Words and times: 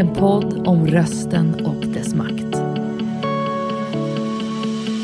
en 0.00 0.14
podd 0.14 0.66
om 0.66 0.86
rösten 0.86 1.66
och 1.66 1.86
dess 1.86 2.14
makt. 2.14 2.34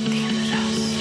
Din 0.07 0.31
röst. 0.43 0.93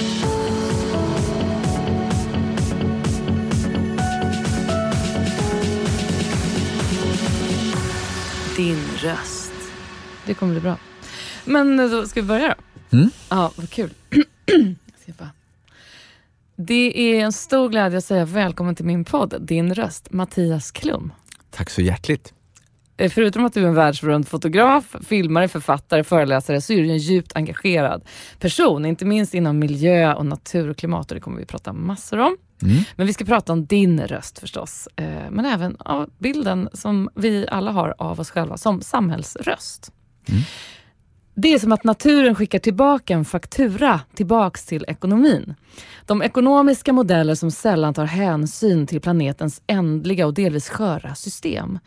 Din 8.56 8.78
röst. 8.96 9.52
Det 10.26 10.34
kommer 10.34 10.52
bli 10.52 10.60
bra. 10.60 10.76
Men 11.44 11.76
då 11.76 12.06
ska 12.06 12.20
vi 12.20 12.26
börja 12.26 12.48
då? 12.48 12.54
Mm. 12.96 13.10
Ja, 13.30 13.52
vad 13.56 13.70
kul. 13.70 13.90
Det 16.56 17.14
är 17.14 17.24
en 17.24 17.32
stor 17.32 17.68
glädje 17.68 17.98
att 17.98 18.04
säga 18.04 18.24
välkommen 18.24 18.74
till 18.74 18.84
min 18.84 19.04
podd, 19.04 19.34
Din 19.40 19.74
röst, 19.74 20.12
Mattias 20.12 20.70
Klum. 20.70 21.12
Tack 21.50 21.70
så 21.70 21.80
hjärtligt. 21.82 22.32
Eh, 22.96 23.10
Förutom 23.10 23.44
att 23.44 23.54
du 23.54 23.62
är 23.62 23.66
en 23.66 23.74
världsberömd 23.74 24.28
fotograf, 24.28 24.96
filmare, 25.06 25.48
författare, 25.48 26.04
föreläsare 26.04 26.60
så 26.60 26.72
är 26.72 26.76
du 26.76 26.90
en 26.90 26.98
djupt 26.98 27.36
engagerad 27.36 28.04
person, 28.40 28.84
inte 28.84 29.04
minst 29.04 29.34
inom 29.34 29.58
miljö 29.58 30.14
och 30.14 30.26
natur 30.26 30.68
och 30.68 30.76
klimat 30.76 31.10
och 31.10 31.14
det 31.14 31.20
kommer 31.20 31.38
vi 31.38 31.46
prata 31.46 31.72
massor 31.72 32.18
om. 32.18 32.36
Mm. 32.62 32.84
Men 32.96 33.06
vi 33.06 33.12
ska 33.12 33.24
prata 33.24 33.52
om 33.52 33.66
din 33.66 34.00
röst 34.00 34.38
förstås, 34.38 34.88
eh, 34.96 35.30
men 35.30 35.44
även 35.44 35.76
av 35.78 36.10
bilden 36.18 36.68
som 36.72 37.08
vi 37.14 37.46
alla 37.50 37.70
har 37.70 37.94
av 37.98 38.20
oss 38.20 38.30
själva 38.30 38.56
som 38.56 38.82
samhällsröst. 38.82 39.92
Mm. 40.28 40.42
Det 41.38 41.54
är 41.54 41.58
som 41.58 41.72
att 41.72 41.84
naturen 41.84 42.34
skickar 42.34 42.58
tillbaka 42.58 43.14
en 43.14 43.24
faktura 43.24 44.00
tillbaks 44.14 44.66
till 44.66 44.84
ekonomin. 44.88 45.54
De 46.06 46.22
ekonomiska 46.22 46.92
modeller 46.92 47.34
som 47.34 47.50
sällan 47.50 47.94
tar 47.94 48.04
hänsyn 48.04 48.86
till 48.86 49.00
planetens 49.00 49.62
ändliga 49.66 50.26
och 50.26 50.34
delvis 50.34 50.68
sköra 50.68 51.14
system. 51.14 51.78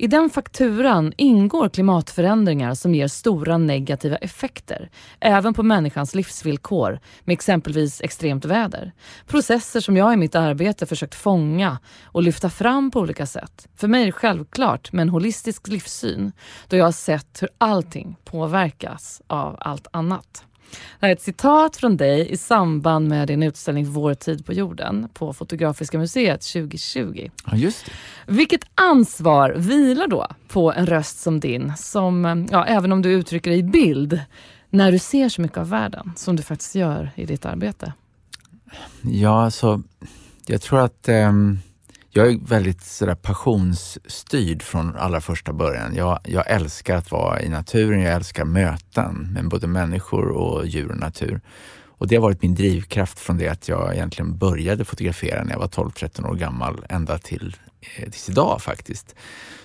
I 0.00 0.06
den 0.06 0.30
fakturan 0.30 1.12
ingår 1.16 1.68
klimatförändringar 1.68 2.74
som 2.74 2.94
ger 2.94 3.08
stora 3.08 3.58
negativa 3.58 4.16
effekter, 4.16 4.90
även 5.20 5.54
på 5.54 5.62
människans 5.62 6.14
livsvillkor, 6.14 7.00
med 7.24 7.32
exempelvis 7.32 8.00
extremt 8.00 8.44
väder. 8.44 8.92
Processer 9.26 9.80
som 9.80 9.96
jag 9.96 10.12
i 10.12 10.16
mitt 10.16 10.34
arbete 10.34 10.86
försökt 10.86 11.14
fånga 11.14 11.78
och 12.04 12.22
lyfta 12.22 12.50
fram 12.50 12.90
på 12.90 13.00
olika 13.00 13.26
sätt. 13.26 13.68
För 13.76 13.88
mig 13.88 14.02
är 14.02 14.06
det 14.06 14.12
självklart 14.12 14.92
med 14.92 15.02
en 15.02 15.08
holistisk 15.08 15.68
livssyn, 15.68 16.32
då 16.68 16.76
jag 16.76 16.84
har 16.84 16.92
sett 16.92 17.42
hur 17.42 17.48
allting 17.58 18.16
påverkas 18.24 19.22
av 19.26 19.56
allt 19.60 19.86
annat. 19.90 20.44
Det 20.70 21.06
här 21.06 21.08
är 21.08 21.12
ett 21.12 21.22
citat 21.22 21.76
från 21.76 21.96
dig 21.96 22.30
i 22.30 22.36
samband 22.36 23.08
med 23.08 23.28
din 23.28 23.42
utställning 23.42 23.86
Vår 23.86 24.14
tid 24.14 24.46
på 24.46 24.52
jorden 24.52 25.08
på 25.14 25.32
Fotografiska 25.32 25.98
museet 25.98 26.40
2020. 26.40 27.30
Ja, 27.46 27.56
just 27.56 27.86
det. 27.86 27.92
Vilket 28.26 28.60
ansvar 28.74 29.54
vilar 29.56 30.06
då 30.06 30.26
på 30.48 30.72
en 30.72 30.86
röst 30.86 31.18
som 31.18 31.40
din, 31.40 31.72
som, 31.76 32.46
ja, 32.50 32.66
även 32.66 32.92
om 32.92 33.02
du 33.02 33.12
uttrycker 33.12 33.50
dig 33.50 33.58
i 33.60 33.62
bild, 33.62 34.20
när 34.70 34.92
du 34.92 34.98
ser 34.98 35.28
så 35.28 35.42
mycket 35.42 35.58
av 35.58 35.68
världen 35.68 36.12
som 36.16 36.36
du 36.36 36.42
faktiskt 36.42 36.74
gör 36.74 37.10
i 37.14 37.26
ditt 37.26 37.46
arbete? 37.46 37.92
Ja, 39.02 39.44
alltså, 39.44 39.82
jag 40.46 40.62
tror 40.62 40.80
att 40.80 41.08
ehm, 41.08 41.58
jag 42.12 42.32
är 42.32 42.38
väldigt 42.48 42.82
sådär 42.82 43.14
passionsstyrd 43.14 44.62
från 44.62 44.96
allra 44.96 45.20
första 45.20 45.52
början. 45.52 45.94
Jag, 45.94 46.18
jag 46.24 46.50
älskar 46.50 46.96
att 46.96 47.10
vara 47.10 47.42
i 47.42 47.48
naturen, 47.48 48.02
jag 48.02 48.14
älskar 48.14 48.44
möten 48.44 49.32
med 49.32 49.48
både 49.48 49.66
människor 49.66 50.28
och 50.28 50.66
djur 50.66 50.90
och 50.90 50.98
natur. 50.98 51.40
Och 51.86 52.08
det 52.08 52.16
har 52.16 52.22
varit 52.22 52.42
min 52.42 52.54
drivkraft 52.54 53.18
från 53.18 53.38
det 53.38 53.48
att 53.48 53.68
jag 53.68 53.94
egentligen 53.94 54.38
började 54.38 54.84
fotografera 54.84 55.44
när 55.44 55.52
jag 55.52 55.58
var 55.58 55.68
12-13 55.68 56.26
år 56.30 56.34
gammal 56.34 56.84
ända 56.88 57.18
till, 57.18 57.56
eh, 57.80 58.04
tills 58.04 58.28
idag 58.28 58.62
faktiskt. 58.62 59.14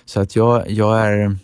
Så 0.04 0.20
att 0.20 0.36
jag, 0.36 0.70
jag 0.70 1.06
är 1.06 1.36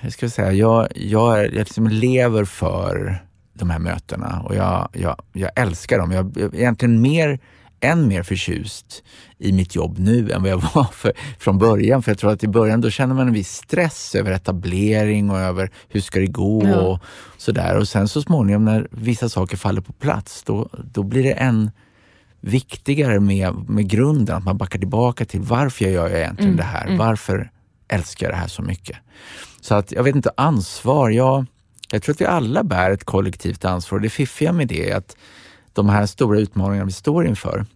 jag 0.00 0.12
ska 0.12 0.30
säga, 0.30 0.52
jag, 0.52 0.88
jag, 0.94 1.38
är, 1.38 1.44
jag 1.44 1.54
liksom 1.54 1.88
lever 1.88 2.44
för 2.44 3.22
de 3.52 3.70
här 3.70 3.78
mötena 3.78 4.42
och 4.44 4.54
jag, 4.54 4.88
jag, 4.92 5.22
jag 5.32 5.50
älskar 5.56 5.98
dem. 5.98 6.12
Jag 6.12 6.32
jag 6.36 6.54
egentligen 6.54 7.00
mer, 7.00 7.38
än 7.82 8.08
mer 8.08 8.22
förtjust 8.22 9.02
i 9.38 9.52
mitt 9.52 9.74
jobb 9.74 9.98
nu 9.98 10.30
än 10.30 10.42
vad 10.42 10.50
jag 10.50 10.56
var 10.74 10.84
för, 10.92 11.12
från 11.38 11.58
början. 11.58 12.02
För 12.02 12.10
jag 12.10 12.18
tror 12.18 12.32
att 12.32 12.44
i 12.44 12.48
början 12.48 12.80
då 12.80 12.90
känner 12.90 13.14
man 13.14 13.26
en 13.26 13.32
viss 13.34 13.52
stress 13.54 14.14
över 14.14 14.32
etablering 14.32 15.30
och 15.30 15.38
över 15.38 15.70
hur 15.88 16.00
ska 16.00 16.18
det 16.20 16.26
gå 16.26 16.62
Ja. 16.66 16.76
och 16.80 16.98
sådär. 17.36 17.76
Och 17.76 17.88
sen 17.88 18.08
så 18.08 18.22
småningom 18.22 18.64
när 18.64 18.88
vissa 18.90 19.28
saker 19.28 19.56
faller 19.56 19.80
på 19.80 19.92
plats, 19.92 20.42
då, 20.42 20.68
då 20.92 21.02
blir 21.02 21.22
det 21.22 21.32
än 21.32 21.70
viktigare 22.40 23.20
med, 23.20 23.54
med 23.68 23.88
grunden, 23.90 24.36
att 24.36 24.44
man 24.44 24.56
backar 24.56 24.78
tillbaka 24.78 25.24
till 25.24 25.40
varför 25.40 25.84
jag 25.84 25.92
gör 25.94 26.08
jag 26.08 26.18
egentligen 26.18 26.50
Mm, 26.52 26.56
det 26.56 26.62
här? 26.62 26.86
mm. 26.86 26.98
Varför 26.98 27.50
älskar 27.88 28.26
jag 28.26 28.32
det 28.34 28.38
här 28.38 28.48
så 28.48 28.62
mycket? 28.62 28.96
Så 29.60 29.74
att 29.74 29.92
jag 29.92 30.02
vet 30.02 30.16
inte, 30.16 30.30
ansvar, 30.36 31.10
jag, 31.10 31.46
jag 31.92 32.02
tror 32.02 32.12
att 32.14 32.20
vi 32.20 32.24
alla 32.26 32.64
bär 32.64 32.90
ett 32.90 33.04
kollektivt 33.04 33.64
ansvar. 33.64 33.98
Det 33.98 34.08
fiffiga 34.10 34.52
med 34.52 34.68
det 34.68 34.90
är 34.90 34.96
att 34.96 35.16
de 35.72 35.88
här 35.88 36.06
stora 36.06 36.38
utmaningarna 36.38 36.86
vi 36.86 36.92
står 36.92 37.26
inför, 37.26 37.66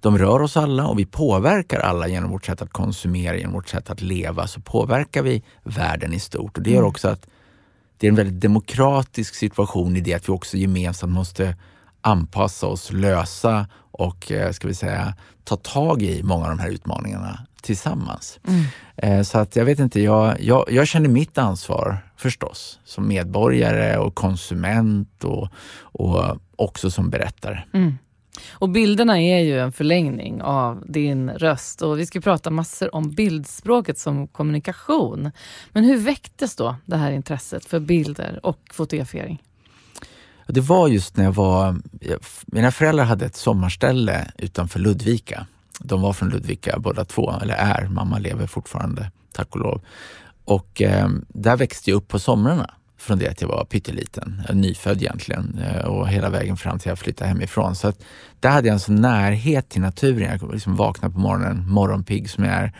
de 0.00 0.18
rör 0.18 0.42
oss 0.42 0.56
alla 0.56 0.86
och 0.86 0.98
vi 0.98 1.06
påverkar 1.06 1.80
alla 1.80 2.08
genom 2.08 2.30
vårt 2.30 2.46
sätt 2.46 2.62
att 2.62 2.72
konsumera, 2.72 3.36
genom 3.36 3.52
vårt 3.52 3.68
sätt 3.68 3.90
att 3.90 4.00
leva, 4.00 4.46
så 4.46 4.60
påverkar 4.60 5.22
vi 5.22 5.42
världen 5.62 6.12
i 6.12 6.20
stort. 6.20 6.56
Och 6.56 6.62
det 6.62 6.70
gör 6.70 6.78
Mm. 6.78 6.88
också 6.88 7.08
att 7.08 7.26
det 7.98 8.06
är 8.06 8.08
en 8.08 8.16
väldigt 8.16 8.40
demokratisk 8.40 9.34
situation 9.34 9.96
i 9.96 10.00
det 10.00 10.14
att 10.14 10.28
vi 10.28 10.32
också 10.32 10.56
gemensamt 10.56 11.12
måste 11.12 11.56
anpassa 12.00 12.66
oss, 12.66 12.92
lösa 12.92 13.66
och 13.92 14.32
eh, 14.32 14.52
ska 14.52 14.68
vi 14.68 14.74
säga 14.74 15.14
ta 15.44 15.56
tag 15.56 16.02
i 16.02 16.22
många 16.22 16.44
av 16.44 16.50
de 16.50 16.58
här 16.58 16.68
utmaningarna 16.68 17.46
tillsammans. 17.60 18.40
Mm. 18.48 18.64
Eh, 18.96 19.22
Så 19.22 19.38
att 19.38 19.56
jag 19.56 19.64
vet 19.64 19.78
inte, 19.78 20.00
jag, 20.00 20.40
jag, 20.40 20.64
jag 20.70 20.86
känner 20.88 21.08
mitt 21.08 21.38
ansvar 21.38 21.98
förstås 22.16 22.78
som 22.84 23.08
medborgare 23.08 23.96
och 23.96 24.14
konsument 24.14 25.24
och, 25.24 25.48
och 25.80 26.38
också 26.56 26.90
som 26.90 27.10
berättare. 27.10 27.62
Mm. 27.72 27.98
Och 28.50 28.68
bilderna 28.68 29.20
är 29.20 29.40
ju 29.40 29.60
en 29.60 29.72
förlängning 29.72 30.42
av 30.42 30.84
din 30.86 31.30
röst 31.30 31.82
och 31.82 31.98
vi 31.98 32.06
ska 32.06 32.20
prata 32.20 32.50
massor 32.50 32.94
om 32.94 33.10
bildspråket 33.10 33.98
som 33.98 34.28
kommunikation. 34.28 35.30
Men 35.72 35.84
hur 35.84 35.96
väcktes 35.96 36.56
då 36.56 36.76
det 36.84 36.96
här 36.96 37.12
intresset 37.12 37.64
för 37.64 37.80
bilder 37.80 38.40
och 38.42 38.58
fotografering? 38.72 39.42
Det 40.46 40.60
var 40.60 40.88
just 40.88 41.16
när 41.16 41.24
jag 41.24 41.32
var, 41.32 41.76
mina 42.46 42.70
föräldrar 42.70 43.04
hade 43.04 43.26
ett 43.26 43.36
sommarställe 43.36 44.30
utanför 44.38 44.80
Ludvika. 44.80 45.46
De 45.84 46.02
var 46.02 46.12
från 46.12 46.28
Ludvika 46.28 46.78
båda 46.78 47.04
två, 47.04 47.32
eller 47.42 47.54
är, 47.54 47.88
mamma 47.88 48.18
lever 48.18 48.46
fortfarande, 48.46 49.10
tack 49.32 49.54
och 49.54 49.60
lov. 49.60 49.80
Och 50.44 50.82
eh, 50.82 51.08
där 51.28 51.56
växte 51.56 51.90
jag 51.90 51.96
upp 51.96 52.08
på 52.08 52.18
somrarna 52.18 52.70
från 52.98 53.18
det 53.18 53.28
att 53.28 53.40
jag 53.40 53.48
var 53.48 53.64
pytteliten, 53.64 54.42
eh, 54.48 54.56
nyfödd 54.56 55.02
egentligen 55.02 55.58
eh, 55.58 55.84
och 55.84 56.08
hela 56.08 56.30
vägen 56.30 56.56
fram 56.56 56.78
till 56.78 56.88
jag 56.88 56.98
flyttade 56.98 57.28
hemifrån. 57.28 57.74
Så 57.76 57.88
att 57.88 58.02
där 58.40 58.50
hade 58.50 58.68
jag 58.68 58.74
en 58.74 58.80
sån 58.80 59.00
närhet 59.00 59.68
till 59.68 59.80
naturen. 59.80 60.38
Jag 60.40 60.52
liksom 60.52 60.76
vaknade 60.76 61.14
på 61.14 61.20
morgonen, 61.20 61.68
morgonpigg 61.68 62.30
som 62.30 62.44
jag 62.44 62.54
är. 62.54 62.72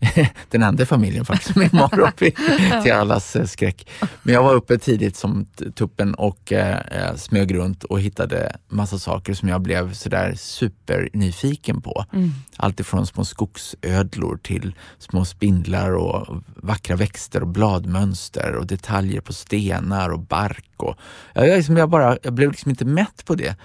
Den 0.50 0.62
enda 0.62 0.86
familjen 0.86 1.24
faktiskt 1.24 1.56
är 1.56 1.76
morgonpigg, 1.76 2.36
till 2.82 2.92
allas 2.92 3.36
eh, 3.36 3.44
skräck. 3.44 3.90
Men 4.22 4.34
jag 4.34 4.42
var 4.42 4.54
uppe 4.54 4.78
tidigt 4.78 5.16
som 5.16 5.46
tuppen 5.74 6.14
och 6.14 6.52
eh, 6.52 6.78
eh, 6.90 7.14
smög 7.16 7.54
runt 7.54 7.84
och 7.84 8.00
hittade 8.00 8.56
massa 8.68 8.98
saker 8.98 9.34
som 9.34 9.48
jag 9.48 9.60
blev 9.60 9.92
sådär 9.92 10.34
supernyfiken 10.36 11.80
på. 11.82 12.04
Mm. 12.12 12.30
Allt 12.56 12.80
ifrån 12.80 13.06
små 13.06 13.24
skogsödlor 13.24 14.36
till 14.42 14.74
små 14.98 15.24
spindlar 15.24 15.94
och 15.94 16.42
vackra 16.56 16.96
växter 16.96 17.40
och 17.40 17.48
bladmönster 17.48 18.54
och 18.54 18.66
detaljer 18.66 19.20
på 19.20 19.32
stenar 19.32 20.10
och 20.10 20.20
bark. 20.20 20.70
Och, 20.76 20.96
jag, 21.34 21.48
jag, 21.48 21.56
liksom, 21.56 21.76
jag, 21.76 21.90
bara, 21.90 22.18
jag 22.22 22.32
blev 22.32 22.50
liksom 22.50 22.70
inte 22.70 22.84
mätt 22.84 23.24
på 23.24 23.34
det. 23.34 23.56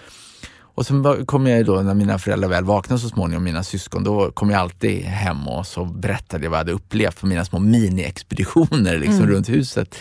Och 0.79 0.85
sen 0.85 1.25
kom 1.25 1.47
jag 1.47 1.65
då, 1.65 1.81
när 1.81 1.93
mina 1.93 2.19
föräldrar 2.19 2.49
väl 2.49 2.63
vaknade 2.63 3.01
så 3.01 3.09
småningom, 3.09 3.43
mina 3.43 3.63
syskon, 3.63 4.03
då 4.03 4.31
kom 4.31 4.49
jag 4.49 4.59
alltid 4.59 5.03
hem 5.03 5.47
och 5.47 5.67
så 5.67 5.85
berättade 5.85 6.43
jag 6.43 6.51
vad 6.51 6.57
jag 6.57 6.61
hade 6.61 6.71
upplevt 6.71 7.19
på 7.19 7.27
mina 7.27 7.45
små 7.45 7.59
mini-expeditioner 7.59 8.97
liksom, 8.97 9.23
Mm. 9.23 9.29
runt 9.29 9.49
huset. 9.49 9.95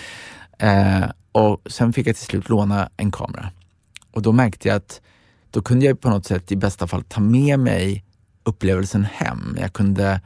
Eh, 0.58 1.04
och 1.32 1.60
sen 1.66 1.92
fick 1.92 2.06
jag 2.06 2.16
till 2.16 2.24
slut 2.24 2.48
låna 2.48 2.90
en 2.96 3.12
kamera. 3.12 3.50
Och 4.10 4.22
då 4.22 4.32
märkte 4.32 4.68
jag 4.68 4.76
att 4.76 5.00
då 5.50 5.62
kunde 5.62 5.86
jag 5.86 6.00
på 6.00 6.10
något 6.10 6.26
sätt 6.26 6.52
i 6.52 6.56
bästa 6.56 6.86
fall 6.86 7.02
ta 7.02 7.20
med 7.20 7.58
mig 7.58 8.04
upplevelsen 8.44 9.04
hem. 9.04 9.56
Jag 9.60 9.72
kunde 9.72 10.20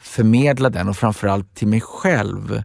förmedla 0.00 0.70
den 0.70 0.88
och 0.88 0.96
framförallt 0.96 1.54
till 1.54 1.68
mig 1.68 1.80
själv 1.80 2.62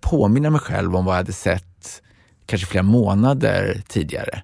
påminna 0.00 0.50
mig 0.50 0.60
själv 0.60 0.96
om 0.96 1.04
vad 1.04 1.14
jag 1.14 1.18
hade 1.18 1.32
sett 1.32 2.02
kanske 2.46 2.66
flera 2.66 2.82
månader 2.82 3.82
tidigare. 3.88 4.42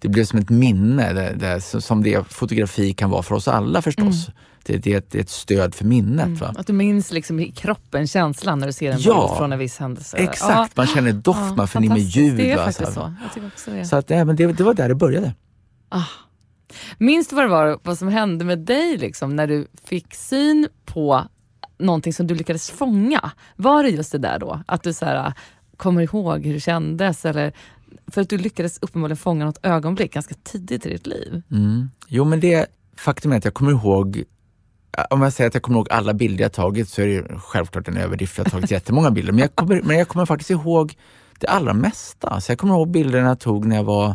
Det 0.00 0.08
blev 0.08 0.24
som 0.24 0.38
ett 0.38 0.50
minne, 0.50 1.12
det, 1.12 1.34
det, 1.34 1.60
som 1.60 2.02
det 2.02 2.32
fotografi 2.32 2.92
kan 2.92 3.10
vara 3.10 3.22
för 3.22 3.34
oss 3.34 3.48
alla 3.48 3.82
förstås. 3.82 4.28
Mm. 4.28 4.38
Det, 4.64 4.76
det, 4.76 4.92
är 4.92 4.98
ett, 4.98 5.10
det, 5.10 5.18
är 5.18 5.22
ett, 5.22 5.30
stöd 5.30 5.74
för 5.74 5.84
minnet. 5.84 6.26
Mm. 6.26 6.38
Va? 6.38 6.54
Att 6.56 6.66
du 6.66 6.72
minns 6.72 7.12
liksom 7.12 7.40
i 7.40 7.50
kroppen 7.50 8.06
känslan 8.06 8.58
när 8.58 8.66
du 8.66 8.72
ser 8.72 8.92
en 8.92 9.00
ja, 9.00 9.26
bild 9.26 9.38
från 9.38 9.52
en 9.52 9.58
viss 9.58 9.78
händelse. 9.78 10.16
Exakt, 10.16 10.72
ja. 10.76 10.82
man 10.82 10.86
känner 10.86 11.12
doft, 11.12 11.40
ja, 11.40 11.54
man 11.54 11.68
förnimmer 11.68 11.96
ljud. 11.96 12.36
Det 12.36 12.52
är 12.52 12.56
faktiskt 12.56 12.92
så. 12.92 13.12
Också 13.46 13.70
det. 13.70 13.84
Så 13.84 13.96
att, 13.96 14.10
ja, 14.10 14.24
men 14.24 14.36
det, 14.36 14.46
det 14.52 14.64
var 14.64 14.74
där 14.74 14.88
det 14.88 14.94
började. 14.94 15.34
Ah. 15.88 16.04
Minns 16.98 17.28
du 17.28 17.36
vad 17.36 17.44
det 17.44 17.48
var, 17.48 17.78
vad 17.82 17.98
som 17.98 18.08
hände 18.08 18.44
med 18.44 18.58
dig 18.58 18.96
liksom, 18.96 19.36
när 19.36 19.46
du 19.46 19.66
fick 19.84 20.14
syn 20.14 20.68
på 20.84 21.22
någonting 21.78 22.12
som 22.12 22.26
du 22.26 22.34
lyckades 22.34 22.70
fånga? 22.70 23.30
Var 23.56 23.82
det 23.82 23.88
just 23.88 24.12
det 24.12 24.18
där 24.18 24.38
då? 24.38 24.62
Att 24.66 24.82
du 24.82 24.92
så 24.92 25.04
här, 25.04 25.32
kommer 25.76 26.02
ihåg 26.02 26.46
hur 26.46 26.54
det 26.54 26.60
kändes? 26.60 27.24
Eller, 27.24 27.52
för 28.06 28.20
att 28.20 28.28
du 28.28 28.38
lyckades 28.38 28.78
uppenbarligen 28.82 29.16
fånga 29.16 29.44
något 29.44 29.58
ögonblick 29.62 30.12
ganska 30.12 30.34
tidigt 30.42 30.86
i 30.86 30.88
ditt 30.88 31.06
liv. 31.06 31.42
Mm. 31.50 31.90
Jo 32.08 32.24
men 32.24 32.40
det 32.40 32.66
faktum 32.96 33.32
är 33.32 33.36
att 33.36 33.44
jag 33.44 33.54
kommer 33.54 33.70
ihåg 33.70 34.24
om 35.10 35.22
jag 35.22 35.32
säger 35.32 35.48
att 35.48 35.54
jag 35.54 35.62
kommer 35.62 35.78
ihåg 35.78 35.88
alla 35.90 36.14
bilder 36.14 36.44
jag 36.44 36.52
tagit 36.52 36.88
så 36.88 37.02
är 37.02 37.06
det 37.06 37.38
självklart 37.38 37.88
en 37.88 37.96
överdrift. 37.96 38.38
Jag 38.38 38.44
har 38.44 38.50
tagit 38.50 38.70
jättemånga 38.70 39.10
bilder. 39.10 39.32
Men 39.32 39.40
jag 39.40 39.54
kommer, 39.54 39.82
men 39.82 39.98
jag 39.98 40.08
kommer 40.08 40.26
faktiskt 40.26 40.50
ihåg 40.50 40.94
det 41.38 41.46
allra 41.46 41.74
mesta. 41.74 42.40
Så 42.40 42.52
jag 42.52 42.58
kommer 42.58 42.74
ihåg 42.74 42.90
bilderna 42.90 43.28
jag 43.28 43.40
tog 43.40 43.66
när 43.66 43.76
jag 43.76 43.84
var, 43.84 44.14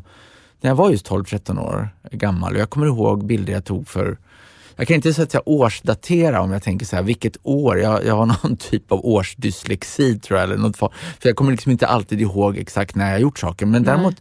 när 0.62 0.69
jag 0.69 0.75
var 0.75 0.92
just 0.92 1.10
12-13 1.10 1.60
år 1.60 1.89
gammal. 2.12 2.54
Och 2.54 2.60
jag 2.60 2.69
kommer 2.69 2.88
ihåg 2.88 3.25
bilder 3.25 3.54
jag 3.54 3.66
tog 3.66 3.88
för 3.88 4.18
jag 4.75 4.88
kan 4.88 4.95
inte 4.95 5.13
så 5.13 5.22
att 5.22 5.31
säga 5.31 5.42
årsdatera 5.45 6.42
om 6.42 6.51
jag 6.51 6.63
tänker 6.63 6.86
så 6.86 6.95
här, 6.95 7.04
vilket 7.04 7.38
år? 7.44 7.80
Jag, 7.80 8.06
jag 8.06 8.16
har 8.16 8.25
någon 8.44 8.57
typ 8.57 8.92
av 8.92 9.06
årsdyslexi 9.06 10.19
tror 10.19 10.39
jag. 10.39 10.44
Eller 10.44 10.57
något, 10.57 10.77
för 10.77 10.89
jag 11.22 11.36
kommer 11.36 11.51
liksom 11.51 11.72
inte 11.72 11.88
alltid 11.88 12.22
ihåg 12.22 12.57
exakt 12.57 12.95
när 12.95 13.12
jag 13.12 13.19
gjort 13.19 13.39
saker. 13.39 13.66
Men 13.66 13.81
Nej. 13.81 13.92
däremot 13.92 14.16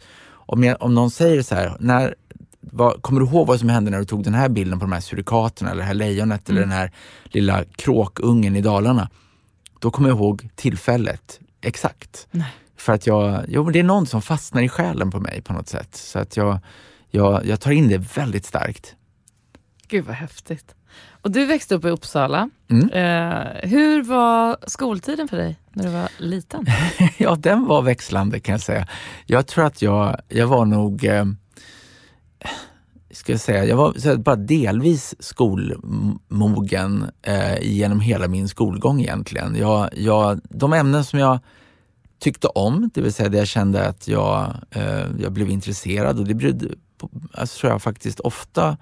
om, 0.46 0.64
jag, 0.64 0.82
om 0.82 0.94
någon 0.94 1.10
säger 1.10 1.42
så 1.42 1.54
här, 1.54 1.76
när, 1.80 2.14
vad, 2.60 3.02
kommer 3.02 3.20
du 3.20 3.26
ihåg 3.26 3.46
vad 3.46 3.60
som 3.60 3.68
hände 3.68 3.90
när 3.90 3.98
du 3.98 4.04
tog 4.04 4.24
den 4.24 4.34
här 4.34 4.48
bilden 4.48 4.78
på 4.78 4.84
de 4.84 4.92
här 4.92 5.00
surikaterna 5.00 5.70
eller 5.70 5.80
det 5.80 5.86
här 5.86 5.94
lejonet 5.94 6.48
mm. 6.48 6.56
eller 6.56 6.68
den 6.68 6.78
här 6.78 6.92
lilla 7.24 7.64
kråkungen 7.76 8.56
i 8.56 8.60
Dalarna? 8.60 9.08
Då 9.80 9.90
kommer 9.90 10.08
jag 10.08 10.18
ihåg 10.18 10.48
tillfället 10.54 11.40
exakt. 11.60 12.26
Nej. 12.30 12.52
För 12.76 12.92
att 12.92 13.06
jag, 13.06 13.44
jo, 13.48 13.70
det 13.70 13.78
är 13.78 13.82
någon 13.82 14.06
som 14.06 14.22
fastnar 14.22 14.62
i 14.62 14.68
själen 14.68 15.10
på 15.10 15.20
mig 15.20 15.42
på 15.42 15.52
något 15.52 15.68
sätt. 15.68 15.94
Så 15.96 16.18
att 16.18 16.36
jag, 16.36 16.58
jag, 17.10 17.46
jag 17.46 17.60
tar 17.60 17.70
in 17.70 17.88
det 17.88 17.98
väldigt 17.98 18.46
starkt. 18.46 18.96
Gud 19.88 20.04
vad 20.04 20.14
häftigt. 20.14 20.74
Och 21.10 21.30
du 21.30 21.46
växte 21.46 21.74
upp 21.74 21.84
i 21.84 21.88
Uppsala. 21.88 22.50
Mm. 22.70 22.90
Eh, 22.90 23.68
hur 23.70 24.02
var 24.02 24.56
skoltiden 24.66 25.28
för 25.28 25.36
dig 25.36 25.58
när 25.72 25.84
du 25.84 25.90
var 25.90 26.08
liten? 26.18 26.66
ja, 27.18 27.34
den 27.34 27.66
var 27.66 27.82
växlande 27.82 28.40
kan 28.40 28.52
jag 28.52 28.60
säga. 28.60 28.88
Jag 29.26 29.46
tror 29.46 29.64
att 29.64 29.82
jag, 29.82 30.20
jag 30.28 30.46
var 30.46 30.64
nog 30.64 31.04
eh, 31.04 31.24
ska 33.10 33.32
jag 33.32 33.40
säga, 33.40 33.64
jag 33.64 33.76
var 33.76 33.92
så 33.92 34.18
bara 34.18 34.36
delvis 34.36 35.14
skolmogen 35.18 37.10
eh, 37.22 37.62
genom 37.62 38.00
hela 38.00 38.28
min 38.28 38.48
skolgång 38.48 39.00
egentligen. 39.00 39.56
Jag, 39.56 39.90
jag, 39.96 40.40
de 40.44 40.72
ämnen 40.72 41.04
som 41.04 41.18
jag 41.18 41.38
tyckte 42.18 42.48
om, 42.48 42.90
det 42.94 43.00
vill 43.00 43.12
säga 43.12 43.28
det 43.28 43.38
jag 43.38 43.48
kände 43.48 43.88
att 43.88 44.08
jag, 44.08 44.54
eh, 44.70 45.06
jag 45.18 45.32
blev 45.32 45.50
intresserad 45.50 46.18
och 46.18 46.24
det 46.24 46.34
berodde 46.34 46.68
på, 46.98 47.10
alltså, 47.32 47.60
tror 47.60 47.72
jag 47.72 47.82
faktiskt 47.82 48.20
ofta 48.20 48.76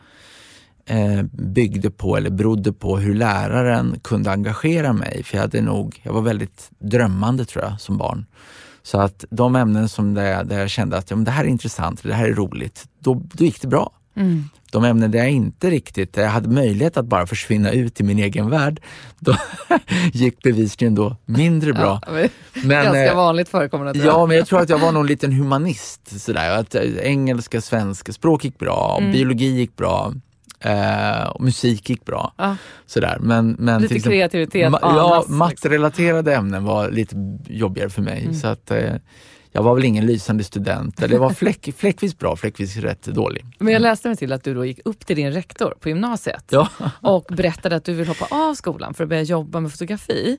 eh, 0.87 1.23
byggde 1.33 1.91
på 1.91 2.17
eller 2.17 2.31
berodde 2.31 2.73
på 2.73 2.97
hur 2.97 3.15
läraren 3.15 4.01
kunde 4.03 4.31
engagera 4.31 4.93
mig. 4.93 5.23
För 5.23 5.37
jag 5.37 5.43
hade 5.43 5.61
nog, 5.61 6.01
jag 6.03 6.13
var 6.13 6.23
väldigt 6.23 6.71
drömmande 6.79 7.45
tror 7.45 7.65
jag 7.65 7.81
som 7.81 7.99
barn. 7.99 8.27
Så 8.83 8.99
att 8.99 9.25
de 9.31 9.57
ämnen 9.57 9.89
som 9.89 10.15
där 10.15 10.25
jag, 10.25 10.47
där 10.47 10.61
jag 10.61 10.71
kände 10.71 10.97
att 10.97 11.11
ja, 11.11 11.17
men 11.17 11.25
det 11.25 11.31
här 11.31 11.45
är 11.45 11.49
intressant, 11.49 12.03
det 12.03 12.15
här 12.15 12.29
är 12.29 12.35
roligt, 12.35 12.89
då, 12.99 13.23
då 13.33 13.45
gick 13.45 13.61
det 13.61 13.69
bra. 13.69 13.93
Mm. 14.15 14.45
De 14.73 14.85
ämnen 14.85 15.11
där 15.11 15.19
jag 15.19 15.31
inte 15.31 15.71
riktigt, 15.71 16.13
där 16.13 16.23
jag 16.23 16.31
hade 16.31 16.49
möjlighet 16.49 16.97
att 16.97 17.05
bara 17.05 17.27
försvinna 17.27 17.73
ut 17.73 18.01
i 18.01 18.05
min 18.05 18.19
egen 18.19 18.51
värld, 18.51 18.81
då 19.19 19.37
gick 20.13 20.43
bevisligen 20.43 20.95
då 20.95 21.17
mindre 21.25 21.73
bra. 21.73 22.01
Ja, 22.07 22.13
men, 22.65 22.85
ganska 22.85 23.11
eh, 23.11 23.17
vanligt 23.17 23.49
förekommande. 23.49 23.99
Ja, 23.99 24.27
men 24.27 24.37
jag 24.37 24.47
tror 24.47 24.61
att 24.61 24.69
jag 24.69 24.79
var 24.79 24.93
någon 24.93 25.07
liten 25.07 25.33
humanist. 25.33 26.21
Sådär. 26.21 26.51
Att 26.51 26.75
eh, 26.75 26.83
engelska, 27.01 27.61
svenska, 27.61 28.13
språk 28.13 28.45
gick 28.45 28.59
bra, 28.59 28.99
mm. 29.01 29.13
biologi 29.13 29.47
gick 29.47 29.77
bra. 29.77 30.13
Eh, 30.65 31.29
och 31.29 31.41
musik 31.41 31.91
gick 31.91 32.05
bra. 32.05 32.35
Ja. 32.37 32.57
Sådär. 32.87 33.19
Men, 33.21 33.57
men 33.59 33.83
lite 33.83 34.01
kreativitet 34.01 34.71
ma 34.71 34.79
Ja, 34.83 35.19
liksom. 35.19 35.39
mattrelaterade 35.39 36.35
ämnen 36.35 36.65
var 36.65 36.91
lite 36.91 37.17
jobbigare 37.49 37.91
för 37.91 38.03
mig. 38.03 38.23
Mm. 38.23 38.35
Så 38.35 38.47
att, 38.47 38.71
eh, 38.71 38.95
jag 39.53 39.63
var 39.63 39.75
väl 39.75 39.85
ingen 39.85 40.07
lysande 40.07 40.45
student. 40.45 41.03
Eller 41.03 41.15
jag 41.15 41.21
var 41.21 41.31
fläck, 41.31 41.69
fläckvis 41.77 42.19
bra, 42.19 42.37
fläckvis 42.37 42.77
rätt 42.77 43.03
dålig. 43.03 43.45
Men 43.59 43.73
jag 43.73 43.83
läste 43.83 44.09
mig 44.09 44.17
till 44.17 44.33
att 44.33 44.45
du 44.45 44.55
då 44.55 44.65
gick 44.65 44.81
upp 44.85 45.07
till 45.07 45.17
din 45.17 45.33
rektor 45.33 45.75
på 45.81 45.89
gymnasiet 45.89 46.45
ja. 46.51 46.69
och 47.01 47.25
berättade 47.29 47.77
att 47.77 47.85
du 47.85 47.93
vill 47.93 48.09
hoppa 48.09 48.27
av 48.31 48.55
skolan 48.55 48.95
för 48.95 49.05
att 49.05 49.09
börja 49.11 49.23
jobba 49.23 49.61
med 49.61 49.73
fotografi. 49.73 50.39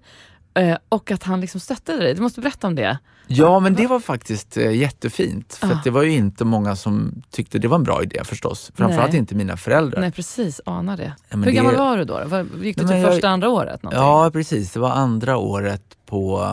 Eh, 0.56 0.78
och 0.90 1.12
att 1.12 1.24
han 1.24 1.42
liksom 1.42 1.60
stöttade 1.60 2.00
dig. 2.00 2.14
Du 2.14 2.22
måste 2.22 2.42
berätta 2.42 2.68
om 2.68 2.76
det. 2.76 2.98
Ja, 3.28 3.60
men 3.60 3.76
det 3.76 3.88
var 3.88 4.00
faktiskt 4.00 4.58
eh, 4.58 4.72
jättefint. 4.72 5.54
För 5.54 5.68
ah. 5.68 5.82
det 5.84 5.90
var 5.90 6.04
ju 6.04 6.12
inte 6.12 6.46
många 6.46 6.76
som 6.76 7.24
tyckte 7.30 7.60
det 7.60 7.68
var 7.68 7.78
en 7.78 7.84
bra 7.84 8.04
idé 8.04 8.22
förstås. 8.24 8.72
Framförallt 8.76 9.12
Nej. 9.12 9.20
inte 9.20 9.36
mina 9.36 9.58
föräldrar. 9.58 10.02
Nej, 10.02 10.12
precis. 10.12 10.62
Ana 10.66 10.96
det. 10.96 11.14
Ja, 11.30 11.38
Hur 11.38 11.46
det... 11.46 11.52
gammal 11.52 11.76
var 11.76 11.98
du 11.98 12.06
då? 12.06 12.46
Gick 12.64 12.78
du 12.78 12.88
till 12.88 13.02
första, 13.02 13.28
jag... 13.28 13.34
andra 13.34 13.50
året? 13.50 13.84
Någonting? 13.84 14.04
Ja, 14.04 14.30
precis. 14.34 14.72
Det 14.72 14.80
var 14.80 14.92
andra 14.92 15.38
året 15.38 15.84
på, 16.06 16.52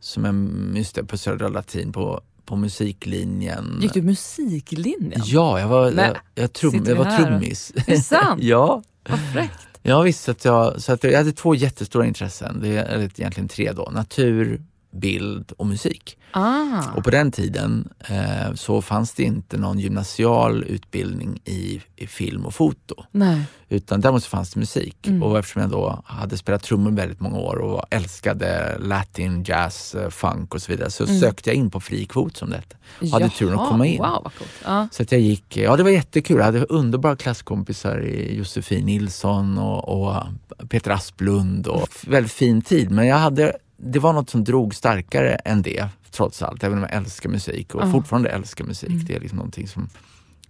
som 0.00 0.24
jag, 0.24 0.76
just 0.78 0.94
det, 0.94 1.04
på 1.04 1.18
Södra 1.18 1.48
Latin 1.48 1.92
på 1.92 2.20
på 2.46 2.56
musiklinjen. 2.56 3.78
Gick 3.82 3.94
du 3.94 4.02
musiklinjen? 4.02 5.22
Ja, 5.24 5.60
jag 5.60 5.68
var, 5.68 5.90
jag, 5.90 6.16
jag, 6.34 6.52
trum, 6.52 6.84
jag 6.86 6.96
var 6.96 7.16
trummis. 7.18 7.72
Är 7.74 7.84
det 7.86 8.00
sant? 8.00 8.42
ja. 8.42 8.82
Vad 9.08 9.20
fräckt. 9.32 9.73
Ja 9.86 10.00
visst, 10.02 10.28
att 10.28 10.44
jag, 10.44 10.82
så 10.82 10.92
att 10.92 11.04
jag 11.04 11.18
hade 11.18 11.32
två 11.32 11.54
jättestora 11.54 12.06
intressen, 12.06 12.60
det 12.60 12.68
är, 12.76 12.84
eller 12.84 13.04
egentligen 13.04 13.48
tre 13.48 13.72
då. 13.72 13.90
Natur, 13.92 14.62
bild 14.94 15.52
och 15.56 15.66
musik. 15.66 16.18
Ah. 16.30 16.92
Och 16.96 17.04
på 17.04 17.10
den 17.10 17.32
tiden 17.32 17.88
eh, 18.08 18.54
så 18.54 18.82
fanns 18.82 19.14
det 19.14 19.22
inte 19.22 19.56
någon 19.56 19.78
gymnasial 19.78 20.64
utbildning 20.64 21.40
i, 21.44 21.82
i 21.96 22.06
film 22.06 22.46
och 22.46 22.54
foto. 22.54 22.94
Nej. 23.10 23.44
Utan 23.68 24.00
däremot 24.00 24.24
fanns 24.24 24.50
det 24.52 24.60
musik. 24.60 25.06
Mm. 25.06 25.22
Och 25.22 25.38
eftersom 25.38 25.62
jag 25.62 25.70
då 25.70 26.02
hade 26.04 26.36
spelat 26.36 26.62
trummor 26.62 26.90
väldigt 26.90 27.20
många 27.20 27.38
år 27.38 27.56
och 27.56 27.84
älskade 27.90 28.78
latin, 28.78 29.44
jazz, 29.44 29.94
eh, 29.94 30.10
funk 30.10 30.54
och 30.54 30.62
så 30.62 30.72
vidare 30.72 30.90
så 30.90 31.04
mm. 31.04 31.20
sökte 31.20 31.50
jag 31.50 31.56
in 31.56 31.70
på 31.70 31.80
fri 31.80 32.04
kvot 32.04 32.36
som 32.36 32.50
det 32.50 32.56
hette. 32.56 32.76
Hade 33.12 33.28
turen 33.28 33.58
att 33.58 33.68
komma 33.68 33.86
in. 33.86 33.98
Wow. 33.98 34.32
Ah. 34.64 34.86
Så 34.90 35.02
att 35.02 35.12
jag 35.12 35.20
gick, 35.20 35.56
ja 35.56 35.76
det 35.76 35.82
var 35.82 35.90
jättekul. 35.90 36.36
Jag 36.36 36.44
hade 36.44 36.64
underbara 36.64 37.16
klasskompisar 37.16 38.00
i 38.00 38.36
Josefin 38.36 38.86
Nilsson 38.86 39.58
och, 39.58 39.88
och 39.88 40.22
Peter 40.68 40.90
Asplund 40.90 41.66
och 41.66 41.88
väldigt 42.06 42.32
fin 42.32 42.62
tid. 42.62 42.90
Men 42.90 43.06
jag 43.06 43.16
hade 43.16 43.52
det 43.76 43.98
var 43.98 44.12
något 44.12 44.30
som 44.30 44.44
drog 44.44 44.74
starkare 44.74 45.34
än 45.34 45.62
det 45.62 45.88
trots 46.10 46.42
allt. 46.42 46.64
Även 46.64 46.78
om 46.78 46.84
jag 46.84 46.94
älskar 46.94 47.30
musik 47.30 47.74
och 47.74 47.82
uh. 47.82 47.92
fortfarande 47.92 48.28
älskar 48.28 48.64
musik. 48.64 48.90
Mm. 48.90 49.04
Det 49.04 49.14
är 49.14 49.20
liksom 49.20 49.36
någonting 49.36 49.68
som 49.68 49.88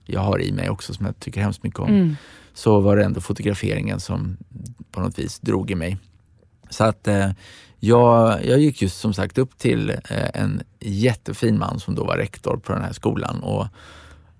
jag 0.04 0.21
har 0.21 0.43
i 0.43 0.52
mig 0.52 0.71
också 0.71 0.95
som 0.95 1.07
jag 1.07 1.21
tycker 1.21 1.40
hemskt 1.40 1.62
mycket 1.62 1.81
om. 1.81 1.88
Mm. 1.88 2.16
Så 2.54 2.81
var 2.81 2.97
det 2.97 3.04
ändå 3.04 3.21
fotograferingen 3.21 4.00
som 4.00 4.37
på 4.90 5.00
något 5.00 5.19
vis 5.19 5.38
drog 5.40 5.71
i 5.71 5.75
mig. 5.75 5.99
Så 6.71 6.85
att 6.85 7.09
eh, 7.09 7.31
jag, 7.81 8.45
jag 8.47 8.59
gick 8.59 8.83
just 8.83 9.00
som 9.00 9.14
sagt 9.14 9.38
upp 9.38 9.59
till 9.59 9.90
eh, 9.90 10.28
en 10.35 10.62
jättefin 10.81 11.59
man 11.59 11.81
som 11.81 11.95
då 11.95 12.04
var 12.04 12.16
rektor 12.16 12.57
på 12.57 12.73
den 12.73 12.83
här 12.83 12.93
skolan. 12.93 13.40
Och, 13.40 13.66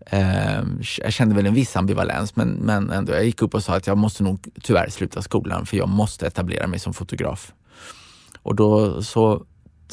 eh, 0.07 0.63
jag 1.03 1.13
kände 1.13 1.35
väl 1.35 1.47
en 1.47 1.55
viss 1.55 1.77
ambivalens 1.77 2.37
men, 2.37 2.49
men 2.49 2.91
ändå, 2.91 3.13
jag 3.13 3.25
gick 3.25 3.43
upp 3.43 3.55
och 3.55 3.65
sa 3.65 3.77
att 3.77 3.87
jag 3.87 3.99
måste 3.99 4.23
nog 4.23 4.49
tyvärr 4.63 4.89
sluta 4.91 5.23
skolan 5.23 5.67
för 5.67 5.77
jag 5.77 5.89
måste 5.89 6.27
etablera 6.27 6.67
mig 6.67 6.79
som 6.79 6.95
fotograf. 6.95 7.53
Och 8.45 8.55
då 8.55 9.03
så 9.03 9.45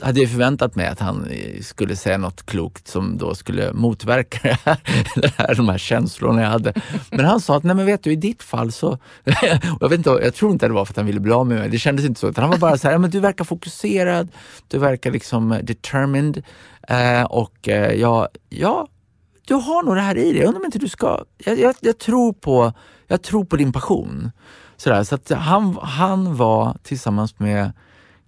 hade 0.02 0.20
jag 0.20 0.30
förväntat 0.30 0.76
mig 0.76 0.88
att 0.88 1.00
han 1.00 1.28
skulle 1.62 1.96
säga 1.96 2.18
något 2.18 2.46
klokt 2.46 2.88
som 2.88 3.18
då 3.18 3.36
skulle 3.36 3.74
motverka 3.74 4.40
det 4.44 4.58
här, 4.64 4.80
det 5.16 5.34
här, 5.38 5.56
de 5.56 5.70
här 5.70 5.78
känslorna 5.78 6.42
jag 6.42 6.50
hade. 6.50 6.74
Men 7.10 7.26
han 7.26 7.42
sa 7.42 7.58
att, 7.58 7.64
nej 7.64 7.76
men 7.76 7.86
vet 7.86 8.04
du 8.04 8.12
i 8.12 8.16
ditt 8.16 8.44
fall 8.44 8.72
så, 8.72 8.98
jag, 9.80 9.90
vet 9.90 9.98
inte, 9.98 10.10
jag 10.10 10.34
tror 10.34 10.52
inte 10.52 10.68
det 10.68 10.74
var 10.74 10.86
för 10.86 10.94
att 10.94 10.98
han 10.98 11.06
ville 11.06 11.20
bli 11.20 11.32
av 11.32 11.48
med 11.48 11.60
mig, 11.60 11.70
det 11.70 11.80
kändes 11.80 12.06
inte 12.06 12.20
så. 12.20 12.28
Utan 12.28 12.42
han 12.42 12.52
var 12.52 12.58
bara 12.58 12.78
så 12.78 12.90
här, 12.90 12.98
men 12.98 13.10
du 13.10 13.20
verkar 13.20 13.46
fokuserad, 13.46 14.28
du 14.68 14.78
verkar 14.78 15.12
liksom 15.12 15.52
eh, 15.52 15.60
determined 15.60 16.44
eh, 16.88 17.24
och 17.24 17.70
eh, 17.70 17.94
ja, 17.94 18.30
ja, 18.50 18.88
du 19.48 19.54
har 19.54 19.84
nog 19.84 19.96
det 19.96 20.02
här 20.02 20.18
i 20.18 20.32
dig. 20.32 20.38
Jag 20.38 20.48
undrar 20.48 20.60
om 20.60 20.66
inte 20.66 20.80
du 20.80 20.90
ska, 20.90 21.24
jag, 21.38 21.60
jag, 21.60 21.76
jag, 21.80 21.98
tror, 21.98 22.34
på, 22.34 22.74
jag 23.08 23.22
tror 23.22 23.46
på 23.46 23.56
din 23.56 23.74
passion. 23.74 24.32
Sådär, 24.78 25.04
så 25.04 25.16
att 25.16 25.30
han, 25.30 25.78
han 25.82 26.36
var 26.36 26.78
tillsammans 26.84 27.40
med 27.40 27.72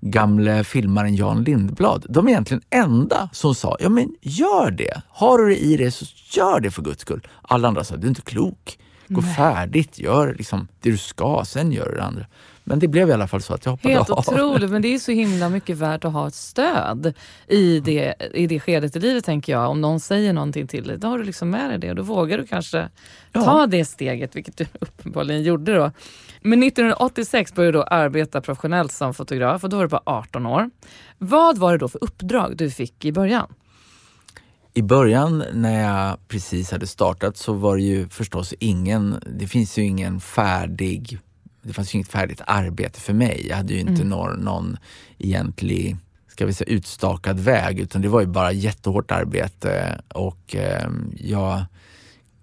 gamle 0.03 0.63
filmaren 0.63 1.15
Jan 1.15 1.43
Lindblad. 1.43 2.05
De 2.09 2.27
är 2.27 2.31
egentligen 2.31 2.63
enda 2.69 3.29
som 3.31 3.55
sa, 3.55 3.77
ja 3.79 3.89
men 3.89 4.15
gör 4.21 4.71
det. 4.71 5.01
Har 5.09 5.37
du 5.37 5.49
det 5.49 5.63
i 5.63 5.77
dig 5.77 5.91
så 5.91 6.05
gör 6.37 6.59
det 6.59 6.71
för 6.71 6.81
guds 6.81 7.01
skull. 7.01 7.27
Alla 7.41 7.67
andra 7.67 7.83
sa, 7.83 7.95
du 7.95 8.07
är 8.07 8.09
inte 8.09 8.21
klok. 8.21 8.79
gå 9.07 9.21
Nej. 9.21 9.35
färdigt, 9.35 9.99
gör 9.99 10.35
liksom 10.37 10.67
det 10.81 10.91
du 10.91 10.97
ska, 10.97 11.43
sen 11.45 11.71
gör 11.71 11.89
du 11.89 11.95
det 11.95 12.03
andra. 12.03 12.25
Men 12.63 12.79
det 12.79 12.87
blev 12.87 13.09
i 13.09 13.13
alla 13.13 13.27
fall 13.27 13.41
så 13.41 13.53
att 13.53 13.65
jag 13.65 13.71
hoppade 13.71 13.93
Helt 13.93 14.09
av. 14.09 14.19
otroligt, 14.19 14.71
men 14.71 14.81
det 14.81 14.93
är 14.93 14.99
så 14.99 15.11
himla 15.11 15.49
mycket 15.49 15.77
värt 15.77 16.05
att 16.05 16.13
ha 16.13 16.27
ett 16.27 16.33
stöd 16.33 17.13
i 17.47 17.79
det, 17.79 18.13
i 18.33 18.47
det 18.47 18.59
skedet 18.59 18.95
i 18.95 18.99
livet 18.99 19.25
tänker 19.25 19.53
jag. 19.53 19.69
Om 19.69 19.81
någon 19.81 19.99
säger 19.99 20.33
någonting 20.33 20.67
till 20.67 20.83
dig, 20.83 20.97
då 20.97 21.07
har 21.07 21.17
du 21.17 21.23
liksom 21.23 21.49
med 21.49 21.69
dig 21.69 21.79
det 21.79 21.89
och 21.89 21.95
då 21.95 22.03
vågar 22.03 22.37
du 22.37 22.47
kanske 22.47 22.89
ja. 23.31 23.41
ta 23.41 23.67
det 23.67 23.85
steget, 23.85 24.35
vilket 24.35 24.57
du 24.57 24.65
uppenbarligen 24.79 25.43
gjorde 25.43 25.75
då. 25.75 25.91
Men 26.41 26.63
1986 26.63 27.53
började 27.53 27.77
du 27.77 27.83
arbeta 27.87 28.41
professionellt 28.41 28.91
som 28.91 29.13
fotograf 29.13 29.63
och 29.63 29.69
då 29.69 29.77
var 29.77 29.83
du 29.83 29.89
bara 29.89 30.03
18 30.05 30.45
år. 30.45 30.69
Vad 31.17 31.57
var 31.57 31.71
det 31.71 31.77
då 31.77 31.87
för 31.87 32.03
uppdrag 32.03 32.57
du 32.57 32.71
fick 32.71 33.05
i 33.05 33.11
början? 33.11 33.53
I 34.75 34.81
början 34.81 35.43
när 35.53 35.81
jag 35.81 36.27
precis 36.27 36.71
hade 36.71 36.87
startat 36.87 37.37
så 37.37 37.53
var 37.53 37.77
det 37.77 37.83
ju 37.83 38.09
förstås 38.09 38.53
ingen, 38.59 39.23
det 39.39 39.47
finns 39.47 39.77
ju 39.77 39.83
ingen 39.83 40.19
färdig, 40.19 41.19
det 41.63 41.73
fanns 41.73 41.93
ju 41.93 41.97
inget 41.97 42.11
färdigt 42.11 42.41
arbete 42.47 42.99
för 42.99 43.13
mig. 43.13 43.45
Jag 43.49 43.55
hade 43.55 43.73
ju 43.73 43.79
inte 43.79 43.93
mm. 43.93 44.09
någon, 44.09 44.39
någon 44.39 44.77
egentlig 45.17 45.97
ska 46.27 46.45
vi 46.45 46.53
säga, 46.53 46.73
utstakad 46.73 47.39
väg 47.39 47.79
utan 47.79 48.01
det 48.01 48.07
var 48.07 48.21
ju 48.21 48.27
bara 48.27 48.51
jättehårt 48.51 49.11
arbete 49.11 50.01
och 50.07 50.55
eh, 50.55 50.89
jag 51.17 51.65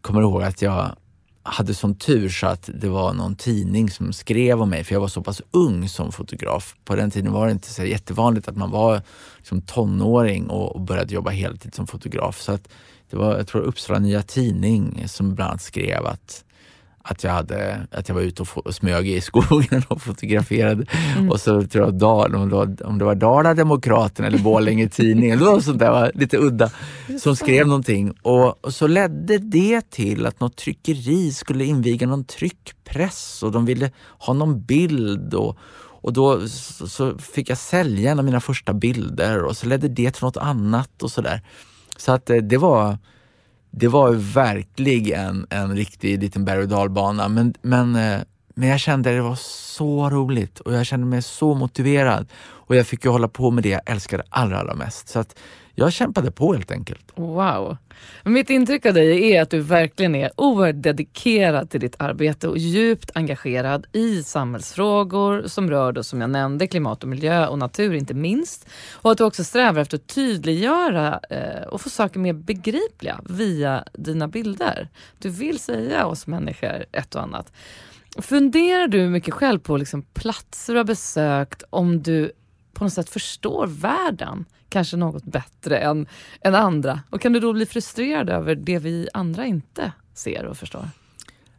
kommer 0.00 0.21
ihåg 0.21 0.43
att 0.43 0.62
jag 0.62 0.97
hade 1.43 1.75
sån 1.75 1.95
tur 1.95 2.29
så 2.29 2.47
att 2.47 2.71
det 2.75 2.89
var 2.89 3.12
någon 3.12 3.37
tidning 3.37 3.91
som 3.91 4.12
skrev 4.12 4.62
om 4.62 4.71
mig, 4.71 4.85
för 4.85 4.95
jag 4.95 5.00
var 5.00 5.09
så 5.09 5.23
pass 5.23 5.43
ung 5.50 5.89
som 5.89 6.12
fotograf. 6.12 6.75
På 6.85 6.97
den 6.97 7.11
tiden 7.11 7.33
var 7.33 7.47
det 7.47 7.53
inte 7.53 7.71
så 7.71 7.85
jättevanligt 7.85 8.49
att 8.49 8.57
man 8.57 8.71
var 8.71 9.03
liksom 9.37 9.62
tonåring 9.62 10.50
och, 10.50 10.75
och 10.75 10.81
började 10.81 11.15
jobba 11.15 11.31
heltid 11.31 11.75
som 11.75 11.87
fotograf. 11.87 12.41
Så 12.41 12.53
att 12.53 12.69
det 13.11 13.17
var, 13.17 13.37
jag 13.37 13.47
tror 13.47 13.62
Uppsala 13.62 13.99
Nya 13.99 14.23
Tidning 14.23 15.05
som 15.09 15.35
bland 15.35 15.50
annat 15.50 15.62
skrev 15.62 16.07
att 16.07 16.45
att 17.11 17.25
jag, 17.25 17.31
hade, 17.31 17.87
att 17.90 18.09
jag 18.09 18.14
var 18.14 18.23
ute 18.23 18.43
och, 18.43 18.67
och 18.67 18.75
smög 18.75 19.09
i 19.09 19.21
skogen 19.21 19.83
och 19.88 20.02
fotograferade. 20.02 20.87
Mm. 21.17 21.31
Och 21.31 21.40
så 21.40 21.62
tror 21.62 21.85
jag 21.85 21.95
Dal, 21.95 22.35
om, 22.35 22.49
det 22.49 22.55
var, 22.55 22.87
om 22.87 22.99
det 22.99 23.05
var 23.05 23.14
Dala-Demokraten 23.14 24.25
eller 24.25 24.38
Borlänge 24.38 24.88
Tidningen, 24.88 25.38
det 25.38 25.45
var 25.45 25.61
sånt 25.61 25.79
där 25.79 25.90
var 25.90 26.12
lite 26.14 26.38
udda, 26.38 26.71
som 27.21 27.37
skrev 27.37 27.67
någonting. 27.67 28.11
Och, 28.23 28.64
och, 28.64 28.75
så 28.75 28.87
ledde 28.87 29.38
det 29.38 29.90
till 29.90 30.26
att 30.26 30.40
något 30.40 30.57
tryckeri 30.57 31.33
skulle 31.33 31.64
inviga 31.64 32.07
någon 32.07 32.25
tryckpress 32.25 33.43
och 33.43 33.52
de 33.52 33.64
ville 33.64 33.90
ha 34.19 34.35
någon 34.35 34.62
bild. 34.62 35.35
Och, 35.35 35.59
och 36.02 36.12
då 36.12 36.49
så, 36.49 36.88
så 36.88 37.19
fick 37.19 37.50
jag 37.50 37.59
sälja 37.59 38.11
en 38.11 38.19
av 38.19 38.25
mina 38.25 38.40
första 38.40 38.73
bilder 38.73 39.45
och 39.45 39.57
så 39.57 39.67
ledde 39.67 39.88
det 39.88 40.11
till 40.11 40.25
något 40.25 40.37
annat 40.37 41.02
och 41.02 41.11
sådär. 41.11 41.43
Så 41.97 42.12
att 42.12 42.31
eh, 42.31 42.37
det 42.37 42.57
var 42.57 42.99
det 43.71 43.89
var 43.89 44.12
ju 44.12 44.19
verkligen 44.19 45.47
en 45.50 45.77
riktig 45.77 46.23
liten 46.23 46.45
berg 46.45 46.62
och 46.62 46.69
dalbana. 46.69 47.29
Men, 47.29 47.55
men, 47.62 47.97
eh, 47.97 48.21
men 48.55 48.69
jag 48.69 48.81
kände 48.81 49.11
att 49.11 49.17
det 49.17 49.23
var 49.23 49.39
så 49.41 50.11
roligt 50.11 50.61
och 50.61 50.75
jag 50.75 50.87
kände 50.87 51.07
mig 51.07 51.23
så 51.23 51.55
motiverad. 51.55 52.27
Och 52.43 52.77
jag 52.77 52.87
fick 52.87 53.05
ju 53.05 53.11
hålla 53.11 53.29
på 53.29 53.50
med 53.50 53.62
det 53.62 53.69
jag 53.69 53.81
älskade 53.87 54.23
allra, 54.29 54.59
allra 54.59 54.75
mest. 54.75 55.09
Så 55.09 55.19
att 55.19 55.39
jag 55.75 55.93
kämpade 55.93 56.31
på 56.31 56.53
helt 56.53 56.71
enkelt. 56.71 57.12
Wow. 57.15 57.77
Mitt 58.25 58.50
intryck 58.50 58.87
av 58.87 58.95
dig 58.95 59.33
är 59.33 59.43
att 59.43 59.50
du 59.50 59.61
verkligen 59.61 60.15
är 60.15 60.31
oerhört 60.37 60.83
dedikerad 60.83 61.71
till 61.71 61.81
ditt 61.81 61.95
arbete 61.99 62.49
och 62.49 62.59
djupt 62.59 63.11
engagerad 63.15 63.87
i 63.93 64.23
samhällsfrågor 64.23 65.43
som 65.47 65.71
rör, 65.71 65.93
då, 65.93 66.03
som 66.03 66.21
jag 66.21 66.31
nämnde, 66.31 66.67
klimat 66.67 67.03
och 67.03 67.09
miljö 67.09 67.47
och 67.47 67.59
natur 67.59 67.95
inte 67.95 68.15
minst. 68.15 68.69
Och 68.93 69.11
att 69.11 69.19
du 69.19 69.25
också 69.25 69.45
strävar 69.45 69.81
efter 69.81 69.97
att 69.97 70.07
tydliggöra 70.07 71.21
eh, 71.31 71.62
och 71.69 71.81
få 71.81 71.91
saker 71.91 72.21
mer 72.21 72.33
begripliga 72.33 73.21
via 73.29 73.85
dina 73.93 74.29
bilder. 74.29 74.89
Du 75.19 75.29
vill 75.29 75.59
säga 75.59 76.07
oss 76.07 76.27
människor 76.27 76.85
ett 76.93 77.15
och 77.15 77.23
annat. 77.23 77.53
Funderar 78.19 78.89
du 78.89 79.09
mycket 79.09 79.35
själv 79.35 79.59
på 79.59 79.77
liksom 79.77 80.03
platser 80.03 80.73
du 80.73 80.79
har 80.79 80.85
besökt, 80.85 81.62
om 81.71 82.03
du 82.03 82.33
på 82.81 82.85
något 82.85 82.93
sätt 82.93 83.11
förstår 83.11 83.67
världen 83.67 84.45
kanske 84.69 84.97
något 84.97 85.25
bättre 85.25 85.79
än, 85.79 86.07
än 86.41 86.55
andra. 86.55 87.01
Och 87.11 87.21
kan 87.21 87.33
du 87.33 87.41
då 87.41 87.53
bli 87.53 87.67
frustrerad 87.67 88.31
över 88.31 88.55
det 88.55 88.79
vi 88.79 89.09
andra 89.15 89.47
inte 89.47 89.93
ser 90.15 90.45
och 90.45 90.57
förstår? 90.57 90.89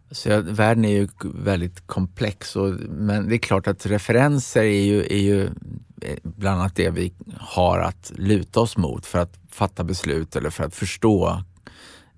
Alltså, 0.09 0.23
Så 0.23 0.29
ja, 0.29 0.41
världen 0.41 0.85
är 0.85 0.89
ju 0.89 1.07
väldigt 1.21 1.87
komplex, 1.87 2.55
och, 2.55 2.69
men 2.89 3.29
det 3.29 3.35
är 3.35 3.37
klart 3.37 3.67
att 3.67 3.85
referenser 3.85 4.63
är 4.63 4.83
ju, 4.83 5.01
är 5.01 5.17
ju 5.17 5.45
eh, 6.01 6.17
bland 6.23 6.59
annat 6.59 6.75
det 6.75 6.89
vi 6.89 7.13
har 7.37 7.79
att 7.79 8.11
luta 8.15 8.59
oss 8.59 8.77
mot 8.77 9.05
för 9.05 9.19
att 9.19 9.39
fatta 9.49 9.83
beslut 9.83 10.35
eller 10.35 10.49
för 10.49 10.63
att 10.63 10.75
förstå 10.75 11.43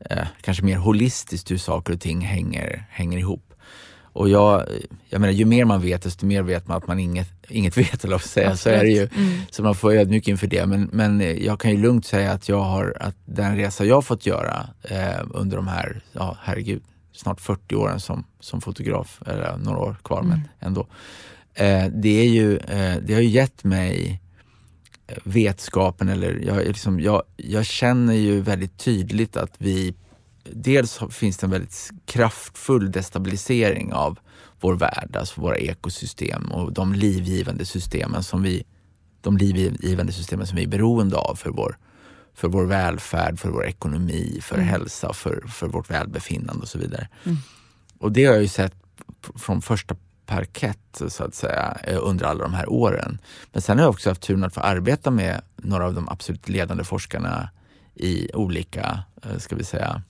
eh, 0.10 0.28
kanske 0.42 0.64
mer 0.64 0.78
holistiskt 0.78 1.52
hur 1.52 1.58
saker 1.58 1.94
och 1.94 2.02
ting 2.02 2.22
hänger, 2.22 2.88
hänger 2.90 3.18
ihop. 3.18 3.53
Och 4.14 4.30
jag, 4.30 4.66
jag 5.10 5.22
menar, 5.22 5.34
ju 5.34 5.46
mer 5.46 5.66
man 5.66 5.82
vet 5.82 6.02
desto 6.02 6.26
mer 6.26 6.42
vet 6.42 6.68
man 6.68 6.78
att 6.78 6.88
man 6.88 7.00
inget, 7.00 7.30
inget 7.48 7.78
vet, 7.84 8.04
eller 8.04 8.18
säga. 8.18 8.58
Så 8.58 8.70
är 8.70 8.84
det 8.84 8.90
ju. 8.90 9.10
Mm. 9.16 9.42
Så 9.52 9.64
man 9.64 9.76
får 9.76 9.88
vara 9.88 10.00
ödmjuk 10.00 10.28
inför 10.28 10.48
det. 10.48 10.66
Men, 10.66 10.90
men 10.92 11.44
jag 11.44 11.60
kan 11.60 11.72
ju 11.72 11.78
lugnt 11.78 12.06
säga 12.06 12.32
att 12.32 12.50
jag 12.50 12.62
har, 12.62 12.98
att 13.00 13.16
den 13.26 13.58
resa 13.58 13.86
jag 13.86 14.06
fått 14.06 14.26
göra 14.26 14.70
eh, 14.82 15.26
under 15.34 15.58
de 15.58 15.68
här, 15.68 16.02
ja 16.12 16.38
herregud, 16.42 16.84
snart 17.14 17.42
40 17.42 17.76
åren 17.76 18.00
som, 18.00 18.26
som 18.40 18.62
fotograf, 18.62 19.22
eller 19.26 19.58
några 19.58 19.80
år 19.80 19.96
kvar 20.04 20.20
mm. 20.20 20.30
men 20.30 20.42
ändå. 20.60 20.88
Eh, 21.54 21.86
det, 21.94 22.20
är 22.22 22.30
ju, 22.30 22.58
eh, 22.58 22.98
det 23.02 23.14
har 23.14 23.22
ju 23.22 23.30
gett 23.30 23.64
mig 23.64 24.22
eh, 25.08 25.18
vetskapen, 25.24 26.10
eller 26.10 26.40
jag, 26.46 26.68
liksom, 26.68 27.00
jag, 27.00 27.24
jag 27.38 27.66
känner 27.66 28.14
ju 28.14 28.42
väldigt 28.42 28.78
tydligt 28.78 29.38
att 29.38 29.56
vi 29.58 29.94
dels 30.44 31.00
finns 31.10 31.38
det 31.38 31.46
en 31.46 31.52
väldigt 31.52 31.92
kraftfull 32.06 32.92
destabilisering 32.92 33.94
av 33.94 34.20
vår 34.60 34.76
värld, 34.76 35.16
alltså 35.16 35.42
våra 35.42 35.58
ekosystem 35.58 36.52
och 36.52 36.74
de 36.74 36.94
livgivande 36.94 37.66
systemen 37.66 38.24
som 38.24 38.44
vi, 38.44 38.64
de 39.22 39.38
livgivande 39.38 40.12
systemen 40.12 40.48
som 40.48 40.56
vi 40.56 40.64
är 40.64 40.68
beroende 40.68 41.18
av 41.18 41.36
för 41.36 41.50
vår, 41.50 41.78
för 42.34 42.48
vår 42.48 42.66
välfärd, 42.66 43.40
för 43.40 43.50
vår 43.50 43.66
ekonomi, 43.66 44.40
för 44.42 44.56
mm. 44.56 44.68
hälsa, 44.68 45.14
för, 45.14 45.48
för 45.48 45.68
vårt 45.68 45.90
välbefinnande 45.90 46.62
och 46.62 46.68
så 46.68 46.80
vidare. 46.80 47.08
Mm. 47.24 47.38
Och 48.00 48.12
det 48.12 48.26
har 48.26 48.34
jag 48.34 48.42
ju 48.42 48.48
sett 48.48 48.74
från 49.36 49.62
första 49.62 49.96
parkett 50.26 51.02
så 51.08 51.24
att 51.24 51.36
säga 51.36 51.78
under 52.02 52.26
alla 52.26 52.44
de 52.44 52.54
här 52.54 52.70
åren. 52.70 53.18
Men 53.52 53.62
sen 53.62 53.78
har 53.78 53.86
jag 53.86 53.92
också 53.92 54.10
haft 54.10 54.22
turen 54.22 54.44
att 54.44 54.54
få 54.54 54.62
arbeta 54.62 55.12
med 55.12 55.42
några 55.56 55.86
av 55.86 55.94
de 55.94 56.10
absolut 56.10 56.50
ledande 56.50 56.84
forskarna 56.84 57.50
i 57.96 58.30
olika, 58.34 59.04
eh, 59.24 59.38
ska 59.38 59.56
vi 59.56 59.64
säga, 59.64 60.02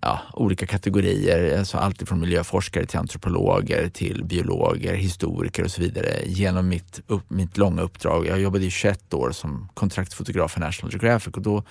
ja, 0.00 0.20
olika 0.32 0.66
kategorier, 0.66 1.58
alltså 1.58 1.78
allt 1.78 2.08
från 2.08 2.20
miljöforskare 2.20 2.86
till 2.86 2.98
antropologer 2.98 3.88
till 3.88 4.24
biologer, 4.24 4.94
historiker 4.94 5.64
och 5.64 5.70
så 5.70 5.80
vidare 5.80 6.22
genom 6.26 6.68
mitt, 6.68 7.00
upp, 7.06 7.30
mitt 7.30 7.56
långa 7.56 7.82
uppdrag. 7.82 8.26
Jag 8.26 8.40
jobbade 8.40 8.64
i 8.64 8.70
21 8.70 9.14
år 9.14 9.30
som 9.30 9.68
kontraktsfotograf 9.74 10.52
för 10.52 10.60
National 10.60 10.92
Geographic 10.92 11.34
och 11.34 11.42
då, 11.42 11.62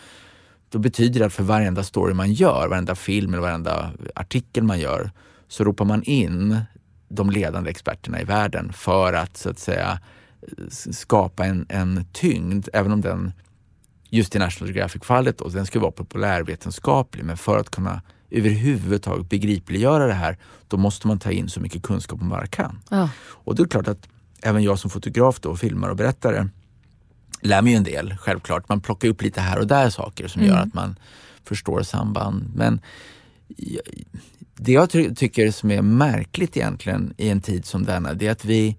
då 0.70 0.80
betyder 0.80 1.20
det 1.20 1.26
att 1.26 1.34
för 1.34 1.44
varenda 1.44 1.84
story 1.84 2.14
man 2.14 2.34
gör, 2.34 2.68
varenda 2.68 2.96
film 2.96 3.34
eller 3.34 3.42
varenda 3.42 3.92
artikel 4.16 4.64
man 4.64 4.80
gör 4.80 5.12
så 5.48 5.64
ropar 5.64 5.86
man 5.86 6.04
in 6.04 6.62
de 7.10 7.30
ledande 7.30 7.70
experterna 7.70 8.22
i 8.22 8.24
världen 8.24 8.74
för 8.74 9.14
att 9.14 9.38
så 9.38 9.50
att 9.50 9.60
säga 9.60 10.00
skapa 10.92 11.46
en, 11.46 11.66
en 11.70 12.06
tyngd, 12.14 12.68
även 12.74 12.92
om 12.92 13.02
den 13.02 13.32
just 14.18 14.36
i 14.36 14.40
National 14.40 14.70
Geographic-fallet, 14.70 15.42
den 15.54 15.66
ska 15.66 15.80
vara 15.80 15.92
populärvetenskaplig, 15.92 17.26
men 17.26 17.38
för 17.38 17.58
att 17.58 17.70
kunna 17.70 18.02
överhuvudtaget 18.32 19.30
begripliggöra 19.30 20.08
det 20.08 20.14
här, 20.14 20.38
då 20.68 20.78
måste 20.78 21.08
man 21.08 21.20
ta 21.20 21.32
in 21.32 21.50
så 21.50 21.60
mycket 21.60 21.84
kunskap 21.84 22.20
man 22.20 22.30
bara 22.30 22.48
kan. 22.48 22.80
Ja. 22.90 23.10
Och 23.20 23.56
det 23.56 23.64
är 23.64 23.68
klart 23.68 23.88
att 23.88 24.08
även 24.42 24.64
jag 24.64 24.80
som 24.80 24.90
fotograf 24.90 25.40
då, 25.40 25.56
filmar 25.56 25.90
och 25.90 25.96
berättare 25.96 26.48
lär 27.42 27.62
mig 27.62 27.74
en 27.74 27.84
del, 27.84 28.16
självklart. 28.20 28.70
Man 28.70 28.82
plockar 28.82 29.08
upp 29.08 29.22
lite 29.22 29.42
här 29.42 29.60
och 29.60 29.68
där 29.68 29.90
saker 29.90 30.28
som 30.28 30.42
mm. 30.42 30.54
gör 30.54 30.62
att 30.62 30.74
man 30.74 30.96
förstår 31.44 31.84
samband. 31.84 32.52
Men 32.56 32.82
det 34.56 34.72
jag 34.72 34.90
ty 34.90 35.16
tycker 35.16 35.52
som 35.52 35.72
är 35.72 35.82
märkligt 35.82 36.58
egentligen 36.58 37.14
i 37.18 37.30
en 37.30 37.42
tid 37.42 37.66
som 37.66 37.86
denna, 37.86 38.14
det 38.14 38.28
är 38.28 38.32
att 38.32 38.46
vi 38.46 38.78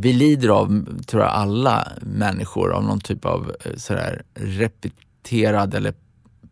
vi 0.00 0.12
lider 0.12 0.48
av, 0.48 0.86
tror 1.06 1.22
jag 1.22 1.32
alla 1.32 1.88
människor, 2.02 2.72
av 2.72 2.84
någon 2.84 3.00
typ 3.00 3.24
av 3.24 3.52
eh, 3.64 3.76
sådär 3.76 4.22
repeterad 4.34 5.74
eller 5.74 5.94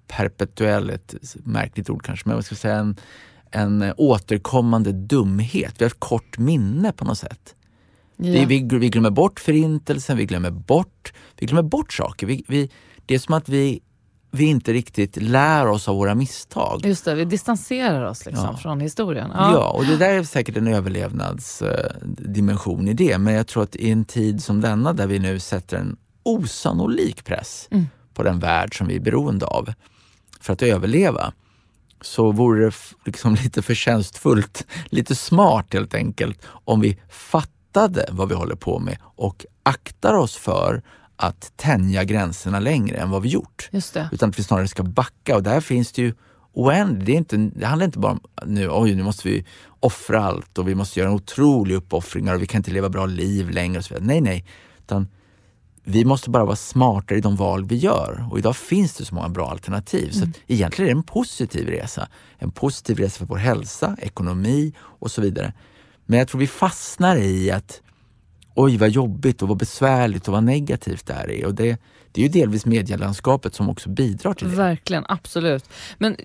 perpetuell, 0.07 0.91
ett 0.91 1.15
märkligt 1.35 1.91
ord 1.91 2.05
kanske, 2.05 2.29
men 2.29 2.37
jag 2.37 2.45
ska 2.45 2.55
säga 2.55 2.77
en, 2.77 2.97
en 3.51 3.93
återkommande 3.97 4.93
dumhet. 4.93 5.75
Vi 5.79 5.85
har 5.85 5.91
ett 5.91 6.01
kort 6.01 6.39
minne 6.39 6.93
på 6.93 7.05
något 7.05 7.19
sätt. 7.19 7.55
Ja. 8.17 8.33
Vi, 8.33 8.45
vi, 8.45 8.79
vi, 8.79 8.89
glömmer 8.89 9.11
bort 9.11 9.41
förintelsen, 9.41 10.17
vi 10.17 10.27
glömmer 10.27 10.51
bort, 10.51 11.13
vi 11.37 11.47
glömmer 11.47 11.69
bort 11.69 11.93
saker. 11.93 12.27
Vi, 12.27 12.45
vi, 12.49 12.71
det 13.07 13.15
är 13.15 13.19
som 13.19 13.35
att 13.35 13.49
vi 13.49 13.81
vi 14.37 14.45
inte 14.45 14.73
riktigt 14.73 15.17
lär 15.17 15.67
oss 15.67 15.89
av 15.89 15.97
våra 15.97 16.15
misstag. 16.15 16.87
Just 16.87 17.05
det, 17.05 17.15
vi 17.15 17.25
distanserar 17.25 18.05
oss 18.05 18.27
liksom 18.27 18.49
ja. 18.53 18.57
från 18.57 18.81
historien. 18.81 19.31
Ja. 19.35 19.53
ja. 19.53 19.71
och 19.71 19.85
det 19.85 19.97
där 19.97 20.11
är 20.11 20.23
säkert 20.23 20.57
en 20.57 20.69
överlevnadsdimension 20.69 22.89
i 22.89 22.93
det. 22.93 23.19
Men 23.19 23.35
jag 23.35 23.47
tror 23.47 23.63
att 23.63 23.77
i 23.77 23.91
en 23.91 24.05
tid 24.05 24.43
som 24.43 24.61
denna 24.61 24.93
där 24.93 25.07
vi 25.07 25.19
nu 25.19 25.39
sätter 25.39 25.77
en 25.77 25.97
osannolik 26.23 27.25
press 27.25 27.69
mm. 27.71 27.87
på 28.15 28.23
den 28.23 28.39
värld 28.39 28.79
som 28.79 28.87
vi 28.87 28.97
är 28.97 29.01
beroende 29.01 29.47
av 29.47 29.73
för 30.41 30.53
att 30.53 30.63
överleva 30.63 31.33
så 32.01 32.33
vore 32.33 32.65
det 32.65 32.75
liksom 33.05 33.35
lite 33.43 33.63
förtjänstfullt, 33.63 34.67
lite 34.87 35.15
smart 35.15 35.67
helt 35.73 35.95
enkelt, 35.95 36.47
om 36.47 36.81
vi 36.81 36.99
fattade 37.09 38.09
vad 38.11 38.29
vi 38.29 38.35
håller 38.35 38.57
på 38.57 38.79
med 38.79 38.99
och 39.03 39.47
aktar 39.63 40.15
oss 40.15 40.37
för 40.37 40.83
att 41.17 41.53
tänja 41.57 42.05
gränserna 42.05 42.61
längre 42.61 42.97
än 42.97 43.11
vad 43.11 43.23
vi 43.23 43.29
gjort. 43.29 43.69
Utan 44.13 44.29
att 44.29 44.39
vi 44.39 44.43
snarare 44.43 44.69
ska 44.69 44.83
backa 44.83 45.37
och 45.37 45.43
där 45.43 45.61
finns 45.61 45.93
det 45.93 46.03
ju 46.03 46.15
oändligt. 46.53 47.07
Det, 47.07 47.13
är 47.13 47.17
inte, 47.17 47.59
det 47.59 47.67
handlar 47.67 47.87
inte 47.87 47.99
bara 47.99 48.13
om 48.13 48.21
nu, 48.47 48.71
oj, 48.71 48.95
nu 48.95 49.03
måste 49.03 49.29
vi 49.29 49.45
offra 49.81 50.25
allt 50.25 50.59
och 50.59 50.69
vi 50.69 50.75
måste 50.75 51.01
göra 51.01 51.11
en 51.11 51.17
otrolig 51.17 51.75
uppoffringar 51.75 52.35
och 52.35 52.43
vi 52.43 52.47
kan 52.47 52.59
inte 52.59 52.71
leva 52.71 52.89
bra 52.89 53.07
liv 53.07 53.51
längre. 53.51 53.79
Och 53.79 53.85
så 53.85 53.95
vidare. 53.95 54.07
Nej, 54.07 54.21
nej. 54.21 54.45
Utan 54.79 55.09
vi 55.85 56.05
måste 56.05 56.31
bara 56.31 56.45
vara 56.45 56.57
smartare 56.57 57.19
i 57.19 57.21
de 57.21 57.37
val 57.37 57.65
vi 57.65 57.77
gör. 57.77 58.29
Och 58.31 58.39
idag 58.39 58.57
finns 58.57 58.95
det 58.95 59.05
så 59.05 59.15
många 59.15 59.29
bra 59.29 59.51
alternativ. 59.51 60.11
Mm. 60.15 60.33
Så 60.33 60.41
egentligen 60.47 60.91
är 60.91 60.95
det 60.95 60.99
en 60.99 61.03
positiv 61.03 61.69
resa. 61.69 62.09
En 62.39 62.51
positiv 62.51 62.99
resa 62.99 63.19
för 63.19 63.27
vår 63.27 63.37
hälsa, 63.37 63.97
ekonomi 63.99 64.73
och 64.79 65.11
så 65.11 65.21
vidare. 65.21 65.53
Men 66.07 66.19
jag 66.19 66.29
tror 66.29 66.39
vi 66.39 66.47
fastnar 66.47 67.17
i 67.17 67.51
att 67.51 67.83
oj 68.57 68.77
vad 68.77 68.89
jobbigt 68.89 69.43
och 69.43 69.49
vad 69.49 69.57
besvärligt 69.57 70.29
och 70.29 70.35
vad 70.35 70.45
negativt 70.45 71.07
det 71.07 71.15
här 71.15 71.31
är. 71.31 71.47
Och 71.47 71.55
det, 71.55 71.81
det 72.17 72.21
är 72.21 72.23
ju 72.23 72.29
delvis 72.29 72.67
medielandskapet 72.67 73.55
som 73.55 73.69
också 73.69 73.89
bidrar 73.89 74.35
till 74.35 74.51
det. 74.51 74.57
Verkligen, 74.57 75.05
absolut. 75.09 75.65
Men 75.99 76.17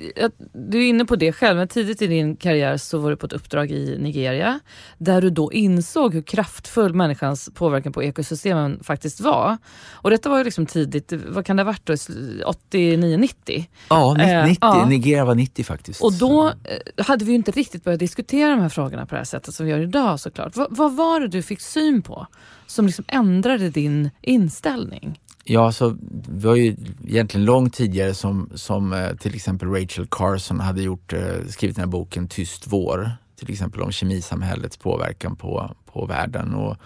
du 0.54 0.84
är 0.84 0.90
inne 0.90 1.06
på 1.06 1.16
det 1.16 1.34
själv, 1.34 1.58
men 1.58 1.68
tidigt 1.68 2.02
i 2.02 2.08
din 2.08 2.36
karriär 2.36 2.78
så 2.78 2.98
var 2.98 3.10
du 3.10 3.16
på 3.16 3.26
ett 3.26 3.34
uppdrag 3.34 3.72
i 3.72 3.98
Nigeria 4.00 4.60
där 4.98 5.22
du 5.22 5.30
då 5.30 5.54
insåg 5.54 6.14
hur 6.14 6.22
kraftfull 6.22 6.94
människans 6.94 7.50
påverkan 7.54 7.94
på 7.94 8.04
ekosystemen 8.04 8.80
faktiskt 8.84 9.22
var. 9.22 9.58
Och 9.92 10.10
detta 10.10 10.30
var 10.30 10.38
ju 10.38 10.44
liksom 10.44 10.66
tidigt, 10.66 11.14
vad 11.28 11.46
kan 11.46 11.56
det 11.56 11.64
ha 11.64 11.66
varit 11.66 11.86
då, 11.86 11.94
89-90? 11.94 13.66
Ja, 13.90 14.14
90, 14.14 14.28
eh, 14.28 14.56
ja. 14.62 14.86
Nigeria 14.86 15.26
var 15.26 15.36
90 15.36 15.64
faktiskt. 15.64 16.02
Och 16.02 16.14
då 16.14 16.48
eh, 16.48 17.06
hade 17.06 17.26
vi 17.26 17.32
ju 17.32 17.36
inte 17.36 17.52
riktigt 17.52 17.84
börjat 17.84 18.00
diskutera 18.00 18.50
de 18.50 18.62
här 18.62 18.70
frågorna 18.70 19.06
på 19.06 19.16
det 19.16 19.20
här 19.20 19.26
sättet 19.26 19.54
som 19.54 19.66
vi 19.66 19.72
gör 19.72 19.80
idag 19.80 20.20
såklart. 20.20 20.58
V 20.58 20.66
vad 20.70 20.96
var 20.96 21.20
det 21.20 21.28
du 21.28 21.42
fick 21.42 21.62
syn 21.62 22.02
på 22.02 22.28
som 22.68 22.86
liksom 22.86 23.06
ändrade 23.08 23.70
din 23.70 24.10
inställning? 24.22 25.20
Ja, 25.44 25.66
alltså, 25.66 25.98
vi 26.30 26.48
var 26.48 26.56
ju 26.56 26.76
egentligen 27.08 27.46
långt 27.46 27.74
tidigare 27.74 28.14
som, 28.14 28.50
som 28.56 28.94
eh, 28.94 29.16
till 29.16 29.36
exempel 29.36 29.70
Rachel 29.70 30.08
Carson 30.12 30.60
hade 30.60 30.82
gjort, 30.82 31.14
eh, 31.14 31.48
skrivit 31.50 31.76
den 31.76 31.84
här 31.84 31.92
boken 31.92 32.28
Tyst 32.28 32.64
vår, 32.68 33.12
till 33.40 33.52
exempel 33.52 33.82
om 33.82 33.92
kemisamhällets 33.92 34.78
påverkan 34.78 35.36
på, 35.36 35.76
på 35.86 36.06
världen. 36.06 36.54
Och, 36.54 36.78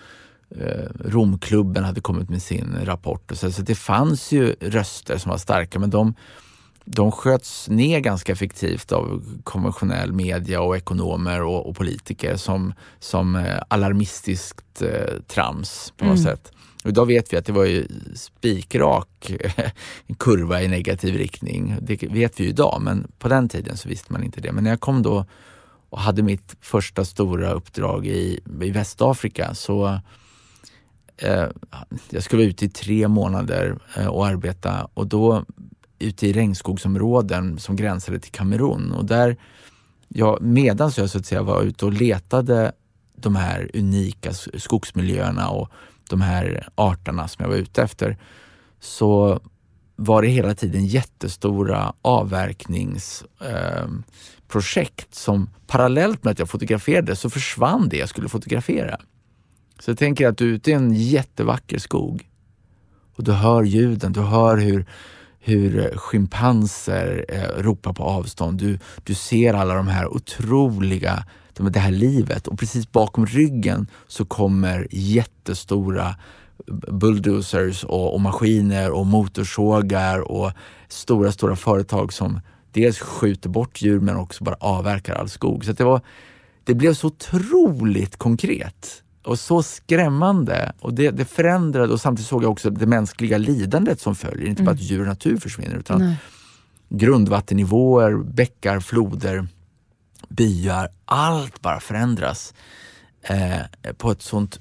eh, 0.57 0.89
Romklubben 1.05 1.83
hade 1.83 2.01
kommit 2.01 2.29
med 2.29 2.41
sin 2.41 2.75
rapport. 2.83 3.31
Och 3.31 3.37
så, 3.37 3.51
så 3.51 3.61
det 3.61 3.75
fanns 3.75 4.31
ju 4.31 4.55
röster 4.59 5.17
som 5.17 5.29
var 5.29 5.37
starka 5.37 5.79
men 5.79 5.89
de, 5.89 6.13
de 6.85 7.11
sköts 7.11 7.69
ner 7.69 7.99
ganska 7.99 8.31
effektivt 8.31 8.91
av 8.91 9.23
konventionell 9.43 10.13
media 10.13 10.61
och 10.61 10.77
ekonomer 10.77 11.41
och, 11.41 11.69
och 11.69 11.75
politiker 11.75 12.35
som, 12.35 12.73
som 12.99 13.45
alarmistiskt 13.67 14.81
eh, 14.81 15.21
trams 15.27 15.93
på 15.97 16.05
något 16.05 16.19
mm. 16.19 16.31
sätt. 16.31 16.54
Idag 16.85 17.05
vet 17.05 17.33
vi 17.33 17.37
att 17.37 17.45
det 17.45 17.51
var 17.51 17.65
ju 17.65 17.87
spikrak 18.15 19.31
kurva 20.19 20.61
i 20.61 20.67
negativ 20.67 21.15
riktning. 21.15 21.77
Det 21.81 22.03
vet 22.03 22.39
vi 22.39 22.43
ju 22.43 22.49
idag, 22.49 22.81
men 22.81 23.11
på 23.19 23.27
den 23.27 23.49
tiden 23.49 23.77
så 23.77 23.89
visste 23.89 24.13
man 24.13 24.23
inte 24.23 24.41
det. 24.41 24.51
Men 24.51 24.63
när 24.63 24.71
jag 24.71 24.79
kom 24.79 25.01
då 25.01 25.25
och 25.89 25.99
hade 25.99 26.23
mitt 26.23 26.55
första 26.61 27.05
stora 27.05 27.51
uppdrag 27.51 28.07
i, 28.07 28.39
i 28.61 28.71
Västafrika 28.71 29.55
så 29.55 29.99
eh, 31.17 31.45
jag 32.09 32.23
skulle 32.23 32.41
vara 32.41 32.49
ute 32.49 32.65
i 32.65 32.69
tre 32.69 33.07
månader 33.07 33.77
eh, 33.97 34.07
och 34.07 34.27
arbeta 34.27 34.87
och 34.93 35.07
då 35.07 35.45
ute 35.99 36.27
i 36.27 36.33
regnskogsområden 36.33 37.59
som 37.59 37.75
gränsade 37.75 38.19
till 38.19 38.31
Kamerun 38.31 38.91
och 38.91 39.05
där 39.05 39.37
jag, 40.07 40.41
medans 40.41 40.97
jag 40.97 41.09
så 41.09 41.17
att 41.17 41.25
säga 41.25 41.41
var 41.41 41.61
ute 41.61 41.85
och 41.85 41.93
letade 41.93 42.71
de 43.15 43.35
här 43.35 43.71
unika 43.73 44.33
skogsmiljöerna 44.33 45.49
och 45.49 45.69
de 46.09 46.21
här 46.21 46.69
arterna 46.75 47.27
som 47.27 47.43
jag 47.43 47.49
var 47.49 47.57
ute 47.57 47.81
efter 47.81 48.17
så 48.79 49.39
var 49.95 50.21
det 50.21 50.27
hela 50.27 50.55
tiden 50.55 50.85
jättestora 50.85 51.93
avverkningsprojekt 52.01 53.29
ehm, 53.79 54.03
eh, 54.97 55.05
som 55.11 55.49
parallellt 55.67 56.23
med 56.23 56.31
att 56.31 56.39
jag 56.39 56.49
fotograferade 56.49 57.15
så 57.15 57.29
försvann 57.29 57.89
det 57.89 57.97
jag 57.97 58.09
skulle 58.09 58.29
fotografera. 58.29 58.99
Så 59.79 59.91
jag 59.91 59.97
tänker 59.97 60.27
att 60.27 60.37
du 60.37 60.49
är 60.49 60.53
ute 60.53 60.71
i 60.71 60.73
en 60.73 60.93
jättevacker 60.93 61.77
skog 61.77 62.29
och 63.15 63.23
du 63.23 63.31
hör 63.31 63.63
ljuden, 63.63 64.13
du 64.13 64.21
hör 64.21 64.57
hur, 64.57 64.85
hur 65.45 65.79
eh, 65.79 65.97
schimpanser 65.97 67.25
eh, 67.29 67.63
ropar 67.63 67.93
på 67.93 68.03
avstånd. 68.03 68.59
Du, 68.59 68.79
du 69.03 69.13
ser 69.13 69.53
alla 69.53 69.73
de 69.73 69.87
här 69.87 70.07
otroliga 70.07 71.25
det 71.53 71.79
här 71.79 71.91
livet 71.91 72.47
och 72.47 72.59
precis 72.59 72.91
bakom 72.91 73.25
ryggen 73.25 73.87
så 74.07 74.25
kommer 74.25 74.87
jättestora 74.91 76.15
bulldozers 76.91 77.83
och, 77.83 78.13
och 78.13 78.21
maskiner 78.21 78.91
och 78.91 79.05
motorsågar 79.05 80.31
och 80.31 80.51
stora, 80.87 81.31
stora 81.31 81.55
företag 81.55 82.13
som 82.13 82.39
dels 82.71 82.99
skjuter 82.99 83.49
bort 83.49 83.81
djur 83.81 83.99
men 83.99 84.15
också 84.15 84.43
bara 84.43 84.55
avverkar 84.59 85.15
all 85.15 85.29
skog. 85.29 85.65
Så 85.65 85.71
det, 85.71 85.83
var, 85.83 86.01
det 86.63 86.73
blev 86.73 86.93
så 86.93 87.07
otroligt 87.07 88.17
konkret 88.17 89.03
och 89.25 89.39
så 89.39 89.63
skrämmande. 89.63 90.71
Och 90.79 90.93
det, 90.93 91.11
det 91.11 91.25
förändrade 91.25 91.93
och 91.93 92.01
samtidigt 92.01 92.29
såg 92.29 92.43
jag 92.43 92.51
också 92.51 92.69
det 92.69 92.85
mänskliga 92.85 93.37
lidandet 93.37 94.01
som 94.01 94.15
följer. 94.15 94.47
Inte 94.47 94.61
mm. 94.61 94.65
bara 94.65 94.75
att 94.75 94.81
djur 94.81 95.01
och 95.01 95.07
natur 95.07 95.37
försvinner 95.37 95.75
utan 95.75 95.99
Nej. 95.99 96.17
grundvattennivåer, 96.89 98.15
bäckar, 98.15 98.79
floder 98.79 99.47
byar, 100.29 100.89
allt 101.05 101.61
bara 101.61 101.79
förändras 101.79 102.53
eh, 103.21 103.93
på 103.97 104.11
ett 104.11 104.21
sånt 104.21 104.59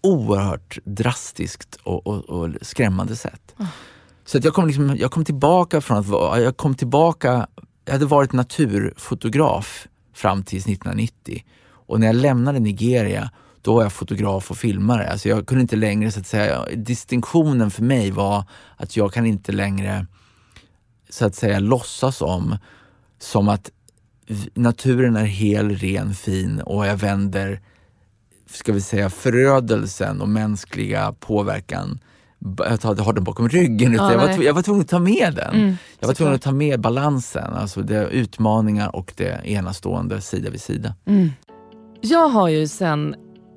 oerhört 0.00 0.78
drastiskt 0.84 1.74
och, 1.82 2.06
och, 2.06 2.24
och 2.24 2.48
skrämmande 2.62 3.16
sätt. 3.16 3.54
Mm. 3.58 3.70
Så 4.24 4.38
att 4.38 4.44
jag, 4.44 4.54
kom 4.54 4.66
liksom, 4.66 4.96
jag 4.96 5.10
kom 5.10 5.24
tillbaka 5.24 5.80
från 5.80 5.98
att 5.98 6.06
vara, 6.06 6.40
jag 6.40 6.56
kom 6.56 6.74
tillbaka, 6.74 7.46
jag 7.84 7.92
hade 7.92 8.06
varit 8.06 8.32
naturfotograf 8.32 9.86
fram 10.14 10.42
till 10.42 10.58
1990 10.58 11.44
och 11.70 12.00
när 12.00 12.06
jag 12.06 12.16
lämnade 12.16 12.58
Nigeria 12.58 13.30
då 13.68 13.74
var 13.74 13.82
jag 13.82 13.92
fotograf 13.92 14.50
och 14.50 14.56
filmare. 14.56 15.10
Alltså 15.10 15.28
jag 15.28 15.46
kunde 15.46 15.62
inte 15.62 15.76
längre, 15.76 16.10
så 16.10 16.20
att 16.20 16.26
säga, 16.26 16.64
distinktionen 16.76 17.70
för 17.70 17.82
mig 17.82 18.10
var 18.10 18.44
att 18.76 18.96
jag 18.96 19.12
kan 19.12 19.26
inte 19.26 19.52
längre 19.52 20.06
så 21.08 21.26
att 21.26 21.34
säga 21.34 21.58
låtsas 21.58 22.22
om 22.22 22.56
som 23.18 23.48
att 23.48 23.70
naturen 24.54 25.16
är 25.16 25.24
hel, 25.24 25.76
ren, 25.76 26.14
fin 26.14 26.60
och 26.60 26.86
jag 26.86 26.96
vänder, 26.96 27.60
ska 28.50 28.72
vi 28.72 28.80
säga, 28.80 29.10
förödelsen 29.10 30.20
och 30.20 30.28
mänskliga 30.28 31.12
påverkan 31.12 32.00
jag 32.58 33.04
har 33.04 33.12
den 33.12 33.24
bakom 33.24 33.48
ryggen. 33.48 33.92
Ja, 33.92 34.12
jag, 34.12 34.18
var, 34.18 34.44
jag 34.44 34.54
var 34.54 34.62
tvungen 34.62 34.82
att 34.82 34.88
ta 34.88 34.98
med 34.98 35.34
den. 35.34 35.54
Mm, 35.54 35.76
jag 36.00 36.06
var 36.06 36.14
tvungen 36.14 36.34
att 36.34 36.42
ta 36.42 36.52
med 36.52 36.80
balansen, 36.80 37.52
alltså 37.52 37.82
det 37.82 38.08
utmaningar 38.08 38.96
och 38.96 39.12
det 39.16 39.40
enastående 39.44 40.20
sida 40.20 40.50
vid 40.50 40.60
sida. 40.60 40.94
Mm. 41.06 41.30
Jag 42.00 42.28
har 42.28 42.48
ju 42.48 42.68
sen 42.68 43.14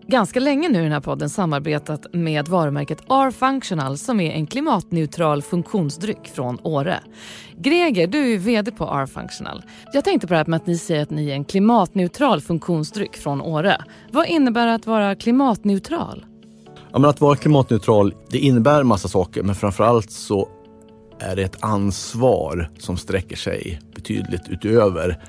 ganska 0.08 0.40
länge 0.40 0.70
nu 0.70 0.80
i 0.80 0.84
den 0.84 0.92
här 0.92 1.00
podden 1.00 1.30
samarbetat 1.30 2.06
med 2.14 2.48
varumärket 2.48 3.02
R-Functional 3.10 3.98
som 3.98 4.20
är 4.20 4.32
en 4.32 4.48
klimatneutral 4.48 5.42
funktionsdryck 5.42 6.28
från 6.28 6.60
Åre. 6.64 7.00
Greger, 7.58 8.08
du 8.08 8.34
är 8.34 8.38
VD 8.38 8.72
på 8.72 8.84
R-Functional. 8.86 9.64
Jag 9.94 10.04
tänkte 10.04 10.28
på 10.28 10.34
det 10.34 10.38
här 10.38 10.46
med 10.46 10.58
att 10.58 10.68
ni 10.68 10.78
säger 10.78 11.04
att 11.04 11.10
ni 11.10 11.30
är 11.30 11.34
en 11.34 11.46
klimatneutral 11.46 12.42
funktionsdryck 12.42 13.18
från 13.18 13.42
Åre. 13.42 13.78
Vad 14.12 14.26
innebär 14.26 14.68
det 14.68 14.74
att 14.74 14.88
vara 14.88 15.16
klimatneutral? 15.16 16.26
Ja, 16.92 17.00
men 17.00 17.10
att 17.10 17.22
vara 17.22 17.36
klimatneutral 17.36 18.14
det 18.30 18.38
innebär 18.38 18.82
en 18.82 18.88
massa 18.88 19.08
saker 19.08 19.44
men 19.44 19.56
framförallt 19.56 20.12
så 20.12 20.50
är 21.20 21.36
det 21.36 21.44
ett 21.44 21.64
ansvar 21.64 22.70
som 22.78 22.98
sträcker 22.98 23.36
sig 23.36 23.82
betydligt 23.96 24.50
utöver 24.50 25.20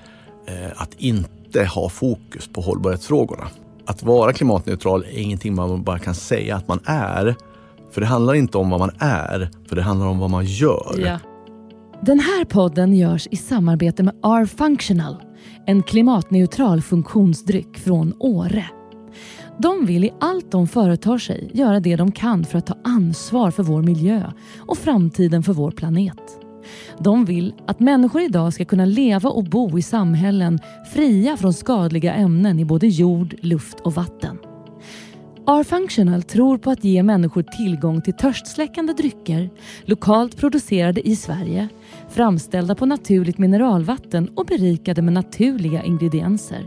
eh, 0.46 0.82
att 0.82 0.94
inte 0.98 1.64
ha 1.64 1.88
fokus 1.88 2.48
på 2.48 2.60
hållbarhetsfrågorna 2.60 3.48
att 3.86 4.02
vara 4.02 4.32
klimatneutral 4.32 5.04
är 5.04 5.18
ingenting 5.18 5.54
man 5.54 5.82
bara 5.82 5.98
kan 5.98 6.14
säga 6.14 6.56
att 6.56 6.68
man 6.68 6.80
är. 6.84 7.36
För 7.90 8.00
det 8.00 8.06
handlar 8.06 8.34
inte 8.34 8.58
om 8.58 8.70
vad 8.70 8.80
man 8.80 8.90
är, 8.98 9.50
för 9.68 9.76
det 9.76 9.82
handlar 9.82 10.06
om 10.06 10.18
vad 10.18 10.30
man 10.30 10.44
gör. 10.44 10.94
Ja. 10.98 11.18
Den 12.02 12.20
här 12.20 12.44
podden 12.44 12.94
görs 12.94 13.28
i 13.30 13.36
samarbete 13.36 14.02
med 14.02 14.14
R-Functional, 14.24 15.16
en 15.66 15.82
klimatneutral 15.82 16.82
funktionsdryck 16.82 17.78
från 17.78 18.14
Åre. 18.18 18.64
De 19.58 19.86
vill 19.86 20.04
i 20.04 20.12
allt 20.20 20.52
de 20.52 20.68
företar 20.68 21.18
sig 21.18 21.50
göra 21.54 21.80
det 21.80 21.96
de 21.96 22.12
kan 22.12 22.44
för 22.44 22.58
att 22.58 22.66
ta 22.66 22.76
ansvar 22.84 23.50
för 23.50 23.62
vår 23.62 23.82
miljö 23.82 24.32
och 24.58 24.78
framtiden 24.78 25.42
för 25.42 25.52
vår 25.52 25.70
planet. 25.70 26.38
De 26.98 27.24
vill 27.24 27.54
att 27.66 27.80
människor 27.80 28.22
idag 28.22 28.52
ska 28.52 28.64
kunna 28.64 28.84
leva 28.84 29.30
och 29.30 29.44
bo 29.44 29.78
i 29.78 29.82
samhällen 29.82 30.60
fria 30.92 31.36
från 31.36 31.52
skadliga 31.52 32.14
ämnen 32.14 32.58
i 32.58 32.64
både 32.64 32.86
jord, 32.86 33.34
luft 33.40 33.80
och 33.80 33.94
vatten. 33.94 34.38
R-Functional 35.46 36.22
tror 36.22 36.58
på 36.58 36.70
att 36.70 36.84
ge 36.84 37.02
människor 37.02 37.42
tillgång 37.42 38.02
till 38.02 38.12
törstsläckande 38.12 38.92
drycker, 38.92 39.50
lokalt 39.84 40.36
producerade 40.36 41.08
i 41.08 41.16
Sverige, 41.16 41.68
framställda 42.08 42.74
på 42.74 42.86
naturligt 42.86 43.38
mineralvatten 43.38 44.28
och 44.28 44.46
berikade 44.46 45.02
med 45.02 45.12
naturliga 45.12 45.82
ingredienser. 45.82 46.66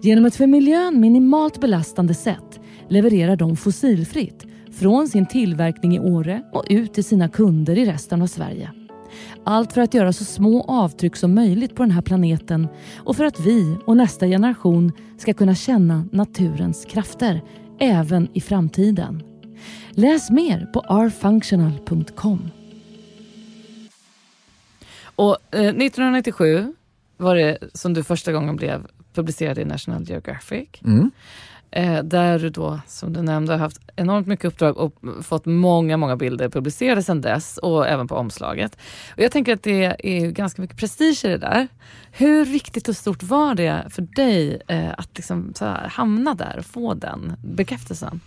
Genom 0.00 0.26
ett 0.26 0.36
för 0.36 0.46
miljön 0.46 1.00
minimalt 1.00 1.60
belastande 1.60 2.14
sätt 2.14 2.60
levererar 2.88 3.36
de 3.36 3.56
fossilfritt 3.56 4.46
från 4.72 5.08
sin 5.08 5.26
tillverkning 5.26 5.96
i 5.96 5.98
Åre 5.98 6.42
och 6.52 6.64
ut 6.70 6.94
till 6.94 7.04
sina 7.04 7.28
kunder 7.28 7.78
i 7.78 7.84
resten 7.84 8.22
av 8.22 8.26
Sverige. 8.26 8.70
Allt 9.50 9.72
för 9.72 9.80
att 9.80 9.94
göra 9.94 10.12
så 10.12 10.24
små 10.24 10.62
avtryck 10.62 11.16
som 11.16 11.34
möjligt 11.34 11.74
på 11.74 11.82
den 11.82 11.90
här 11.90 12.02
planeten 12.02 12.68
och 12.96 13.16
för 13.16 13.24
att 13.24 13.40
vi 13.40 13.76
och 13.86 13.96
nästa 13.96 14.26
generation 14.26 14.92
ska 15.18 15.34
kunna 15.34 15.54
känna 15.54 16.08
naturens 16.12 16.84
krafter 16.84 17.42
även 17.78 18.28
i 18.32 18.40
framtiden. 18.40 19.22
Läs 19.90 20.30
mer 20.30 20.66
på 20.66 20.80
rfunctional.com. 20.80 22.50
Och 25.02 25.36
eh, 25.50 25.60
1997 25.60 26.74
var 27.16 27.36
det 27.36 27.58
som 27.72 27.94
du 27.94 28.04
första 28.04 28.32
gången 28.32 28.56
blev 28.56 28.86
publicerad 29.14 29.58
i 29.58 29.64
National 29.64 30.04
Geographic. 30.08 30.68
Mm. 30.84 31.10
Eh, 31.70 32.02
där 32.02 32.38
du 32.38 32.50
då, 32.50 32.80
som 32.86 33.12
du 33.12 33.22
nämnde, 33.22 33.52
har 33.52 33.58
haft 33.58 33.80
enormt 33.96 34.26
mycket 34.26 34.44
uppdrag 34.44 34.76
och 34.78 34.94
fått 35.22 35.46
många, 35.46 35.96
många 35.96 36.16
bilder 36.16 36.48
publicerade 36.48 37.02
sedan 37.02 37.20
dess 37.20 37.58
och 37.58 37.88
även 37.88 38.08
på 38.08 38.14
omslaget. 38.14 38.78
Och 39.16 39.22
jag 39.22 39.32
tänker 39.32 39.52
att 39.52 39.62
det 39.62 39.96
är 39.98 40.30
ganska 40.30 40.62
mycket 40.62 40.76
prestige 40.76 41.24
i 41.24 41.28
det 41.28 41.38
där. 41.38 41.68
Hur 42.12 42.44
viktigt 42.44 42.88
och 42.88 42.96
stort 42.96 43.22
var 43.22 43.54
det 43.54 43.86
för 43.90 44.02
dig 44.02 44.62
eh, 44.68 44.90
att 44.98 45.16
liksom 45.16 45.52
så 45.54 45.64
här, 45.64 45.88
hamna 45.88 46.34
där 46.34 46.56
och 46.58 46.66
få 46.66 46.94
den 46.94 47.32
bekräftelsen? 47.44 48.20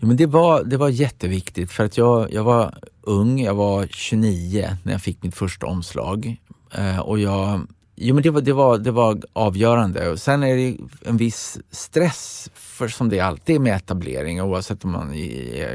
Ja, 0.00 0.06
men 0.06 0.16
det, 0.16 0.26
var, 0.26 0.64
det 0.64 0.76
var 0.76 0.88
jätteviktigt 0.88 1.72
för 1.72 1.84
att 1.84 1.96
jag, 1.96 2.32
jag 2.32 2.44
var 2.44 2.78
ung, 3.02 3.40
jag 3.40 3.54
var 3.54 3.86
29 3.86 4.68
när 4.82 4.92
jag 4.92 5.02
fick 5.02 5.22
mitt 5.22 5.36
första 5.36 5.66
omslag. 5.66 6.36
Eh, 6.74 6.98
och 6.98 7.18
jag 7.18 7.66
Jo 7.98 8.14
men 8.14 8.22
det 8.22 8.30
var, 8.30 8.40
det, 8.40 8.52
var, 8.52 8.78
det 8.78 8.90
var 8.90 9.22
avgörande. 9.32 10.08
Och 10.08 10.18
sen 10.18 10.42
är 10.42 10.56
det 10.56 10.76
en 11.04 11.16
viss 11.16 11.58
stress, 11.70 12.50
för 12.54 12.88
som 12.88 13.08
det 13.08 13.20
alltid 13.20 13.56
är 13.56 13.60
med 13.60 13.76
etablering 13.76 14.42
oavsett 14.42 14.84
om 14.84 14.90
man 14.90 15.14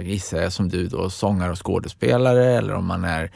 gissar 0.04 0.50
som 0.50 0.70
du 0.70 0.88
då, 0.88 1.10
sångare 1.10 1.52
och 1.52 1.66
skådespelare 1.66 2.58
eller 2.58 2.74
om 2.74 2.86
man 2.86 3.04
är, 3.04 3.32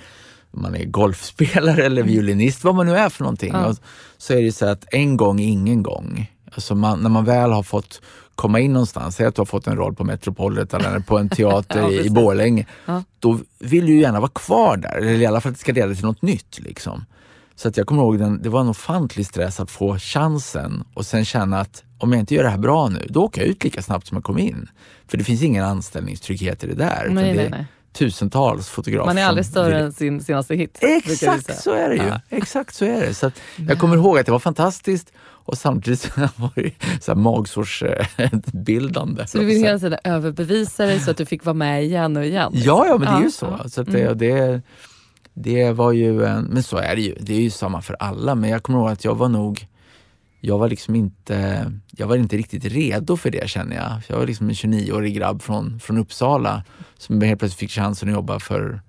man 0.51 0.75
är 0.75 0.85
golfspelare 0.85 1.85
eller 1.85 2.01
mm. 2.01 2.13
violinist, 2.13 2.63
vad 2.63 2.75
man 2.75 2.85
nu 2.85 2.95
är 2.95 3.09
för 3.09 3.23
någonting. 3.23 3.53
Ja. 3.53 3.65
Och 3.65 3.77
så 4.17 4.33
är 4.33 4.41
det 4.41 4.51
så 4.51 4.65
att 4.65 4.85
en 4.91 5.17
gång 5.17 5.41
är 5.41 5.47
ingen 5.47 5.83
gång. 5.83 6.31
Alltså 6.51 6.75
man, 6.75 6.99
när 6.99 7.09
man 7.09 7.25
väl 7.25 7.51
har 7.51 7.63
fått 7.63 8.01
komma 8.35 8.59
in 8.59 8.73
någonstans, 8.73 9.15
säg 9.15 9.25
att 9.25 9.35
du 9.35 9.41
har 9.41 9.45
fått 9.45 9.67
en 9.67 9.77
roll 9.77 9.95
på 9.95 10.03
Metropolitan 10.03 10.85
eller 10.85 10.99
på 10.99 11.17
en 11.17 11.29
teater 11.29 11.79
ja, 11.79 11.91
i, 11.91 12.05
i 12.05 12.09
Borlänge, 12.09 12.65
ja. 12.85 13.03
då 13.19 13.39
vill 13.59 13.85
du 13.85 13.99
gärna 13.99 14.19
vara 14.19 14.31
kvar 14.31 14.77
där, 14.77 14.97
eller 14.97 15.11
i 15.11 15.25
alla 15.25 15.41
fall 15.41 15.49
att 15.49 15.55
det 15.55 15.61
ska 15.61 15.71
leda 15.71 15.95
till 15.95 16.05
något 16.05 16.21
nytt. 16.21 16.59
Liksom. 16.59 17.05
Så 17.55 17.67
att 17.67 17.77
jag 17.77 17.87
kommer 17.87 18.03
ihåg, 18.03 18.19
den, 18.19 18.41
det 18.41 18.49
var 18.49 18.61
en 18.61 18.67
ofantlig 18.67 19.25
stress 19.25 19.59
att 19.59 19.71
få 19.71 19.99
chansen 19.99 20.83
och 20.93 21.05
sen 21.05 21.25
känna 21.25 21.59
att 21.59 21.83
om 21.97 22.11
jag 22.11 22.19
inte 22.19 22.35
gör 22.35 22.43
det 22.43 22.49
här 22.49 22.57
bra 22.57 22.89
nu, 22.89 23.05
då 23.09 23.23
åker 23.23 23.41
jag 23.41 23.47
ut 23.47 23.63
lika 23.63 23.81
snabbt 23.81 24.07
som 24.07 24.15
jag 24.15 24.23
kom 24.23 24.37
in. 24.37 24.69
För 25.07 25.17
det 25.17 25.23
finns 25.23 25.43
ingen 25.43 25.65
anställningstrygghet 25.65 26.63
i 26.63 26.67
det 26.67 26.75
där. 26.75 27.07
Nej, 27.09 27.35
nej, 27.35 27.49
nej. 27.49 27.65
tusentals 27.93 28.69
fotografer. 28.69 29.05
Man 29.05 29.17
är 29.17 29.25
aldrig 29.25 29.45
större 29.45 29.79
än 29.79 29.93
sin 29.93 30.23
senaste 30.23 30.55
hit. 30.55 30.77
Exakt 30.81 31.63
så 31.63 31.71
är 31.71 31.89
det 31.89 31.95
ju. 31.95 32.03
Ja. 32.03 32.21
Exakt 32.29 32.75
så 32.75 32.85
är 32.85 32.99
det. 32.99 33.13
Så 33.13 33.31
jag 33.55 33.79
kommer 33.79 33.95
ihåg 33.95 34.19
att 34.19 34.25
det 34.25 34.31
var 34.31 34.39
fantastiskt 34.39 35.11
och 35.19 35.57
samtidigt 35.57 36.17
var 36.17 36.51
det 36.55 36.71
så 37.01 37.11
här 37.11 37.19
magsårsbildande. 37.19 39.27
Så 39.27 39.37
du 39.37 39.45
vill 39.45 39.57
hela 39.57 39.79
tiden 39.79 39.99
överbevisa 40.03 40.85
dig 40.85 40.99
så 40.99 41.11
att 41.11 41.17
du 41.17 41.25
fick 41.25 41.45
vara 41.45 41.53
med 41.53 41.83
igen 41.83 42.17
och 42.17 42.25
igen? 42.25 42.51
Ja, 42.55 42.85
ja 42.87 42.97
men 42.97 43.13
det 43.13 43.19
är 43.19 43.23
ju 43.23 43.31
så. 43.31 43.59
så 43.69 43.81
att 43.81 43.91
det, 43.91 44.01
mm. 44.01 44.17
det 44.17 44.61
det 45.35 45.71
var 45.71 45.91
ju, 45.91 46.13
men 46.49 46.63
så 46.63 46.77
är 46.77 46.95
det 46.95 47.01
ju. 47.01 47.15
Det 47.19 47.33
är 47.33 47.41
ju 47.41 47.49
samma 47.49 47.81
för 47.81 47.95
alla. 47.99 48.35
Men 48.35 48.49
jag 48.49 48.63
kommer 48.63 48.79
ihåg 48.79 48.89
att 48.89 49.05
jag 49.05 49.15
var 49.15 49.29
nog, 49.29 49.67
jag 50.39 50.57
var 50.57 50.69
liksom 50.69 50.95
inte, 50.95 51.71
jag 51.91 52.07
var 52.07 52.15
inte 52.15 52.37
riktigt 52.37 52.65
redo 52.65 53.17
för 53.17 53.31
det 53.31 53.49
känner 53.49 53.75
jag. 53.75 54.01
Jag 54.07 54.17
var 54.17 54.27
liksom 54.27 54.49
en 54.49 54.55
29-årig 54.55 55.15
grabb 55.15 55.41
från, 55.41 55.79
från 55.79 55.97
Uppsala 55.97 56.63
som 56.97 57.21
helt 57.21 57.39
plötsligt 57.39 57.59
fick 57.59 57.71
chansen 57.71 58.09
att 58.09 58.15
jobba 58.15 58.39
för 58.39 58.81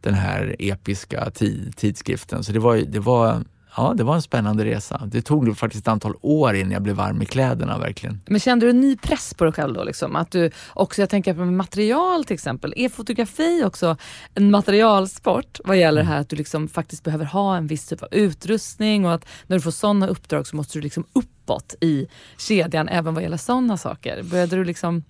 den 0.00 0.14
här 0.14 0.56
episka 0.58 1.30
tidskriften. 1.76 2.44
Så 2.44 2.52
det 2.52 2.58
var, 2.58 2.76
det 2.76 3.00
var 3.00 3.44
ja, 3.76 3.94
det 3.96 4.04
var 4.04 4.14
en 4.14 4.22
spännande 4.22 4.64
resa. 4.64 5.02
Det 5.06 5.22
tog 5.22 5.58
faktiskt 5.58 5.84
ett 5.84 5.88
antal 5.88 6.14
år 6.20 6.54
innan 6.54 6.72
jag 6.72 6.82
blev 6.82 6.96
varm 6.96 7.22
i 7.22 7.26
kläderna 7.26 7.78
verkligen. 7.78 8.20
Men 8.26 8.40
kände 8.40 8.66
du 8.66 8.70
en 8.70 8.80
ny 8.80 8.96
press 8.96 9.34
på 9.34 9.44
dig 9.44 9.52
själv 9.52 9.74
då? 9.74 9.84
Liksom? 9.84 10.16
Att 10.16 10.30
du 10.30 10.50
också, 10.74 11.02
jag 11.02 11.10
tänker 11.10 11.34
på 11.34 11.44
material 11.44 12.24
till 12.24 12.34
exempel. 12.34 12.74
Är 12.76 12.88
fotografi 12.88 13.62
också 13.64 13.96
en 14.34 14.50
materialsport 14.50 15.60
vad 15.64 15.76
gäller 15.76 16.00
det 16.00 16.08
här 16.08 16.20
att 16.20 16.28
du 16.28 16.36
liksom 16.36 16.68
faktiskt 16.68 17.04
behöver 17.04 17.24
ha 17.24 17.56
en 17.56 17.66
viss 17.66 17.86
typ 17.86 18.02
av 18.02 18.08
utrustning 18.12 19.06
och 19.06 19.14
att 19.14 19.26
när 19.46 19.56
du 19.56 19.60
får 19.60 19.70
sådana 19.70 20.06
uppdrag 20.06 20.46
så 20.46 20.56
måste 20.56 20.78
du 20.78 20.82
liksom 20.82 21.04
uppåt 21.12 21.74
i 21.80 22.06
kedjan 22.38 22.88
även 22.88 23.14
vad 23.14 23.22
gäller 23.22 23.36
sådana 23.36 23.76
saker. 23.76 24.22
Började 24.22 24.56
du 24.56 24.64
liksom 24.64 25.04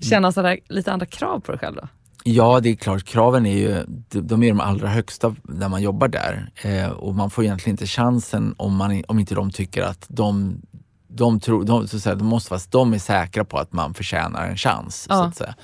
känna 0.00 0.32
sådär, 0.32 0.58
lite 0.68 0.92
andra 0.92 1.06
krav 1.06 1.40
på 1.40 1.52
dig 1.52 1.58
själv 1.58 1.76
då? 1.76 1.88
Ja, 2.26 2.60
det 2.60 2.68
är 2.68 2.76
klart. 2.76 3.04
Kraven 3.04 3.46
är 3.46 3.58
ju 3.58 3.84
de 4.08 4.42
är 4.42 4.48
de 4.48 4.60
allra 4.60 4.88
högsta 4.88 5.34
när 5.42 5.68
man 5.68 5.82
jobbar 5.82 6.08
där. 6.08 6.50
Eh, 6.62 6.88
och 6.88 7.14
man 7.14 7.30
får 7.30 7.44
egentligen 7.44 7.74
inte 7.74 7.86
chansen 7.86 8.54
om, 8.56 8.76
man, 8.76 9.02
om 9.08 9.18
inte 9.18 9.34
de 9.34 9.50
tycker 9.50 9.82
att 9.82 10.06
de, 10.08 10.60
de, 11.08 11.40
tror, 11.40 11.64
de, 11.64 11.88
så 11.88 11.96
att 11.96 12.02
säga, 12.02 12.14
de 12.14 12.26
måste 12.26 12.50
vara, 12.50 12.60
de 12.70 12.94
är 12.94 12.98
säkra 12.98 13.44
på 13.44 13.58
att 13.58 13.72
man 13.72 13.94
förtjänar 13.94 14.46
en 14.46 14.56
chans. 14.56 15.06
Ja. 15.08 15.16
Så 15.16 15.22
att 15.22 15.36
säga. 15.36 15.54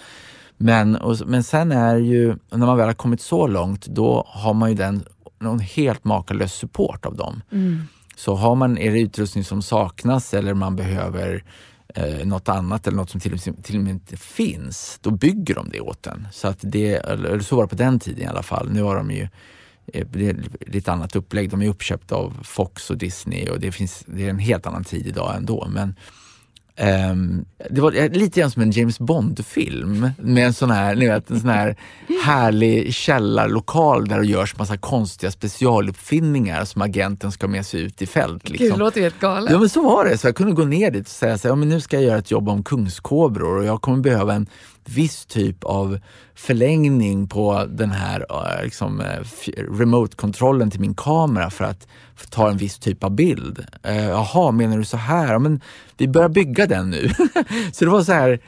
Men, 0.56 0.96
och, 0.96 1.16
men 1.26 1.42
sen 1.42 1.72
är 1.72 1.96
ju, 1.96 2.36
när 2.50 2.66
man 2.66 2.76
väl 2.76 2.86
har 2.86 2.94
kommit 2.94 3.20
så 3.20 3.46
långt, 3.46 3.86
då 3.86 4.24
har 4.28 4.54
man 4.54 4.68
ju 4.68 4.74
den, 4.74 5.04
någon 5.38 5.60
helt 5.60 6.04
makalös 6.04 6.54
support 6.54 7.06
av 7.06 7.16
dem. 7.16 7.42
Mm. 7.52 7.82
Så 8.16 8.34
har 8.34 8.54
man, 8.54 8.78
är 8.78 8.90
det 8.92 9.00
utrustning 9.00 9.44
som 9.44 9.62
saknas 9.62 10.34
eller 10.34 10.54
man 10.54 10.76
behöver 10.76 11.44
eh, 11.94 12.26
något 12.26 12.48
annat 12.48 12.86
eller 12.86 12.96
något 12.96 13.10
som 13.10 13.20
till, 13.20 13.38
till 13.38 13.76
och 13.76 13.82
med 13.82 13.90
inte 13.90 14.16
finns, 14.16 14.98
då 15.02 15.10
bygger 15.10 15.54
de 15.54 15.68
det 15.70 15.80
åt 15.80 16.06
en. 16.06 16.28
Så, 16.32 16.48
att 16.48 16.58
det, 16.60 16.94
eller 16.94 17.40
så 17.40 17.56
var 17.56 17.62
det 17.62 17.68
på 17.68 17.74
den 17.74 17.98
tiden 17.98 18.22
i 18.22 18.26
alla 18.26 18.42
fall. 18.42 18.70
Nu 18.72 18.82
har 18.82 18.96
de 18.96 19.10
ju 19.10 19.28
eh, 19.92 20.06
det 20.12 20.28
är 20.28 20.36
lite 20.60 20.92
annat 20.92 21.16
upplägg. 21.16 21.50
De 21.50 21.62
är 21.62 21.68
uppköpta 21.68 22.14
av 22.14 22.38
Fox 22.42 22.90
och 22.90 22.98
Disney 22.98 23.48
och 23.48 23.60
det, 23.60 23.72
finns, 23.72 24.04
det 24.06 24.24
är 24.26 24.30
en 24.30 24.38
helt 24.38 24.66
annan 24.66 24.84
tid 24.84 25.06
idag 25.06 25.36
ändå. 25.36 25.68
Men 25.70 25.94
Um, 26.82 27.44
det 27.70 27.80
var 27.80 28.08
lite 28.08 28.40
grann 28.40 28.50
som 28.50 28.62
en 28.62 28.70
James 28.70 28.98
Bond-film 28.98 30.10
med 30.18 30.46
en 30.46 30.52
sån 30.52 30.70
här, 30.70 30.94
ni 30.94 31.06
vet, 31.08 31.30
en 31.30 31.40
sån 31.40 31.50
här 31.50 31.76
härlig 32.24 32.94
källarlokal 32.94 34.08
där 34.08 34.18
det 34.18 34.26
görs 34.26 34.58
massa 34.58 34.76
konstiga 34.76 35.30
specialuppfinningar 35.30 36.64
som 36.64 36.82
agenten 36.82 37.32
ska 37.32 37.48
med 37.48 37.66
sig 37.66 37.80
ut 37.80 38.02
i 38.02 38.06
fält. 38.06 38.48
Liksom. 38.48 38.66
Gud, 38.66 38.74
det 38.74 38.78
låter 38.78 39.00
helt 39.00 39.20
galet. 39.20 39.50
Ja 39.50 39.58
men 39.58 39.68
så 39.68 39.82
var 39.82 40.04
det. 40.04 40.18
Så 40.18 40.26
jag 40.26 40.36
kunde 40.36 40.52
gå 40.52 40.64
ner 40.64 40.90
dit 40.90 41.06
och 41.06 41.12
säga 41.12 41.38
så 41.38 41.48
här, 41.48 41.52
ja, 41.52 41.56
men 41.56 41.68
nu 41.68 41.80
ska 41.80 41.96
jag 41.96 42.04
göra 42.04 42.18
ett 42.18 42.30
jobb 42.30 42.48
om 42.48 42.62
kungskobror 42.62 43.58
och 43.58 43.64
jag 43.64 43.82
kommer 43.82 43.98
behöva 43.98 44.34
en 44.34 44.46
viss 44.88 45.26
typ 45.26 45.64
av 45.64 45.98
förlängning 46.34 47.28
på 47.28 47.66
den 47.68 47.90
här 47.90 48.26
eh, 48.30 48.64
liksom, 48.64 49.00
eh, 49.00 49.20
remote-kontrollen 49.56 50.70
till 50.70 50.80
min 50.80 50.94
kamera 50.94 51.50
för 51.50 51.64
att, 51.64 51.86
ta 52.30 52.50
en 52.50 52.56
viss 52.56 52.78
typ 52.78 53.04
av 53.04 53.10
bild. 53.10 53.66
Eh, 53.82 54.08
jaha, 54.08 54.50
menar 54.50 54.78
du 54.78 54.84
så 54.84 54.96
här? 54.96 55.32
Ja, 55.32 55.38
men 55.38 55.60
vi 55.96 56.08
börjar 56.08 56.28
bygga 56.28 56.66
den 56.66 56.90
nu. 56.90 57.08
så 57.72 57.84
det 57.84 57.90
var 57.90 58.02
så 58.02 58.12
här, 58.12 58.40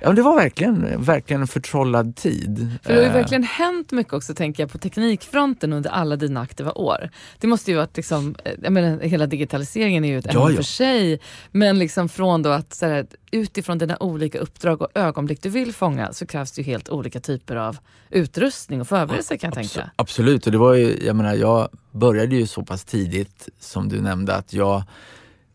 ja, 0.00 0.12
det 0.12 0.22
var 0.22 0.36
verkligen, 0.36 1.02
verkligen 1.02 1.40
en 1.40 1.46
förtrollad 1.46 2.16
tid. 2.16 2.78
För 2.82 2.92
det 2.92 2.98
har 2.98 3.06
ju 3.06 3.12
verkligen 3.12 3.42
hänt 3.42 3.92
mycket 3.92 4.12
också 4.12 4.34
tänker 4.34 4.62
jag 4.62 4.70
på 4.70 4.78
teknikfronten 4.78 5.72
under 5.72 5.90
alla 5.90 6.16
dina 6.16 6.40
aktiva 6.40 6.72
år. 6.72 7.10
Det 7.38 7.46
måste 7.46 7.70
ju 7.70 7.76
varit 7.76 7.96
liksom, 7.96 8.34
jag 8.62 8.72
menar 8.72 9.00
hela 9.00 9.26
digitaliseringen 9.26 10.04
är 10.04 10.08
ju 10.08 10.18
ett 10.18 10.26
ämne 10.26 10.40
ja, 10.40 10.50
ja. 10.50 10.56
för 10.56 10.62
sig. 10.62 11.20
Men 11.50 11.78
liksom 11.78 12.08
från 12.08 12.42
då 12.42 12.50
att 12.50 12.78
här, 12.80 13.06
utifrån 13.30 13.78
dina 13.78 13.96
olika 14.00 14.38
uppdrag 14.38 14.82
och 14.82 14.88
ögonblick 14.94 15.42
du 15.42 15.48
vill 15.48 15.74
fånga 15.74 16.12
så 16.12 16.26
krävs 16.26 16.52
det 16.52 16.60
ju 16.60 16.66
helt 16.66 16.88
olika 16.88 17.20
typer 17.20 17.56
av 17.56 17.78
utrustning 18.10 18.80
och 18.80 18.88
förberedelser 18.88 19.36
kan 19.36 19.48
jag 19.48 19.54
tänka. 19.54 19.90
Absolut, 19.96 20.46
och 20.46 20.52
det 20.52 20.58
var 20.58 20.74
ju, 20.74 21.06
jag 21.06 21.16
menar 21.16 21.34
jag 21.34 21.68
började 21.90 22.36
ju 22.36 22.46
så 22.46 22.62
pass 22.62 22.84
tidigt 22.84 23.48
som 23.58 23.88
du 23.88 24.00
nämnde 24.00 24.34
att 24.34 24.52
jag 24.52 24.82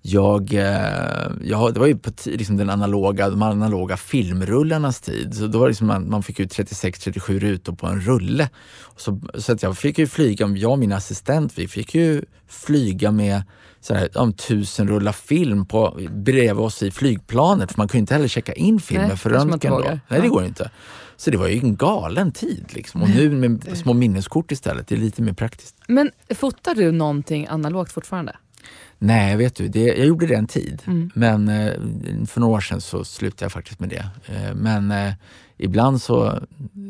jag, 0.07 0.53
eh, 0.53 1.31
jag, 1.41 1.73
det 1.73 1.79
var 1.79 1.87
ju 1.87 1.97
på 1.97 2.11
liksom 2.25 2.57
den 2.57 2.69
analoga, 2.69 3.29
de 3.29 3.41
analoga 3.41 3.97
filmrullarnas 3.97 5.01
tid. 5.01 5.35
Så 5.35 5.47
då 5.47 5.59
var 5.59 5.65
det 5.65 5.69
liksom 5.69 5.87
man, 5.87 6.09
man 6.09 6.23
fick 6.23 6.39
ut 6.39 6.53
36-37 6.57 7.39
rutor 7.39 7.73
på 7.73 7.87
en 7.87 8.01
rulle. 8.01 8.49
Så, 8.95 9.21
så 9.35 9.51
att 9.51 9.63
jag 9.63 9.77
fick 9.77 9.97
ju 9.99 10.07
flyga, 10.07 10.47
jag 10.47 10.71
och 10.71 10.79
min 10.79 10.93
assistent, 10.93 11.57
vi 11.57 11.67
fick 11.67 11.95
ju 11.95 12.21
flyga 12.47 13.11
med 13.11 13.43
sådär, 13.81 14.09
om 14.15 14.33
tusen 14.33 14.87
rullar 14.87 15.11
film 15.11 15.65
på, 15.65 15.99
bredvid 16.11 16.65
oss 16.65 16.83
i 16.83 16.91
flygplanet. 16.91 17.71
För 17.71 17.77
man 17.77 17.87
kunde 17.87 17.99
inte 17.99 18.13
heller 18.13 18.27
checka 18.27 18.53
in 18.53 18.79
filmen 18.79 19.17
för 19.17 19.29
röntgen 19.29 19.71
då. 19.71 19.99
Nej, 20.07 20.21
det 20.21 20.27
går 20.27 20.45
inte. 20.45 20.71
Så 21.17 21.31
det 21.31 21.37
var 21.37 21.47
ju 21.47 21.59
en 21.59 21.75
galen 21.75 22.31
tid. 22.31 22.65
Liksom. 22.69 23.01
Och 23.01 23.09
nu 23.09 23.29
med 23.29 23.77
små 23.77 23.93
minneskort 23.93 24.51
istället, 24.51 24.87
det 24.87 24.95
är 24.95 24.99
lite 24.99 25.21
mer 25.21 25.33
praktiskt. 25.33 25.75
Men 25.87 26.11
fotar 26.35 26.75
du 26.75 26.91
någonting 26.91 27.47
analogt 27.47 27.91
fortfarande? 27.91 28.35
Nej, 28.99 29.35
vet 29.37 29.55
du, 29.55 29.67
det, 29.67 29.79
jag 29.83 30.05
gjorde 30.07 30.27
det 30.27 30.35
en 30.35 30.47
tid. 30.47 30.81
Mm. 30.87 31.09
Men 31.15 31.49
eh, 31.49 31.73
för 32.27 32.39
några 32.39 32.55
år 32.55 32.59
sedan 32.61 32.81
så 32.81 33.03
slutade 33.05 33.45
jag 33.45 33.51
faktiskt 33.51 33.79
med 33.79 33.89
det. 33.89 34.09
Eh, 34.25 34.55
men 34.55 34.91
eh, 34.91 35.13
ibland 35.57 36.01
så 36.01 36.39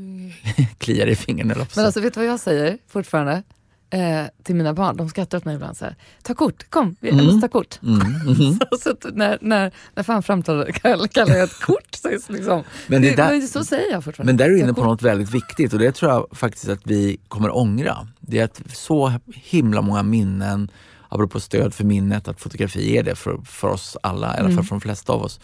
kliar 0.77 1.05
det 1.05 1.11
i 1.11 1.15
fingrarna. 1.15 1.65
Men 1.75 1.85
alltså 1.85 2.01
vet 2.01 2.13
du 2.13 2.19
vad 2.19 2.29
jag 2.29 2.39
säger 2.39 2.77
fortfarande? 2.87 3.43
Eh, 3.89 4.23
till 4.43 4.55
mina 4.55 4.73
barn, 4.73 4.97
de 4.97 5.09
skrattar 5.09 5.37
åt 5.37 5.45
mig 5.45 5.55
ibland 5.55 5.77
så 5.77 5.85
här. 5.85 5.95
Ta 6.23 6.33
kort, 6.33 6.69
kom, 6.69 6.95
vi 6.99 7.09
Mm. 7.09 7.25
måste 7.25 7.41
ta 7.41 7.47
kort. 7.51 7.79
Mm, 7.83 7.97
mhm. 8.25 8.59
så, 8.71 8.77
så 9.01 9.09
när, 9.13 9.37
när, 9.41 9.71
när 9.95 10.03
fan 10.03 10.23
framtalar 10.23 10.65
kallar 11.11 11.35
jag 11.35 11.43
ett 11.43 11.59
kort 11.61 11.95
så 11.95 12.07
det 12.07 12.29
liksom, 12.29 12.63
Men 12.87 13.01
det 13.01 13.09
det, 13.09 13.15
där- 13.15 13.29
men 13.31 13.47
så 13.47 13.63
säger 13.63 13.91
jag 13.91 14.03
fortfarande. 14.03 14.33
Men 14.33 14.37
där 14.37 14.45
är 14.45 14.49
du 14.49 14.59
inne 14.59 14.73
på 14.73 14.83
något 14.83 15.01
väldigt 15.01 15.31
viktigt 15.33 15.73
och 15.73 15.79
det 15.79 15.91
tror 15.91 16.11
jag 16.11 16.27
faktiskt 16.31 16.69
att 16.69 16.79
vi 16.83 17.17
kommer 17.27 17.55
ångra. 17.57 18.07
Det 18.19 18.39
är 18.39 18.43
att 18.43 18.61
så 18.73 19.13
himla 19.33 19.81
många 19.81 20.03
minnen, 20.03 20.69
apropå 21.09 21.39
stöd 21.39 21.73
för 21.73 21.83
minnet, 21.83 22.27
att 22.27 22.41
fotografi 22.41 22.97
är 22.97 23.03
det 23.03 23.15
för, 23.15 23.37
för 23.45 23.67
oss 23.67 23.97
alla, 24.03 24.27
i 24.27 24.29
alla 24.29 24.37
fall 24.37 24.51
Mm. 24.51 24.63
för 24.63 24.75
de 24.75 24.81
flesta 24.81 25.13
av 25.13 25.21
oss. 25.21 25.39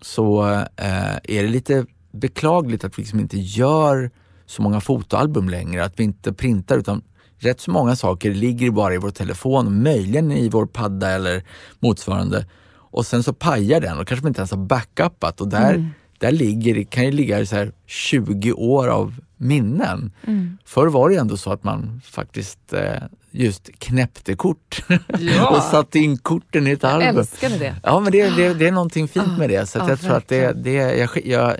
Så 0.00 0.44
eh, 0.76 1.14
är 1.24 1.42
det 1.42 1.48
lite 1.48 1.86
beklagligt 2.12 2.84
att 2.84 2.98
vi 2.98 3.02
liksom 3.02 3.20
inte 3.20 3.38
gör 3.38 4.10
så 4.46 4.62
många 4.62 4.80
fotoalbum 4.80 5.48
längre, 5.48 5.84
att 5.84 6.00
vi 6.00 6.04
inte 6.04 6.32
printar 6.32 6.78
utan 6.78 7.02
rätt 7.38 7.60
så 7.60 7.70
många 7.70 7.96
saker 7.96 8.34
ligger 8.34 8.70
bara 8.70 8.94
i 8.94 8.98
vår 8.98 9.10
telefon, 9.10 9.82
möjligen 9.82 10.32
i 10.32 10.48
vår 10.48 10.66
padda 10.66 11.10
eller 11.10 11.42
motsvarande. 11.80 12.46
Och 12.74 13.06
sen 13.06 13.22
så 13.22 13.32
pajar 13.32 13.80
den 13.80 13.98
och 13.98 14.08
kanske 14.08 14.28
inte 14.28 14.40
ens 14.40 14.50
har 14.50 14.58
backupat 14.58 15.40
och 15.40 15.48
där, 15.48 15.74
Mm. 15.74 15.88
där 16.18 16.32
ligger, 16.32 16.84
kan 16.84 17.04
ju 17.04 17.10
ligga 17.12 17.46
så 17.46 17.56
här 17.56 17.72
20 17.86 18.52
år 18.52 18.88
av 18.88 19.14
minnen. 19.36 20.12
Mm. 20.26 20.58
Förr 20.64 20.86
var 20.86 21.10
det 21.10 21.16
ändå 21.16 21.36
så 21.36 21.52
att 21.52 21.64
man 21.64 22.00
faktiskt 22.04 22.72
eh, 22.72 23.02
just 23.34 23.70
knäppte 23.78 24.36
kort 24.36 24.82
Ja. 25.18 25.48
och 25.56 25.62
satte 25.62 25.98
in 25.98 26.18
korten 26.18 26.66
i 26.66 26.70
ett 26.70 26.82
Jag 26.82 26.92
album. 26.92 27.16
älskade 27.18 27.58
det. 27.58 27.76
Ja 27.82 28.00
men 28.00 28.12
det, 28.12 28.30
det, 28.36 28.54
det 28.54 28.66
är 28.68 28.72
någonting 28.72 29.08
fint 29.08 29.38
med 29.38 29.50
det 29.50 29.66
så 29.66 29.78
Ja, 29.78 29.88
jag 29.88 30.00
tror 30.00 30.16
att 30.16 30.28
det, 30.28 30.52
det 30.52 30.72
jag, 30.72 31.08
jag, 31.26 31.56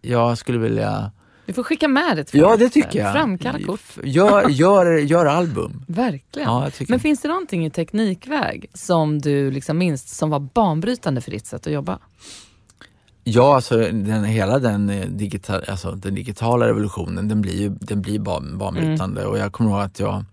jag 0.00 0.38
skulle 0.38 0.58
vilja... 0.58 1.10
Du 1.46 1.52
får 1.52 1.62
skicka 1.62 1.88
med 1.88 2.16
det 2.16 2.24
till 2.24 2.40
Ja 2.40 2.56
det 2.56 2.68
tycker 2.68 2.98
jag. 2.98 3.12
Framkalla 3.12 3.58
kort. 3.66 3.80
Gör, 4.02 4.48
gör, 4.48 4.96
gör 4.98 5.26
album. 5.26 5.84
Verkligen. 5.88 6.48
Ja, 6.48 6.70
jag 6.78 6.90
Men 6.90 7.00
finns 7.00 7.20
det 7.20 7.28
någonting 7.28 7.66
i 7.66 7.70
teknikväg 7.70 8.66
som 8.74 9.18
du 9.18 9.50
liksom 9.50 9.78
minns 9.78 10.16
som 10.16 10.30
var 10.30 10.40
banbrytande 10.40 11.20
för 11.20 11.30
ditt 11.30 11.46
sätt 11.46 11.66
att 11.66 11.72
jobba? 11.72 11.98
Ja, 13.24 13.54
alltså 13.54 13.76
den, 13.76 14.24
hela 14.24 14.58
den, 14.58 14.90
eh, 14.90 15.06
digital, 15.06 15.64
alltså, 15.68 15.90
den 15.90 16.14
digitala 16.14 16.68
revolutionen 16.68 17.28
den 17.28 17.40
blir 17.42 17.60
ju 17.60 17.68
den 17.68 18.02
blir 18.02 18.18
ban, 18.18 18.58
banbrytande 18.58 19.26
och 19.26 19.38
jag 19.38 19.52
kommer 19.52 19.70
ihåg 19.70 19.80
att 19.80 20.00
jag, 20.00 20.24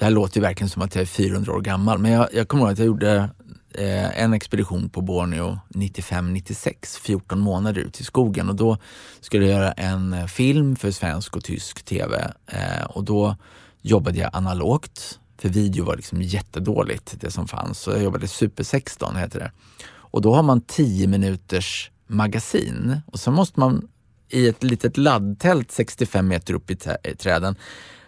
det 0.00 0.06
här 0.06 0.12
låter 0.12 0.36
ju 0.36 0.42
verkligen 0.42 0.68
som 0.68 0.82
att 0.82 0.94
jag 0.94 1.02
är 1.02 1.06
400 1.06 1.52
år 1.52 1.60
gammal, 1.60 1.98
men 1.98 2.12
jag, 2.12 2.28
jag 2.32 2.48
kommer 2.48 2.62
ihåg 2.62 2.72
att 2.72 2.78
jag 2.78 2.86
gjorde 2.86 3.30
eh, 3.74 4.22
en 4.22 4.32
expedition 4.32 4.88
på 4.88 5.00
Borneo 5.00 5.58
95-96, 5.68 7.00
14 7.00 7.40
månader 7.40 7.80
ut 7.80 8.00
i 8.00 8.04
skogen 8.04 8.48
och 8.48 8.54
då 8.54 8.76
skulle 9.20 9.46
jag 9.46 9.60
göra 9.60 9.72
en 9.72 10.12
eh, 10.12 10.26
film 10.26 10.76
för 10.76 10.90
svensk 10.90 11.36
och 11.36 11.44
tysk 11.44 11.82
TV 11.82 12.32
eh, 12.46 12.84
och 12.84 13.04
då 13.04 13.36
jobbade 13.82 14.18
jag 14.18 14.30
analogt, 14.32 15.18
för 15.38 15.48
video 15.48 15.84
var 15.84 15.96
liksom 15.96 16.22
jättedåligt 16.22 17.20
det 17.20 17.30
som 17.30 17.48
fanns, 17.48 17.78
så 17.78 17.90
jag 17.90 18.02
jobbade 18.02 18.28
Super 18.28 18.64
16 18.64 19.16
heter 19.16 19.38
det. 19.38 19.52
Och 19.86 20.22
då 20.22 20.34
har 20.34 20.42
man 20.42 20.60
10 20.60 21.06
minuters 21.06 21.90
magasin 22.06 23.00
och 23.06 23.20
så 23.20 23.30
måste 23.30 23.60
man 23.60 23.88
i 24.30 24.48
ett 24.48 24.62
litet 24.62 24.96
laddtält 24.96 25.70
65 25.70 26.28
meter 26.28 26.54
upp 26.54 26.70
i, 26.70 26.76
i 27.04 27.16
träden 27.16 27.56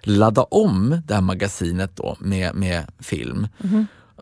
ladda 0.03 0.43
om 0.43 1.01
det 1.07 1.15
här 1.15 1.21
magasinet 1.21 1.97
då 1.97 2.17
med, 2.21 2.55
med 2.55 2.87
film. 3.01 3.49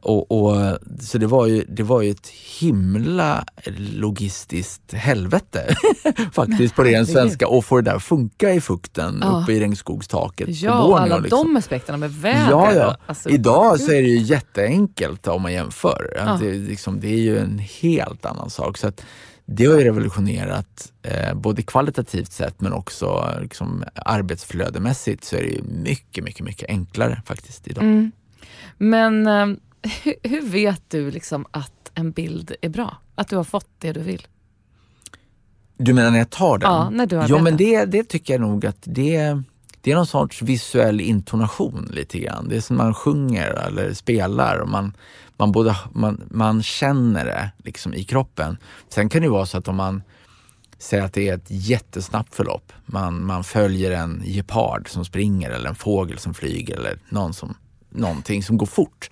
Och, 0.03 0.33
och, 0.33 0.79
så 1.01 1.19
det 1.19 1.27
var, 1.27 1.47
ju, 1.47 1.65
det 1.69 1.83
var 1.83 2.03
ju 2.03 2.11
ett 2.11 2.29
himla 2.61 3.45
logistiskt 3.77 4.93
helvete 4.93 5.75
faktiskt 6.33 6.75
på 6.75 6.85
ren 6.85 7.07
svenska 7.07 7.49
och 7.49 7.65
få 7.65 7.81
det 7.81 7.91
där 7.91 7.99
funka 7.99 8.53
i 8.53 8.61
fukten 8.61 9.19
Ja. 9.23 9.43
uppe 9.43 9.53
i 9.53 9.61
regnskogstaket 9.61 10.49
Ja, 10.49 10.83
och 10.83 11.01
alla 11.01 11.19
liksom. 11.19 11.53
de 11.53 11.57
aspekterna 11.57 11.99
med 11.99 12.15
väder. 12.15 12.51
Ja, 12.51 12.75
ja. 12.75 12.97
Alltså, 13.07 13.29
Idag 13.29 13.81
så 13.81 13.93
är 13.93 14.03
det 14.03 14.09
ju 14.09 14.19
jätteenkelt 14.19 15.27
om 15.27 15.43
man 15.43 15.53
jämför. 15.53 16.13
Ja. 16.17 16.39
Det, 16.41 16.51
är 16.51 16.55
liksom, 16.55 17.01
det 17.01 17.09
är 17.09 17.21
ju 17.21 17.39
en 17.39 17.59
helt 17.59 18.27
annan 18.27 18.51
sak. 18.51 18.79
Så 18.79 18.89
att 18.89 19.03
det 19.53 19.67
har 19.67 19.79
ju 19.79 19.85
revolutionerat 19.85 20.93
eh, 21.03 21.35
både 21.35 21.63
kvalitativt 21.63 22.33
sett 22.33 22.61
men 22.61 22.73
också 22.73 23.39
liksom, 23.43 23.85
arbetsflödemässigt 23.95 25.25
så 25.25 25.37
är 25.37 25.41
det 25.43 25.49
ju 25.49 25.63
mycket, 25.63 26.25
mycket, 26.25 26.45
mycket 26.45 26.69
enklare 26.69 27.23
faktiskt 27.27 27.69
idag. 27.69 27.85
Mm. 27.85 28.13
Men 28.79 29.27
eh, 29.27 29.47
hur, 30.03 30.15
hur 30.23 30.43
vet 30.43 30.83
du 30.89 31.11
liksom 31.11 31.47
att 31.51 31.91
en 31.95 32.11
bild 32.11 32.55
är 32.63 32.69
bra? 32.69 32.97
Att 33.15 33.29
du 33.29 33.37
har 33.37 33.45
fått 33.45 33.69
det 33.79 33.93
du 33.93 34.01
vill? 34.01 34.27
Du 35.77 35.95
menar 35.95 36.11
när 36.11 36.19
jag 36.19 36.31
tar 36.31 36.59
den? 36.59 36.71
Ja, 36.71 36.91
när 36.91 37.07
du 37.07 37.17
Ja, 37.17 37.23
arbetar. 37.23 37.43
men 37.43 37.57
det, 37.57 37.85
det 37.85 38.05
tycker 38.05 38.35
jag 38.35 38.41
nog 38.41 38.67
att 38.67 38.83
det, 38.83 39.43
det 39.81 39.91
är 39.91 39.95
någon 39.95 40.07
sorts 40.07 40.43
visuell 40.43 41.01
intonation 41.01 41.89
lite 41.93 42.19
grann. 42.19 42.49
Det 42.49 42.57
är 42.57 42.61
som 42.61 42.77
man 42.77 42.95
sjunger 42.95 43.51
eller 43.51 43.93
spelar 43.95 44.59
och 44.59 44.69
man, 44.69 44.93
man, 45.41 45.53
både, 45.53 45.77
man, 45.93 46.23
man 46.31 46.63
känner 46.63 47.25
det 47.25 47.51
liksom 47.65 47.95
i 47.95 48.05
kroppen. 48.05 48.57
Sen 48.89 49.09
kan 49.09 49.21
det 49.21 49.27
ju 49.27 49.33
vara 49.33 49.47
så 49.47 49.59
att 49.59 49.69
om 49.69 49.77
man 49.77 50.03
säger 50.79 51.05
att 51.05 51.13
det 51.13 51.29
är 51.29 51.35
ett 51.35 51.47
jättesnabbt 51.49 52.35
förlopp, 52.35 52.73
man, 52.87 53.27
man 53.27 53.45
följer 53.45 53.91
en 53.91 54.23
gepard 54.25 54.89
som 54.89 55.05
springer 55.05 55.51
eller 55.51 55.69
en 55.69 55.75
fågel 55.75 56.19
som 56.19 56.35
flyger 56.35 56.77
eller 56.77 56.99
någon 57.09 57.35
som, 57.35 57.55
någonting 57.91 58.43
som 58.43 58.59
går 58.59 58.67
fort 58.67 59.11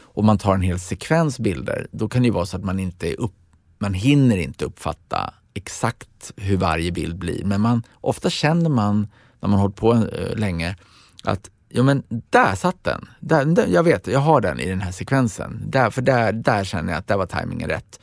och 0.00 0.24
man 0.24 0.38
tar 0.38 0.54
en 0.54 0.62
hel 0.62 0.80
sekvens 0.80 1.38
bilder, 1.38 1.86
då 1.90 2.08
kan 2.08 2.22
det 2.22 2.26
ju 2.26 2.32
vara 2.34 2.46
så 2.46 2.56
att 2.56 2.64
man 2.64 2.78
inte 2.78 3.08
är 3.08 3.20
upp, 3.20 3.34
man 3.78 3.94
hinner 3.94 4.36
inte 4.36 4.64
uppfatta 4.64 5.34
exakt 5.54 6.32
hur 6.36 6.56
varje 6.56 6.92
bild 6.92 7.18
blir. 7.18 7.44
Men 7.44 7.60
man, 7.60 7.82
ofta 8.00 8.30
känner 8.30 8.70
man 8.70 9.08
när 9.40 9.48
man 9.48 9.52
har 9.52 9.60
hållit 9.60 9.76
på 9.76 9.92
eh, 9.92 10.36
länge 10.36 10.76
att 11.24 11.50
ja 11.68 11.82
men 11.82 12.02
där 12.30 12.54
satt 12.54 12.84
den. 12.84 13.08
Där, 13.20 13.44
där, 13.44 13.66
jag 13.66 13.82
vet, 13.82 14.06
jag 14.06 14.20
har 14.20 14.40
den 14.40 14.60
i 14.60 14.68
den 14.68 14.80
här 14.80 14.92
sekvensen. 14.92 15.62
Där, 15.66 15.90
för 15.90 16.02
där, 16.02 16.32
där 16.32 16.64
känner 16.64 16.92
jag 16.92 16.98
att 16.98 17.06
där 17.06 17.16
var 17.16 17.26
tajmingen 17.26 17.68
rätt. 17.68 18.00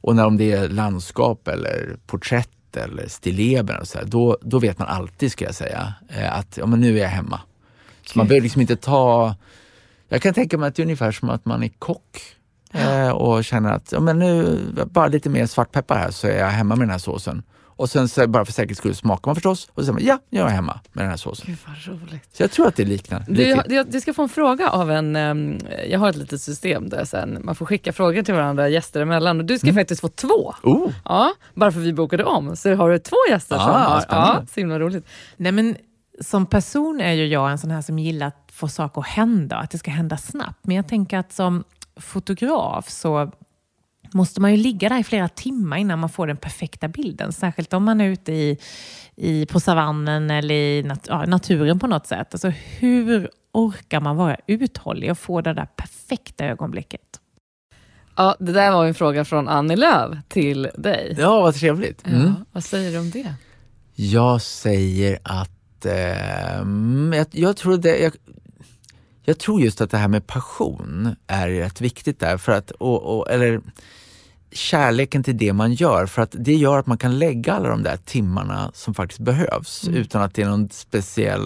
Och 0.00 0.16
när 0.16 0.26
om 0.26 0.36
det 0.36 0.52
är 0.52 0.68
landskap 0.68 1.48
eller 1.48 1.96
porträtt 2.06 2.76
eller 2.76 3.08
stilleber 3.08 3.80
och 3.80 3.88
så 3.88 3.98
här, 3.98 4.04
då, 4.04 4.38
då 4.40 4.58
vet 4.58 4.78
man 4.78 4.88
alltid, 4.88 5.32
ska 5.32 5.44
jag 5.44 5.54
säga, 5.54 5.94
eh, 6.08 6.38
att 6.38 6.56
ja, 6.56 6.66
men 6.66 6.80
nu 6.80 6.98
är 6.98 7.02
jag 7.02 7.08
hemma. 7.08 7.40
Så 8.06 8.18
man 8.18 8.28
behöver 8.28 8.42
liksom 8.42 8.60
inte 8.60 8.76
ta... 8.76 9.34
Jag 10.08 10.22
kan 10.22 10.34
tänka 10.34 10.58
mig 10.58 10.68
att 10.68 10.74
det 10.74 10.82
är 10.82 10.84
ungefär 10.84 11.12
som 11.12 11.30
att 11.30 11.44
man 11.44 11.62
är 11.62 11.68
kock 11.68 12.36
eh, 12.72 13.08
och 13.08 13.44
känner 13.44 13.72
att 13.72 13.92
ja, 13.92 14.00
men 14.00 14.18
nu, 14.18 14.60
bara 14.90 15.06
lite 15.06 15.30
mer 15.30 15.46
svartpeppar 15.46 15.98
här 15.98 16.10
så 16.10 16.26
är 16.26 16.38
jag 16.38 16.48
hemma 16.48 16.76
med 16.76 16.86
den 16.86 16.92
här 16.92 16.98
såsen. 16.98 17.42
Och 17.78 17.90
sen 17.90 18.08
så 18.08 18.26
bara 18.28 18.44
för 18.44 18.52
säkerhets 18.52 18.78
skull 18.78 18.94
smakar 18.94 19.28
man 19.28 19.34
förstås 19.34 19.64
och 19.74 19.74
så 19.74 19.82
säger 19.82 19.92
man 19.92 20.04
ja, 20.04 20.18
jag 20.30 20.46
är 20.48 20.52
hemma 20.54 20.80
med 20.92 21.04
den 21.04 21.10
här 21.10 21.16
såsen. 21.16 21.46
Gud 21.46 21.58
vad 21.66 22.00
roligt. 22.00 22.36
Så 22.36 22.42
jag 22.42 22.50
tror 22.50 22.66
att 22.68 22.76
det 22.76 22.84
liknar. 22.84 23.24
Du, 23.28 23.62
du, 23.68 23.84
du 23.84 24.00
ska 24.00 24.14
få 24.14 24.22
en 24.22 24.28
fråga 24.28 24.70
av 24.70 24.90
en, 24.90 25.14
jag 25.88 25.98
har 25.98 26.08
ett 26.08 26.16
litet 26.16 26.40
system 26.40 26.88
där 26.88 27.04
sen 27.04 27.38
man 27.44 27.54
får 27.54 27.66
skicka 27.66 27.92
frågor 27.92 28.22
till 28.22 28.34
varandra 28.34 28.68
gäster 28.68 29.00
emellan 29.00 29.38
och 29.40 29.44
du 29.44 29.58
ska 29.58 29.72
faktiskt 29.74 30.00
få 30.00 30.08
två. 30.08 30.54
Oh, 30.62 30.90
Ja, 31.04 31.32
bara 31.54 31.72
för 31.72 31.80
vi 31.80 31.92
bokade 31.92 32.24
om 32.24 32.56
så 32.56 32.74
har 32.74 32.90
du 32.90 32.98
två 32.98 33.16
gäster 33.30 33.56
som 33.56 33.64
Ah, 33.70 33.78
har, 33.78 34.00
spännande. 34.00 34.40
ja, 34.40 34.46
så 34.54 34.60
himla 34.60 34.78
roligt. 34.78 35.06
Nej, 35.36 35.52
men 35.52 35.76
som 36.20 36.46
person 36.46 37.00
är 37.00 37.12
ju 37.12 37.26
jag 37.26 37.50
en 37.50 37.58
sån 37.58 37.70
här 37.70 37.82
som 37.82 37.98
gillar 37.98 38.26
att 38.26 38.48
få 38.52 38.68
saker 38.68 39.00
att 39.00 39.06
hända, 39.06 39.56
att 39.56 39.70
det 39.70 39.78
ska 39.78 39.90
hända 39.90 40.16
snabbt. 40.16 40.58
Men 40.62 40.76
jag 40.76 40.88
tänker 40.88 41.18
att 41.18 41.32
som 41.32 41.64
fotograf 42.00 42.88
så 42.90 43.32
måste 44.14 44.40
man 44.40 44.50
ju 44.50 44.56
ligga 44.56 44.88
där 44.88 44.98
i 44.98 45.04
flera 45.04 45.28
timmar 45.28 45.76
innan 45.76 45.98
man 45.98 46.10
får 46.10 46.26
den 46.26 46.36
perfekta 46.36 46.88
bilden. 46.88 47.32
Särskilt 47.32 47.72
om 47.72 47.84
man 47.84 48.00
är 48.00 48.08
ute 48.08 48.32
i, 48.32 48.58
i, 49.16 49.46
på 49.46 49.60
savannen 49.60 50.30
eller 50.30 50.54
i 50.54 50.82
nat 50.82 51.06
ja, 51.08 51.26
naturen 51.26 51.78
på 51.78 51.86
något 51.86 52.06
sätt. 52.06 52.34
Alltså, 52.34 52.48
hur 52.48 53.30
orkar 53.52 54.00
man 54.00 54.16
vara 54.16 54.36
uthållig 54.46 55.10
och 55.10 55.18
få 55.18 55.40
det 55.40 55.54
där 55.54 55.68
perfekta 55.76 56.44
ögonblicket? 56.44 57.20
Ja, 58.16 58.36
det 58.38 58.52
där 58.52 58.72
var 58.72 58.86
en 58.86 58.94
fråga 58.94 59.24
från 59.24 59.48
Annie 59.48 59.76
Lööf 59.76 60.18
till 60.28 60.70
dig. 60.76 61.16
ja, 61.18 61.40
vad 61.40 61.54
trevligt. 61.54 62.06
Mm. 62.06 62.26
Ja, 62.26 62.34
vad 62.52 62.64
säger 62.64 62.92
du 62.92 62.98
om 62.98 63.10
det? 63.10 63.34
Jag 63.94 64.42
säger 64.42 65.18
att 65.22 65.86
eh, 65.86 66.62
jag, 67.18 67.26
jag, 67.30 67.56
tror 67.56 67.76
det, 67.76 67.98
jag, 67.98 68.12
jag 69.22 69.38
tror 69.38 69.60
just 69.60 69.80
att 69.80 69.90
det 69.90 69.98
här 69.98 70.08
med 70.08 70.26
passion 70.26 71.16
är 71.26 71.48
rätt 71.48 71.80
viktigt 71.80 72.20
där. 72.20 72.36
För 72.36 72.52
att, 72.52 72.70
och, 72.70 73.18
och, 73.18 73.30
eller 73.30 73.60
kärleken 74.52 75.22
till 75.22 75.36
det 75.38 75.52
man 75.52 75.72
gör. 75.72 76.06
För 76.06 76.22
att 76.22 76.34
det 76.38 76.54
gör 76.54 76.78
att 76.78 76.86
man 76.86 76.98
kan 76.98 77.18
lägga 77.18 77.52
alla 77.52 77.68
de 77.68 77.82
där 77.82 77.96
timmarna 77.96 78.70
som 78.74 78.94
faktiskt 78.94 79.20
behövs 79.20 79.88
utan 79.88 80.22
att 80.22 80.34
det 80.34 80.42
är 80.42 80.46
någon 80.48 80.68
speciell, 80.70 81.42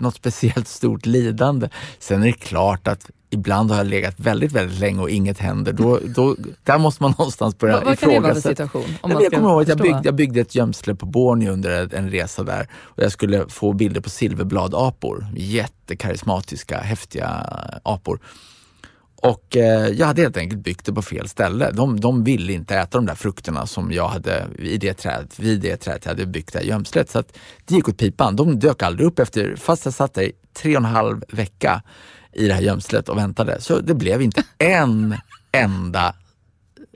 något 0.00 0.14
speciellt 0.14 0.68
stort 0.68 1.06
lidande. 1.06 1.68
Sen 1.98 2.22
är 2.22 2.26
det 2.26 2.32
klart 2.32 2.88
att 2.88 3.10
ibland 3.30 3.70
har 3.70 3.76
jag 3.78 3.86
legat 3.86 4.20
väldigt, 4.20 4.52
väldigt 4.52 4.78
länge 4.78 5.00
och 5.02 5.10
inget 5.10 5.38
händer. 5.38 5.72
Då, 5.72 5.98
då, 6.06 6.36
där 6.64 6.78
måste 6.78 7.02
man 7.02 7.14
någonstans 7.18 7.58
börja 7.58 7.74
Vad, 7.74 7.84
vad 7.84 7.98
kan 7.98 8.08
det 8.08 8.20
vara 8.20 8.34
för 8.34 8.38
ifrågasätta. 8.40 8.64
situation? 8.68 8.96
Om 9.00 9.10
Nej, 9.10 9.18
jag 9.22 9.32
ska 9.32 9.36
kommer 9.36 9.50
ihåg 9.52 9.62
att 9.62 9.68
jag 9.68 9.78
byggde, 9.78 10.00
jag 10.04 10.14
byggde 10.14 10.40
ett 10.40 10.54
gömsle 10.54 10.94
på 10.94 11.06
Borneo 11.06 11.52
under 11.52 11.82
en- 11.82 11.94
en 11.94 12.10
resa 12.10 12.42
där 12.42 12.68
och 12.74 13.02
jag 13.02 13.12
skulle 13.12 13.48
få 13.48 13.72
bilder 13.72 14.00
på 14.00 14.10
silverbladapor. 14.10 15.26
Jättekarismatiska, 15.36 16.78
häftiga 16.78 17.28
apor. 17.82 18.20
Och 19.22 19.56
eh, 19.56 19.88
jag 19.88 20.06
hade 20.06 20.22
helt 20.22 20.36
enkelt 20.36 20.62
byggt 20.62 20.86
det 20.86 20.92
på 20.92 21.02
fel 21.02 21.28
ställe. 21.28 21.70
De, 21.70 22.00
de 22.00 22.24
ville 22.24 22.52
inte 22.52 22.76
äta 22.76 22.98
de 22.98 23.06
där 23.06 23.14
frukterna 23.14 23.66
som 23.66 23.92
jag 23.92 24.08
hade 24.08 24.46
i 24.58 24.76
det 24.78 24.94
trädet, 24.94 25.38
vid 25.38 25.60
det 25.60 25.76
trädet 25.76 26.04
jag 26.04 26.10
hade 26.10 26.26
byggt 26.26 26.52
det 26.52 26.58
här 26.58 26.66
gömslet. 26.66 27.10
Så 27.10 27.18
att 27.18 27.38
det 27.64 27.74
gick 27.74 27.88
åt 27.88 27.96
pipan. 27.96 28.36
De 28.36 28.58
dök 28.58 28.82
aldrig 28.82 29.06
upp 29.06 29.18
efter, 29.18 29.56
fast 29.56 29.84
jag 29.84 29.94
satt 29.94 30.14
där 30.14 30.22
i 30.22 30.32
tre 30.52 30.76
och 30.76 30.76
en 30.76 30.84
halv 30.84 31.24
vecka 31.28 31.82
i 32.32 32.48
det 32.48 32.54
här 32.54 32.62
gömslet 32.62 33.08
och 33.08 33.18
väntade. 33.18 33.60
Så 33.60 33.80
det 33.80 33.94
blev 33.94 34.22
inte 34.22 34.42
en 34.58 35.16
enda 35.52 36.14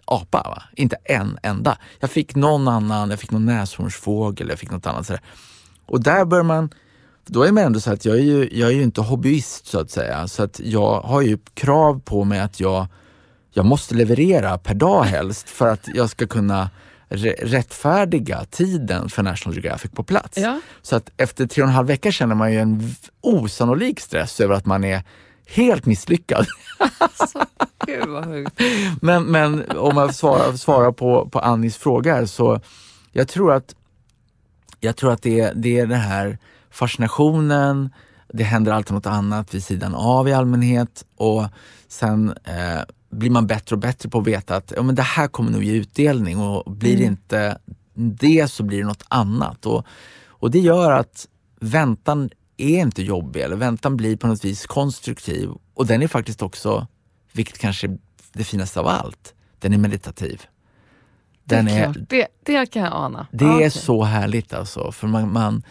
apa. 0.05 0.43
Va? 0.43 0.63
Inte 0.77 0.97
en 1.05 1.39
enda. 1.43 1.79
Jag 2.01 2.11
fick 2.11 2.35
någon 2.35 2.69
annan, 2.69 3.11
jag 3.11 3.21
fick 3.21 3.31
någon 3.31 3.47
näshornsfågel, 3.47 4.49
jag 4.49 4.59
fick 4.59 4.71
något 4.71 4.87
annat. 4.87 5.07
Sådär. 5.07 5.23
Och 5.87 6.03
där 6.03 6.25
bör 6.25 6.43
man 6.43 6.71
då 7.27 7.43
är 7.43 7.53
man 7.53 7.65
ändå 7.65 7.81
så 7.81 7.93
att 7.93 8.05
jag 8.05 8.17
är 8.17 8.23
ju, 8.23 8.49
jag 8.53 8.69
är 8.69 8.75
ju 8.75 8.83
inte 8.83 9.01
hobbyist 9.01 9.67
så 9.67 9.81
att 9.81 9.91
säga. 9.91 10.29
Så 10.29 10.43
att 10.43 10.61
jag 10.61 11.01
har 11.01 11.23
ju 11.23 11.39
krav 11.55 12.01
på 12.05 12.25
mig 12.25 12.41
att 12.41 12.61
jag, 12.61 12.87
jag 13.51 13.67
måste 13.67 13.95
leverera 13.95 14.59
per 14.59 14.75
dag 14.75 15.03
helst 15.03 15.49
för 15.49 15.69
att 15.69 15.89
jag 15.95 16.11
ska 16.11 16.27
kunna 16.27 16.71
rättfärdiga 17.39 18.45
tiden 18.45 19.09
för 19.09 19.23
National 19.23 19.55
Geographic 19.55 19.91
på 19.91 20.03
plats. 20.03 20.39
Ja. 20.39 20.61
Så 20.83 20.97
att 20.97 21.11
efter 21.17 21.47
tre 21.47 21.63
och 21.63 21.69
en 21.69 21.75
halv 21.75 21.87
vecka 21.87 22.13
känner 22.13 22.35
man 22.35 22.53
ju 22.53 22.59
en 22.59 22.95
osannolik 23.21 24.01
stress 24.01 24.41
över 24.41 24.55
att 24.55 24.67
man 24.67 24.85
är 24.85 25.03
helt 25.47 25.87
misslyckad. 25.87 26.47
Alltså, 26.99 27.45
Gud 27.87 28.09
vad 28.09 28.25
högt. 28.25 28.61
men, 29.01 29.25
men 29.25 29.71
om 29.71 29.97
jag 29.97 30.15
svarar, 30.15 30.53
svarar 30.53 30.93
på, 30.93 31.29
på 31.29 31.39
Annis 31.39 31.77
fråga 31.77 32.27
så 32.27 32.61
jag 33.13 33.29
tror 33.29 33.53
att, 33.53 33.75
jag 34.81 34.97
tror 34.97 35.13
att 35.13 35.23
det, 35.23 35.53
det 35.55 35.79
är 35.79 35.87
det 35.87 35.97
här 35.97 36.39
fascinationen, 36.73 37.91
det 38.33 38.45
händer 38.45 38.73
alltid 38.73 38.95
något 38.95 39.07
annat 39.07 39.55
vid 39.55 39.65
sidan 39.65 39.95
av 39.95 40.29
i 40.29 40.33
allmänhet 40.33 41.05
och 41.17 41.45
sen 41.89 42.35
eh, 42.45 42.83
blir 43.11 43.31
man 43.31 43.47
bättre 43.47 43.77
och 43.77 43.81
bättre 43.81 44.09
på 44.09 44.19
att 44.19 44.27
veta 44.27 44.57
att 44.57 44.73
ja, 44.77 44.83
men 44.83 44.95
det 44.95 45.03
här 45.03 45.29
kommer 45.29 45.51
nog 45.51 45.63
ge 45.63 45.73
utdelning 45.73 46.39
och 46.39 46.73
blir 46.73 46.97
det 46.97 47.05
mm. 47.05 47.13
inte 47.13 47.59
det 47.95 48.49
så 48.51 48.63
blir 48.63 48.79
det 48.79 48.87
något 48.87 49.05
annat. 49.09 49.67
Och, 49.67 49.87
och 50.27 50.51
det 50.51 50.59
gör 50.59 50.93
att 50.93 51.29
väntan 51.61 52.31
är 52.57 52.81
inte 52.81 53.03
jobbig 53.03 53.41
eller 53.41 53.57
väntan 53.57 53.97
blir 53.97 54.17
på 54.17 54.27
något 54.27 54.45
vis 54.45 54.67
konstruktiv 54.67 55.51
och 55.75 55.87
den 55.87 56.03
är 56.03 56.09
faktiskt 56.09 56.43
också, 56.43 56.87
vilket 57.33 57.59
kanske 57.59 57.87
är 57.87 57.99
det 58.33 58.45
finaste 58.45 58.81
av 58.81 58.87
allt, 58.87 59.35
den 59.59 59.73
är 59.73 59.79
meditativ. 59.79 60.43
Den 61.45 61.65
det, 61.65 61.73
är, 61.73 61.89
är 61.89 62.07
det, 62.09 62.27
det 62.43 62.67
kan 62.67 62.83
jag 62.83 62.93
ana. 62.93 63.27
Det 63.33 63.45
ah, 63.45 63.53
är 63.53 63.57
okay. 63.57 63.71
så 63.71 64.05
härligt 64.05 64.53
alltså. 64.53 64.93
För 64.93 65.07
man, 65.07 65.33
man, 65.33 65.63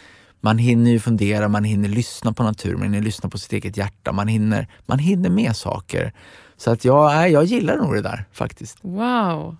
man 0.44 0.58
hinner 0.58 0.90
ju 0.90 1.00
fundera, 1.00 1.48
man 1.48 1.64
hinner 1.64 1.88
lyssna 1.88 2.32
på 2.32 2.42
naturen, 2.42 2.78
man 2.78 2.82
hinner 2.82 3.04
lyssna 3.04 3.28
på 3.28 3.38
sitt 3.38 3.52
eget 3.52 3.76
hjärta, 3.76 4.12
man 4.12 4.28
hinner, 4.28 4.68
man 4.86 4.98
hinner 4.98 5.30
med 5.30 5.56
saker. 5.56 6.12
Så 6.56 6.70
att 6.70 6.84
jag, 6.84 7.30
jag 7.30 7.44
gillar 7.44 7.76
nog 7.76 7.94
det 7.94 8.02
där 8.02 8.24
faktiskt. 8.32 8.78
Wow! 8.82 9.56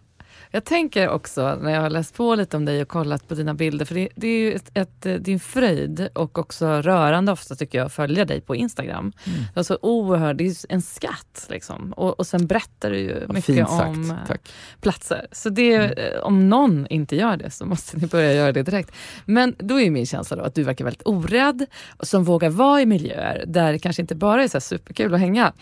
Jag 0.54 0.64
tänker 0.64 1.08
också 1.08 1.58
när 1.62 1.70
jag 1.70 1.80
har 1.80 1.90
läst 1.90 2.14
på 2.14 2.34
lite 2.34 2.56
om 2.56 2.64
dig 2.64 2.82
och 2.82 2.88
kollat 2.88 3.28
på 3.28 3.34
dina 3.34 3.54
bilder, 3.54 3.84
för 3.84 3.94
det, 3.94 4.08
det 4.14 4.26
är 4.26 4.38
ju 4.38 4.52
ett, 4.52 4.70
ett, 4.74 5.24
din 5.24 5.40
fröjd 5.40 6.08
och 6.14 6.38
också 6.38 6.66
rörande 6.66 7.32
ofta 7.32 7.54
tycker 7.54 7.78
jag 7.78 7.86
att 7.86 7.92
följa 7.92 8.24
dig 8.24 8.40
på 8.40 8.56
Instagram. 8.56 9.12
Mm. 9.24 9.44
Alltså 9.54 9.78
oerhört, 9.82 10.38
det 10.38 10.44
är 10.44 10.56
en 10.68 10.82
skatt 10.82 11.46
liksom. 11.48 11.92
Och, 11.92 12.18
och 12.18 12.26
sen 12.26 12.46
berättar 12.46 12.90
du 12.90 12.98
ju 12.98 13.24
ja, 13.28 13.32
mycket 13.32 13.68
om 13.68 14.10
eh, 14.10 14.16
Tack. 14.26 14.40
platser. 14.80 15.26
Så 15.32 15.48
det, 15.48 15.74
mm. 15.74 15.90
Eh, 15.98 16.20
om 16.20 16.48
någon 16.48 16.86
inte 16.86 17.16
gör 17.16 17.36
det 17.36 17.50
så 17.50 17.66
måste 17.66 17.96
ni 17.96 18.06
börja 18.06 18.32
göra 18.32 18.52
det 18.52 18.62
direkt. 18.62 18.92
Men 19.24 19.54
då 19.58 19.80
är 19.80 19.90
min 19.90 20.06
känsla 20.06 20.36
då 20.36 20.42
att 20.42 20.54
du 20.54 20.62
verkar 20.62 20.84
väldigt 20.84 21.06
orädd, 21.06 21.66
som 22.00 22.24
vågar 22.24 22.50
vara 22.50 22.82
i 22.82 22.86
miljöer 22.86 23.44
där 23.46 23.72
det 23.72 23.78
kanske 23.78 24.02
inte 24.02 24.14
bara 24.14 24.44
är 24.44 24.48
så 24.48 24.60
superkul 24.60 25.14
att 25.14 25.20
hänga. 25.20 25.52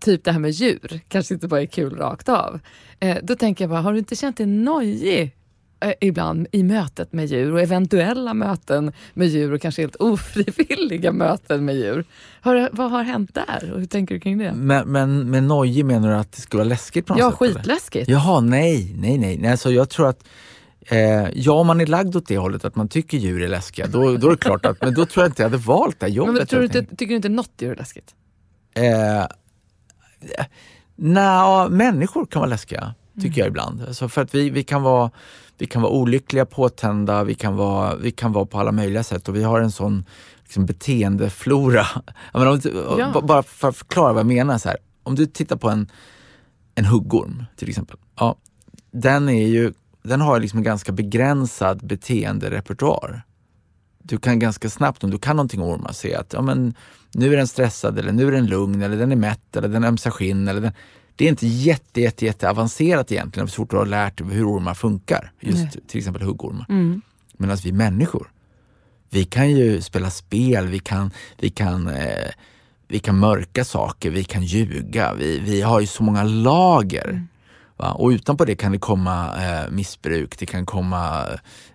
Typ 0.00 0.24
det 0.24 0.32
här 0.32 0.38
med 0.38 0.50
djur, 0.50 1.00
kanske 1.08 1.34
inte 1.34 1.48
bara 1.48 1.62
är 1.62 1.66
kul 1.66 1.96
rakt 1.96 2.28
av. 2.28 2.60
Eh, 3.00 3.18
då 3.22 3.36
tänker 3.36 3.64
jag 3.64 3.70
bara, 3.70 3.80
har 3.80 3.92
du 3.92 3.98
inte 3.98 4.16
känt 4.16 4.37
dig 4.38 4.46
nojig 4.46 5.36
eh, 5.80 5.92
ibland 6.00 6.46
i 6.52 6.62
mötet 6.62 7.12
med 7.12 7.26
djur 7.26 7.52
och 7.52 7.60
eventuella 7.60 8.34
möten 8.34 8.92
med 9.14 9.28
djur 9.28 9.52
och 9.52 9.60
kanske 9.60 9.82
helt 9.82 9.96
ofrivilliga 9.96 11.12
möten 11.12 11.64
med 11.64 11.76
djur. 11.76 12.04
Har, 12.40 12.68
vad 12.72 12.90
har 12.90 13.02
hänt 13.02 13.34
där 13.34 13.72
och 13.72 13.80
hur 13.80 13.86
tänker 13.86 14.14
du 14.14 14.20
kring 14.20 14.38
det? 14.38 14.52
Men, 14.52 14.88
men 14.88 15.30
med 15.30 15.42
nojig 15.42 15.84
menar 15.84 16.08
du 16.08 16.14
att 16.14 16.32
det 16.32 16.40
skulle 16.40 16.58
vara 16.58 16.68
läskigt 16.68 17.06
på 17.06 17.14
något 17.14 17.20
ja, 17.20 17.30
sätt? 17.30 17.38
Ja, 17.40 17.46
skitläskigt. 17.46 18.08
Eller? 18.08 18.18
Jaha, 18.18 18.40
nej, 18.40 18.94
nej, 18.98 19.18
nej. 19.18 19.38
nej 19.38 19.50
alltså, 19.50 19.70
jag 19.70 19.90
tror 19.90 20.08
att 20.08 20.24
eh, 20.86 21.28
ja, 21.34 21.52
om 21.52 21.66
man 21.66 21.80
är 21.80 21.86
lagd 21.86 22.16
åt 22.16 22.28
det 22.28 22.38
hållet 22.38 22.64
att 22.64 22.76
man 22.76 22.88
tycker 22.88 23.18
djur 23.18 23.42
är 23.42 23.48
läskiga, 23.48 23.86
då, 23.86 24.16
då 24.16 24.26
är 24.26 24.30
det 24.30 24.36
klart 24.36 24.66
att, 24.66 24.82
men 24.82 24.94
då 24.94 25.06
tror 25.06 25.24
jag 25.24 25.30
inte 25.30 25.42
jag 25.42 25.50
hade 25.50 25.62
valt 25.62 26.00
det 26.00 26.08
jobbet. 26.08 26.34
Men, 26.34 26.46
tror 26.46 26.60
du 26.60 26.66
inte, 26.66 26.82
tycker 26.82 27.06
du 27.06 27.16
inte 27.16 27.28
något 27.28 27.52
djur 27.58 27.72
är 27.72 27.76
läskigt? 27.76 28.14
Eh, 28.74 29.26
Nej, 31.00 31.70
människor 31.70 32.26
kan 32.26 32.40
vara 32.40 32.50
läskiga, 32.50 32.94
tycker 33.20 33.28
mm. 33.28 33.38
jag 33.38 33.46
ibland. 33.48 33.82
Alltså 33.88 34.08
för 34.08 34.22
att 34.22 34.34
vi, 34.34 34.50
vi, 34.50 34.64
kan 34.64 34.82
vara, 34.82 35.10
vi 35.58 35.66
kan 35.66 35.82
vara 35.82 35.92
olyckliga, 35.92 36.46
påtända, 36.46 37.24
vi 37.24 37.34
kan 37.34 37.56
vara, 37.56 37.96
vi 37.96 38.10
kan 38.10 38.32
vara 38.32 38.46
på 38.46 38.58
alla 38.58 38.72
möjliga 38.72 39.02
sätt 39.02 39.28
och 39.28 39.36
vi 39.36 39.42
har 39.42 39.60
en 39.60 39.70
sån 39.70 40.04
liksom, 40.42 40.66
beteendeflora. 40.66 41.86
menar, 42.32 42.60
ja. 42.98 43.20
Bara 43.20 43.42
för 43.42 43.68
att 43.68 43.76
förklara 43.76 44.12
vad 44.12 44.20
jag 44.20 44.26
menar. 44.26 44.58
Så 44.58 44.68
här. 44.68 44.78
Om 45.02 45.14
du 45.14 45.26
tittar 45.26 45.56
på 45.56 45.68
en, 45.68 45.90
en 46.74 46.84
huggorm 46.84 47.44
till 47.56 47.68
exempel. 47.68 47.96
Ja, 48.16 48.36
den, 48.90 49.28
är 49.28 49.46
ju, 49.46 49.72
den 50.02 50.20
har 50.20 50.40
liksom 50.40 50.58
en 50.58 50.64
ganska 50.64 50.92
begränsad 50.92 51.86
beteenderepertoar. 51.86 53.22
Du 54.02 54.18
kan 54.18 54.38
ganska 54.38 54.70
snabbt, 54.70 55.04
om 55.04 55.10
du 55.10 55.18
kan 55.18 55.36
någonting 55.36 55.62
om 55.62 55.68
ormar, 55.68 55.92
se 55.92 56.14
att 56.14 56.32
ja, 56.32 56.42
men, 56.42 56.74
nu 57.12 57.32
är 57.32 57.36
den 57.36 57.48
stressad 57.48 57.98
eller 57.98 58.12
nu 58.12 58.28
är 58.28 58.32
den 58.32 58.46
lugn 58.46 58.82
eller 58.82 58.96
den 58.96 59.12
är 59.12 59.16
mätt 59.16 59.56
eller 59.56 59.68
den 59.68 59.84
ömsar 59.84 60.10
skinn. 60.10 60.48
Eller 60.48 60.60
den, 60.60 60.72
det 61.18 61.24
är 61.24 61.28
inte 61.28 61.46
jätte, 61.46 62.00
jätte, 62.00 62.24
jätte 62.24 62.50
avancerat 62.50 63.12
egentligen 63.12 63.48
så 63.48 63.54
fort 63.54 63.70
du 63.70 63.76
har 63.76 63.86
lärt 63.86 64.18
dig 64.18 64.26
hur 64.26 64.48
ormar 64.50 64.74
funkar. 64.74 65.32
Just 65.40 65.58
Nej. 65.58 65.70
till 65.86 65.98
exempel 65.98 66.22
huggormar. 66.22 66.66
Mm. 66.68 67.00
Medan 67.36 67.56
vi 67.56 67.72
människor, 67.72 68.30
vi 69.10 69.24
kan 69.24 69.50
ju 69.50 69.80
spela 69.80 70.10
spel, 70.10 70.66
vi 70.66 70.78
kan, 70.78 71.10
vi 71.38 71.50
kan, 71.50 71.88
eh, 71.88 72.30
vi 72.88 72.98
kan 72.98 73.18
mörka 73.18 73.64
saker, 73.64 74.10
vi 74.10 74.24
kan 74.24 74.42
ljuga. 74.42 75.14
Vi, 75.14 75.38
vi 75.38 75.60
har 75.60 75.80
ju 75.80 75.86
så 75.86 76.02
många 76.02 76.22
lager. 76.22 77.08
Mm. 77.08 77.28
Va? 77.76 77.92
Och 77.92 78.08
utanpå 78.08 78.44
det 78.44 78.56
kan 78.56 78.72
det 78.72 78.78
komma 78.78 79.44
eh, 79.44 79.70
missbruk, 79.70 80.38
det 80.38 80.46
kan 80.46 80.66
komma 80.66 81.26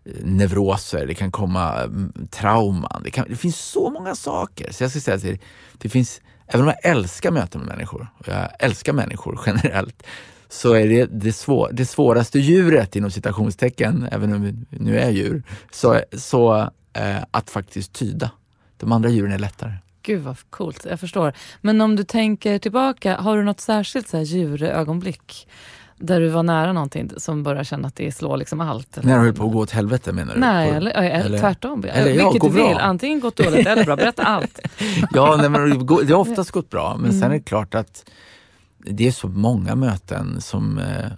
eh, 0.05 0.11
neuroser, 0.23 1.07
det 1.07 1.13
kan 1.13 1.31
komma 1.31 1.83
eh, 1.83 1.89
trauman. 2.29 3.01
Det, 3.03 3.11
kan, 3.11 3.25
det 3.29 3.35
finns 3.35 3.59
så 3.59 3.89
många 3.89 4.15
saker. 4.15 4.71
Så 4.71 4.83
jag 4.83 4.91
ska 4.91 4.99
säga 4.99 5.15
att 5.15 5.23
det, 5.23 5.39
det 5.77 5.89
finns, 5.89 6.21
även 6.47 6.61
om 6.61 6.67
jag 6.67 6.91
älskar 6.91 7.31
möten 7.31 7.61
med 7.61 7.69
människor, 7.69 8.07
och 8.17 8.27
jag 8.27 8.49
älskar 8.59 8.93
människor 8.93 9.39
generellt, 9.45 10.03
så 10.49 10.73
är 10.73 10.87
det 10.87 11.05
det, 11.05 11.33
svår, 11.33 11.69
det 11.73 11.85
svåraste 11.85 12.39
djuret 12.39 12.95
inom 12.95 13.11
citationstecken, 13.11 14.07
även 14.11 14.33
om 14.33 14.41
vi 14.41 14.77
nu 14.79 14.99
är 14.99 15.09
djur, 15.09 15.43
så, 15.71 16.01
så 16.13 16.69
eh, 16.93 17.23
att 17.31 17.49
faktiskt 17.49 17.93
tyda. 17.93 18.31
De 18.77 18.91
andra 18.91 19.09
djuren 19.09 19.31
är 19.31 19.39
lättare. 19.39 19.73
Gud 20.01 20.21
vad 20.21 20.37
coolt, 20.49 20.85
jag 20.89 20.99
förstår. 20.99 21.33
Men 21.61 21.81
om 21.81 21.95
du 21.95 22.03
tänker 22.03 22.59
tillbaka, 22.59 23.17
har 23.17 23.37
du 23.37 23.43
något 23.43 23.59
särskilt 23.59 24.07
så 24.07 24.17
här 24.17 24.23
djurögonblick 24.23 25.47
där 26.03 26.19
du 26.19 26.27
var 26.27 26.43
nära 26.43 26.73
någonting 26.73 27.11
som 27.17 27.43
börjar 27.43 27.63
känna 27.63 27.87
att 27.87 27.95
det 27.95 28.11
slår 28.11 28.37
liksom 28.37 28.61
allt? 28.61 28.97
Eller? 28.97 29.07
När 29.07 29.17
du 29.17 29.25
höll 29.25 29.33
på 29.33 29.45
att 29.45 29.51
gå 29.51 29.59
åt 29.59 29.71
helvete 29.71 30.11
menar 30.11 30.33
du? 30.33 30.39
Nej, 30.39 30.69
eller, 30.69 30.91
eller, 30.91 31.39
tvärtom. 31.39 31.85
Eller, 31.87 32.11
ja, 32.11 32.31
Vilket 32.31 32.51
du 32.51 32.55
vill. 32.57 32.73
Bra. 32.73 32.79
Antingen 32.79 33.19
gått 33.19 33.35
dåligt 33.35 33.67
eller 33.67 33.85
bra. 33.85 33.95
Berätta 33.95 34.23
allt. 34.23 34.59
ja, 35.11 35.35
nej, 35.39 35.49
men 35.49 35.85
det 35.85 36.13
har 36.13 36.19
oftast 36.19 36.51
gått 36.51 36.69
bra. 36.69 36.95
Men 36.95 37.09
mm. 37.09 37.21
sen 37.21 37.31
är 37.31 37.35
det 37.35 37.41
klart 37.41 37.75
att 37.75 38.09
det 38.77 39.07
är 39.07 39.11
så 39.11 39.27
många 39.27 39.75
möten 39.75 40.41
som, 40.41 40.77
eh, 40.77 41.11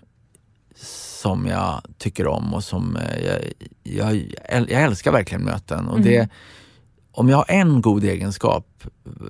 som 1.21 1.47
jag 1.47 1.81
tycker 1.97 2.27
om 2.27 2.53
och 2.53 2.63
som 2.63 2.97
eh, 2.97 3.25
jag, 3.83 4.15
jag, 4.49 4.71
jag 4.71 4.83
älskar 4.83 5.11
verkligen 5.11 5.43
möten. 5.43 5.87
Och 5.87 6.01
det, 6.01 6.17
mm. 6.17 6.29
om 7.11 7.29
jag 7.29 7.37
har 7.37 7.45
en 7.47 7.81
god 7.81 8.03
egenskap 8.03 8.83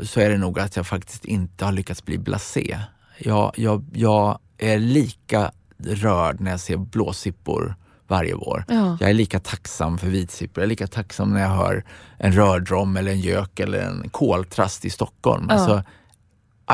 så 0.04 0.20
är 0.20 0.30
det 0.30 0.38
nog 0.38 0.60
att 0.60 0.76
jag 0.76 0.88
faktiskt 0.88 1.26
inte 1.26 1.66
har 1.66 1.72
lyckats 1.72 2.06
bli 2.06 2.18
blasé. 2.18 2.80
Jag, 3.18 3.52
jag, 3.56 3.86
jag 3.94 4.40
är 4.58 4.80
lika 4.80 5.52
rörd 5.78 6.42
när 6.42 6.52
jag 6.52 6.60
ser 6.60 6.78
blåsippor 6.78 7.76
varje 8.08 8.36
vår. 8.36 8.66
Ja. 8.68 8.98
Jag 9.00 9.10
är 9.10 9.14
lika 9.14 9.40
tacksam 9.40 9.98
för 9.98 10.08
vitsippor. 10.08 10.62
Jag 10.62 10.66
är 10.66 10.70
lika 10.70 10.88
tacksam 10.88 11.34
när 11.34 11.42
jag 11.42 11.50
hör 11.50 11.84
en 12.18 12.32
rördrom 12.32 12.98
eller 12.98 13.12
en 13.12 13.20
gök 13.20 13.60
eller 13.60 13.80
en 13.80 14.10
koltrast 14.10 14.86
i 14.86 14.90
Stockholm. 14.90 15.46
Ja. 15.50 15.56
Alltså, 15.56 15.84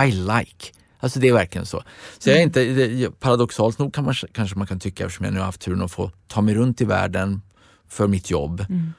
I 0.06 0.12
like. 0.12 0.74
Alltså 1.00 1.20
det 1.20 1.28
är 1.28 1.34
verkligen 1.34 1.66
så. 1.66 1.84
Så 2.20 2.30
jag 2.30 2.38
är 2.38 2.44
inte, 2.44 2.64
det, 2.64 3.20
paradoxalt 3.20 3.80
nog 3.80 3.94
kan 3.94 4.04
man, 4.04 4.14
kanske 4.32 4.58
man 4.58 4.68
kan 4.68 4.80
tycka, 4.80 5.06
eftersom 5.06 5.26
jag 5.26 5.34
nu 5.34 5.40
har 5.40 5.46
haft 5.46 5.62
turen 5.62 5.82
att 5.82 5.92
få 5.92 6.12
ta 6.28 6.42
mig 6.42 6.56
runt 6.56 6.82
i 6.82 6.86
världen 6.86 7.42
för 7.88 8.08
mitt 8.08 8.30
jobb. 8.30 8.66
Mm. 8.70 8.94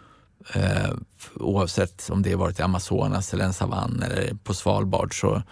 Eh, 0.55 0.91
oavsett 1.35 2.11
om 2.11 2.23
det 2.23 2.35
varit 2.35 2.59
i 2.59 2.63
Amazonas 2.63 3.35
eller 3.35 3.45
en 3.45 3.53
savann 3.53 4.03
eller 4.03 4.35
på 4.35 4.55
Svalbard. 4.55 5.21
Så. 5.21 5.43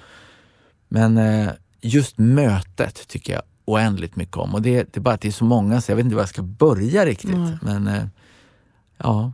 Men 0.89 1.18
eh, 1.18 1.51
just 1.81 2.18
mötet 2.18 3.09
tycker 3.09 3.33
jag 3.33 3.43
oändligt 3.64 4.16
mycket 4.16 4.37
om. 4.37 4.55
Och 4.55 4.62
det, 4.62 4.76
det 4.76 4.97
är 4.97 5.01
bara 5.01 5.14
att 5.14 5.20
det 5.20 5.28
är 5.28 5.33
så 5.33 5.45
många 5.45 5.81
så 5.81 5.91
jag 5.93 5.97
vet 5.97 6.05
inte 6.05 6.16
var 6.16 6.22
jag 6.22 6.28
ska 6.28 6.43
börja 6.43 7.07
riktigt. 7.07 7.35
Mm. 7.35 7.59
Men 7.62 7.87
eh, 7.87 8.05
ja. 8.99 9.33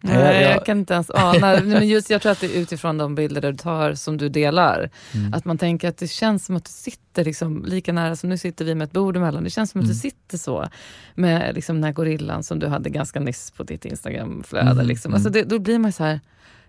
Nej, 0.00 0.14
jag, 0.14 0.24
Nej, 0.24 0.42
jag, 0.42 0.66
kan 0.66 0.78
inte 0.78 0.94
ens 0.94 1.10
ana. 1.10 1.38
Nej, 1.40 1.62
men 1.62 1.88
just, 1.88 2.10
jag 2.10 2.22
tror 2.22 2.32
att 2.32 2.40
det 2.40 2.56
är 2.56 2.60
utifrån 2.60 2.98
de 2.98 3.14
bilder 3.14 3.40
du 3.40 3.54
tar 3.56 3.94
som 3.94 4.16
du 4.16 4.28
delar. 4.28 4.90
Mm. 5.14 5.34
Att 5.34 5.44
man 5.44 5.58
tänker 5.58 5.88
att 5.88 5.96
det 5.96 6.06
känns 6.08 6.44
som 6.46 6.56
att 6.56 6.64
du 6.64 6.70
sitter 6.70 7.24
liksom, 7.24 7.64
lika 7.64 7.92
nära 7.92 8.16
som 8.16 8.30
nu 8.30 8.38
sitter 8.38 8.64
vi 8.64 8.74
med 8.74 8.84
ett 8.84 8.92
bord 8.92 9.16
emellan. 9.16 9.44
Det 9.44 9.50
känns 9.50 9.70
som 9.70 9.80
att 9.80 9.84
Mm. 9.84 9.94
du 9.94 10.00
sitter 10.00 10.38
så 10.38 10.68
med 11.14 11.54
liksom, 11.54 11.76
den 11.76 11.84
här 11.84 11.92
gorillan 11.92 12.42
som 12.42 12.58
du 12.58 12.66
hade 12.66 12.90
ganska 12.90 13.20
nyss 13.20 13.50
på 13.50 13.62
ditt 13.62 13.84
Instagramflöde. 13.84 14.70
Mm, 14.70 14.86
Liksom. 14.86 15.08
mm. 15.10 15.14
Alltså, 15.14 15.30
det, 15.30 15.42
då 15.44 15.58
blir 15.58 15.78
man 15.78 15.92
så 15.92 16.04
här, 16.04 16.20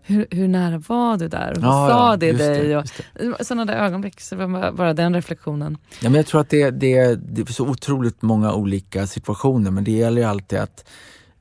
hur, 0.02 0.28
hur 0.32 0.48
nära 0.48 0.78
var 0.88 1.18
du 1.18 1.28
där? 1.28 1.52
Och 1.52 1.62
vad 1.62 1.72
Ja, 1.72 1.88
sa 1.90 2.12
ja, 2.12 2.18
det 2.18 2.32
dig? 2.32 2.78
Och, 2.78 2.84
just 2.84 3.02
det. 3.38 3.46
sådana 3.46 3.66
där 3.66 3.74
ögonblick, 3.86 4.22
så 4.22 4.36
bara- 4.36 4.72
bara 4.72 4.94
den 4.94 5.14
reflektionen. 5.14 5.78
Ja, 6.02 6.10
men 6.10 6.16
jag 6.16 6.26
tror 6.26 6.42
att 6.42 6.50
det, 6.50 6.70
det, 6.72 7.16
det 7.16 7.42
är 7.42 7.54
så 7.54 7.68
otroligt 7.68 8.22
många 8.22 8.54
olika 8.54 9.08
situationer 9.08 9.72
men 9.72 9.84
det 9.84 9.92
gäller 9.92 10.22
ju 10.22 10.28
alltid 10.28 10.60
att 10.60 10.86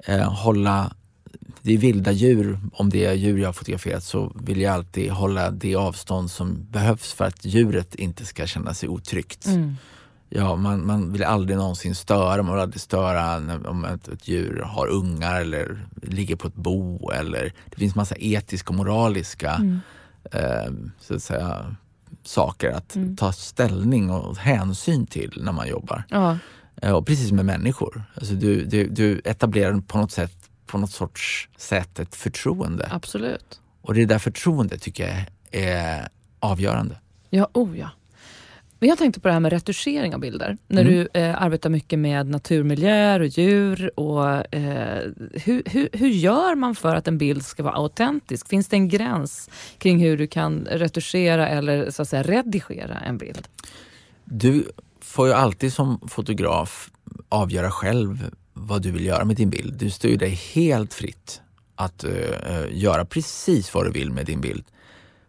eh, 0.07 0.33
hålla 0.33 0.93
det 1.63 1.75
är 1.75 1.79
vilda 1.79 2.13
djur, 2.13 2.59
om 2.73 2.91
det 2.91 3.05
är 3.05 3.13
djur 3.13 3.39
jag 3.39 3.49
har 3.49 3.53
fotograferat 3.53 4.05
så 4.05 4.33
vill 4.45 4.61
jag 4.61 4.75
alltid 4.75 5.11
hålla 5.11 5.51
det 5.51 5.75
avstånd 5.75 6.31
som 6.31 6.67
behövs 6.71 7.13
för 7.13 7.25
att 7.25 7.45
djuret 7.45 7.95
inte 7.95 8.25
ska 8.27 8.47
känna 8.47 8.75
sig 8.75 8.89
otryggt. 8.89 9.47
Mm. 9.47 9.77
Ja, 10.31 10.57
man, 10.57 10.87
man 10.87 11.13
vill 11.13 11.25
aldrig 11.25 11.57
någonsin 11.59 11.95
störa, 11.95 12.43
man 12.43 12.55
vill 12.55 12.63
aldrig 12.63 12.81
störa 12.81 13.39
när, 13.39 13.67
om 13.67 13.85
ett, 13.85 14.09
ett 14.09 14.29
djur 14.29 14.63
har 14.67 14.87
ungar 14.87 15.41
eller 15.41 15.87
ligger 16.03 16.37
på 16.37 16.47
ett 16.49 16.55
bo 16.55 17.11
eller 17.11 17.53
det 17.67 17.77
finns 17.77 17.95
massa 17.95 18.15
etiska 18.19 18.69
och 18.69 18.75
moraliska 18.75 19.53
Mm. 19.55 19.81
eh, 20.33 20.73
så 21.01 21.15
att 21.15 21.23
säga, 21.23 21.77
saker 22.25 22.71
att 22.71 22.97
Mm. 22.97 23.17
ta 23.17 23.33
ställning 23.33 24.11
och 24.11 24.37
hänsyn 24.39 25.07
till 25.07 25.41
när 25.45 25.53
man 25.53 25.69
jobbar. 25.69 26.05
Ja, 26.09 26.39
Eh, 26.83 26.93
och 26.93 27.07
precis 27.07 27.33
med 27.33 27.45
människor. 27.45 28.05
Alltså 28.15 28.35
du, 28.35 28.65
du, 28.65 28.89
du 28.89 29.21
etablerar 29.25 29.81
på 29.81 29.99
något 29.99 30.13
sätt 30.13 30.33
på 30.67 30.79
något 30.79 30.91
sorts 30.91 31.49
sätt 31.57 31.99
ett 31.99 32.15
förtroende. 32.15 32.89
absolut. 32.93 33.61
Och 33.83 33.95
det 33.95 34.05
där 34.07 34.19
förtroendet 34.19 34.83
tycker 34.83 35.07
jag 35.09 35.25
är 35.63 36.09
avgörande. 36.41 36.99
Ja, 37.31 37.49
oh 37.55 37.79
ja. 37.79 37.89
Men 38.81 38.89
jag 38.89 38.99
tänkte 38.99 39.21
på 39.21 39.29
det 39.29 39.33
här 39.35 39.41
med 39.41 39.53
retuschering 39.53 40.15
av 40.15 40.21
bilder. 40.21 40.59
När 40.67 40.83
Mm. 40.83 40.93
du 40.93 41.21
eh, 41.21 41.43
arbetar 41.43 41.71
mycket 41.71 41.99
med 41.99 42.27
naturmiljöer 42.29 43.21
och 43.21 43.27
djur. 43.27 43.91
Och, 44.01 44.55
eh, 44.55 45.03
hur, 45.45 45.63
hur, 45.67 45.89
hur 45.93 46.09
gör 46.09 46.55
man 46.55 46.75
för 46.75 46.95
att 46.97 47.09
en 47.09 47.19
bild 47.19 47.45
ska 47.45 47.63
vara 47.63 47.75
autentisk? 47.75 48.49
Finns 48.49 48.69
det 48.69 48.77
en 48.77 48.89
gräns 48.89 49.51
kring 49.79 49.99
hur 50.01 50.17
du 50.19 50.27
kan 50.27 50.67
retuschera 50.71 51.49
eller 51.49 51.91
så 51.91 52.03
att 52.03 52.09
säga 52.09 52.23
redigera 52.23 52.99
en 52.99 53.19
bild? 53.19 53.49
Du 54.25 54.65
får 55.01 55.27
ju 55.27 55.33
alltid 55.33 55.73
som 55.73 56.01
fotograf 56.09 56.91
avgöra 57.29 57.71
själv 57.71 58.31
vad 58.55 58.83
du 58.83 58.91
vill 58.91 59.05
göra 59.07 59.25
med 59.25 59.37
din 59.37 59.51
bild. 59.51 59.75
Du 59.79 59.91
står 59.91 60.11
ju 60.11 60.17
dig 60.17 60.31
helt 60.55 60.95
fritt 60.95 61.41
att 61.75 62.05
eh, 62.05 62.11
göra 62.71 63.05
precis 63.05 63.75
vad 63.75 63.87
du 63.87 63.91
vill 63.91 64.11
med 64.13 64.27
din 64.27 64.41
bild. 64.41 64.65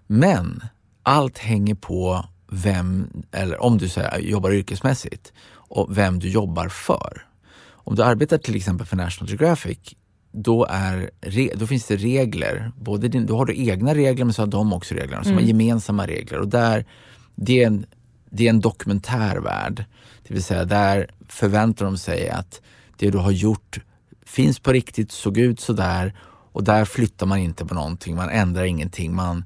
Men 0.07 0.63
allt 1.03 1.37
hänger 1.37 1.75
på 1.75 2.25
vem, 2.51 3.09
eller 3.31 3.61
om 3.61 3.77
du 3.77 3.89
säger, 3.89 4.19
jobbar 4.19 4.51
yrkesmässigt, 4.51 5.33
och 5.51 5.97
vem 5.97 6.19
du 6.19 6.29
jobbar 6.29 6.67
för. 6.67 7.25
Om 7.69 7.95
du 7.95 8.03
arbetar 8.03 8.37
till 8.37 8.55
exempel 8.55 8.87
för 8.87 8.95
National 8.95 9.29
Geographic, 9.29 9.77
då, 10.31 10.65
är, 10.69 11.09
då 11.55 11.67
finns 11.67 11.87
det 11.87 11.95
regler. 11.95 12.71
Både 12.77 13.07
din, 13.07 13.25
då 13.25 13.37
har 13.37 13.45
du 13.45 13.57
egna 13.57 13.95
regler 13.95 14.25
men 14.25 14.33
så 14.33 14.41
har 14.41 14.47
de 14.47 14.73
också 14.73 14.95
regler. 14.95 15.23
Så 15.23 15.29
de 15.29 15.35
har 15.35 15.41
gemensamma 15.41 16.07
regler. 16.07 16.39
Och 16.39 16.47
där, 16.47 16.85
det, 17.35 17.63
är 17.63 17.67
en, 17.67 17.85
det 18.29 18.45
är 18.45 18.49
en 18.49 18.59
dokumentärvärld. 18.59 19.85
Det 20.27 20.33
vill 20.33 20.43
säga 20.43 20.65
där 20.65 21.09
förväntar 21.27 21.85
de 21.85 21.97
sig 21.97 22.29
att 22.29 22.61
det 22.97 23.09
du 23.09 23.17
har 23.17 23.31
gjort 23.31 23.79
finns 24.25 24.59
på 24.59 24.71
riktigt, 24.71 25.11
såg 25.11 25.37
ut 25.37 25.59
sådär 25.59 26.13
och 26.51 26.63
där 26.63 26.85
flyttar 26.85 27.25
man 27.25 27.39
inte 27.39 27.65
på 27.65 27.73
någonting, 27.73 28.15
man 28.15 28.29
ändrar 28.29 28.63
ingenting, 28.63 29.15
man 29.15 29.45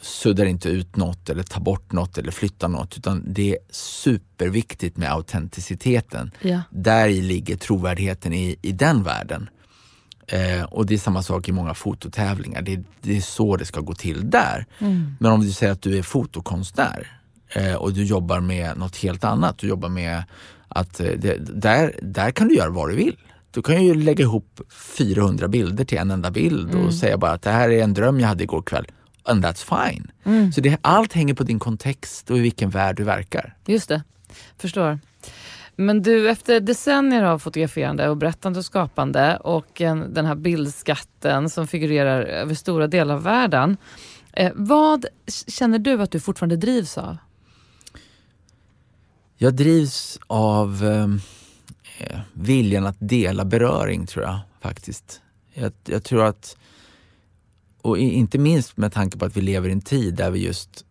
suddar 0.00 0.44
inte 0.44 0.68
ut 0.68 0.96
något 0.96 1.30
eller 1.30 1.42
tar 1.42 1.60
bort 1.60 1.92
något 1.92 2.18
eller 2.18 2.30
flyttar 2.30 2.68
något 2.68 2.96
utan 2.96 3.24
det 3.26 3.52
är 3.52 3.58
superviktigt 3.70 4.96
med 4.96 5.12
autenticiteten. 5.12 6.30
Ja. 6.40 6.60
Där 6.70 7.08
ligger 7.08 7.56
trovärdigheten 7.56 8.32
i, 8.32 8.56
i 8.62 8.72
den 8.72 9.02
världen. 9.02 9.48
Eh, 10.26 10.64
och 10.64 10.86
det 10.86 10.94
är 10.94 10.98
samma 10.98 11.22
sak 11.22 11.48
i 11.48 11.52
många 11.52 11.74
fototävlingar. 11.74 12.62
Det, 12.62 12.84
det 13.00 13.16
är 13.16 13.20
så 13.20 13.56
det 13.56 13.64
ska 13.64 13.80
gå 13.80 13.94
till 13.94 14.30
där. 14.30 14.66
Men 15.18 15.32
om 15.32 15.40
du 15.40 15.52
säger 15.52 15.72
att 15.72 15.82
du 15.82 15.98
är 15.98 16.02
fotokonstnär 16.02 17.20
eh, 17.54 17.74
och 17.74 17.92
du 17.92 18.04
jobbar 18.04 18.40
med 18.40 18.78
något 18.78 18.96
helt 18.96 19.24
annat. 19.24 19.58
Du 19.58 19.68
jobbar 19.68 19.88
med 19.88 20.22
att 20.68 21.00
eh, 21.00 21.06
det, 21.06 21.62
där, 21.62 21.98
där 22.02 22.30
kan 22.30 22.48
du 22.48 22.54
göra 22.54 22.70
vad 22.70 22.88
du 22.90 22.96
vill. 22.96 23.16
Du 23.50 23.62
kan 23.62 23.84
ju 23.84 23.94
lägga 23.94 24.22
ihop 24.22 24.60
400 24.98 25.48
bilder 25.48 25.84
till 25.84 25.98
en 25.98 26.10
enda 26.10 26.30
bild 26.30 26.74
och 26.74 26.94
säga 26.94 27.18
bara 27.18 27.32
att 27.32 27.42
det 27.42 27.50
här 27.50 27.70
är 27.70 27.82
en 27.82 27.94
dröm 27.94 28.20
jag 28.20 28.28
hade 28.28 28.44
igår 28.44 28.62
kväll. 28.62 28.86
And 29.24 29.44
that's 29.44 29.88
fine. 29.88 30.12
Så 30.52 30.60
det, 30.60 30.78
allt 30.82 31.12
hänger 31.12 31.34
på 31.34 31.44
din 31.44 31.58
kontext 31.58 32.30
och 32.30 32.38
i 32.38 32.40
vilken 32.40 32.70
värld 32.70 32.96
du 32.96 33.04
verkar. 33.04 33.56
Just 33.66 33.88
det, 33.88 34.02
förstår. 34.58 34.98
Men 35.76 36.02
du, 36.02 36.30
efter 36.30 36.60
decennier 36.60 37.22
av 37.22 37.38
fotograferande 37.38 38.08
och 38.08 38.16
berättande 38.16 38.58
och 38.58 38.64
skapande 38.64 39.36
och 39.36 39.80
en, 39.80 40.14
den 40.14 40.26
här 40.26 40.34
bildskatten 40.34 41.50
som 41.50 41.66
figurerar 41.66 42.22
över 42.22 42.54
stora 42.54 42.86
delar 42.86 43.14
av 43.14 43.22
världen. 43.22 43.76
Eh, 44.32 44.52
vad 44.54 45.06
känner 45.46 45.78
du 45.78 46.02
att 46.02 46.10
du 46.10 46.20
fortfarande 46.20 46.56
drivs 46.56 46.98
av? 46.98 47.16
Jag 49.36 49.54
drivs 49.54 50.18
av 50.26 50.84
ehm, 50.84 51.20
eh, 51.98 52.18
viljan 52.32 52.86
att 52.86 52.96
dela 52.98 53.44
beröring 53.44 54.06
tror 54.06 54.24
jag 54.24 54.38
faktiskt. 54.60 55.20
Jag, 55.54 55.72
jag 55.84 56.04
tror 56.04 56.24
att, 56.24 56.56
och 57.84 57.98
inte 57.98 58.38
minst 58.38 58.76
med 58.76 58.92
tanke 58.92 59.18
på 59.18 59.24
att 59.24 59.36
vi 59.36 59.40
lever 59.40 59.68
i 59.68 59.72
en 59.72 59.80
tid 59.80 60.14
där 60.14 60.30
vi 60.30 60.44
just 60.44 60.84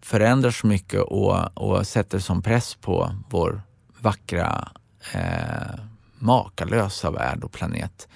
förändrar 0.00 0.50
så 0.50 0.66
mycket 0.66 1.00
och, 1.00 1.58
och 1.58 1.86
sätter 1.86 2.18
som 2.18 2.42
press 2.42 2.74
på 2.74 3.14
vår 3.30 3.62
vackra, 4.00 4.68
eh, 5.14 5.80
makalösa 6.18 7.10
värld 7.10 7.44
och 7.44 7.52
planet. 7.52 8.08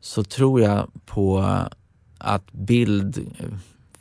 Så 0.00 0.24
tror 0.24 0.60
jag 0.60 0.90
på 1.06 1.58
att 2.18 2.52
bild, 2.52 3.36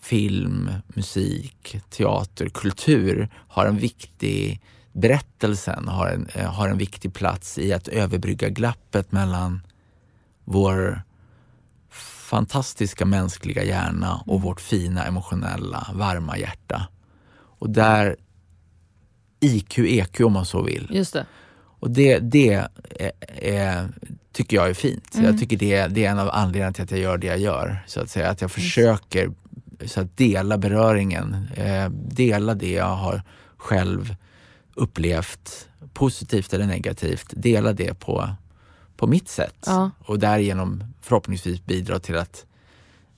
film, 0.02 0.70
musik, 0.88 1.82
teater, 1.90 2.50
kultur 2.50 3.30
har 3.48 3.66
en 3.66 3.78
viktig 3.78 4.62
berättelsen 4.96 5.88
har 5.88 6.08
en, 6.08 6.28
eh, 6.34 6.52
har 6.52 6.70
en 6.70 6.78
viktig 6.78 7.14
plats 7.14 7.58
i 7.58 7.74
att 7.74 7.88
överbrygga 7.88 8.50
glappet 8.50 9.12
mellan 9.12 9.62
vår 10.44 11.02
fantastiska 12.26 13.06
mänskliga 13.06 13.64
hjärna 13.64 14.24
och 14.26 14.42
vårt 14.42 14.62
fina 14.62 15.06
emotionella 15.06 15.88
varma 15.94 16.38
hjärta. 16.38 16.88
Och 17.36 17.70
där 17.70 18.16
IQ, 19.40 19.80
EQ 19.80 20.22
om 20.22 20.34
man 20.34 20.46
så 20.46 20.62
vill. 20.62 20.88
Just 20.92 21.14
det. 21.14 21.26
Och 21.80 21.92
det, 21.92 22.20
det 22.20 22.54
är, 23.00 23.12
är, 23.42 23.90
tycker 24.32 24.58
jag 24.58 24.70
är 24.70 24.74
fint. 24.74 25.18
Jag 25.24 25.40
tycker 25.40 25.58
det, 25.58 25.88
det 25.88 26.06
är 26.06 26.12
en 26.12 26.20
av 26.20 26.30
anledningarna 26.30 26.74
till 26.74 26.84
att 26.84 26.92
jag 26.92 27.00
gör 27.00 27.18
det 27.18 27.28
jag 27.28 27.40
gör. 27.40 27.84
Så 27.88 28.02
att 28.02 28.10
säga 28.10 28.30
att 28.30 28.42
jag 28.42 28.52
försöker 28.52 29.32
så 29.86 30.02
att 30.02 30.18
dela 30.18 30.58
beröringen, 30.58 31.48
eh, 31.56 31.90
dela 31.90 32.54
det 32.54 32.72
jag 32.72 32.96
har 32.96 33.22
själv 33.58 34.16
upplevt, 34.74 35.68
positivt 35.94 36.54
eller 36.54 36.66
negativt, 36.66 37.34
dela 37.36 37.74
det 37.74 38.00
på, 38.00 38.30
på 38.98 39.08
mitt 39.08 39.30
sätt. 39.30 39.64
Ja. 39.66 39.92
Och 40.00 40.20
därigenom 40.20 40.84
förhoppningsvis 41.06 41.66
bidra 41.66 42.00
till 42.00 42.18
att, 42.18 42.46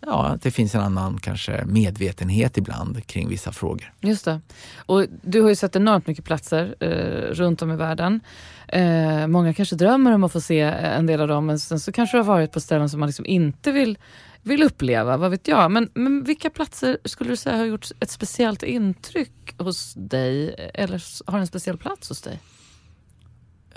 ja, 0.05 0.25
att 0.25 0.41
det 0.41 0.51
finns 0.51 0.75
en 0.75 0.81
annan 0.81 1.19
kanske 1.19 1.65
medvetenhet 1.65 2.57
ibland 2.57 3.07
kring 3.07 3.29
vissa 3.29 3.51
frågor. 3.51 3.93
Just 4.01 4.25
det. 4.25 4.41
Och 4.85 5.05
du 5.21 5.41
har 5.41 5.49
ju 5.49 5.55
sett 5.55 5.75
enormt 5.75 6.07
mycket 6.07 6.25
platser 6.25 6.75
eh, 6.79 7.33
runt 7.33 7.61
om 7.61 7.71
i 7.71 7.75
världen. 7.75 8.19
Eh, 8.67 9.27
många 9.27 9.53
kanske 9.53 9.75
drömmer 9.75 10.11
om 10.11 10.23
att 10.23 10.31
få 10.31 10.41
se 10.41 10.59
en 10.59 11.05
del 11.05 11.21
av 11.21 11.27
dem, 11.27 11.45
men 11.45 11.59
sen 11.59 11.79
så 11.79 11.91
kanske 11.91 12.17
du 12.17 12.21
har 12.21 12.27
varit 12.27 12.51
på 12.51 12.59
ställen 12.59 12.89
som 12.89 12.99
man 12.99 13.07
liksom 13.07 13.25
inte 13.25 13.71
vill, 13.71 13.97
vill 14.41 14.63
uppleva, 14.63 15.17
vad 15.17 15.31
vet 15.31 15.47
jag. 15.47 15.71
Men, 15.71 15.89
men 15.93 16.23
vilka 16.23 16.49
platser 16.49 16.97
skulle 17.05 17.29
du 17.29 17.35
säga 17.35 17.57
har 17.57 17.65
gjort 17.65 17.87
ett 17.99 18.11
speciellt 18.11 18.63
intryck 18.63 19.55
hos 19.57 19.93
dig, 19.93 20.55
eller 20.73 21.31
har 21.31 21.39
en 21.39 21.47
speciell 21.47 21.77
plats 21.77 22.09
hos 22.09 22.21
dig? 22.21 22.39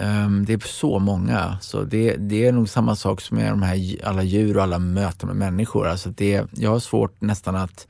Ehm, 0.01 0.45
det 0.45 0.53
är 0.53 0.69
så 0.69 0.99
många. 0.99 1.59
Så 1.61 1.83
det, 1.85 2.17
det 2.17 2.47
är 2.47 2.53
nog 2.53 2.69
samma 2.69 2.97
sak 2.97 3.21
som 3.21 3.37
med 3.37 3.53
de 3.53 3.63
här, 3.63 3.97
alla 4.05 4.23
djur 4.23 4.57
och 4.57 4.63
alla 4.63 4.79
möten 4.79 5.27
med 5.29 5.37
människor. 5.37 5.89
Alltså 5.89 6.11
det, 6.11 6.47
jag 6.51 6.71
har 6.71 6.79
svårt 6.79 7.21
nästan 7.21 7.57
att 7.57 7.87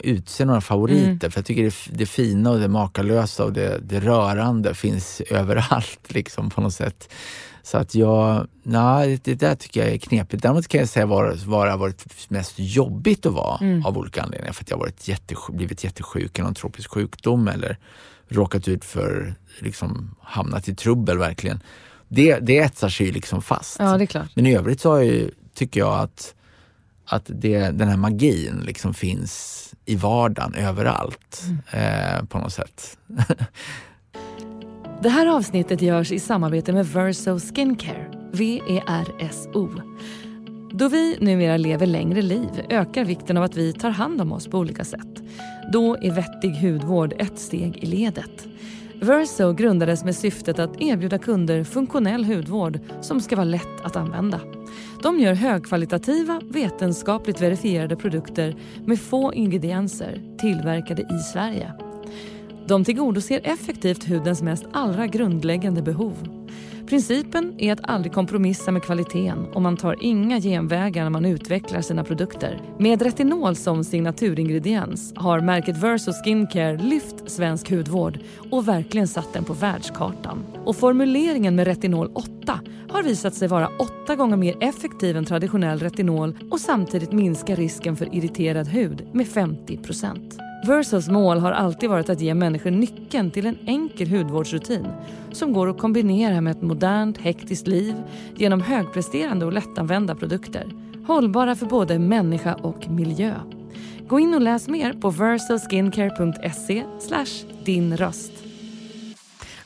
utse 0.00 0.44
några 0.44 0.60
favoriter. 0.60 1.30
För 1.30 1.38
jag 1.38 1.46
tycker 1.46 1.62
det, 1.62 1.74
det 1.98 2.06
fina 2.06 2.50
och 2.50 2.60
det 2.60 2.68
makalösa 2.68 3.44
och 3.44 3.52
det, 3.52 3.78
det 3.82 4.00
rörande 4.00 4.74
finns 4.74 5.20
överallt 5.30 6.00
liksom 6.14 6.50
på 6.50 6.60
något 6.60 6.74
sätt. 6.74 7.12
Så 7.62 7.78
att 7.78 7.94
jag, 7.94 8.46
nej, 8.62 9.20
det 9.24 9.34
där 9.34 9.54
tycker 9.54 9.80
jag 9.84 9.94
är 9.94 9.98
knepigt. 9.98 10.42
Däremot 10.42 10.68
kan 10.68 10.80
jag 10.80 10.88
säga 10.88 11.06
var, 11.06 11.36
var 11.46 11.66
det 11.66 11.72
har 11.72 11.78
varit 11.78 12.30
mest 12.30 12.54
jobbigt 12.56 13.26
att 13.26 13.32
vara 13.32 13.84
av 13.84 13.98
olika 13.98 14.22
anledningar. 14.22 14.52
För 14.52 14.64
att 14.64 14.70
jag 14.70 14.76
har 14.76 14.80
varit 14.80 15.08
jättesjuk, 15.08 15.56
blivit 15.56 15.84
jättesjuk 15.84 16.38
i 16.38 16.42
någon 16.42 16.54
tropisk 16.54 16.90
sjukdom 16.90 17.48
eller 17.48 17.78
råkat 18.32 18.68
ut 18.68 18.84
för, 18.84 19.34
liksom 19.58 20.14
hamnat 20.20 20.68
i 20.68 20.74
trubbel 20.74 21.18
verkligen. 21.18 21.60
Det, 22.08 22.38
det 22.38 22.58
etsar 22.58 22.88
sig 22.88 23.06
ju 23.06 23.12
liksom 23.12 23.42
fast. 23.42 23.76
Ja, 23.78 23.98
det 23.98 24.04
är 24.04 24.06
klart. 24.06 24.36
Men 24.36 24.46
i 24.46 24.56
övrigt 24.56 24.80
så 24.80 24.88
jag 24.88 25.04
ju 25.04 25.30
tycker 25.54 25.80
jag 25.80 26.00
att, 26.00 26.34
att 27.04 27.24
det, 27.26 27.70
den 27.70 27.88
här 27.88 27.96
magin 27.96 28.62
liksom 28.66 28.94
finns 28.94 29.58
i 29.84 29.96
vardagen 29.96 30.54
överallt 30.54 31.42
mm. 31.44 32.18
eh, 32.18 32.24
på 32.24 32.38
något 32.38 32.52
sätt. 32.52 32.98
det 35.02 35.08
här 35.08 35.26
avsnittet 35.26 35.82
görs 35.82 36.12
i 36.12 36.20
samarbete 36.20 36.72
med 36.72 36.86
Verso 36.86 37.38
Skincare, 37.40 38.10
V-E-R-S-O. 38.32 39.68
Då 40.74 40.88
vi 40.88 41.16
numera 41.20 41.56
lever 41.56 41.86
längre 41.86 42.22
liv 42.22 42.48
ökar 42.68 43.04
vikten 43.04 43.36
av 43.36 43.42
att 43.42 43.56
vi 43.56 43.72
tar 43.72 43.90
hand 43.90 44.20
om 44.20 44.32
oss 44.32 44.46
på 44.46 44.58
olika 44.58 44.84
sätt. 44.84 45.22
Då 45.72 45.96
är 45.96 46.10
vettig 46.10 46.50
hudvård 46.50 47.14
ett 47.18 47.38
steg 47.38 47.76
i 47.76 47.86
ledet. 47.86 48.48
Verso 49.00 49.52
grundades 49.52 50.04
med 50.04 50.16
syftet 50.16 50.58
att 50.58 50.82
erbjuda 50.82 51.18
kunder 51.18 51.64
funktionell 51.64 52.24
hudvård 52.24 52.78
som 53.00 53.20
ska 53.20 53.36
vara 53.36 53.44
lätt 53.44 53.80
att 53.84 53.96
använda. 53.96 54.40
De 55.02 55.20
gör 55.20 55.34
högkvalitativa, 55.34 56.40
vetenskapligt 56.50 57.40
verifierade 57.40 57.96
produkter 57.96 58.56
med 58.86 59.00
få 59.00 59.34
ingredienser 59.34 60.36
tillverkade 60.38 61.02
i 61.02 61.18
Sverige. 61.18 61.72
De 62.66 62.84
tillgodoser 62.84 63.40
effektivt 63.44 64.04
hudens 64.04 64.42
mest 64.42 64.64
allra 64.72 65.06
grundläggande 65.06 65.82
behov. 65.82 66.41
Principen 66.86 67.54
är 67.58 67.72
att 67.72 67.90
aldrig 67.90 68.12
kompromissa 68.12 68.70
med 68.70 68.82
kvaliteten 68.82 69.46
och 69.54 69.62
man 69.62 69.76
tar 69.76 69.96
inga 70.00 70.40
genvägar 70.40 71.02
när 71.02 71.10
man 71.10 71.24
utvecklar 71.24 71.80
sina 71.80 72.04
produkter. 72.04 72.60
Med 72.78 73.02
retinol 73.02 73.56
som 73.56 73.84
signaturingrediens 73.84 75.12
har 75.16 75.40
märket 75.40 75.76
Verso 75.76 76.12
Skincare 76.12 76.76
lyft 76.76 77.30
svensk 77.30 77.70
hudvård 77.70 78.18
och 78.50 78.68
verkligen 78.68 79.08
satt 79.08 79.32
den 79.32 79.44
på 79.44 79.52
världskartan. 79.52 80.44
Och 80.64 80.76
formuleringen 80.76 81.56
med 81.56 81.66
retinol 81.66 82.10
8 82.14 82.60
har 82.88 83.02
visat 83.02 83.34
sig 83.34 83.48
vara 83.48 83.68
åtta 83.78 84.16
gånger 84.16 84.36
mer 84.36 84.56
effektiv 84.60 85.16
än 85.16 85.24
traditionell 85.24 85.78
retinol 85.78 86.38
och 86.50 86.60
samtidigt 86.60 87.12
minska 87.12 87.54
risken 87.54 87.96
för 87.96 88.14
irriterad 88.14 88.68
hud 88.68 89.06
med 89.12 89.28
50 89.28 89.76
Versos 90.64 91.08
mål 91.08 91.38
har 91.38 91.52
alltid 91.52 91.90
varit 91.90 92.08
att 92.08 92.20
ge 92.20 92.34
människor 92.34 92.70
nyckeln 92.70 93.30
till 93.30 93.46
en 93.46 93.58
enkel 93.66 94.08
hudvårdsrutin 94.08 94.86
som 95.32 95.52
går 95.52 95.70
att 95.70 95.78
kombinera 95.78 96.40
med 96.40 96.50
ett 96.50 96.62
modernt, 96.62 97.18
hektiskt 97.18 97.66
liv 97.66 97.94
genom 98.36 98.60
högpresterande 98.60 99.46
och 99.46 99.52
lättanvända 99.52 100.14
produkter. 100.14 100.66
Hållbara 101.06 101.56
för 101.56 101.66
både 101.66 101.98
människa 101.98 102.54
och 102.54 102.88
miljö. 102.88 103.34
Gå 104.08 104.20
in 104.20 104.34
och 104.34 104.40
läs 104.40 104.68
mer 104.68 104.92
på 104.92 105.10
versoskincare.se 105.10 106.84
din 107.64 107.96
röst. 107.96 108.32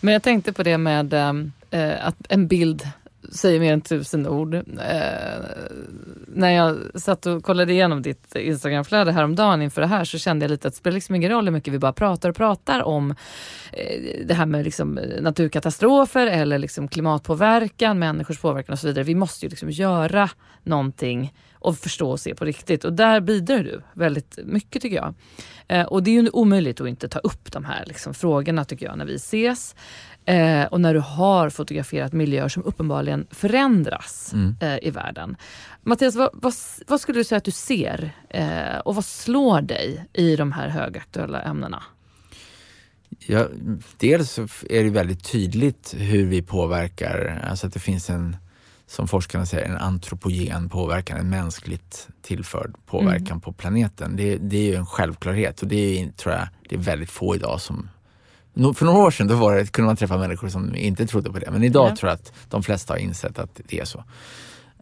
Men 0.01 0.13
jag 0.13 0.23
tänkte 0.23 0.53
på 0.53 0.63
det 0.63 0.79
med 0.79 1.13
eh, 1.15 2.07
att 2.07 2.17
en 2.29 2.47
bild 2.47 2.89
säger 3.33 3.61
mer 3.61 3.72
än 3.72 3.81
tusen 3.81 4.27
ord. 4.27 4.55
Eh, 4.55 4.62
när 6.29 6.51
jag 6.51 7.01
satt 7.01 7.27
och 7.27 7.45
kollade 7.45 7.72
igenom 7.72 8.03
ditt 8.03 8.35
Instagramflöde 8.35 9.12
häromdagen 9.12 9.62
inför 9.62 9.81
det 9.81 9.87
här 9.87 10.05
så 10.05 10.18
kände 10.18 10.45
jag 10.45 10.51
lite 10.51 10.68
att 10.68 10.74
det 10.74 10.79
spelar 10.79 10.95
liksom 10.95 11.14
ingen 11.14 11.31
roll 11.31 11.45
hur 11.45 11.53
mycket 11.53 11.74
vi 11.74 11.79
bara 11.79 11.93
pratar 11.93 12.29
och 12.29 12.37
pratar 12.37 12.83
om 12.83 13.11
eh, 13.72 14.27
det 14.27 14.35
här 14.35 14.47
med 14.47 14.64
liksom 14.64 14.99
eh, 14.99 15.22
naturkatastrofer 15.22 16.27
eller 16.27 16.59
liksom 16.59 16.89
klimatpåverkan, 16.89 17.99
människors 17.99 18.39
påverkan 18.39 18.72
och 18.72 18.79
så 18.79 18.87
vidare. 18.87 19.05
Vi 19.05 19.14
måste 19.14 19.47
ju 19.47 19.51
liksom 19.51 19.70
göra 19.70 20.31
någonting 20.62 21.33
och 21.53 21.79
förstå 21.79 22.11
och 22.11 22.20
se 22.20 22.35
på 22.35 22.45
riktigt. 22.45 22.85
Och 22.85 22.93
där 22.93 23.20
bidrar 23.20 23.59
du 23.59 23.83
väldigt 23.93 24.39
mycket 24.45 24.83
tycker 24.83 24.97
jag. 24.97 25.14
Eh, 25.68 25.87
och 25.87 26.03
det 26.03 26.11
är 26.11 26.22
ju 26.22 26.31
omöjligt 26.31 26.81
att 26.81 26.89
inte 26.89 27.09
ta 27.09 27.18
upp 27.18 27.53
de 27.53 27.64
här 27.64 27.85
liksom, 27.87 28.14
frågorna 28.14 28.64
tycker 28.64 28.87
jag 28.87 28.99
när 28.99 29.05
vi 29.05 29.14
ses. 29.14 29.74
Eh, 30.27 30.64
och 30.64 30.81
när 30.81 30.95
du 30.95 31.01
har 31.01 31.51
fotograferat 31.51 32.12
miljöer 32.12 32.49
som 32.49 32.64
uppenbarligen 32.64 33.27
förändras 33.31 34.33
mm. 34.33 34.57
eh, 34.61 34.79
i 34.83 34.91
världen. 34.91 35.37
Mattias, 35.83 36.16
vad, 36.16 36.31
vad, 36.33 36.55
vad, 36.87 37.01
skulle 37.01 37.20
du 37.20 37.24
säga 37.24 37.37
att 37.37 37.45
du 37.45 37.51
ser 37.51 38.11
eh, 38.29 38.79
och 38.85 38.95
vad 38.95 39.05
slår 39.05 39.61
dig 39.61 40.07
i 40.12 40.37
de 40.37 40.53
här 40.53 40.68
högaktuella 40.68 41.43
ämnena? 41.43 41.83
Ja, 43.18 43.47
dels 43.97 44.39
är 44.70 44.85
det 44.85 44.91
väldigt 44.91 45.24
tydligt 45.24 45.95
hur 45.99 46.27
vi 46.27 46.43
påverkar, 46.43 47.45
alltså 47.51 47.66
att 47.66 47.72
det 47.72 47.81
finns 47.81 48.11
en, 48.11 48.37
som 48.87 49.09
forskarna 49.09 49.47
säger, 49.47 49.64
en 49.64 49.77
antropogen 49.77 50.68
påverkan, 50.68 51.18
en 51.18 51.31
mänskligt 51.31 52.09
tillförd 52.22 52.74
påverkan 52.87 53.27
mm. 53.27 53.41
på 53.41 53.53
planeten. 53.53 54.16
Det, 54.16 54.37
det, 54.37 54.57
är 54.57 54.70
ju 54.70 54.74
en 54.74 54.87
självklarhet 54.87 55.62
och 55.62 55.68
det 55.68 56.03
är, 56.03 56.11
tror 56.11 56.35
jag, 56.35 56.49
det 56.68 56.74
är 56.74 56.81
väldigt 56.81 57.11
få 57.11 57.35
idag 57.35 57.61
som 57.61 57.89
för 58.75 58.85
några 58.85 58.99
år 58.99 59.11
sedan 59.11 59.27
då 59.27 59.35
var 59.35 59.57
det, 59.57 59.73
kunde 59.73 59.87
man 59.87 59.97
träffa 59.97 60.19
människor 60.19 60.49
som 60.49 60.77
inte 60.77 61.07
trodde 61.07 61.33
på 61.33 61.39
det. 61.39 61.51
Men 61.51 61.65
idag 61.65 61.91
ja. 61.91 61.97
tror 61.97 62.11
jag 62.11 62.15
att 62.15 62.33
de 62.49 62.63
flesta 62.63 62.93
har 62.95 62.99
insett 62.99 63.39
att 63.39 63.61
det 63.69 63.81
är 63.81 63.85
så. 63.85 64.05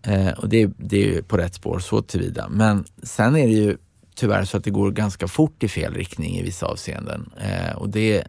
Eh, 0.02 0.32
och 0.32 0.48
det, 0.48 0.70
det 0.76 0.96
är 0.96 1.06
ju 1.06 1.22
på 1.22 1.36
rätt 1.36 1.54
spår 1.54 1.78
så 1.78 2.02
tillvida. 2.02 2.48
Men 2.48 2.84
sen 3.02 3.36
är 3.36 3.46
det 3.46 3.52
ju 3.52 3.76
tyvärr 4.14 4.44
så 4.44 4.56
att 4.56 4.64
det 4.64 4.70
går 4.70 4.90
ganska 4.90 5.28
fort 5.28 5.62
i 5.62 5.68
fel 5.68 5.94
riktning 5.94 6.36
i 6.36 6.42
vissa 6.42 6.66
avseenden. 6.66 7.30
Eh, 7.40 7.76
och 7.76 7.88
det, 7.88 8.24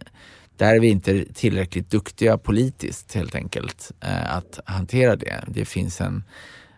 där 0.58 0.76
är 0.76 0.80
vi 0.80 0.88
inte 0.88 1.26
tillräckligt 1.34 1.92
duktiga 1.92 2.38
politiskt 2.38 3.16
helt 3.16 3.36
enkelt 3.36 3.92
eh, 4.02 4.36
att 4.36 4.60
hantera 4.66 5.16
det. 5.16 5.44
Det 5.48 5.66
finns 5.66 6.02
en, 6.02 6.24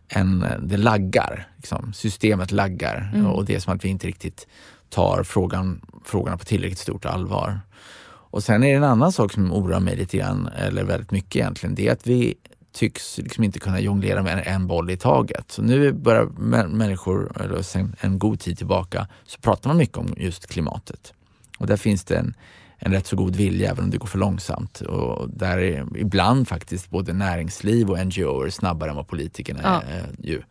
en 0.07 0.45
det 0.61 0.77
laggar, 0.77 1.47
liksom. 1.55 1.93
systemet 1.93 2.51
laggar 2.51 3.11
mm. 3.13 3.27
och 3.27 3.45
det 3.45 3.55
är 3.55 3.59
som 3.59 3.73
att 3.73 3.85
vi 3.85 3.89
inte 3.89 4.07
riktigt 4.07 4.47
tar 4.89 5.23
frågan, 5.23 5.81
frågorna 6.05 6.37
på 6.37 6.45
tillräckligt 6.45 6.79
stort 6.79 7.05
allvar. 7.05 7.59
Och 8.29 8.43
sen 8.43 8.63
är 8.63 8.67
det 8.67 8.77
en 8.77 8.83
annan 8.83 9.11
sak 9.11 9.33
som 9.33 9.53
oroar 9.53 9.79
mig 9.79 9.95
lite 9.95 10.17
grann, 10.17 10.47
eller 10.47 10.83
väldigt 10.83 11.11
mycket 11.11 11.35
egentligen, 11.35 11.75
det 11.75 11.87
är 11.87 11.91
att 11.91 12.07
vi 12.07 12.35
tycks 12.71 13.17
liksom 13.17 13.43
inte 13.43 13.59
kunna 13.59 13.79
jonglera 13.79 14.23
med 14.23 14.43
en 14.47 14.67
boll 14.67 14.89
i 14.89 14.97
taget. 14.97 15.51
Så 15.51 15.61
nu 15.61 15.91
börjar 15.91 16.25
människor, 16.67 17.41
eller 17.41 17.61
sen 17.61 17.95
en 17.99 18.19
god 18.19 18.39
tid 18.39 18.57
tillbaka, 18.57 19.07
så 19.25 19.39
pratar 19.39 19.69
man 19.69 19.77
mycket 19.77 19.97
om 19.97 20.13
just 20.17 20.47
klimatet. 20.47 21.13
Och 21.57 21.67
där 21.67 21.77
finns 21.77 22.03
det 22.03 22.17
en, 22.17 22.35
en 22.77 22.91
rätt 22.91 23.07
så 23.07 23.15
god 23.15 23.35
vilja, 23.35 23.71
även 23.71 23.83
om 23.83 23.89
det 23.89 23.97
går 23.97 24.07
för 24.07 24.19
långsamt. 24.19 24.81
Och 24.81 25.29
där 25.29 25.57
är 25.57 25.97
ibland 25.97 26.47
faktiskt 26.47 26.89
både 26.89 27.13
näringsliv 27.13 27.89
och 27.89 28.05
NGO 28.05 28.41
är 28.41 28.49
snabbare 28.49 28.89
än 28.89 28.95
vad 28.95 29.07
politikerna 29.07 29.59
ja. 29.63 29.81
är. 29.81 30.09
Ju. 30.19 30.41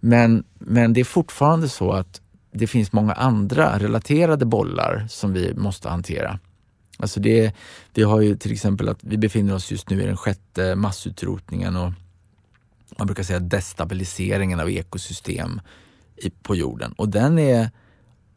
Men, 0.00 0.44
men 0.58 0.92
det 0.92 1.00
är 1.00 1.04
fortfarande 1.04 1.68
så 1.68 1.92
att 1.92 2.20
det 2.52 2.66
finns 2.66 2.92
många 2.92 3.12
andra 3.12 3.78
relaterade 3.78 4.46
bollar 4.46 5.06
som 5.08 5.32
vi 5.32 5.54
måste 5.54 5.88
hantera. 5.88 6.38
Alltså 7.00 7.20
det, 7.20 7.52
vi 7.94 8.02
har 8.02 8.20
ju 8.20 8.36
till 8.36 8.52
exempel 8.52 8.88
att 8.88 8.98
vi 9.00 9.18
befinner 9.18 9.54
oss 9.54 9.70
just 9.70 9.90
nu 9.90 10.02
i 10.02 10.06
den 10.06 10.16
sjätte 10.16 10.74
massutrotningen 10.74 11.76
och 11.76 11.92
man 12.98 13.06
brukar 13.06 13.22
säga 13.22 13.38
destabiliseringen 13.38 14.60
av 14.60 14.70
ekosystem 14.70 15.60
i, 16.16 16.30
på 16.30 16.56
jorden. 16.56 16.92
Och 16.92 17.08
den 17.08 17.38
är 17.38 17.70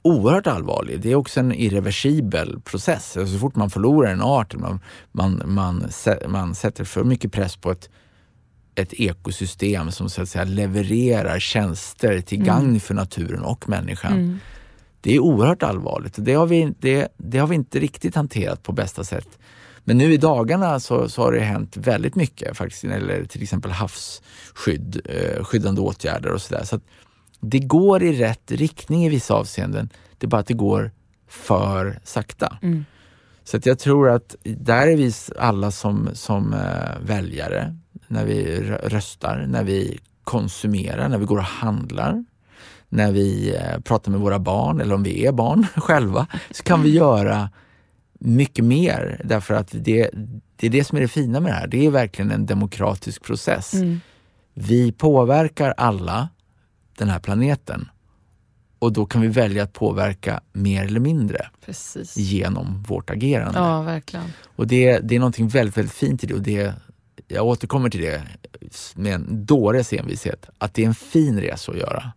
oerhört 0.02 0.48
allvarlig. 0.48 1.02
Det 1.02 1.12
är 1.12 1.16
också 1.16 1.40
en 1.40 1.54
irreversibel 1.54 2.62
process. 2.62 3.18
Alltså 3.18 3.34
så 3.34 3.40
fort 3.40 3.56
man 3.56 3.70
förlorar 3.70 4.12
en 4.12 4.22
art, 4.22 4.56
man, 4.56 4.80
man, 5.12 5.42
man, 5.46 5.90
man 6.28 6.56
sätter 6.56 6.84
för 6.84 7.04
mycket 7.04 7.32
press 7.32 7.56
på 7.56 7.72
ett, 7.72 7.90
ett 8.76 8.94
ekosystem 8.94 9.92
som 9.92 10.10
så 10.10 10.22
att 10.22 10.30
säga 10.30 10.44
levererar 10.44 11.40
tjänster 11.40 12.22
till 12.22 12.42
mm. 12.42 12.48
gagn 12.48 12.80
för 12.80 12.94
naturen 12.94 13.44
och 13.44 13.70
människan. 13.70 14.14
Mm 14.14 14.40
det 15.04 15.16
är 15.16 15.20
oerhört 15.20 15.64
allvarligt. 15.64 16.14
Det 16.18 16.34
har, 16.34 16.46
vi, 16.46 16.74
det, 16.80 17.08
det 17.18 17.38
har 17.38 17.48
vi 17.48 17.56
inte 17.56 17.80
riktigt 17.80 18.16
hanterat 18.16 18.64
på 18.64 18.72
bästa 18.72 19.04
sätt. 19.04 19.40
Men 19.84 19.98
nu 19.98 20.14
i 20.14 20.18
dagarna 20.18 20.80
så, 20.80 21.10
så 21.10 21.22
har 21.22 21.32
det 21.32 21.40
hänt 21.40 21.78
väldigt 21.78 22.16
mycket 22.16 22.58
faktiskt 22.58 22.84
när 22.84 22.92
det 22.92 22.96
gäller 22.96 23.26
till 23.26 23.44
exempel 23.44 23.72
havsskydd, 23.72 25.02
eh, 25.06 25.44
skyddande 25.44 25.82
åtgärder 25.82 26.32
och 26.32 26.42
sådär. 26.42 26.64
Så, 26.64 26.80
det 27.40 27.60
går 27.60 28.04
i 28.04 28.20
rätt 28.20 28.52
riktning 28.52 29.06
i 29.06 29.10
vissa 29.10 29.34
avseenden. 29.34 29.90
Det 30.18 30.26
är 30.26 30.30
bara 30.30 30.42
att 30.42 30.48
det 30.48 30.54
går 30.54 30.92
för 31.28 32.00
sakta. 32.04 32.58
Mm. 32.62 32.86
Så 33.44 33.58
att 33.58 33.66
jag 33.66 33.80
tror 33.80 34.10
att 34.10 34.36
där 34.44 34.88
är 34.88 34.96
vi 34.96 35.12
alla 35.38 35.72
som, 35.72 36.10
som 36.14 36.54
eh, 36.54 37.00
väljare, 37.02 37.78
när 38.08 38.26
vi 38.26 38.62
röstar, 38.84 39.46
när 39.48 39.64
vi 39.64 40.00
konsumerar, 40.24 41.10
när 41.10 41.18
vi 41.18 41.26
går 41.26 41.38
och 41.38 41.44
handlar, 41.44 42.26
när 42.94 43.12
vi 43.12 43.56
eh, 43.56 43.80
pratar 43.80 44.12
med 44.12 44.20
våra 44.20 44.40
barn, 44.40 44.82
eller 44.82 44.96
om 44.96 45.04
vi 45.04 45.26
är 45.26 45.32
barn 45.32 45.68
själva, 45.76 46.28
så 46.52 46.64
kan 46.64 46.84
vi 46.84 46.90
göra 46.90 47.50
mycket 48.20 48.66
mer. 48.66 49.22
Därför 49.24 49.54
att 49.54 49.70
det, 49.72 50.10
det 50.56 50.68
är 50.68 50.72
det 50.72 50.84
som 50.84 50.98
är 50.98 51.02
det 51.02 51.08
fina 51.08 51.40
med 51.40 51.52
det 51.52 51.56
här. 51.56 51.68
Det 51.68 51.86
är 51.86 51.90
verkligen 51.90 52.32
en 52.32 52.46
demokratisk 52.46 53.24
process. 53.24 53.74
Mm. 53.74 54.02
Vi 54.54 54.92
påverkar 54.92 55.74
alla 55.78 56.30
den 56.98 57.10
här 57.10 57.20
planeten 57.20 57.90
och 58.80 58.94
då 58.94 59.06
kan 59.06 59.22
vi 59.22 59.28
välja 59.28 59.64
att 59.64 59.74
påverka 59.74 60.42
mer 60.52 60.86
eller 60.86 61.00
mindre 61.00 61.48
Precis. 61.66 62.18
genom 62.18 62.84
vårt 62.88 63.10
agerande. 63.10 63.60
Ja, 63.60 63.82
verkligen. 63.82 64.26
Och 64.56 64.68
det, 64.68 65.00
det 65.00 65.16
är 65.16 65.20
någonting 65.20 65.48
väldigt, 65.48 65.78
väldigt 65.78 65.94
fint 65.94 66.24
i 66.24 66.28
det 66.28 66.34
och 66.34 66.42
det, 66.42 66.74
jag 67.28 67.46
återkommer 67.46 67.90
till 67.90 68.02
det 68.02 68.24
med 68.96 69.14
en 69.14 69.46
dåres 69.46 69.94
envishet, 69.94 70.50
att 70.58 70.74
det 70.74 70.84
är 70.84 70.88
en 70.88 70.96
fin 70.96 71.42
resa 71.42 71.72
att 71.72 71.78
göra 71.78 72.14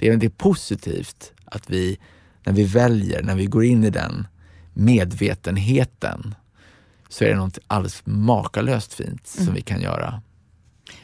det 0.00 0.08
är, 0.08 0.16
det 0.16 0.26
är 0.26 0.30
positivt 0.30 1.32
att 1.44 1.70
vi, 1.70 1.98
när 2.44 2.52
vi 2.52 2.64
väljer, 2.64 3.22
när 3.22 3.34
vi 3.34 3.46
går 3.46 3.64
in 3.64 3.84
i 3.84 3.90
den 3.90 4.26
medvetenheten, 4.74 6.34
så 7.08 7.24
är 7.24 7.28
det 7.28 7.36
något 7.36 7.58
alldeles 7.66 8.02
makalöst 8.04 8.94
fint 8.94 9.26
som 9.26 9.42
mm. 9.42 9.54
vi 9.54 9.60
kan 9.60 9.80
göra. 9.80 10.22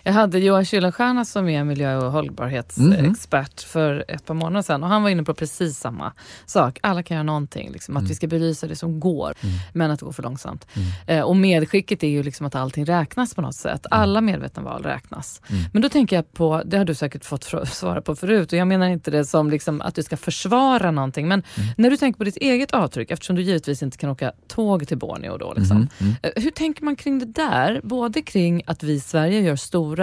Jag 0.06 0.12
hade 0.12 0.38
Johan 0.38 0.64
Kuylenstierna 0.64 1.24
som 1.24 1.48
är 1.48 1.64
miljö 1.64 1.96
och 1.96 2.12
hållbarhetsexpert 2.12 3.60
för 3.62 4.04
ett 4.08 4.26
par 4.26 4.34
månader 4.34 4.62
sedan 4.62 4.82
och 4.82 4.88
han 4.88 5.02
var 5.02 5.10
inne 5.10 5.22
på 5.22 5.34
precis 5.34 5.78
samma 5.78 6.12
sak. 6.46 6.78
Alla 6.82 7.02
kan 7.02 7.14
göra 7.14 7.22
någonting, 7.22 7.70
liksom, 7.72 7.96
att 7.96 8.10
vi 8.10 8.14
ska 8.14 8.26
belysa 8.26 8.66
det 8.66 8.76
som 8.76 9.00
går, 9.00 9.34
men 9.72 9.90
att 9.90 9.98
det 9.98 10.04
går 10.04 10.12
för 10.12 10.22
långsamt. 10.22 10.66
Eh, 11.06 11.20
och 11.20 11.36
medskicket 11.36 12.02
är 12.02 12.08
ju 12.08 12.22
liksom 12.22 12.46
att 12.46 12.54
allting 12.54 12.84
räknas 12.84 13.34
på 13.34 13.40
något 13.42 13.54
sätt. 13.54 13.86
Alla 13.90 14.20
medvetna 14.20 14.62
val 14.62 14.82
räknas. 14.82 15.40
Men 15.72 15.82
då 15.82 15.88
tänker 15.88 16.16
jag 16.16 16.32
på, 16.32 16.62
det 16.66 16.78
har 16.78 16.84
du 16.84 16.94
säkert 16.94 17.24
fått 17.24 17.44
svara 17.68 18.00
på 18.02 18.16
förut 18.16 18.52
och 18.52 18.58
jag 18.58 18.68
menar 18.68 18.86
inte 18.88 19.10
det 19.10 19.24
som 19.24 19.50
liksom 19.50 19.80
att 19.80 19.94
du 19.94 20.02
ska 20.02 20.16
försvara 20.16 20.90
någonting, 20.90 21.28
men 21.28 21.42
när 21.76 21.90
du 21.90 21.96
tänker 21.96 22.18
på 22.18 22.24
ditt 22.24 22.36
eget 22.36 22.72
avtryck, 22.74 23.10
eftersom 23.10 23.36
du 23.36 23.42
givetvis 23.42 23.82
inte 23.82 23.98
kan 23.98 24.10
åka 24.10 24.32
tåg 24.48 24.88
till 24.88 24.98
Borneo 24.98 25.36
då. 25.38 25.54
Liksom. 25.56 25.88
Eh, 26.22 26.30
Hur 26.36 26.50
tänker 26.50 26.84
man 26.84 26.96
kring 26.96 27.18
det 27.18 27.26
där? 27.26 27.80
Både 27.84 28.22
kring 28.22 28.62
att 28.66 28.82
vi 28.82 28.92
i 28.92 29.00
Sverige 29.00 29.40
gör 29.40 29.56
stora 29.56 29.95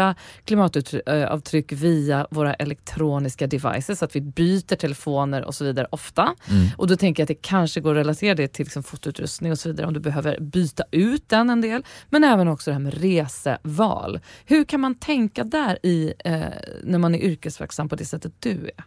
klimatavtryck 0.46 1.72
via 1.72 2.28
våra 2.32 2.54
elektroniska 2.54 3.48
devices, 3.48 4.04
att 4.04 4.16
vi 4.16 4.22
byter 4.22 4.76
telefoner 4.76 5.46
och 5.46 5.56
så 5.56 5.66
vidare 5.66 5.88
ofta. 5.90 6.36
Och 6.78 6.88
då 6.88 6.96
tänker 6.96 7.22
jag 7.22 7.26
att 7.26 7.28
det 7.28 7.48
kanske 7.48 7.82
går 7.82 7.92
att 7.92 7.98
relatera 7.98 8.36
det 8.36 8.48
till 8.48 8.66
liksom 8.66 8.84
fotoutrustning 8.84 9.52
och 9.52 9.60
så 9.60 9.70
vidare 9.70 9.88
om 9.88 9.94
du 9.94 10.00
behöver 10.00 10.40
byta 10.40 10.84
ut 10.92 11.30
den 11.30 11.50
en 11.50 11.62
del. 11.62 11.86
Men 12.10 12.24
även 12.24 12.48
också 12.48 12.70
det 12.70 12.74
här 12.74 12.82
med 12.82 12.94
reseval. 13.02 14.20
Hur 14.46 14.66
kan 14.66 14.80
man 14.80 14.96
tänka 14.96 15.44
där 15.44 15.80
i 15.84 16.14
eh, 16.26 16.42
när 16.84 16.98
man 16.98 17.16
är 17.16 17.20
yrkesverksam 17.20 17.90
på 17.90 17.96
det 17.96 18.06
sättet 18.06 18.34
du 18.40 18.72
är? 18.78 18.84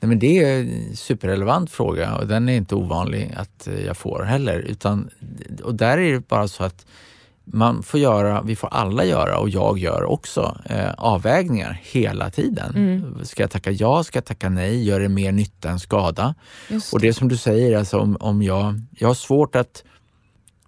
Nej, 0.00 0.08
men 0.08 0.18
det 0.18 0.44
är 0.44 0.60
en 0.60 0.96
superrelevant 0.96 1.70
fråga 1.70 2.16
och 2.16 2.26
den 2.26 2.48
är 2.48 2.56
inte 2.56 2.74
ovanlig 2.74 3.34
att 3.36 3.68
jag 3.86 3.96
får 3.96 4.22
heller. 4.22 4.58
Utan, 4.58 5.10
och 5.62 5.74
där 5.74 5.98
är 5.98 6.12
det 6.12 6.28
bara 6.28 6.48
så 6.48 6.64
att 6.64 6.86
man 7.44 7.82
får 7.82 8.00
göra, 8.00 8.42
vi 8.42 8.56
får 8.56 8.68
alla 8.68 9.04
göra 9.04 9.38
och 9.38 9.48
jag 9.48 9.78
gör 9.78 10.04
också 10.04 10.58
eh, 10.64 10.92
avvägningar 10.98 11.80
hela 11.82 12.30
tiden. 12.30 13.04
Ska 13.22 13.42
jag 13.42 13.50
tacka 13.50 13.70
ja? 13.70 14.04
Ska 14.04 14.16
jag 14.16 14.24
tacka 14.24 14.48
nej? 14.48 14.84
Gör 14.84 15.00
det 15.00 15.08
mer 15.08 15.32
nytta 15.32 15.70
än 15.70 15.80
skada? 15.80 16.34
Just 16.68 16.92
Och 16.92 17.00
det 17.00 17.08
är 17.08 17.12
som 17.12 17.28
du 17.28 17.36
säger, 17.36 17.78
alltså 17.78 17.98
om, 17.98 18.16
om 18.20 18.42
jag, 18.42 18.80
jag 18.90 19.08
har 19.08 19.14
svårt 19.14 19.56
att 19.56 19.84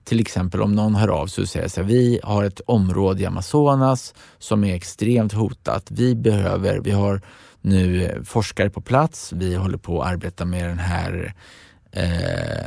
till 0.04 0.20
exempel 0.20 0.62
om 0.62 0.72
någon 0.72 0.94
hör 0.94 1.08
av 1.08 1.26
sig 1.26 1.42
och 1.42 1.48
säger 1.48 1.68
så 1.68 1.80
här, 1.80 1.88
vi 1.88 2.20
har 2.22 2.44
ett 2.44 2.60
område 2.66 3.22
i 3.22 3.26
Amazonas 3.26 4.14
som 4.38 4.64
är 4.64 4.74
extremt 4.74 5.32
hotat. 5.32 5.86
Vi 5.90 6.14
behöver, 6.14 6.80
vi 6.80 6.90
har 6.90 7.20
nu 7.60 8.12
forskare 8.24 8.70
på 8.70 8.80
plats, 8.80 9.32
vi 9.32 9.54
håller 9.54 9.78
på 9.78 10.02
att 10.02 10.08
arbeta 10.08 10.44
med 10.44 10.68
den 10.68 10.78
här 10.78 11.34
eh, 11.96 12.66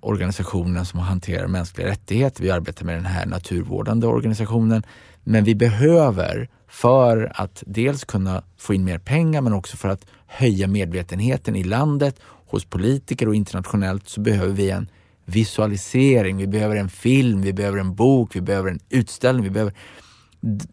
organisationen 0.00 0.86
som 0.86 1.00
hanterar 1.00 1.46
mänskliga 1.46 1.88
rättigheter. 1.88 2.42
Vi 2.42 2.50
arbetar 2.50 2.86
med 2.86 2.94
den 2.94 3.06
här 3.06 3.26
naturvårdande 3.26 4.06
organisationen. 4.06 4.82
Men 5.24 5.44
vi 5.44 5.54
behöver, 5.54 6.48
för 6.68 7.32
att 7.34 7.62
dels 7.66 8.04
kunna 8.04 8.42
få 8.58 8.74
in 8.74 8.84
mer 8.84 8.98
pengar 8.98 9.40
men 9.40 9.52
också 9.52 9.76
för 9.76 9.88
att 9.88 10.06
höja 10.26 10.66
medvetenheten 10.66 11.56
i 11.56 11.64
landet, 11.64 12.20
hos 12.46 12.64
politiker 12.64 13.28
och 13.28 13.34
internationellt, 13.34 14.08
så 14.08 14.20
behöver 14.20 14.54
vi 14.54 14.70
en 14.70 14.88
visualisering, 15.24 16.36
vi 16.36 16.46
behöver 16.46 16.76
en 16.76 16.88
film, 16.88 17.42
vi 17.42 17.52
behöver 17.52 17.78
en 17.78 17.94
bok, 17.94 18.36
vi 18.36 18.40
behöver 18.40 18.70
en 18.70 18.80
utställning. 18.88 19.44
Vi 19.44 19.50
behöver... 19.50 19.74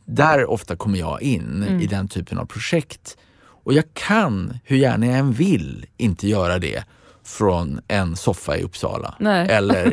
Där 0.06 0.50
ofta 0.50 0.76
kommer 0.76 1.00
jag 1.00 1.22
in 1.22 1.80
i 1.82 1.88
den 1.88 2.08
typen 2.08 2.38
av 2.38 2.45
projekt. 2.45 3.18
Och 3.64 3.74
jag 3.74 3.84
kan, 3.93 4.60
hur 4.64 4.78
gärna 4.78 5.06
jag 5.06 5.18
än 5.18 5.32
vill, 5.32 5.86
inte 5.97 6.28
göra 6.28 6.60
det 6.60 6.84
från 7.30 7.82
en 7.88 8.16
soffa 8.16 8.58
i 8.58 8.64
Uppsala. 8.64 9.16
Nej. 9.20 9.48
Eller, 9.50 9.86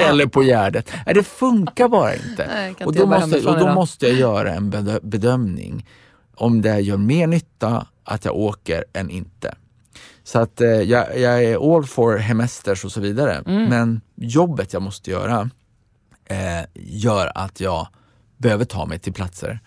eller 0.10 0.26
på 0.26 0.42
Gärdet. 0.42 0.90
Nej, 1.06 1.14
det 1.14 1.22
funkar 1.22 1.88
bara 1.88 2.14
inte. 2.14 2.46
Nej, 2.54 2.74
och 2.84 2.94
då, 2.94 3.06
måste, 3.06 3.36
och 3.36 3.54
då 3.54 3.60
idag. 3.60 3.74
måste 3.74 4.06
jag 4.06 4.18
göra 4.18 4.54
en 4.54 4.72
bedö- 4.72 5.00
bedömning 5.02 5.86
om 6.36 6.62
det 6.62 6.80
gör 6.80 6.96
mer 6.96 7.26
nytta 7.26 7.86
att 8.04 8.24
jag 8.24 8.36
åker 8.36 8.84
än 8.92 9.10
inte. 9.10 9.54
Så 10.24 10.38
att 10.38 10.60
eh, 10.60 10.68
jag, 10.68 11.18
jag 11.18 11.44
är 11.44 11.76
all 11.76 11.84
for 11.84 12.16
hemesters 12.16 12.84
och 12.84 12.92
så 12.92 13.00
vidare. 13.00 13.42
Mm. 13.46 13.64
Men 13.64 14.00
jobbet 14.16 14.72
jag 14.72 14.82
måste 14.82 15.10
göra 15.10 15.50
eh, 16.24 16.64
gör 16.74 17.32
att 17.34 17.60
jag 17.60 17.88
behöver 18.36 18.64
ta 18.64 18.86
mig 18.86 18.98
till 18.98 19.12
platser. 19.12 19.60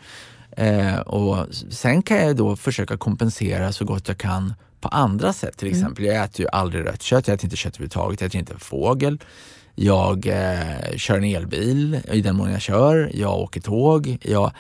Eh, 0.52 1.00
och 1.00 1.46
sen 1.72 2.02
kan 2.02 2.18
jag 2.18 2.36
då 2.36 2.56
försöka 2.56 2.98
kompensera 2.98 3.72
så 3.72 3.86
gott 3.86 4.08
jag 4.08 4.18
kan 4.18 4.54
på 4.90 4.96
andra 4.96 5.34
sätt. 5.34 5.58
Till 5.58 5.68
exempel, 5.68 6.06
jag 6.06 6.24
äter 6.24 6.42
ju 6.42 6.48
aldrig 6.52 6.86
rött 6.86 7.02
kött, 7.02 7.28
jag 7.28 7.36
äter 7.36 7.46
inte 7.46 7.56
kött 7.58 7.74
överhuvudtaget, 7.74 8.22
jag 8.22 8.28
äter 8.28 8.40
inte 8.40 8.58
fågel. 8.60 9.20
Jag 9.76 10.28
eh, 10.28 10.98
kör 10.98 11.18
en 11.18 11.24
elbil 11.24 12.00
i 12.12 12.22
den 12.22 12.36
mån 12.36 12.52
jag 12.52 12.62
kör, 12.62 13.12
jag 13.14 13.40
åker 13.40 13.62
tåg. 13.62 14.18
Jag, 14.22 14.52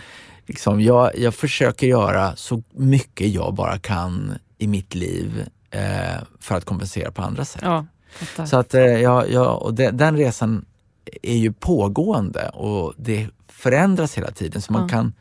liksom, 0.46 0.82
jag, 0.82 1.18
jag 1.20 1.34
försöker 1.36 1.88
göra 1.88 2.36
så 2.36 2.64
mycket 2.74 3.28
jag 3.30 3.54
bara 3.54 3.78
kan 3.80 4.34
i 4.58 4.68
mitt 4.68 4.96
liv 4.96 5.46
eh, 5.72 6.22
för 6.40 6.56
att 6.56 6.66
kompensera 6.66 7.12
på 7.12 7.22
andra 7.22 7.46
sätt. 7.46 7.62
Ja. 7.66 7.86
Så 8.46 8.58
att 8.58 8.74
eh, 8.74 8.82
jag, 8.82 9.32
jag, 9.32 9.62
och 9.62 9.74
de, 9.74 9.92
den 9.92 10.18
resan 10.18 10.66
är 11.22 11.38
ju 11.38 11.54
pågående 11.54 12.50
och 12.50 12.94
det 12.98 13.28
förändras 13.48 14.18
hela 14.18 14.32
tiden. 14.32 14.62
Så 14.62 14.74
man 14.74 14.82
Ja. 14.82 14.88
kan, 14.88 15.14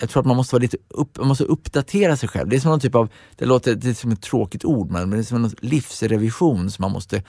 jag 0.00 0.10
tror 0.10 0.20
att 0.20 0.26
man 0.26 0.36
måste, 0.36 0.54
vara 0.54 0.62
lite 0.62 0.76
upp, 0.88 1.18
man 1.18 1.28
måste 1.28 1.44
uppdatera 1.44 2.16
sig 2.16 2.28
själv. 2.28 2.48
Det 2.48 2.56
är 2.56 2.60
som 2.60 2.70
någon 2.70 2.80
typ 2.80 2.94
av, 2.94 3.08
det 3.36 3.44
låter 3.44 3.74
det 3.74 3.88
är 3.88 3.94
som 3.94 4.12
ett 4.12 4.22
tråkigt 4.22 4.64
ord, 4.64 4.90
men 4.90 5.10
det 5.10 5.18
är 5.18 5.22
som 5.22 5.44
en 5.44 5.50
livsrevision 5.60 6.70
som 6.70 6.82
man 6.82 6.92
måste 6.92 7.22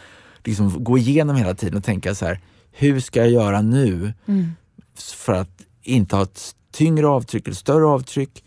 liksom 0.43 0.83
gå 0.83 0.97
igenom 0.97 1.35
hela 1.35 1.55
tiden 1.55 1.77
och 1.77 1.83
tänka 1.83 2.15
så 2.15 2.25
här, 2.25 2.39
hur 2.71 2.99
ska 2.99 3.19
jag 3.19 3.29
göra 3.29 3.61
nu 3.61 4.13
Mm. 4.25 4.51
för 4.97 5.33
att 5.33 5.61
inte 5.81 6.15
ha 6.15 6.23
ett 6.23 6.55
tyngre 6.71 7.07
avtryck 7.07 7.47
eller 7.47 7.55
större 7.55 7.85
avtryck? 7.85 8.43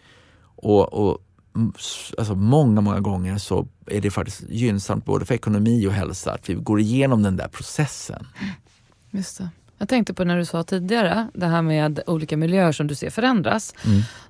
Och, 0.57 0.93
och 0.93 1.19
alltså 2.19 2.35
många, 2.35 2.81
många 2.81 3.01
gånger 3.01 3.39
så 3.39 3.69
är 3.87 4.01
det 4.01 4.11
faktiskt 4.11 4.43
gynnsamt 4.49 5.05
både 5.05 5.25
för 5.25 5.35
ekonomi 5.35 5.87
och 5.87 5.93
hälsa 5.93 6.33
att 6.33 6.51
vi 6.51 6.55
går 6.55 6.81
igenom 6.81 7.23
den 7.23 7.37
där 7.37 7.49
processen. 7.49 8.27
Just 9.11 9.39
det. 9.39 9.49
Jag 9.83 9.89
tänkte 9.89 10.15
på 10.15 10.25
när 10.25 10.39
du 10.39 10.45
sa 10.45 10.63
tidigare, 10.63 11.29
det 11.35 11.47
här 11.47 11.63
med 11.63 12.01
olika 12.07 12.37
miljöer 12.37 12.73
som 12.73 12.87
du 12.87 12.95
ser 12.95 13.11
förändras. 13.11 13.75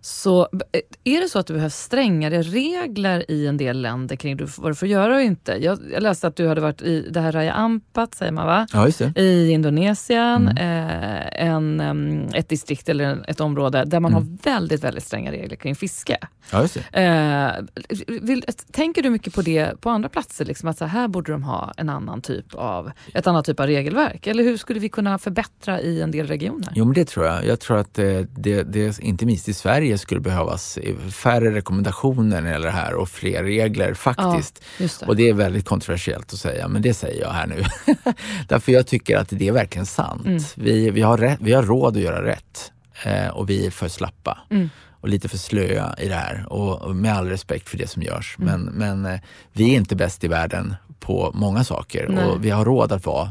Så 0.01 0.49
b- 0.53 0.65
är 1.05 1.21
det 1.21 1.29
så 1.29 1.39
att 1.39 1.47
det 1.47 1.53
behövs 1.55 1.75
strängare 1.77 2.43
regler 2.43 3.31
i 3.31 3.47
en 3.47 3.57
del 3.57 3.83
länder 3.83 4.17
kring 4.17 4.39
vad 4.59 4.71
du 4.71 4.75
får 4.75 4.89
göra 4.89 5.15
och 5.15 5.21
inte? 5.23 5.53
Jag, 5.65 5.79
jag 5.93 6.03
läste 6.03 6.27
att 6.27 6.37
du 6.37 6.49
hade 6.49 6.61
varit 6.61 6.83
i 6.83 7.09
det 7.11 7.21
här 7.21 7.33
Raya 7.33 7.53
Ampat, 7.53 8.15
säger 8.15 8.33
man 8.33 8.47
va? 8.47 8.67
Ja. 8.73 8.89
I 9.17 9.51
Indonesien, 9.51 10.49
eh, 10.49 11.45
en, 11.47 11.81
em, 11.81 12.29
ett 12.35 12.49
distrikt 12.49 12.89
eller 12.89 13.25
ett 13.31 13.41
område 13.41 13.85
där 13.85 14.01
man 14.01 14.13
har 14.13 14.27
väldigt, 14.43 14.85
väldigt 14.85 15.05
stränga 15.05 15.33
regler 15.33 15.57
kring 15.57 15.75
fiske. 15.77 16.19
Ja. 16.51 16.65
Eh, 16.93 17.51
vill, 18.07 18.45
tänker 18.73 19.03
du 19.03 19.11
mycket 19.11 19.35
på 19.35 19.43
det 19.43 19.81
på 19.81 19.91
andra 19.91 20.09
platser? 20.09 20.45
Liksom 20.45 20.69
att 20.69 20.79
så 20.79 20.85
här 20.85 21.09
borde 21.09 21.33
de 21.33 21.43
ha 21.43 21.73
en 21.77 21.89
annan 21.89 22.21
typ 22.23 22.55
av, 22.55 22.91
ett 23.15 23.27
annat 23.27 23.45
typ 23.45 23.61
av 23.61 23.67
regelverk? 23.67 24.27
Eller 24.27 24.45
hur 24.45 24.57
skulle 24.57 24.81
vi 24.81 24.89
kunna 24.89 25.19
förbättra 25.19 25.42
i 25.83 26.01
en 26.01 26.11
del 26.11 26.27
regioner? 26.27 26.73
Jo, 26.75 26.85
men 26.85 26.95
det 26.95 27.05
tror 27.05 27.27
jag. 27.27 27.47
Jag 27.47 27.61
tror 27.61 27.79
att 27.79 27.95
det, 27.95 28.27
det, 28.37 28.63
det 28.63 28.99
inte 29.01 29.27
minst 29.27 29.49
i 29.49 29.55
Sverige 29.55 29.99
skulle 29.99 30.21
behövas 30.21 30.79
färre 31.11 31.55
rekommendationer 31.55 32.41
när 32.41 32.43
det 32.43 32.51
gäller 32.51 32.67
det 32.67 32.73
här 32.73 32.95
och 32.95 33.09
fler 33.09 33.45
regler 33.45 33.95
faktiskt. 33.95 34.63
just 34.79 35.01
det. 35.01 35.07
Och 35.07 35.17
det 35.17 35.29
är 35.29 35.35
väldigt 35.35 35.65
kontroversiellt 35.65 36.33
att 36.33 36.39
säga, 36.39 36.69
men 36.69 36.83
det 36.83 36.95
säger 36.95 37.21
jag 37.21 37.31
här 37.31 37.47
nu. 37.47 37.65
Därför 38.49 38.73
jag 38.73 38.87
tycker 38.87 39.17
att 39.19 39.29
det 39.31 39.49
är 39.49 39.53
verkligen 39.53 39.87
sant. 39.87 40.27
Mm. 40.27 40.43
Vi, 40.55 40.91
vi, 40.91 41.03
har 41.03 41.19
rätt, 41.19 41.39
vi 41.41 41.53
har 41.53 41.63
råd 41.63 41.97
att 41.97 42.03
göra 42.03 42.25
rätt 42.25 42.73
eh, 43.05 43.29
och 43.29 43.51
vi 43.51 43.67
är 43.67 43.71
för 43.71 43.89
slappa. 43.89 44.39
Mm. 44.51 44.71
och 45.01 45.09
lite 45.09 45.29
för 45.29 45.39
slöa 45.39 45.95
i 45.99 46.09
det 46.09 46.15
här. 46.15 46.53
Och, 46.53 46.97
med 46.97 47.13
all 47.13 47.29
respekt 47.29 47.69
för 47.69 47.79
det 47.79 47.87
som 47.87 48.03
görs. 48.03 48.37
Mm. 48.39 48.61
Men, 48.61 48.73
men 48.75 49.15
eh, 49.15 49.21
vi 49.53 49.73
är 49.73 49.77
inte 49.77 49.97
bäst 49.97 50.25
i 50.25 50.29
världen 50.29 50.75
på 51.01 51.31
många 51.35 51.65
saker 51.65 52.09
Nej. 52.09 52.25
och 52.25 52.45
vi 52.45 52.51
har 52.51 52.65
råd 52.65 52.93
att 52.93 53.07
vara 53.07 53.31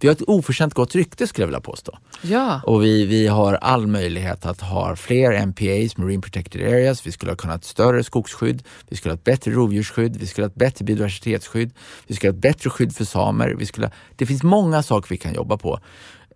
vi 0.00 0.08
har 0.08 0.14
ett 0.14 0.22
oförtjänt 0.26 0.74
gott 0.74 0.94
rykte 0.94 1.26
skulle 1.26 1.42
jag 1.42 1.46
vilja 1.46 1.60
påstå. 1.60 1.98
Ja, 2.22 2.60
Och 2.64 2.84
vi, 2.84 3.06
vi 3.06 3.26
har 3.26 3.54
all 3.54 3.86
möjlighet 3.86 4.46
att 4.46 4.60
ha 4.60 4.96
fler 4.96 5.46
MPAs, 5.46 5.96
Marine 5.96 6.22
Protected 6.22 6.62
Areas. 6.62 7.06
Vi 7.06 7.12
skulle 7.12 7.32
ha 7.32 7.36
kunnat 7.36 7.54
ha 7.54 7.58
ett 7.58 7.64
större 7.64 8.04
skogsskydd. 8.04 8.62
Vi 8.88 8.96
skulle 8.96 9.12
ha 9.12 9.16
ett 9.16 9.24
bättre 9.24 9.50
rovdjursskydd. 9.50 10.16
Vi 10.16 10.26
skulle 10.26 10.44
ha 10.44 10.48
ett 10.50 10.54
bättre 10.54 10.84
biodiversitetsskydd. 10.84 11.70
Vi 12.06 12.14
skulle 12.14 12.30
ha 12.30 12.34
ett 12.34 12.42
bättre 12.42 12.70
skydd 12.70 12.96
för 12.96 13.04
samer. 13.04 13.54
Vi 13.58 13.66
skulle 13.66 13.86
ha, 13.86 13.92
det 14.16 14.26
finns 14.26 14.42
många 14.42 14.82
saker 14.82 15.08
vi 15.08 15.16
kan 15.16 15.34
jobba 15.34 15.56
på. 15.56 15.80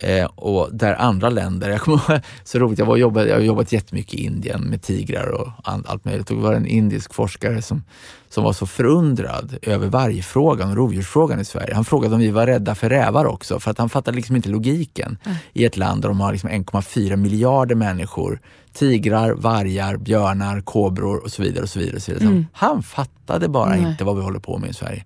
Eh, 0.00 0.24
och 0.24 0.68
där 0.72 0.94
andra 0.94 1.28
länder, 1.28 1.70
jag 1.70 1.80
kommer 1.80 2.22
så 2.44 2.58
roligt, 2.58 2.78
jag, 2.78 2.86
var 2.86 2.96
jobbade, 2.96 3.28
jag 3.28 3.36
har 3.36 3.42
jobbat 3.42 3.72
jättemycket 3.72 4.14
i 4.14 4.24
Indien 4.24 4.60
med 4.60 4.82
tigrar 4.82 5.28
och 5.28 5.48
allt 5.64 6.04
möjligt. 6.04 6.26
Det 6.26 6.34
var 6.34 6.54
en 6.54 6.66
indisk 6.66 7.14
forskare 7.14 7.62
som, 7.62 7.84
som 8.30 8.44
var 8.44 8.52
så 8.52 8.66
förundrad 8.66 9.56
över 9.62 9.88
vargfrågan 9.88 10.70
och 10.70 10.76
rovdjursfrågan 10.76 11.40
i 11.40 11.44
Sverige. 11.44 11.74
Han 11.74 11.84
frågade 11.84 12.14
om 12.14 12.20
vi 12.20 12.30
var 12.30 12.46
rädda 12.46 12.74
för 12.74 12.88
rävar 12.88 13.24
också, 13.24 13.60
för 13.60 13.70
att 13.70 13.78
han 13.78 13.88
fattade 13.88 14.16
liksom 14.16 14.36
inte 14.36 14.48
logiken 14.48 15.18
i 15.52 15.64
ett 15.64 15.76
land 15.76 16.02
där 16.02 16.08
de 16.08 16.20
har 16.20 16.32
liksom 16.32 16.50
1,4 16.50 17.16
miljarder 17.16 17.74
människor. 17.74 18.40
Tigrar, 18.72 19.32
vargar, 19.32 19.96
björnar, 19.96 20.60
kobror 20.60 21.16
och 21.24 21.30
så 21.30 21.42
vidare. 21.42 21.62
och 21.62 21.68
så 21.68 21.78
vidare. 21.78 21.96
Och 21.96 22.02
så 22.02 22.12
vidare. 22.12 22.28
Mm. 22.28 22.46
Han 22.52 22.82
fattade 22.82 23.48
bara 23.48 23.70
Nej. 23.70 23.80
inte 23.80 24.04
vad 24.04 24.16
vi 24.16 24.22
håller 24.22 24.40
på 24.40 24.58
med 24.58 24.70
i 24.70 24.74
Sverige. 24.74 25.04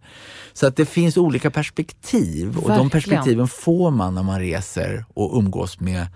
Så 0.52 0.66
att 0.66 0.76
det 0.76 0.86
finns 0.86 1.16
olika 1.16 1.50
perspektiv 1.50 2.48
och 2.48 2.54
de 2.54 2.68
Verkligen. 2.68 2.90
perspektiven 2.90 3.48
får 3.48 3.90
man 3.90 4.14
när 4.14 4.22
man 4.22 4.40
reser 4.40 5.04
och 5.14 5.38
umgås 5.38 5.80
med 5.80 6.06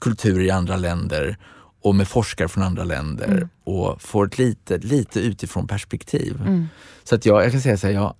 kulturer 0.00 0.44
i 0.44 0.50
andra 0.50 0.76
länder. 0.76 1.36
Och 1.84 1.94
med 1.94 2.08
forskare 2.08 2.48
från 2.48 2.64
andra 2.64 2.84
länder 2.84 3.28
Mm. 3.28 3.48
och 3.64 4.02
får 4.02 4.26
ett 4.26 4.38
lite, 4.38 4.78
lite 4.78 5.20
utifrån 5.20 5.66
perspektiv. 5.66 6.36
Mm. 6.40 6.68
Så 7.04 7.14
att 7.14 7.26
jag, 7.26 7.44
jag 7.44 7.52
kan 7.52 7.60
säga 7.60 7.76
så 7.76 7.86
här, 7.86 7.94
jag 7.94 8.14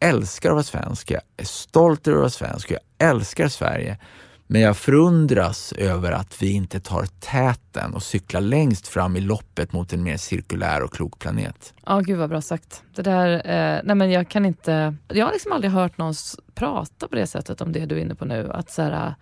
älskar 0.00 0.48
att 0.48 0.54
vara 0.54 0.62
svensk, 0.62 1.10
jag 1.10 1.22
är 1.36 1.44
stolt 1.44 2.08
över 2.08 2.16
att 2.16 2.20
vara 2.20 2.30
svensk, 2.30 2.70
jag 2.70 3.08
älskar 3.10 3.48
Sverige. 3.48 3.98
Men 4.46 4.60
jag 4.60 4.76
förundras 4.76 5.72
över 5.72 6.12
att 6.12 6.42
vi 6.42 6.52
inte 6.52 6.80
tar 6.80 7.06
täten 7.20 7.94
och 7.94 8.02
cyklar 8.02 8.40
längst 8.40 8.88
fram 8.88 9.16
i 9.16 9.20
loppet 9.20 9.72
mot 9.72 9.92
en 9.92 10.02
mer 10.02 10.16
cirkulär 10.16 10.82
och 10.82 10.92
klok 10.92 11.18
planet. 11.18 11.74
Ja, 11.86 12.00
gud 12.00 12.18
vad 12.18 12.30
bra 12.30 12.40
sagt. 12.40 12.82
Det 12.94 13.02
där, 13.02 13.32
eh, 13.34 13.80
nej 13.84 13.96
men 13.96 14.10
jag 14.10 14.28
kan 14.28 14.46
inte, 14.46 14.94
jag 15.08 15.26
har 15.26 15.32
liksom 15.32 15.52
aldrig 15.52 15.72
hört 15.72 15.98
någon 15.98 16.14
prata 16.54 17.08
på 17.08 17.16
det 17.16 17.26
sättet 17.26 17.60
om 17.60 17.72
det 17.72 17.86
du 17.86 17.96
är 17.96 18.00
inne 18.00 18.14
på 18.14 18.24
nu. 18.24 18.50
Att 18.52 18.70
så 18.70 18.82
här, 18.82 19.14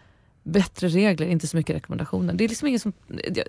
bättre 0.43 0.89
regler, 0.89 1.27
inte 1.27 1.47
så 1.47 1.57
mycket 1.57 1.77
rekommendationer. 1.77 2.35
Det 2.35 2.45
är 2.45 2.49
liksom 2.49 2.69
ingen 2.69 2.81
som, 2.81 2.93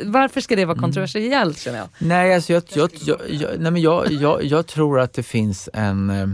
varför 0.05 0.41
ska 0.41 0.55
det 0.55 0.65
vara 0.65 0.77
kontroversiellt 0.77 1.59
känner 1.59 1.77
jag? 1.77 1.87
Nej, 1.99 2.35
alltså 2.35 2.53
jag, 2.53 2.63
jag, 2.75 2.89
jag, 3.05 3.19
jag, 3.29 3.49
nej 3.59 3.71
men 3.71 3.81
jag, 3.81 4.11
jag, 4.11 4.43
jag 4.43 4.67
tror 4.67 4.99
att 4.99 5.13
det 5.13 5.23
finns 5.23 5.69
en... 5.73 6.09
eh, 6.09 6.27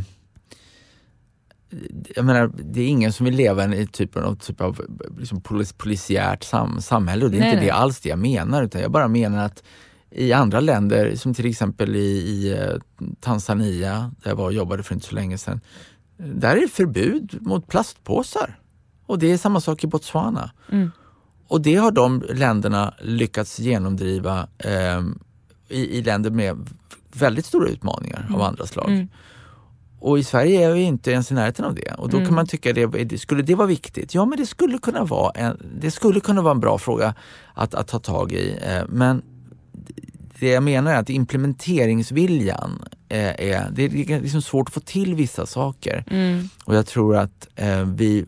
Jag 2.16 2.26
menar, 2.26 2.52
det 2.64 2.82
är 2.82 2.88
ingen 2.88 3.14
som 3.14 3.26
vill 3.26 3.36
leva 3.36 3.76
i 3.76 3.88
typ 3.88 4.18
av, 4.18 4.24
något 4.24 4.48
typ 4.48 4.62
av 4.62 4.82
liksom 5.20 5.42
polis, 5.42 5.74
polisiärt 5.74 6.44
sam, 6.44 6.82
samhälle 6.82 7.26
och 7.26 7.32
det 7.32 7.38
är 7.38 7.40
Nej, 7.40 7.50
inte 7.50 7.58
nej. 7.60 7.66
det 7.68 7.74
alls 7.74 8.00
det 8.00 8.10
jag 8.10 8.20
menar 8.20 8.64
utan 8.64 8.82
jag 8.82 8.92
bara 8.92 9.08
menar 9.08 9.46
att 9.46 9.64
i 10.12 10.34
andra 10.34 10.60
länder, 10.60 11.16
som 11.16 11.34
till 11.34 11.46
exempel 11.46 11.96
i, 11.96 12.00
i 12.00 12.52
eh, 12.60 12.76
Tanzania, 13.20 14.12
där 14.24 14.30
jag 14.32 14.36
var 14.36 14.46
och 14.46 14.54
jobbade 14.54 14.84
för 14.84 14.94
inte 14.96 15.08
så 15.08 15.16
länge 15.16 15.38
sedan, 15.38 15.62
där 16.18 16.56
är 16.58 16.62
det 16.62 16.68
förbud 16.68 17.38
mot 17.42 17.68
plastpåsar. 17.68 18.60
Och 19.08 19.20
det 19.20 19.32
är 19.32 19.38
samma 19.38 19.62
sak 19.62 19.84
i 19.84 19.88
Botswana. 19.88 20.52
Mm. 20.72 20.92
Och 21.48 21.62
det 21.62 21.76
har 21.76 21.92
de 21.92 22.24
länderna 22.34 22.94
lyckats 23.02 23.60
genomdriva 23.60 24.48
ehm, 24.58 25.20
i, 25.70 25.98
i 25.98 26.02
länder 26.04 26.30
med 26.30 26.70
väldigt 27.14 27.46
stora 27.46 27.70
utmaningar 27.70 28.28
av 28.34 28.42
andra 28.42 28.66
slag. 28.66 28.90
Mm. 28.90 29.08
Och 30.00 30.20
i 30.20 30.24
Sverige 30.24 30.70
är 30.70 30.74
vi 30.74 30.82
inte 30.82 31.12
ens 31.12 31.32
i 31.32 31.34
närheten 31.34 31.66
av 31.66 31.76
det. 31.76 31.92
Och 31.98 32.10
då 32.10 32.18
Mm. 32.18 32.28
kan 32.28 32.36
man 32.36 32.48
tycka, 32.48 32.74
det, 32.74 32.86
det- 32.86 33.18
skulle 33.18 33.42
det 33.42 33.56
vara 33.56 33.68
viktigt? 33.68 34.14
Ja, 34.14 34.26
men 34.26 34.38
det 34.38 34.46
skulle 34.46 34.78
kunna 34.78 35.04
vara 35.04 35.32
en, 35.32 35.58
det 35.82 35.92
skulle 35.92 36.20
kunna 36.20 36.42
vara 36.42 36.52
en 36.54 36.60
bra 36.60 36.78
fråga 36.78 37.16
att, 37.54 37.74
att 37.74 37.88
ta 37.88 38.00
tag 38.00 38.32
i. 38.32 38.58
Eh, 38.64 38.84
Men 38.90 39.22
det 40.40 40.48
jag 40.50 40.64
menar 40.64 40.92
är 40.92 40.98
att 41.00 41.10
implementeringsviljan 41.10 42.86
är, 43.10 43.42
är 43.42 43.70
det 43.72 43.84
är 43.86 44.22
liksom 44.22 44.42
svårt 44.42 44.68
att 44.68 44.74
få 44.74 44.80
till 44.80 45.16
vissa 45.16 45.46
saker. 45.46 46.04
Mm. 46.10 46.50
Och 46.66 46.76
jag 46.76 46.86
tror 46.86 47.16
att 47.18 47.48
eh, 47.56 47.86
vi, 47.86 48.26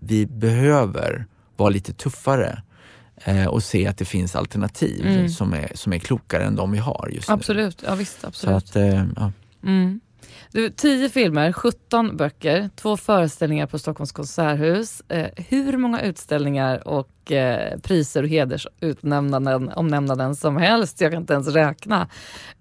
vi 0.00 0.26
behöver 0.26 1.26
vara 1.56 1.70
lite 1.70 1.92
tuffare 1.92 2.62
eh, 3.24 3.46
och 3.46 3.62
se 3.62 3.86
att 3.86 3.98
det 3.98 4.04
finns 4.04 4.36
alternativ 4.36 5.06
Mm. 5.06 5.28
som, 5.28 5.52
är, 5.54 5.70
som 5.74 5.92
är 5.92 5.98
klokare 5.98 6.44
än 6.44 6.56
de 6.56 6.72
vi 6.72 6.78
har 6.78 7.08
just 7.12 7.28
nu. 7.28 7.34
Absolut, 7.34 7.82
ja 7.86 7.94
visst. 7.94 8.20
Så 8.20 8.26
Absolut. 8.26 8.56
att, 8.56 8.76
eh, 8.76 9.04
ja. 9.16 9.32
Mm. 9.64 10.00
Du, 10.52 10.70
10 10.70 11.08
filmer, 11.08 11.52
17 11.52 12.16
böcker, 12.16 12.70
två 12.76 12.96
föreställningar 12.96 13.66
på 13.66 13.78
Stockholms 13.78 14.12
konserthus. 14.12 15.02
Eh, 15.08 15.26
hur 15.48 15.76
många 15.76 16.00
utställningar 16.00 16.88
och 16.88 17.32
eh, 17.32 17.78
priser 17.78 18.22
och 18.22 18.28
hedersutnämnanden 18.28 19.68
omnämnanden 19.68 20.34
som 20.36 20.56
helst. 20.56 21.00
Jag 21.00 21.12
kan 21.12 21.20
inte 21.20 21.32
ens 21.32 21.48
räkna. 21.48 22.08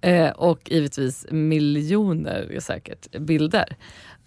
Eh, 0.02 0.30
och 0.30 0.60
givetvis 0.72 1.26
miljoner 1.32 2.58
säkert 2.60 3.20
bilder. 3.20 3.76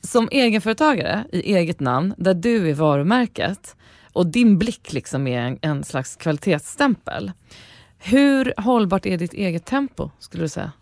Som 0.00 0.28
egenföretagare 0.32 1.24
i 1.32 1.56
eget 1.56 1.80
namn, 1.80 2.14
där 2.18 2.34
du 2.34 2.70
är 2.70 2.74
varumärket 2.74 3.76
och 4.12 4.26
din 4.26 4.58
blick 4.58 4.92
liksom 4.92 5.26
är 5.26 5.40
en, 5.40 5.58
en 5.62 5.84
slags 5.84 6.16
kvalitetsstämpel. 6.16 7.32
Hur 7.98 8.54
hållbart 8.56 9.06
är 9.06 9.18
ditt 9.18 9.32
eget 9.32 9.64
tempo 9.64 10.10
skulle 10.18 10.44
du 10.44 10.48
säga? 10.48 10.72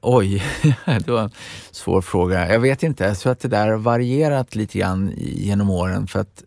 Oj, 0.00 0.42
det 0.84 1.08
var 1.08 1.22
en 1.22 1.30
svår 1.70 2.00
fråga. 2.00 2.52
Jag 2.52 2.60
vet 2.60 2.82
inte, 2.82 3.04
jag 3.04 3.18
tror 3.18 3.32
att 3.32 3.40
det 3.40 3.48
där 3.48 3.68
har 3.68 3.76
varierat 3.76 4.54
lite 4.54 4.78
grann 4.78 5.12
genom 5.16 5.70
åren 5.70 6.06
för 6.06 6.20
att 6.20 6.42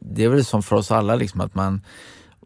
det 0.00 0.24
är 0.24 0.28
väl 0.28 0.44
som 0.44 0.62
för 0.62 0.76
oss 0.76 0.90
alla 0.90 1.14
liksom 1.14 1.40
att 1.40 1.54
man 1.54 1.80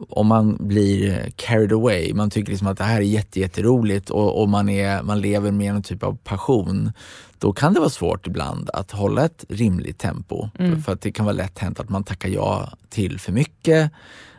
om 0.09 0.26
man 0.26 0.57
blir 0.61 1.30
carried 1.36 1.72
away, 1.72 2.14
man 2.14 2.30
tycker 2.30 2.51
liksom 2.51 2.68
att 2.68 2.78
det 2.78 2.84
här 2.84 2.97
är 2.97 3.05
jätte, 3.05 3.40
jätteroligt 3.40 4.11
och, 4.11 4.42
och 4.42 4.49
man, 4.49 4.68
är, 4.68 5.03
man 5.03 5.20
lever 5.20 5.51
med 5.51 5.74
någon 5.74 5.82
typ 5.82 6.03
av 6.03 6.16
passion, 6.16 6.92
då 7.38 7.53
kan 7.53 7.74
det 7.74 7.80
vara 7.80 7.90
svårt 7.90 8.26
ibland 8.26 8.70
att 8.70 8.90
hålla 8.90 9.24
ett 9.24 9.44
rimligt 9.49 9.99
tempo. 9.99 10.49
Mm. 10.59 10.82
För 10.82 10.92
att 10.92 11.01
det 11.01 11.12
kan 11.12 11.24
vara 11.24 11.36
lätt 11.36 11.59
hänt 11.59 11.80
att 11.80 11.88
man 11.88 12.05
tackar 12.05 12.28
ja 12.28 12.72
till 12.88 13.20
för 13.20 13.32
mycket, 13.32 13.92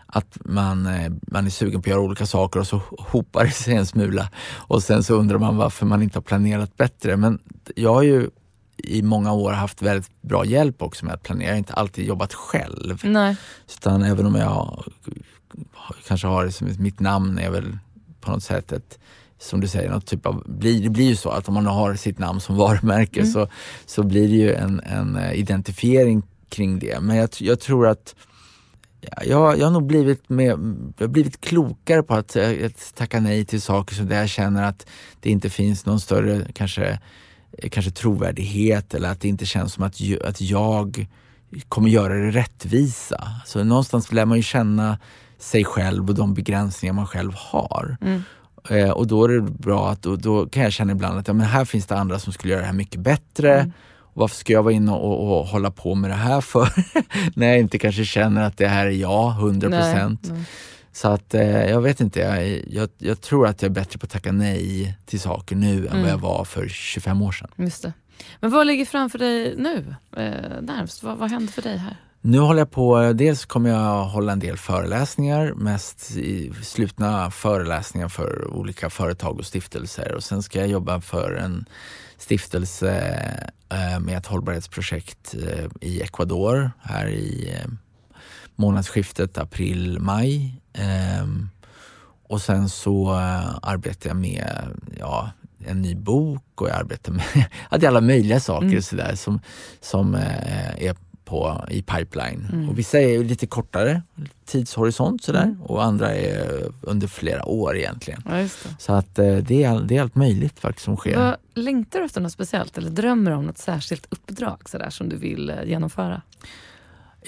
att 0.06 0.38
man, 0.46 0.86
eh, 0.86 1.12
man 1.22 1.46
är 1.46 1.50
sugen 1.50 1.82
på 1.82 1.90
att 1.90 1.92
göra 1.92 2.02
olika 2.02 2.26
saker 2.26 2.60
och 2.60 2.68
så 2.68 2.82
hopar 3.00 3.44
det 3.44 3.52
sig 3.52 3.76
en 3.76 3.86
smula 3.86 4.30
och 4.56 4.84
sen 4.84 5.04
så 5.04 5.16
undrar 5.16 5.38
man 5.38 5.58
varför 5.58 5.86
man 5.86 6.04
inte 6.04 6.18
har 6.18 6.24
planerat 6.24 6.78
bättre. 6.78 7.18
Men 7.18 7.40
jag 7.76 7.94
har 7.94 8.04
ju 8.04 8.30
i 8.78 9.02
många 9.02 9.34
år 9.34 9.52
haft 9.52 9.82
väldigt 9.82 10.22
bra 10.22 10.46
hjälp 10.46 10.82
också 10.82 11.06
med 11.06 11.14
att 11.14 11.24
planera. 11.24 11.48
Jag 11.48 11.54
har 11.54 11.58
inte 11.58 11.74
alltid 11.74 12.06
jobbat 12.06 12.34
själv. 12.34 13.02
Nej. 13.04 13.36
Utan 13.68 14.04
även 14.04 14.26
om 14.26 14.36
jag 14.36 14.84
kanske 16.08 16.28
har 16.28 16.46
det 16.46 16.52
som 16.52 16.70
mitt 16.80 17.00
namn 17.00 17.40
är 17.40 17.50
väl 17.50 17.78
på 18.22 18.32
något 18.32 18.44
sätt 18.44 18.72
ett 18.72 19.00
som 19.40 19.62
du 19.62 19.68
säger, 19.68 19.90
något 19.90 20.06
typ 20.06 20.26
av, 20.26 20.44
blir, 20.46 20.84
det 20.84 20.90
blir 20.90 21.06
ju 21.06 21.16
så 21.16 21.30
att 21.30 21.48
om 21.48 21.54
man 21.54 21.66
har 21.66 21.96
sitt 21.96 22.20
namn 22.20 22.40
som 22.40 22.56
varumärke 22.58 23.20
Mm. 23.20 23.32
så, 23.32 23.48
så 23.86 24.04
blir 24.04 24.28
det 24.28 24.36
ju 24.36 24.54
en, 24.54 24.80
en 24.80 25.16
eh, 25.16 25.40
identifiering 25.40 26.24
kring 26.50 26.80
det. 26.80 27.00
Men 27.02 27.16
jag, 27.16 27.30
jag 27.40 27.60
tror 27.60 27.88
att 27.88 28.16
ja, 29.02 29.24
jag, 29.26 29.60
jag 29.60 29.66
har 29.66 29.72
nog 29.72 29.86
blivit, 29.88 30.30
med, 30.30 30.48
jag 30.98 31.08
har 31.08 31.08
blivit 31.08 31.42
klokare 31.42 32.04
på 32.04 32.14
att, 32.14 32.36
eh, 32.36 32.66
att 32.66 32.96
tacka 32.96 33.20
nej 33.20 33.46
till 33.46 33.62
saker 33.62 33.96
så 33.96 34.04
där 34.04 34.20
jag 34.20 34.30
känner 34.30 34.64
att 34.64 34.88
det 35.20 35.30
inte 35.30 35.50
finns 35.50 35.86
någon 35.86 36.00
större 36.00 36.48
kanske, 36.54 37.00
eh, 37.52 37.70
kanske 37.70 37.92
trovärdighet 37.92 38.94
eller 38.94 39.10
att 39.10 39.22
det 39.22 39.28
inte 39.28 39.46
känns 39.46 39.74
som 39.74 39.84
att, 39.84 39.96
att 40.24 40.42
jag 40.42 41.08
kommer 41.70 41.90
göra 41.90 42.14
det 42.14 42.32
rättvisa. 42.32 43.42
Så 43.46 43.64
någonstans 43.64 44.12
lär 44.12 44.26
man 44.26 44.38
ju 44.38 44.44
känna 44.44 44.98
sig 45.40 45.66
själv 45.66 46.10
och 46.10 46.16
de 46.16 46.34
begränsningar 46.34 46.94
man 46.94 47.08
själv 47.08 47.34
har. 47.36 47.98
Mm. 48.02 48.24
Eh, 48.70 48.90
och 48.90 49.08
då 49.08 49.24
är 49.24 49.30
det 49.30 49.42
bra 49.42 49.90
att, 49.90 50.06
och 50.06 50.20
då 50.22 50.46
kan 50.46 50.64
jag 50.64 50.74
känna 50.74 50.92
ibland 50.92 51.20
att 51.20 51.28
ja, 51.28 51.34
men 51.34 51.46
här 51.48 51.66
finns 51.66 51.86
det 51.86 51.98
andra 51.98 52.20
som 52.20 52.34
skulle 52.34 52.54
göra 52.54 52.62
det 52.62 52.68
här 52.68 52.74
mycket 52.74 53.00
bättre. 53.02 53.60
Mm. 53.60 53.72
Varför 54.14 54.36
ska 54.36 54.54
jag 54.54 54.64
vara 54.64 54.74
inne 54.74 54.92
och, 54.92 55.40
och 55.40 55.46
hålla 55.48 55.72
på 55.72 55.96
med 55.96 56.10
det 56.10 56.16
här 56.16 56.42
för? 56.42 56.70
När 57.40 57.48
jag 57.48 57.60
inte 57.60 57.78
kanske 57.80 58.06
känner 58.06 58.44
att 58.44 58.58
det 58.58 58.68
här 58.68 58.86
är 58.86 58.92
jag, 58.92 59.32
100 59.32 59.70
procent. 59.70 60.32
Så 60.92 61.08
att 61.08 61.34
eh, 61.34 61.66
jag 61.70 61.82
vet 61.82 62.00
inte, 62.02 62.20
jag, 62.20 62.64
jag, 62.68 62.90
jag 62.98 63.22
tror 63.22 63.48
att 63.48 63.62
jag 63.62 63.70
är 63.70 63.74
bättre 63.74 64.00
på 64.00 64.06
att 64.06 64.10
tacka 64.12 64.32
nej 64.32 64.98
till 65.06 65.20
saker 65.20 65.56
nu 65.56 65.78
än 65.78 65.88
Mm. 65.88 66.02
vad 66.02 66.12
jag 66.12 66.18
var 66.18 66.44
för 66.44 66.68
25 66.68 67.22
år 67.22 67.32
sedan. 67.32 67.48
Just 67.56 67.84
det. 67.84 67.94
Men 68.40 68.52
vad 68.52 68.68
ligger 68.68 68.86
framför 68.86 69.20
dig 69.20 69.56
nu? 69.58 69.96
Eh, 70.18 70.62
närmst? 70.62 71.04
Vad, 71.04 71.18
vad 71.18 71.32
händer 71.32 71.54
för 71.54 71.62
dig 71.62 71.78
här? 71.78 71.98
Nu 72.28 72.40
håller 72.40 72.60
jag 72.60 72.72
på, 72.72 73.14
dels 73.14 73.46
kommer 73.46 73.70
jag 73.70 74.06
hålla 74.06 74.32
en 74.32 74.40
del 74.40 74.58
föreläsningar, 74.58 75.54
mest 75.54 76.12
i 76.12 76.54
slutna 76.64 77.32
föreläsningar 77.32 78.08
för 78.08 78.48
olika 78.48 78.90
företag 78.90 79.40
och 79.40 79.46
stiftelser 79.46 80.16
och 80.16 80.24
sen 80.24 80.44
ska 80.44 80.60
jag 80.60 80.68
jobba 80.68 81.02
för 81.02 81.34
en 81.34 81.66
stiftelse 82.18 82.92
eh, 83.70 84.00
med 84.00 84.18
ett 84.18 84.26
hållbarhetsprojekt 84.26 85.36
eh, 85.36 85.66
i 85.82 86.02
Ecuador 86.02 86.72
här 86.82 87.08
i 87.08 87.54
eh, 87.54 87.72
månadsskiftet 88.56 89.38
april-maj. 89.38 90.62
Ehm, 90.74 91.50
och 92.28 92.42
sen 92.42 92.70
så 92.70 93.12
arbetar 93.62 94.10
jag 94.10 94.18
med 94.18 94.54
ja, 95.00 95.32
en 95.66 95.82
ny 95.82 95.96
bok 95.96 96.62
och 96.62 96.70
jag 96.70 96.76
arbetar 96.76 97.12
med 97.12 97.46
alla 97.88 98.02
möjliga 98.02 98.40
saker 98.40 98.68
Mm. 98.68 98.82
sådär, 98.82 99.16
som, 99.16 99.40
som 99.82 100.16
är 100.78 100.96
på, 101.28 101.66
i 101.70 101.82
pipeline. 101.82 102.48
Mm. 102.54 102.70
Och 102.70 102.80
vissa 102.80 103.00
är 103.00 103.24
lite 103.24 103.48
kortare 103.48 104.02
tidshorisont 104.46 105.24
sådär, 105.24 105.44
Mm. 105.44 105.62
och 105.62 105.84
andra 105.84 106.16
är 106.16 106.64
under 106.82 107.08
flera 107.08 107.46
år 107.46 107.78
egentligen. 107.78 108.22
Ja. 108.30 108.48
Så 108.80 108.94
att 108.94 109.20
eh, 109.20 109.36
det, 109.38 109.64
är, 109.64 109.70
all- 109.70 109.88
det 109.88 109.98
är 109.98 110.02
allt 110.02 110.16
möjligt 110.16 110.60
faktiskt 110.60 110.86
som 110.86 110.98
sker. 110.98 111.18
Vad, 111.18 111.36
längtar 111.54 112.00
du 112.00 112.06
efter 112.06 112.22
något 112.22 112.32
speciellt 112.32 112.78
eller 112.78 112.90
drömmer 112.90 113.32
om 113.32 113.46
något 113.46 113.58
särskilt 113.58 114.06
uppdrag 114.10 114.70
sådär, 114.70 114.90
som 114.90 115.10
du 115.10 115.18
vill 115.18 115.50
eh, 115.50 115.56
genomföra? 115.66 116.22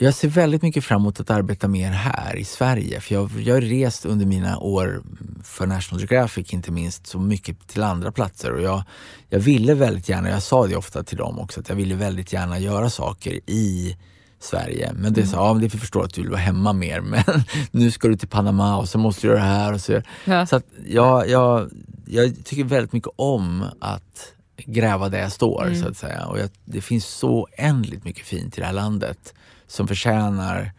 Jag 0.01 0.13
ser 0.13 0.27
väldigt 0.27 0.61
mycket 0.61 0.83
fram 0.83 1.01
emot 1.01 1.19
att 1.19 1.29
arbeta 1.29 1.67
mer 1.67 1.91
här 1.91 2.35
i 2.35 2.43
Sverige. 2.43 3.01
För 3.01 3.15
jag, 3.15 3.31
jag 3.39 3.53
har 3.53 3.61
rest 3.61 4.05
under 4.05 4.25
mina 4.25 4.57
år 4.57 5.03
för 5.43 5.67
National 5.67 5.99
Geographic 5.99 6.53
inte 6.53 6.71
minst 6.71 7.07
så 7.07 7.19
mycket 7.19 7.67
till 7.67 7.83
andra 7.83 8.11
platser. 8.11 8.53
Och 8.53 8.61
jag, 8.61 8.83
jag 9.29 9.39
ville 9.39 9.73
väldigt 9.73 10.09
gärna, 10.09 10.29
jag 10.29 10.43
sa 10.43 10.67
det 10.67 10.75
ofta 10.75 11.03
till 11.03 11.17
dem 11.17 11.39
också, 11.39 11.59
att 11.59 11.69
jag 11.69 11.75
ville 11.75 11.95
väldigt 11.95 12.33
gärna 12.33 12.59
göra 12.59 12.89
saker 12.89 13.39
i 13.45 13.97
Sverige. 14.39 14.91
Men 14.95 15.13
det 15.13 15.27
sa, 15.27 15.37
ja, 15.37 15.53
det 15.53 15.69
förstår 15.69 16.03
att 16.03 16.13
du 16.13 16.21
vill 16.21 16.29
vara 16.29 16.41
hemma 16.41 16.73
mer 16.73 17.01
men 17.01 17.23
nu 17.71 17.91
ska 17.91 18.07
du 18.07 18.17
till 18.17 18.27
Panama 18.27 18.77
och 18.77 18.89
så 18.89 18.97
måste 18.97 19.27
du 19.27 19.27
göra 19.27 19.39
det 19.39 19.45
här. 19.45 19.73
Och 19.73 19.81
så. 19.81 20.01
Ja. 20.25 20.45
Så 20.45 20.55
att 20.55 20.65
jag, 20.87 21.29
jag, 21.29 21.69
jag 22.05 22.45
tycker 22.45 22.63
väldigt 22.63 22.93
mycket 22.93 23.11
om 23.15 23.65
att 23.79 24.33
gräva 24.66 25.10
där 25.10 25.20
jag 25.20 25.32
står 25.32 25.64
Mm. 25.68 25.82
så 25.82 25.88
att 25.88 25.97
säga. 25.97 26.26
Och 26.26 26.39
jag, 26.39 26.49
det 26.66 26.82
finns 26.82 27.05
så 27.05 27.30
oändligt 27.30 28.03
mycket 28.03 28.26
fint 28.28 28.57
i 28.57 28.62
det 28.62 28.68
här 28.68 28.74
landet 28.74 29.34
som 29.68 29.88
förtjänar 29.88 30.72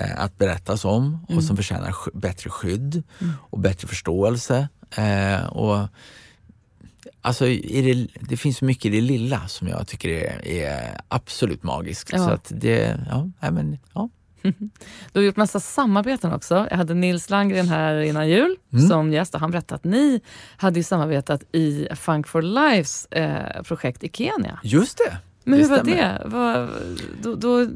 eh, 0.00 0.20
att 0.24 0.38
berättas 0.38 0.84
om 0.84 1.18
och 1.24 1.30
Mm. 1.30 1.42
som 1.42 1.56
förtjänar 1.56 1.90
sk- 1.90 2.10
bättre 2.20 2.50
skydd 2.50 3.02
och 3.50 3.58
bättre 3.58 3.88
förståelse. 3.88 4.68
Eh, 4.96 5.46
och 5.46 5.88
Alltså, 7.24 7.44
det, 7.44 8.06
det 8.20 8.36
finns 8.36 8.58
så 8.58 8.64
mycket 8.64 8.84
i 8.84 8.88
det 8.88 9.00
lilla 9.00 9.48
som 9.48 9.68
jag 9.68 9.86
tycker 9.88 10.08
är, 10.08 10.46
är 10.48 11.00
absolut 11.08 11.62
magiskt. 11.62 12.10
Ja. 12.12 12.18
Så 12.18 12.30
att 12.30 12.52
det, 12.54 13.00
ja, 13.40 13.50
men, 13.50 13.78
ja. 13.94 14.08
Du 15.12 15.18
har 15.20 15.22
gjort 15.22 15.36
massa 15.36 15.60
samarbeten 15.60 16.32
också. 16.32 16.66
Jag 16.70 16.76
hade 16.76 16.94
Nils 16.94 17.30
Landgren 17.30 17.68
här 17.68 18.00
innan 18.00 18.28
jul 18.28 18.56
Mm. 18.72 18.88
som 18.88 19.12
gäst 19.12 19.34
och 19.34 19.40
han 19.40 19.50
berättade 19.50 19.74
att 19.74 19.84
ni 19.84 20.20
hade 20.56 20.78
ju 20.80 20.82
samarbetat 20.84 21.42
i 21.52 21.88
Funk 21.96 22.28
for 22.28 22.42
Lives 22.42 23.06
eh, 23.06 23.62
projekt 23.62 24.04
i 24.04 24.10
Kenya. 24.12 24.58
Just 24.62 24.98
det! 24.98 25.16
Men 25.44 25.58
Det 25.58 25.64
hur 25.64 25.70
var 25.70 25.78
stämmer. 25.78 25.96
det? 25.96 26.22
Vad, 26.24 26.68
då, 27.22 27.34
då, 27.34 27.66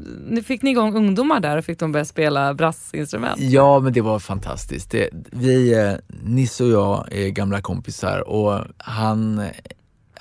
fick 0.43 0.61
ni 0.61 0.69
igång 0.71 0.95
ungdomar 0.95 1.39
där 1.39 1.57
och 1.57 1.65
fick 1.65 1.79
de 1.79 1.91
börja 1.91 2.05
spela 2.05 2.53
brassinstrument? 2.53 3.39
Ja, 3.41 3.79
men 3.79 3.93
det 3.93 4.01
var 4.01 4.19
fantastiskt. 4.19 4.91
Det, 4.91 5.09
vi, 5.31 5.73
eh, 5.73 5.93
Nisse 6.23 6.63
och 6.63 6.69
jag 6.69 7.07
är 7.11 7.29
gamla 7.29 7.61
kompisar 7.61 8.29
och 8.29 8.61
han 8.77 9.41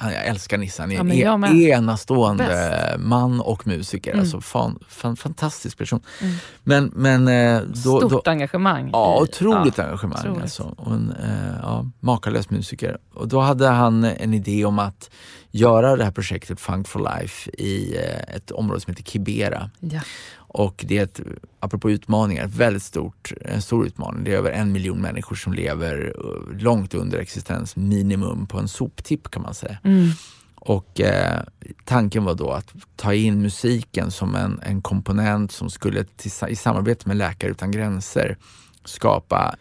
jag 0.01 0.26
älskar 0.26 0.59
Nisse. 0.59 0.82
Han 0.82 0.90
är 0.92 1.14
Ja, 1.24 1.34
en 1.34 1.40
men 1.40 1.57
enastående 1.61 2.44
Bäst. 2.44 3.01
man 3.01 3.40
och 3.40 3.66
musiker. 3.66 4.11
Mm. 4.11 4.20
Alltså 4.20 4.40
fan, 4.40 4.78
fan, 4.88 5.16
fantastisk 5.16 5.78
person. 5.78 6.01
Mm. 6.22 6.34
Men, 6.64 6.92
men 6.94 7.28
eh, 7.28 7.62
då, 7.84 7.99
Stort 7.99 8.24
då, 8.24 8.30
engagemang. 8.30 8.90
Ja, 8.92 9.16
i- 9.18 9.22
otroligt 9.22 9.78
ja. 9.78 9.84
engagemang. 9.84 10.18
otroligt. 10.20 10.42
Alltså. 10.42 10.62
Och 10.76 10.92
en 10.92 11.11
eh, 11.22 11.57
ja, 11.62 11.86
makalös 12.01 12.51
musiker. 12.51 12.99
Och 13.14 13.28
då 13.28 13.40
hade 13.40 13.68
han 13.68 14.05
en 14.05 14.34
idé 14.34 14.64
om 14.64 14.78
att 14.78 15.11
göra 15.51 15.97
det 15.97 16.05
här 16.05 16.11
projektet 16.11 16.61
Funk 16.61 16.88
for 16.88 17.20
Life 17.20 17.51
i 17.51 17.97
eh, 17.97 18.36
ett 18.36 18.51
område 18.51 18.80
som 18.80 18.90
heter 18.90 19.03
Kibera. 19.11 19.70
Ja. 19.80 20.01
Och 20.57 20.84
det 20.88 20.98
är 20.98 21.02
ett, 21.02 21.20
apropå 21.61 21.90
utmaningar, 21.90 22.44
ett 22.44 22.54
väldigt 22.54 22.82
stort, 22.82 23.32
en 23.40 23.62
stor 23.62 23.86
utmaning. 23.86 24.24
Det 24.24 24.32
är 24.32 24.36
över 24.36 24.50
en 24.50 24.72
miljon 24.72 25.00
människor 25.00 25.36
som 25.36 25.52
lever 25.52 26.14
eh, 26.18 26.59
långt 26.59 26.94
under 26.94 27.18
existensminimum 27.18 28.46
på 28.46 28.59
en 28.59 28.68
soptipp 28.68 29.30
kan 29.30 29.42
man 29.42 29.54
säga. 29.54 29.78
Mm. 29.84 30.09
Och 30.54 31.00
eh, 31.00 31.42
tanken 31.84 32.24
var 32.24 32.34
då 32.34 32.50
att 32.50 32.74
ta 32.96 33.14
in 33.14 33.42
musiken 33.42 34.11
som 34.11 34.34
en, 34.34 34.61
en 34.62 34.82
komponent 34.82 35.52
som 35.52 35.70
skulle 35.70 36.04
i 36.48 36.57
samarbete 36.57 37.09
med 37.09 37.16
Läkare 37.16 37.50
Utan 37.50 37.70
Gränser 37.70 38.36
skapa 38.84 39.57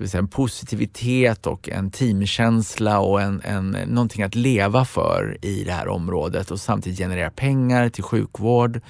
ska 0.00 0.04
vi 0.04 0.08
säga, 0.08 0.18
en 0.18 0.28
positivitet 0.28 1.46
och 1.46 1.68
en 1.68 1.90
teamkänsla 1.90 3.00
och 3.00 3.22
en, 3.22 3.42
en, 3.44 3.70
någonting 3.70 4.22
att 4.22 4.34
leva 4.34 4.84
för 4.84 5.38
i 5.42 5.64
det 5.64 5.72
här 5.72 5.88
området 5.88 6.50
och 6.50 6.60
samtidigt 6.60 6.98
generera 6.98 7.30
pengar 7.30 7.88
till 7.88 8.02
sjukvård. 8.02 8.80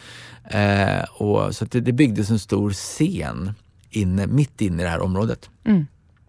Eh, 0.45 1.03
och, 1.03 1.55
så 1.55 1.65
det, 1.65 1.81
det 1.81 1.93
byggdes 1.93 2.31
en 2.31 2.39
stor 2.39 2.71
scen 2.71 3.53
inne, 3.91 4.27
mitt 4.27 4.61
inne 4.61 4.83
i 4.83 4.85
det 4.85 4.91
här 4.91 5.01
området. 5.01 5.51
Mm. 5.65 5.87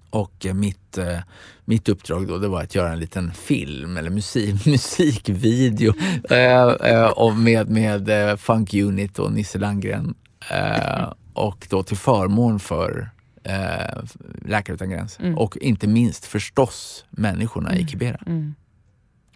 Och 0.09 0.45
eh, 0.45 0.53
mitt, 0.53 0.97
eh, 0.97 1.19
mitt 1.65 1.89
uppdrag 1.89 2.27
då 2.27 2.37
det 2.37 2.47
var 2.47 2.63
att 2.63 2.75
göra 2.75 2.93
en 2.93 2.99
liten 2.99 3.31
film 3.31 3.97
eller 3.97 4.09
musik, 4.09 4.65
musikvideo 4.65 5.93
eh, 6.29 6.61
eh, 6.61 7.35
med, 7.35 7.69
med 7.69 8.39
Funk 8.39 8.73
Unit 8.73 9.19
och 9.19 9.31
Nisse 9.31 9.59
Landgren. 9.59 10.15
Eh, 10.51 11.13
och 11.33 11.67
då 11.69 11.83
till 11.83 11.97
förmån 11.97 12.59
för 12.59 13.11
eh, 13.43 14.03
Läkare 14.45 14.75
Utan 14.75 14.89
Gränser. 14.89 15.23
Mm. 15.23 15.37
Och 15.37 15.57
inte 15.57 15.87
minst 15.87 16.25
förstås 16.25 17.05
människorna 17.09 17.75
i 17.75 17.87
Kibera. 17.87 18.19
Mm. 18.25 18.55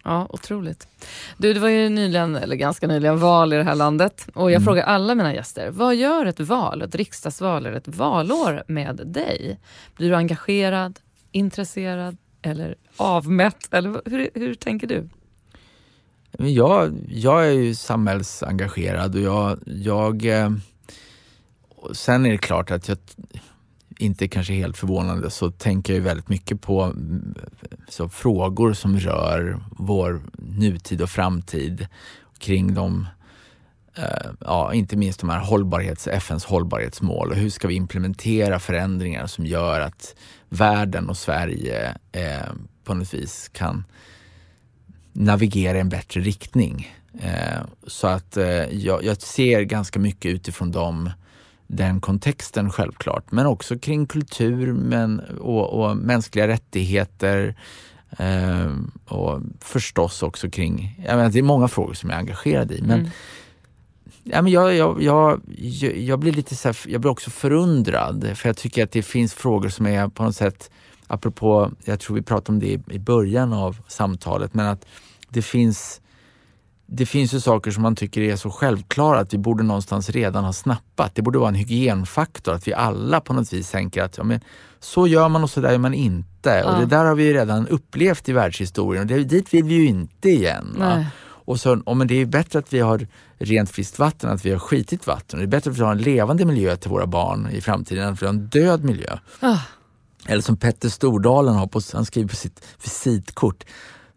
Ja, 0.03 0.27
otroligt. 0.29 0.87
Du, 1.37 1.53
det 1.53 1.59
var 1.59 1.69
ju 1.69 1.89
nyligen, 1.89 2.35
eller 2.35 2.55
ganska 2.55 2.87
nyligen, 2.87 3.19
val 3.19 3.53
i 3.53 3.55
det 3.55 3.63
här 3.63 3.75
landet. 3.75 4.27
Och 4.33 4.51
jag 4.51 4.55
Mm. 4.55 4.63
frågar 4.63 4.83
alla 4.83 5.15
mina 5.15 5.33
gäster, 5.33 5.69
vad 5.71 5.95
gör 5.95 6.25
ett 6.25 6.39
val, 6.39 6.81
ett 6.81 6.95
riksdagsval 6.95 7.65
eller 7.65 7.77
ett 7.77 7.87
valår 7.87 8.63
med 8.67 9.01
dig? 9.05 9.59
Blir 9.97 10.09
du 10.09 10.15
engagerad, 10.15 10.99
intresserad 11.31 12.17
eller 12.41 12.75
avmätt? 12.97 13.73
Eller 13.73 14.09
hur, 14.09 14.29
hur 14.33 14.55
tänker 14.55 14.87
du? 14.87 15.09
Jag, 16.37 16.93
jag 17.09 17.47
är 17.47 17.51
ju 17.51 17.75
samhällsengagerad 17.75 19.15
och 19.15 19.21
jag, 19.21 19.59
jag 19.65 20.25
eh, 20.25 20.51
sen 21.93 22.25
är 22.25 22.31
det 22.31 22.37
klart 22.37 22.71
att 22.71 22.87
jag 22.87 22.97
inte 23.97 24.27
kanske 24.27 24.53
helt 24.53 24.77
förvånande 24.77 25.29
så 25.29 25.51
tänker 25.51 25.93
jag 25.93 25.97
ju 25.97 26.03
väldigt 26.03 26.29
mycket 26.29 26.61
på 26.61 26.83
mm, 26.83 27.35
så 27.89 28.09
frågor 28.09 28.73
som 28.73 28.99
rör 28.99 29.59
vår 29.71 30.21
nutid 30.37 31.01
och 31.01 31.09
framtid 31.09 31.87
kring 32.37 32.73
de 32.73 33.07
eh, 33.95 34.31
Ja, 34.39 34.73
inte 34.73 34.97
minst 34.97 35.19
de 35.19 35.29
här 35.29 35.39
hållbarhets, 35.39 36.07
FNs 36.07 36.45
hållbarhetsmål 36.45 37.29
och 37.29 37.35
hur 37.35 37.49
ska 37.49 37.67
vi 37.67 37.75
implementera 37.75 38.59
förändringar 38.59 39.27
som 39.27 39.45
gör 39.45 39.79
att 39.79 40.15
världen 40.49 41.09
och 41.09 41.17
Sverige 41.17 41.97
eh, 42.11 42.53
på 42.83 42.93
något 42.93 43.13
vis 43.13 43.49
kan 43.53 43.83
navigera 45.13 45.77
i 45.77 45.81
en 45.81 45.89
bättre 45.89 46.21
riktning. 46.21 46.95
Eh, 47.21 47.61
så 47.87 48.07
att 48.07 48.37
eh, 48.37 48.45
jag, 48.85 49.03
jag 49.03 49.21
ser 49.21 49.61
ganska 49.61 49.99
mycket 49.99 50.31
utifrån 50.31 50.71
de 50.71 51.11
den 51.67 52.01
kontexten 52.01 52.71
självklart, 52.71 53.31
men 53.31 53.45
också 53.45 53.79
kring 53.79 54.05
kultur 54.05 54.73
men, 54.73 55.19
och, 55.19 55.73
och 55.73 55.97
mänskliga 55.97 56.47
rättigheter 56.47 57.55
eh, 58.17 58.71
och 59.05 59.41
förstås 59.59 60.23
också 60.23 60.49
kring, 60.49 61.01
jag 61.07 61.17
menar, 61.17 61.29
det 61.29 61.39
är 61.39 61.43
många 61.43 61.67
frågor 61.67 61.93
som 61.93 62.09
jag 62.09 62.15
är 62.15 62.19
engagerad 62.19 62.71
i. 62.71 62.81
Men, 62.81 62.99
Mm. 62.99 63.11
ja, 64.23 64.41
men 64.41 64.51
jag, 64.51 64.75
jag, 64.75 65.01
jag, 65.01 65.41
jag, 65.95 66.19
blir 66.19 66.31
lite 66.31 66.55
så 66.55 66.67
här, 66.67 66.77
jag 66.87 67.01
blir 67.01 67.11
också 67.11 67.29
förundrad 67.29 68.31
för 68.35 68.49
jag 68.49 68.57
tycker 68.57 68.83
att 68.83 68.91
det 68.91 69.01
finns 69.01 69.33
frågor 69.33 69.69
som 69.69 69.85
är 69.85 70.07
på 70.07 70.23
något 70.23 70.35
sätt, 70.35 70.71
apropå, 71.07 71.71
jag 71.85 71.99
tror 71.99 72.15
vi 72.15 72.21
pratade 72.21 72.51
om 72.51 72.59
det 72.59 72.93
i 72.93 72.99
början 72.99 73.53
av 73.53 73.77
samtalet, 73.87 74.53
men 74.53 74.65
att 74.65 74.85
det 75.29 75.41
finns 75.41 76.01
det 76.87 77.05
finns 77.05 77.33
ju 77.33 77.39
saker 77.39 77.71
som 77.71 77.83
man 77.83 77.95
tycker 77.95 78.21
är 78.21 78.35
så 78.35 78.49
självklara 78.49 79.19
att 79.19 79.33
vi 79.33 79.37
borde 79.37 79.63
någonstans 79.63 80.09
redan 80.09 80.43
ha 80.43 80.53
snappat. 80.53 81.15
Det 81.15 81.21
borde 81.21 81.39
vara 81.39 81.49
en 81.49 81.55
hygienfaktor 81.55 82.53
att 82.53 82.67
vi 82.67 82.73
alla 82.73 83.21
på 83.21 83.33
något 83.33 83.53
vis 83.53 83.71
tänker 83.71 84.03
att 84.03 84.17
ja, 84.17 84.23
men, 84.23 84.39
så 84.79 85.07
gör 85.07 85.29
man 85.29 85.43
och 85.43 85.49
så 85.49 85.61
där 85.61 85.71
gör 85.71 85.77
man 85.77 85.93
inte. 85.93 86.49
Ja. 86.49 86.73
Och 86.73 86.79
det 86.79 86.85
där 86.85 87.05
har 87.05 87.15
vi 87.15 87.23
ju 87.23 87.33
redan 87.33 87.67
upplevt 87.67 88.29
i 88.29 88.33
världshistorien 88.33 89.01
och 89.01 89.07
det, 89.07 89.23
dit 89.23 89.53
vill 89.53 89.63
vi 89.63 89.73
ju 89.73 89.85
inte 89.85 90.29
igen. 90.29 90.83
Och 91.47 91.59
så, 91.59 91.75
oh, 91.85 91.95
men 91.95 92.07
det 92.07 92.15
är 92.15 92.25
bättre 92.25 92.59
att 92.59 92.73
vi 92.73 92.79
har 92.79 93.07
rent 93.37 93.69
friskt 93.69 93.99
vatten 93.99 94.29
än 94.29 94.35
att 94.35 94.45
vi 94.45 94.51
har 94.51 94.59
skitigt 94.59 95.07
vatten. 95.07 95.39
Det 95.39 95.45
är 95.45 95.47
bättre 95.47 95.71
att 95.71 95.77
vi 95.77 95.81
har 95.81 95.91
en 95.91 95.97
levande 95.97 96.45
miljö 96.45 96.75
till 96.75 96.89
våra 96.89 97.05
barn 97.07 97.49
i 97.51 97.61
framtiden 97.61 98.03
än 98.03 98.13
att 98.13 98.21
vi 98.21 98.25
har 98.25 98.33
en 98.33 98.47
död 98.47 98.83
miljö. 98.83 99.17
Ah, 99.39 99.59
Eller 100.27 100.41
som 100.41 100.57
Petter 100.57 100.89
Stordalen 100.89 101.55
har 101.55 101.67
på, 101.67 101.81
han 101.93 102.05
skriver 102.05 102.29
på 102.29 102.35
sitt 102.35 102.65
visitkort. 102.83 103.63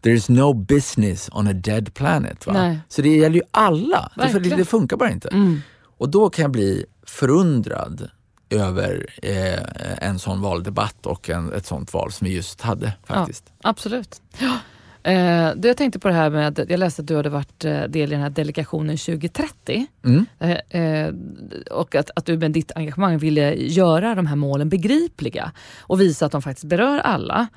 There 0.01 0.15
is 0.15 0.29
no 0.29 0.53
business 0.53 1.29
on 1.31 1.47
a 1.47 1.53
dead 1.53 1.93
planet. 1.93 2.47
Va? 2.47 2.53
Nej. 2.53 2.79
Så 2.89 3.01
det 3.01 3.15
gäller 3.15 3.35
ju 3.35 3.41
alla. 3.51 4.11
Det, 4.15 4.39
det, 4.39 4.65
funkar 4.65 4.97
bara 4.97 5.11
inte. 5.11 5.27
mm. 5.27 5.61
Och 5.97 6.09
då 6.09 6.29
kan 6.29 6.43
jag 6.43 6.51
bli 6.51 6.85
förundrad 7.05 8.09
över 8.49 9.05
eh, 9.21 10.07
en 10.07 10.19
sån 10.19 10.41
valdebatt 10.41 11.05
och 11.05 11.29
en, 11.29 11.53
ett 11.53 11.65
sånt 11.65 11.93
val 11.93 12.11
som 12.11 12.27
vi 12.27 12.33
just 12.33 12.61
hade 12.61 12.93
faktiskt. 13.05 13.53
Absolut. 13.63 14.21
Ja. 14.39 14.57
Eh, 15.03 15.53
jag 15.63 15.77
tänkte 15.77 15.99
på 15.99 16.07
det 16.07 16.13
här 16.13 16.29
med, 16.29 16.65
jag 16.69 16.79
läste 16.79 17.01
att 17.01 17.07
du 17.07 17.15
hade 17.15 17.29
varit 17.29 17.65
eh, 17.65 17.83
del 17.83 18.09
i 18.09 18.15
den 18.15 18.21
här 18.21 18.29
delegationen 18.29 18.97
2030. 18.97 19.87
Mm. 20.05 20.25
Eh, 20.39 20.81
eh, 20.81 21.13
och 21.71 21.95
att, 21.95 22.11
att 22.15 22.25
du 22.25 22.37
med 22.37 22.51
ditt 22.51 22.71
engagemang 22.75 23.17
ville 23.17 23.53
göra 23.55 24.15
de 24.15 24.25
här 24.25 24.35
målen 24.35 24.69
begripliga 24.69 25.51
och 25.79 26.01
visa 26.01 26.25
att 26.25 26.31
de 26.31 26.41
faktiskt 26.41 26.65
berör 26.65 26.97
alla. 26.97 27.47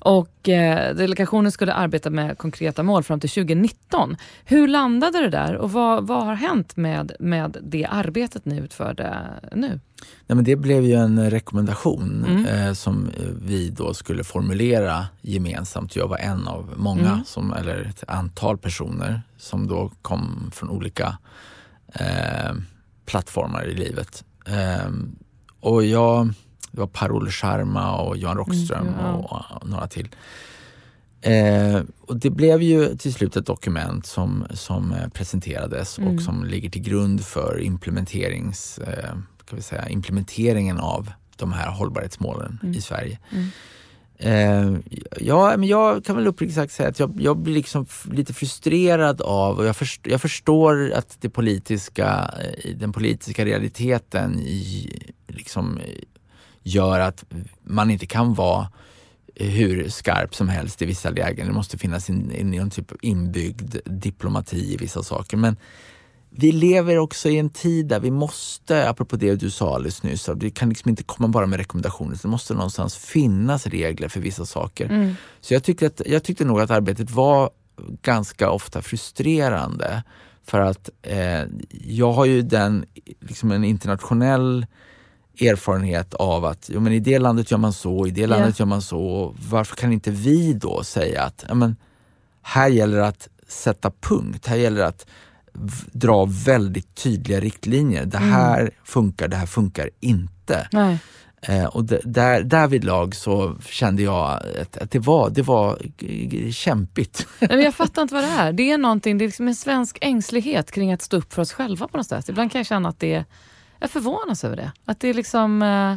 Och 0.00 0.48
eh, 0.48 0.94
Delegationen 0.94 1.52
skulle 1.52 1.72
arbeta 1.72 2.10
med 2.10 2.38
konkreta 2.38 2.82
mål 2.82 3.02
fram 3.02 3.20
till 3.20 3.30
2019. 3.30 4.16
Hur 4.44 4.68
landade 4.68 5.20
det 5.20 5.30
där 5.30 5.56
och 5.56 5.72
vad, 5.72 6.06
vad 6.06 6.24
har 6.24 6.34
hänt 6.34 6.76
med, 6.76 7.12
med 7.18 7.56
det 7.62 7.84
arbetet 7.84 8.44
ni 8.44 8.58
utförde 8.58 9.18
nu? 9.52 9.80
Nej, 10.26 10.36
men 10.36 10.44
det 10.44 10.56
blev 10.56 10.84
ju 10.84 10.92
en 10.94 11.30
rekommendation 11.30 12.24
Mm. 12.28 12.46
eh, 12.46 12.72
som 12.72 13.06
eh, 13.08 13.26
vi 13.42 13.70
då 13.70 13.94
skulle 13.94 14.24
formulera 14.24 15.06
gemensamt. 15.20 15.96
Jag 15.96 16.08
var 16.08 16.16
en 16.18 16.48
av 16.48 16.72
många, 16.76 17.12
Mm. 17.12 17.24
som, 17.24 17.52
eller 17.52 17.80
ett 17.84 18.04
antal 18.08 18.58
personer 18.58 19.22
som 19.38 19.66
då 19.66 19.90
kom 20.02 20.50
från 20.54 20.70
olika 20.70 21.18
eh, 21.94 22.52
plattformar 23.06 23.68
i 23.68 23.74
livet. 23.74 24.24
Eh, 24.46 24.90
och 25.60 25.84
jag, 25.84 26.26
det 26.70 26.80
var 26.80 26.86
Per-Olle 26.86 27.30
Sharma 27.30 27.96
och 28.00 28.16
Johan 28.16 28.36
Rockström 28.36 28.86
Mm, 28.88 29.00
ja. 29.00 29.12
och, 29.12 29.62
och 29.62 29.68
några 29.68 29.86
till. 29.86 30.08
Eh, 31.20 31.80
och 32.00 32.16
det 32.16 32.30
blev 32.30 32.62
ju 32.62 32.96
till 32.96 33.14
slut 33.14 33.36
ett 33.36 33.46
dokument 33.46 34.06
som, 34.06 34.44
som 34.50 34.92
eh, 34.92 35.08
presenterades 35.08 35.98
Mm. 35.98 36.14
och 36.16 36.22
som 36.22 36.44
ligger 36.44 36.70
till 36.70 36.82
grund 36.82 37.24
för 37.24 37.60
implementerings, 37.60 38.80
eh, 39.42 39.46
ska 39.46 39.56
vi 39.56 39.62
säga, 39.62 39.88
implementeringen 39.88 40.78
av 40.78 41.12
de 41.36 41.52
här 41.52 41.70
hållbarhetsmålen 41.70 42.58
Mm. 42.62 42.74
i 42.74 42.80
Sverige. 42.80 43.18
Mm. 43.30 43.48
Eh, 44.18 44.80
ja, 45.20 45.56
men 45.56 45.68
jag 45.68 46.04
kan 46.04 46.16
väl 46.16 46.26
uppriktigt 46.26 46.56
sagt 46.56 46.72
säga 46.72 46.88
att 46.88 46.98
jag, 46.98 47.20
jag 47.20 47.36
blir 47.38 47.54
liksom 47.54 47.86
lite 48.12 48.34
frustrerad 48.34 49.20
av 49.20 49.58
och 49.58 49.66
jag, 49.66 49.76
först, 49.76 50.06
jag 50.06 50.20
förstår 50.20 50.92
att 50.92 51.16
det 51.20 51.30
politiska, 51.30 52.34
eh, 52.64 52.76
den 52.76 52.92
politiska 52.92 53.44
realiteten 53.44 54.38
i, 54.40 54.90
liksom, 55.28 55.80
gör 56.62 57.00
att 57.00 57.24
man 57.64 57.90
inte 57.90 58.06
kan 58.06 58.34
vara 58.34 58.68
hur 59.34 59.88
skarp 59.88 60.34
som 60.34 60.48
helst 60.48 60.82
i 60.82 60.86
vissa 60.86 61.10
lägen. 61.10 61.46
Det 61.46 61.52
måste 61.52 61.78
finnas 61.78 62.10
en, 62.10 62.30
en, 62.30 62.54
en 62.54 62.70
typ 62.70 62.92
av 62.92 62.98
inbyggd 63.02 63.76
diplomati 63.84 64.74
i 64.74 64.76
vissa 64.76 65.02
saker. 65.02 65.36
Men 65.36 65.56
vi 66.36 66.52
lever 66.52 66.98
också 66.98 67.28
i 67.28 67.38
en 67.38 67.50
tid 67.50 67.86
där 67.86 68.00
vi 68.00 68.10
måste, 68.10 68.88
apropå 68.88 69.16
det 69.16 69.34
du 69.34 69.50
sa 69.50 69.74
alldeles 69.74 70.02
nyss, 70.02 70.28
vi 70.28 70.50
kan 70.50 70.68
liksom 70.68 70.88
inte 70.88 71.02
komma 71.02 71.28
bara 71.28 71.46
med 71.46 71.58
rekommendationer. 71.58 72.18
Det 72.22 72.28
måste 72.28 72.54
någonstans 72.54 72.96
finnas 72.96 73.66
regler 73.66 74.08
för 74.08 74.20
vissa 74.20 74.46
saker. 74.46 74.84
Mm. 74.84 75.14
Så 75.40 75.54
jag 75.54 75.62
tyckte, 75.62 75.86
att, 75.86 76.02
jag 76.06 76.22
tyckte 76.22 76.44
nog 76.44 76.60
att 76.60 76.70
arbetet 76.70 77.10
var 77.10 77.50
ganska 78.02 78.50
ofta 78.50 78.82
frustrerande. 78.82 80.02
För 80.44 80.60
att 80.60 80.90
eh, 81.02 81.42
jag 81.70 82.12
har 82.12 82.24
ju 82.24 82.42
den, 82.42 82.84
liksom 83.20 83.52
en 83.52 83.64
internationell 83.64 84.66
erfarenhet 85.40 86.14
av 86.14 86.44
att 86.44 86.70
jo, 86.72 86.80
men 86.80 86.92
i 86.92 87.00
det 87.00 87.18
landet 87.18 87.50
gör 87.50 87.58
man 87.58 87.72
så, 87.72 88.06
i 88.06 88.10
det 88.10 88.26
landet 88.26 88.48
yeah. 88.48 88.60
gör 88.60 88.66
man 88.66 88.82
så. 88.82 89.34
Varför 89.50 89.76
kan 89.76 89.92
inte 89.92 90.10
vi 90.10 90.52
då 90.52 90.84
säga 90.84 91.22
att 91.22 91.44
ja, 91.48 91.54
men, 91.54 91.76
här 92.42 92.68
gäller 92.68 92.96
det 92.96 93.06
att 93.06 93.28
sätta 93.48 93.90
punkt, 94.00 94.46
här 94.46 94.56
gäller 94.56 94.80
det 94.80 94.86
att 94.86 95.06
dra 95.92 96.24
väldigt 96.24 96.94
tydliga 96.94 97.40
riktlinjer. 97.40 98.04
Det 98.04 98.16
mm. 98.16 98.30
här 98.30 98.60
mm. 98.60 98.72
funkar, 98.84 99.28
det 99.28 99.36
här 99.36 99.46
funkar 99.46 99.90
inte. 100.00 100.68
Nej. 100.72 100.98
Eh, 101.42 101.64
och 101.64 101.84
där, 101.84 102.42
därvidlag 102.42 103.14
så 103.14 103.56
kände 103.68 104.02
jag 104.02 104.42
att, 104.60 104.76
att, 104.76 104.90
det, 104.90 104.98
var, 104.98 105.30
det 105.30 105.42
var 105.42 105.78
kämpigt. 106.52 107.26
Men 107.38 107.60
jag 107.60 107.74
fattar 107.74 108.02
inte 108.02 108.14
vad 108.14 108.24
det 108.24 108.30
är. 108.38 108.52
Det 108.52 108.70
är 108.70 108.78
någonting, 108.78 109.18
det 109.18 109.24
är 109.24 109.26
liksom 109.26 109.48
en 109.48 109.54
svensk 109.54 109.98
ängslighet 110.00 110.70
kring 110.70 110.92
att 110.92 111.02
stå 111.02 111.16
upp 111.16 111.32
för 111.32 111.42
oss 111.42 111.52
själva 111.52 111.88
på 111.88 111.96
något 111.96 112.06
sätt. 112.06 112.28
Ibland 112.28 112.52
kan 112.52 112.58
jag 112.58 112.66
känna 112.66 112.88
att 112.88 113.00
det 113.00 113.14
är, 113.14 113.24
jag 113.78 113.90
förvånas 113.90 114.44
över 114.44 114.56
det. 114.56 114.72
Att 114.84 115.00
det 115.00 115.08
är 115.08 115.14
liksom 115.14 115.62
eh, 115.62 115.96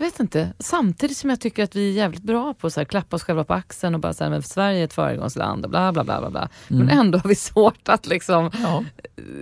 jag 0.00 0.10
vet 0.10 0.20
inte. 0.20 0.52
Samtidigt 0.58 1.16
som 1.16 1.30
jag 1.30 1.40
tycker 1.40 1.64
att 1.64 1.76
vi 1.76 1.90
är 1.90 1.92
jävligt 1.92 2.22
bra 2.22 2.54
på 2.54 2.66
att 2.66 2.88
klappa 2.88 3.16
oss 3.16 3.22
själva 3.22 3.44
på 3.44 3.54
axeln 3.54 3.94
och 3.94 4.00
bara 4.00 4.12
säga 4.12 4.36
att 4.36 4.46
Sverige 4.46 4.80
är 4.80 4.84
ett 4.84 4.92
föregångsland 4.92 5.64
och 5.64 5.70
bla 5.70 5.92
bla 5.92 6.04
bla. 6.04 6.20
bla, 6.20 6.30
bla. 6.30 6.48
Mm. 6.70 6.86
Men 6.86 6.98
ändå 6.98 7.18
har 7.18 7.28
vi 7.28 7.34
svårt 7.50 7.88
att 7.88 8.06
liksom, 8.06 8.50
ja. 8.62 8.84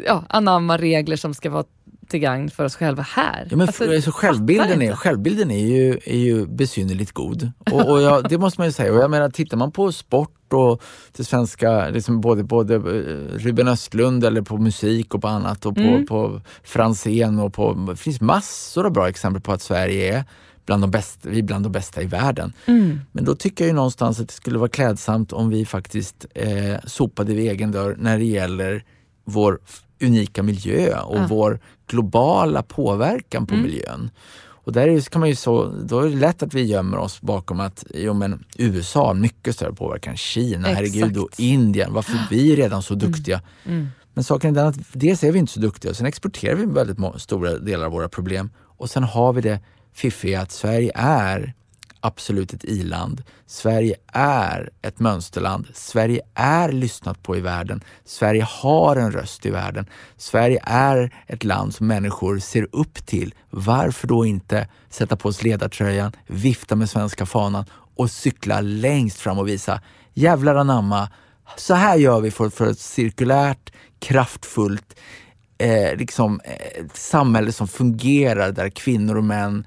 Ja, 0.07 0.25
anamma 0.29 0.79
regler 0.79 1.17
som 1.17 1.35
ska 1.35 1.51
vara 1.51 1.65
till 2.09 2.21
gagn 2.21 2.51
för 2.51 2.65
oss 2.65 2.77
själva 2.77 3.03
här. 3.03 3.47
Ja, 3.51 3.57
men 3.57 3.67
alltså, 3.67 3.95
alltså, 3.95 4.11
självbilden, 4.11 4.83
är, 4.83 4.93
självbilden 4.93 5.51
är 5.51 5.67
ju, 5.67 5.99
är 6.05 6.19
ju 6.19 6.47
besynnerligt 6.47 7.13
god. 7.13 7.53
Och, 7.73 7.91
och 7.91 8.03
ja, 8.03 8.21
det 8.21 8.39
måste 8.39 8.61
man 8.61 8.69
ju 8.69 8.73
säga. 8.73 8.93
Och 8.93 8.99
jag 8.99 9.11
menar, 9.11 9.31
tittar 9.31 9.57
man 9.57 9.73
på 9.73 9.93
sport 9.93 10.53
och 10.53 10.83
det 11.17 11.25
svenska, 11.25 11.89
liksom 11.89 12.21
både, 12.21 12.45
både 12.45 12.75
eh, 12.75 12.81
Ruben 13.39 13.69
Östlund 13.69 14.25
eller 14.25 14.43
på 14.43 14.59
musik 14.59 15.15
och 15.15 15.23
på 15.23 15.29
annat 15.29 15.67
och 15.67 15.75
på, 15.75 15.81
mm. 15.81 16.07
på 16.07 16.41
Franzén 16.65 17.39
och 17.39 17.55
på, 17.55 17.87
det 17.91 17.97
finns 17.97 18.21
massor 18.21 18.87
av 18.87 18.93
bra 18.93 19.09
exempel 19.09 19.43
på 19.43 19.53
att 19.53 19.63
Sverige 19.63 20.19
är 20.19 20.25
bland 20.67 20.83
de 20.83 20.91
bästa, 20.91 21.29
vi 21.29 21.39
är 21.39 21.43
bland 21.43 21.65
de 21.65 21.73
bästa 21.73 22.03
i 22.03 22.07
världen. 22.07 22.53
Mm. 22.67 23.01
Men 23.13 23.25
då 23.25 23.35
tycker 23.35 23.65
jag 23.65 23.69
ju 23.69 23.75
någonstans 23.75 24.21
att 24.21 24.29
det 24.29 24.35
skulle 24.35 24.59
vara 24.59 24.69
klädsamt 24.69 25.33
om 25.33 25.49
vi 25.51 25.67
faktiskt 25.67 26.27
eh, 26.35 26.77
sopade 26.85 27.35
vid 27.35 27.51
egen 27.51 27.73
dörr 27.73 27.97
när 27.99 28.19
det 28.19 28.25
gäller 28.25 28.85
vår 29.25 29.59
unika 30.01 30.43
miljö 30.43 31.01
och 31.01 31.19
ja. 31.19 31.27
vår 31.29 31.61
globala 31.87 32.63
påverkan 32.63 33.47
på 33.47 33.55
mm. 33.55 33.67
miljön. 33.67 34.11
Och 34.69 34.73
där 34.73 35.01
kan 35.01 35.21
man 35.21 35.29
ju 35.29 35.35
så, 35.35 35.67
då 35.67 36.01
är 36.01 36.09
det 36.09 36.17
lätt 36.17 36.43
att 36.43 36.55
vi 36.55 36.63
gömmer 36.63 36.99
oss 36.99 37.21
bakom 37.21 37.61
att 37.61 37.85
jo, 37.95 38.15
men 38.15 38.45
USA 38.57 39.07
har 39.07 39.15
mycket 39.15 39.55
större 39.55 39.73
påverkan, 39.73 40.17
Kina, 40.17 40.69
Exakt. 40.69 40.95
herregud, 40.95 41.19
och 41.19 41.29
Indien, 41.39 41.93
varför 41.93 42.19
vi 42.31 42.53
är 42.53 42.57
redan 42.57 42.83
så 42.83 42.95
mm. 42.95 43.11
duktiga. 43.11 43.41
Mm. 43.65 43.79
Mm. 43.79 43.89
Men 44.15 44.25
saken 44.25 44.51
är 44.51 44.55
den 44.55 44.67
att 44.67 44.77
dels 44.93 45.25
är 45.25 45.33
vi 45.33 45.39
inte 45.39 45.53
så 45.53 45.61
duktiga, 45.61 45.95
sen 45.95 46.07
exporterar 46.07 46.55
vi 46.55 46.67
väldigt 46.67 47.21
stora 47.21 47.59
delar 47.59 47.87
av 47.87 47.93
våra 47.93 48.09
problem 48.09 48.51
och 48.59 48.91
sen 48.91 49.03
har 49.03 49.33
vi 49.33 49.41
det 49.41 49.61
fiffiga 49.93 50.41
att 50.41 50.53
Sverige 50.53 50.93
är 50.95 51.55
absolut 52.01 52.53
ett 52.53 52.65
iland. 52.65 53.23
Sverige 53.47 53.95
är 54.13 54.71
ett 54.83 55.01
mönsterland. 55.01 55.67
Sverige 55.75 56.21
är 56.35 56.73
lyssnat 56.73 57.23
på 57.23 57.37
i 57.37 57.41
världen. 57.41 57.81
Sverige 58.05 58.47
har 58.49 58.97
en 58.97 59.13
röst 59.13 59.47
i 59.47 59.51
världen. 59.51 59.87
Sverige 60.17 60.61
är 60.65 61.15
ett 61.27 61.45
land 61.45 61.75
som 61.75 61.87
människor 61.87 62.39
ser 62.39 62.69
upp 62.73 63.07
till. 63.07 63.35
Varför 63.51 64.09
då 64.09 64.27
inte 64.27 64.69
sätta 64.89 65.17
på 65.17 65.33
sig 65.33 65.51
ledartröjan, 65.51 66.13
vifta 66.27 66.77
med 66.77 66.91
svenska 66.91 67.27
fanan 67.27 67.65
och 67.97 68.11
cykla 68.11 68.61
längst 68.61 69.21
fram 69.21 69.39
och 69.39 69.49
visa 69.49 69.81
jävlar 70.15 70.55
anamma, 70.55 71.09
så 71.57 71.75
här 71.75 71.97
gör 71.97 72.21
vi 72.21 72.31
för, 72.31 72.51
för 72.51 72.67
ett 72.71 72.79
cirkulärt, 72.79 73.73
kraftfullt 73.99 74.99
eh, 75.59 75.97
liksom, 75.97 76.41
eh, 76.45 76.85
samhälle 76.95 77.53
som 77.53 77.69
fungerar 77.69 78.53
där 78.53 78.69
kvinnor 78.69 79.17
och 79.17 79.25
män 79.25 79.65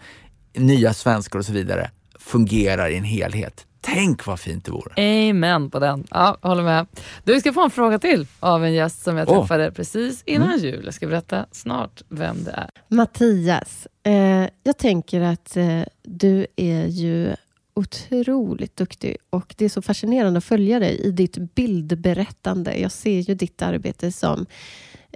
nya 0.53 0.93
svenskar 0.93 1.39
och 1.39 1.45
så 1.45 1.53
vidare 1.53 1.91
fungerar 2.21 2.89
i 2.89 2.97
en 2.97 3.03
helhet. 3.03 3.65
Tänk 3.81 4.25
vad 4.25 4.39
fint 4.39 4.65
det 4.65 4.71
vore. 4.71 5.29
Amen 5.29 5.69
på 5.69 5.79
den. 5.79 6.07
Ja, 6.09 6.37
håller 6.41 6.63
med. 6.63 6.87
Du 7.23 7.39
ska 7.39 7.53
få 7.53 7.63
en 7.63 7.69
fråga 7.69 7.99
till 7.99 8.27
av 8.39 8.65
en 8.65 8.73
gäst 8.73 9.03
som 9.03 9.17
jag 9.17 9.27
träffade 9.27 9.67
oh. 9.67 9.73
precis 9.73 10.23
innan 10.25 10.47
mm. 10.47 10.59
jul. 10.59 10.81
Jag 10.85 10.93
ska 10.93 11.07
berätta 11.07 11.45
snart 11.51 12.01
vem 12.09 12.43
det 12.43 12.51
är. 12.51 12.69
Mattias, 12.87 13.87
eh, 14.03 14.47
jag 14.63 14.77
tänker 14.77 15.21
att 15.21 15.57
eh, 15.57 15.81
du 16.03 16.47
är 16.55 16.85
ju 16.85 17.35
otroligt 17.73 18.75
duktig 18.75 19.17
och 19.29 19.55
det 19.57 19.65
är 19.65 19.69
så 19.69 19.81
fascinerande 19.81 20.37
att 20.37 20.43
följa 20.43 20.79
dig 20.79 21.01
i 21.01 21.11
ditt 21.11 21.37
bildberättande. 21.37 22.79
Jag 22.79 22.91
ser 22.91 23.19
ju 23.19 23.35
ditt 23.35 23.61
arbete 23.61 24.11
som 24.11 24.45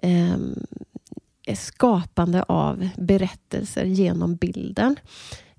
eh, 0.01 0.37
skapande 1.55 2.43
av 2.43 2.89
berättelser 2.97 3.85
genom 3.85 4.35
bilden. 4.35 4.95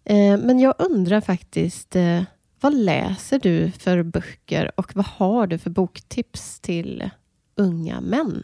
Eh, 0.06 0.38
men 0.38 0.58
jag 0.58 0.74
undrar 0.78 1.20
faktiskt, 1.20 1.96
eh, 1.96 2.22
vad 2.60 2.74
läser 2.74 3.38
du 3.38 3.70
för 3.70 4.02
böcker 4.02 4.72
och 4.76 4.96
vad 4.96 5.06
har 5.06 5.46
du 5.46 5.58
för 5.58 5.70
boktips 5.70 6.60
till 6.60 7.10
unga 7.56 8.00
män? 8.00 8.42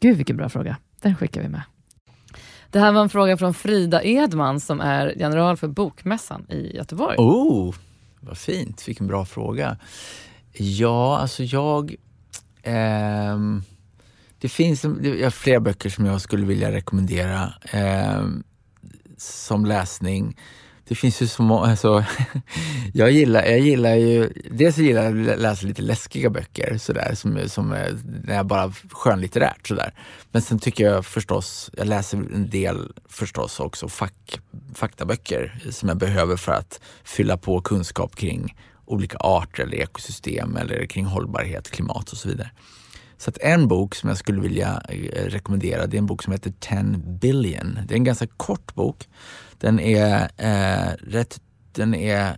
Gud, 0.00 0.16
vilken 0.16 0.36
bra 0.36 0.48
fråga. 0.48 0.76
Den 1.00 1.16
skickar 1.16 1.42
vi 1.42 1.48
med. 1.48 1.62
Det 2.70 2.78
här 2.78 2.92
var 2.92 3.02
en 3.02 3.08
fråga 3.08 3.36
från 3.36 3.54
Frida 3.54 4.04
Edman 4.04 4.60
som 4.60 4.80
är 4.80 5.14
general 5.16 5.56
för 5.56 5.68
Bokmässan 5.68 6.46
i 6.50 6.76
Göteborg. 6.76 7.16
Oh, 7.18 7.74
vad 8.20 8.38
fint. 8.38 8.88
Vilken 8.88 9.06
bra 9.06 9.24
fråga. 9.24 9.78
Ja, 10.52 11.18
alltså 11.18 11.42
jag... 11.42 11.94
Ehm 12.62 13.62
det 14.44 14.48
finns 14.48 14.84
är 14.84 15.30
flera 15.30 15.60
böcker 15.60 15.90
som 15.90 16.06
jag 16.06 16.20
skulle 16.20 16.46
vilja 16.46 16.72
rekommendera 16.72 17.54
eh, 17.72 18.26
som 19.16 19.64
läsning. 19.64 20.36
Det 20.88 20.94
finns 20.94 21.22
ju 21.22 21.26
så 21.26 21.42
många, 21.42 21.70
alltså, 21.70 22.04
jag, 22.92 23.10
gillar, 23.10 23.44
jag 23.44 23.58
gillar 23.58 23.94
ju, 23.94 24.32
dels 24.50 24.78
gillar 24.78 25.02
jag 25.02 25.30
att 25.30 25.40
läsa 25.40 25.66
lite 25.66 25.82
läskiga 25.82 26.30
böcker 26.30 26.78
sådär, 26.78 27.14
som, 27.14 27.48
som 27.48 27.72
eh, 27.72 27.92
när 28.24 28.34
jag 28.34 28.46
bara 28.46 28.72
skönlitterärt 28.90 29.68
sådär. 29.68 29.94
Men 30.32 30.42
sen 30.42 30.58
tycker 30.58 30.84
jag 30.84 31.06
förstås, 31.06 31.70
jag 31.76 31.86
läser 31.86 32.18
en 32.18 32.50
del 32.50 32.92
förstås 33.08 33.60
också 33.60 33.88
fack, 33.88 34.40
faktaböcker 34.74 35.60
som 35.70 35.88
jag 35.88 35.98
behöver 35.98 36.36
för 36.36 36.52
att 36.52 36.80
fylla 37.04 37.36
på 37.36 37.60
kunskap 37.60 38.16
kring 38.16 38.56
olika 38.86 39.16
arter 39.18 39.62
eller 39.62 39.76
ekosystem 39.76 40.56
eller 40.56 40.86
kring 40.86 41.04
hållbarhet, 41.04 41.70
klimat 41.70 42.12
och 42.12 42.18
så 42.18 42.28
vidare. 42.28 42.50
Så 43.16 43.30
att 43.30 43.38
en 43.38 43.68
bok 43.68 43.94
som 43.94 44.08
jag 44.08 44.18
skulle 44.18 44.40
vilja 44.40 44.82
eh, 44.88 45.24
rekommendera, 45.24 45.86
det 45.86 45.96
är 45.96 45.98
en 45.98 46.06
bok 46.06 46.22
som 46.22 46.32
heter 46.32 46.52
10 46.60 46.82
billion. 47.20 47.78
Det 47.86 47.94
är 47.94 47.96
en 47.96 48.04
ganska 48.04 48.26
kort 48.26 48.74
bok. 48.74 49.08
Den 49.64 49.80
är 49.80 50.28
eh, 50.36 50.92
rätt 51.06 51.40
den 51.72 51.94
är 51.94 52.36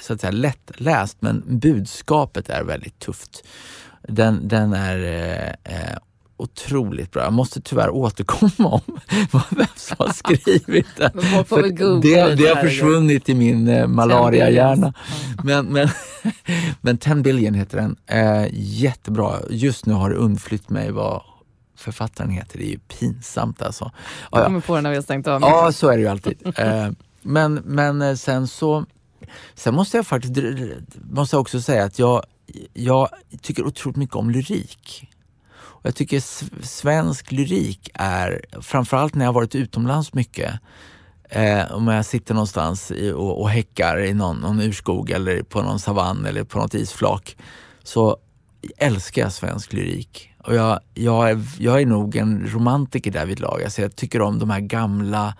så 0.00 0.12
att 0.12 0.20
säga 0.20 0.30
lättläst 0.30 1.16
men 1.20 1.42
budskapet 1.46 2.48
är 2.48 2.64
väldigt 2.64 2.98
tufft. 2.98 3.44
Den, 4.02 4.48
den 4.48 4.72
är 4.72 4.98
eh, 5.02 5.74
eh 5.74 5.98
otroligt 6.36 7.12
bra. 7.12 7.22
Jag 7.22 7.32
måste 7.32 7.60
tyvärr 7.60 7.90
återkomma 7.90 8.68
om 8.68 9.00
vem 9.50 9.66
som 9.76 9.96
har 9.98 10.12
skrivit 10.12 10.86
den. 10.96 11.10
det, 12.00 12.34
det 12.34 12.46
har 12.46 12.62
försvunnit 12.62 13.28
i 13.28 13.34
min 13.34 13.68
eh, 13.68 13.86
malaria-hjärna. 13.86 14.94
Men, 15.44 15.66
men, 15.66 15.88
men 16.80 16.98
10 16.98 17.14
billion 17.14 17.54
heter 17.54 17.76
den. 17.78 17.96
Eh, 18.06 18.48
jättebra. 18.52 19.34
Just 19.50 19.86
nu 19.86 19.92
har 19.92 20.10
det 20.10 20.16
undflytt 20.16 20.70
mig 20.70 20.90
vad 20.90 21.22
författaren 21.78 22.30
heter. 22.30 22.58
Det 22.58 22.64
är 22.64 22.70
ju 22.70 22.78
pinsamt 22.78 23.62
alltså. 23.62 23.92
Jag 24.30 24.44
kommer 24.44 24.60
på 24.60 24.74
det 24.74 24.80
när 24.80 24.90
vi 24.90 24.96
har 24.96 25.02
stängt 25.02 25.26
av. 25.26 25.40
Ja, 25.40 25.72
så 25.72 25.88
är 25.88 25.96
det 25.96 26.02
ju 26.02 26.08
alltid. 26.08 26.38
Eh, 26.58 26.88
men, 27.22 27.54
men 27.54 28.02
eh, 28.02 28.14
sen 28.14 28.48
så 28.48 28.84
Sen 29.54 29.74
måste 29.74 29.96
jag 29.96 30.06
faktiskt 30.06 30.34
måste 31.10 31.36
jag 31.36 31.40
också 31.40 31.60
säga 31.60 31.84
att 31.84 31.98
jag, 31.98 32.22
jag 32.72 33.08
tycker 33.42 33.66
otroligt 33.66 33.96
mycket 33.96 34.16
om 34.16 34.30
lyrik. 34.30 35.08
Och 35.58 35.86
jag 35.86 35.94
tycker 35.94 36.20
svensk 36.64 37.32
lyrik 37.32 37.90
är, 37.94 38.40
framförallt 38.60 39.14
när 39.14 39.24
jag 39.24 39.32
varit 39.32 39.54
utomlands 39.54 40.14
mycket, 40.14 40.60
Eh, 41.30 41.72
om 41.72 41.88
jag 41.88 42.04
sitter 42.04 42.34
någonstans 42.34 42.90
i, 42.90 43.12
och, 43.12 43.40
och 43.40 43.50
häckar 43.50 44.04
i 44.04 44.14
någon, 44.14 44.36
någon 44.36 44.60
urskog 44.60 45.10
eller 45.10 45.42
på 45.42 45.62
någon 45.62 45.80
savann 45.80 46.26
eller 46.26 46.44
på 46.44 46.58
något 46.58 46.74
isflak 46.74 47.36
så 47.82 48.16
älskar 48.76 49.22
jag 49.22 49.32
svensk 49.32 49.72
lyrik. 49.72 50.27
Och 50.48 50.54
jag, 50.54 50.80
jag, 50.94 51.30
är, 51.30 51.40
jag 51.58 51.82
är 51.82 51.86
nog 51.86 52.16
en 52.16 52.46
romantiker 52.46 53.10
därvidlag. 53.10 53.62
Alltså 53.62 53.82
jag 53.82 53.96
tycker 53.96 54.22
om 54.22 54.38
de 54.38 54.50
här 54.50 54.60
gamla 54.60 55.34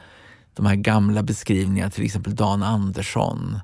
de 0.54 0.66
här 0.66 0.74
gamla 0.74 1.22
beskrivningarna, 1.22 1.90
till 1.90 2.04
exempel 2.04 2.34
Dan 2.34 2.62
Andersson. 2.62 3.60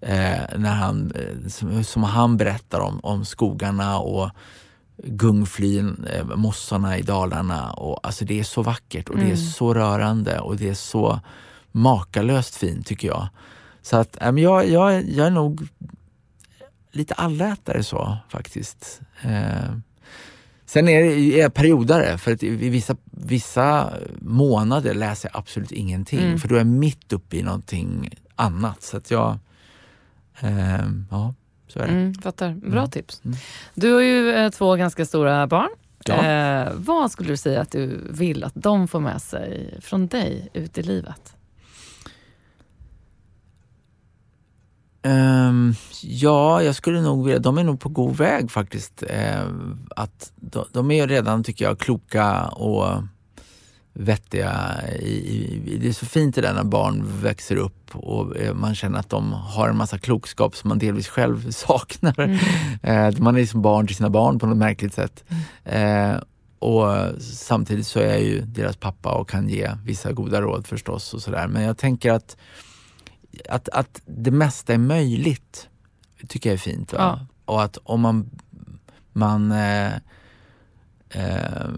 Eh, 0.00 0.58
när 0.58 0.74
han, 0.74 1.12
eh, 1.14 1.48
som, 1.48 1.84
som, 1.84 2.02
han 2.02 2.36
berättar 2.36 2.80
om, 2.80 3.00
om 3.02 3.24
skogarna 3.24 3.98
och 3.98 4.30
gungflyn, 4.96 6.06
eh, 6.12 6.36
mossarna 6.36 6.98
i 6.98 7.02
Dalarna. 7.02 7.72
Och, 7.72 8.06
alltså 8.06 8.24
det 8.24 8.40
är 8.40 8.44
så 8.44 8.62
vackert 8.62 9.08
och 9.08 9.14
mm. 9.14 9.26
det 9.26 9.32
är 9.32 9.38
mm. 9.38 9.50
så 9.50 9.74
rörande 9.74 10.40
och 10.40 10.56
det 10.56 10.68
är 10.68 10.74
så 10.74 11.20
makalöst 11.72 12.56
fint 12.56 12.86
tycker 12.86 13.08
jag. 13.08 13.28
Så 13.82 13.96
att 13.96 14.22
äh, 14.22 14.30
jag, 14.30 14.68
jag, 14.68 15.10
jag 15.10 15.26
är 15.26 15.30
nog 15.30 15.68
lite 16.90 17.14
allätare 17.14 17.82
så 17.82 18.16
faktiskt. 18.28 19.00
Eh, 19.22 19.76
sen 20.72 20.88
är 20.88 21.00
jag 21.38 21.54
periodare, 21.54 22.18
för 22.18 22.32
att 22.32 22.42
i 22.42 22.68
vissa, 22.68 22.96
vissa 23.10 23.92
månader 24.20 24.94
läser 24.94 25.30
jag 25.32 25.38
absolut 25.38 25.72
ingenting. 25.72 26.20
Mm. 26.20 26.38
För 26.38 26.48
då 26.48 26.54
är 26.54 26.58
jag 26.58 26.66
mitt 26.66 27.12
uppe 27.12 27.36
i 27.36 27.42
någonting 27.42 28.10
annat. 28.36 28.82
Så 28.82 28.96
att 28.96 29.10
jag, 29.10 29.38
eh, 30.40 30.86
ja, 31.10 31.34
så 31.68 31.78
är 31.78 31.86
det. 31.86 31.92
Mm, 31.92 32.14
fattar. 32.14 32.50
Bra 32.54 32.78
mm. 32.78 32.90
tips. 32.90 33.20
Mm. 33.24 33.36
Du 33.74 33.92
har 33.92 34.00
ju 34.00 34.30
eh, 34.30 34.50
två 34.50 34.76
ganska 34.76 35.06
stora 35.06 35.46
barn. 35.46 35.70
Ja. 36.04 36.26
Eh, 36.26 36.72
vad 36.74 37.10
skulle 37.10 37.28
du 37.28 37.36
säga 37.36 37.60
att 37.60 37.72
du 37.72 38.00
vill 38.10 38.44
att 38.44 38.54
de 38.54 38.88
får 38.88 39.00
med 39.00 39.22
sig 39.22 39.78
från 39.80 40.06
dig 40.06 40.50
ut 40.52 40.78
i 40.78 40.82
livet? 40.82 41.36
Ja, 46.02 46.62
jag 46.62 46.74
skulle 46.74 47.00
nog 47.00 47.24
vilja, 47.24 47.38
de 47.38 47.58
är 47.58 47.64
nog 47.64 47.80
på 47.80 47.88
god 47.88 48.16
väg 48.16 48.50
faktiskt. 48.50 49.02
Uh, 49.02 49.74
att 49.96 50.32
de, 50.36 50.64
de, 50.72 50.90
är 50.90 51.08
redan, 51.08 51.44
tycker 51.44 51.64
jag, 51.64 51.78
kloka 51.78 52.44
och 52.48 53.02
vettiga. 53.92 54.80
I, 55.00 55.12
i, 55.66 55.78
det 55.80 55.88
är 55.88 55.92
så 55.92 56.06
fint 56.06 56.34
det 56.34 56.40
där 56.40 56.54
när 56.54 56.64
barn 56.64 57.04
växer 57.22 57.56
upp 57.56 57.96
och 57.96 58.36
uh, 58.36 58.54
man 58.54 58.74
känner 58.74 58.98
att 58.98 59.10
de 59.10 59.32
har 59.32 59.68
en 59.68 59.76
massa 59.76 59.98
klokskap 59.98 60.56
som 60.56 60.68
man 60.68 60.78
delvis 60.78 61.08
själv 61.08 61.50
saknar. 61.50 62.20
Mm. 62.20 63.14
Uh, 63.14 63.22
man 63.22 63.36
är 63.36 63.46
som 63.46 63.62
barn 63.62 63.86
till 63.86 63.96
sina 63.96 64.10
barn 64.10 64.38
på 64.38 64.46
något 64.46 64.58
märkligt 64.58 64.94
sätt. 64.94 65.24
Mm. 65.64 66.20
och 66.58 67.22
samtidigt 67.22 67.86
så 67.86 67.98
är 68.00 68.06
jag 68.06 68.22
ju 68.22 68.40
deras 68.40 68.76
pappa 68.76 69.12
och 69.12 69.28
kan 69.28 69.48
ge 69.48 69.70
vissa 69.84 70.12
goda 70.12 70.40
råd 70.40 70.66
förstås 70.66 71.14
och 71.14 71.22
sådär. 71.22 71.46
Men 71.46 71.62
jag 71.62 71.78
tänker 71.78 72.12
att 72.12 72.36
att, 73.48 73.68
att 73.68 74.00
det 74.06 74.30
mesta 74.30 74.74
är 74.74 74.78
möjligt 74.78 75.68
tycker 76.28 76.50
jag 76.50 76.54
är 76.54 76.58
fint. 76.58 76.92
Ja. 76.96 77.26
Och 77.44 77.62
att 77.62 77.78
om 77.84 78.00
man, 78.00 78.30
man 79.12 79.52
eh, 79.52 79.92
eh, 81.10 81.68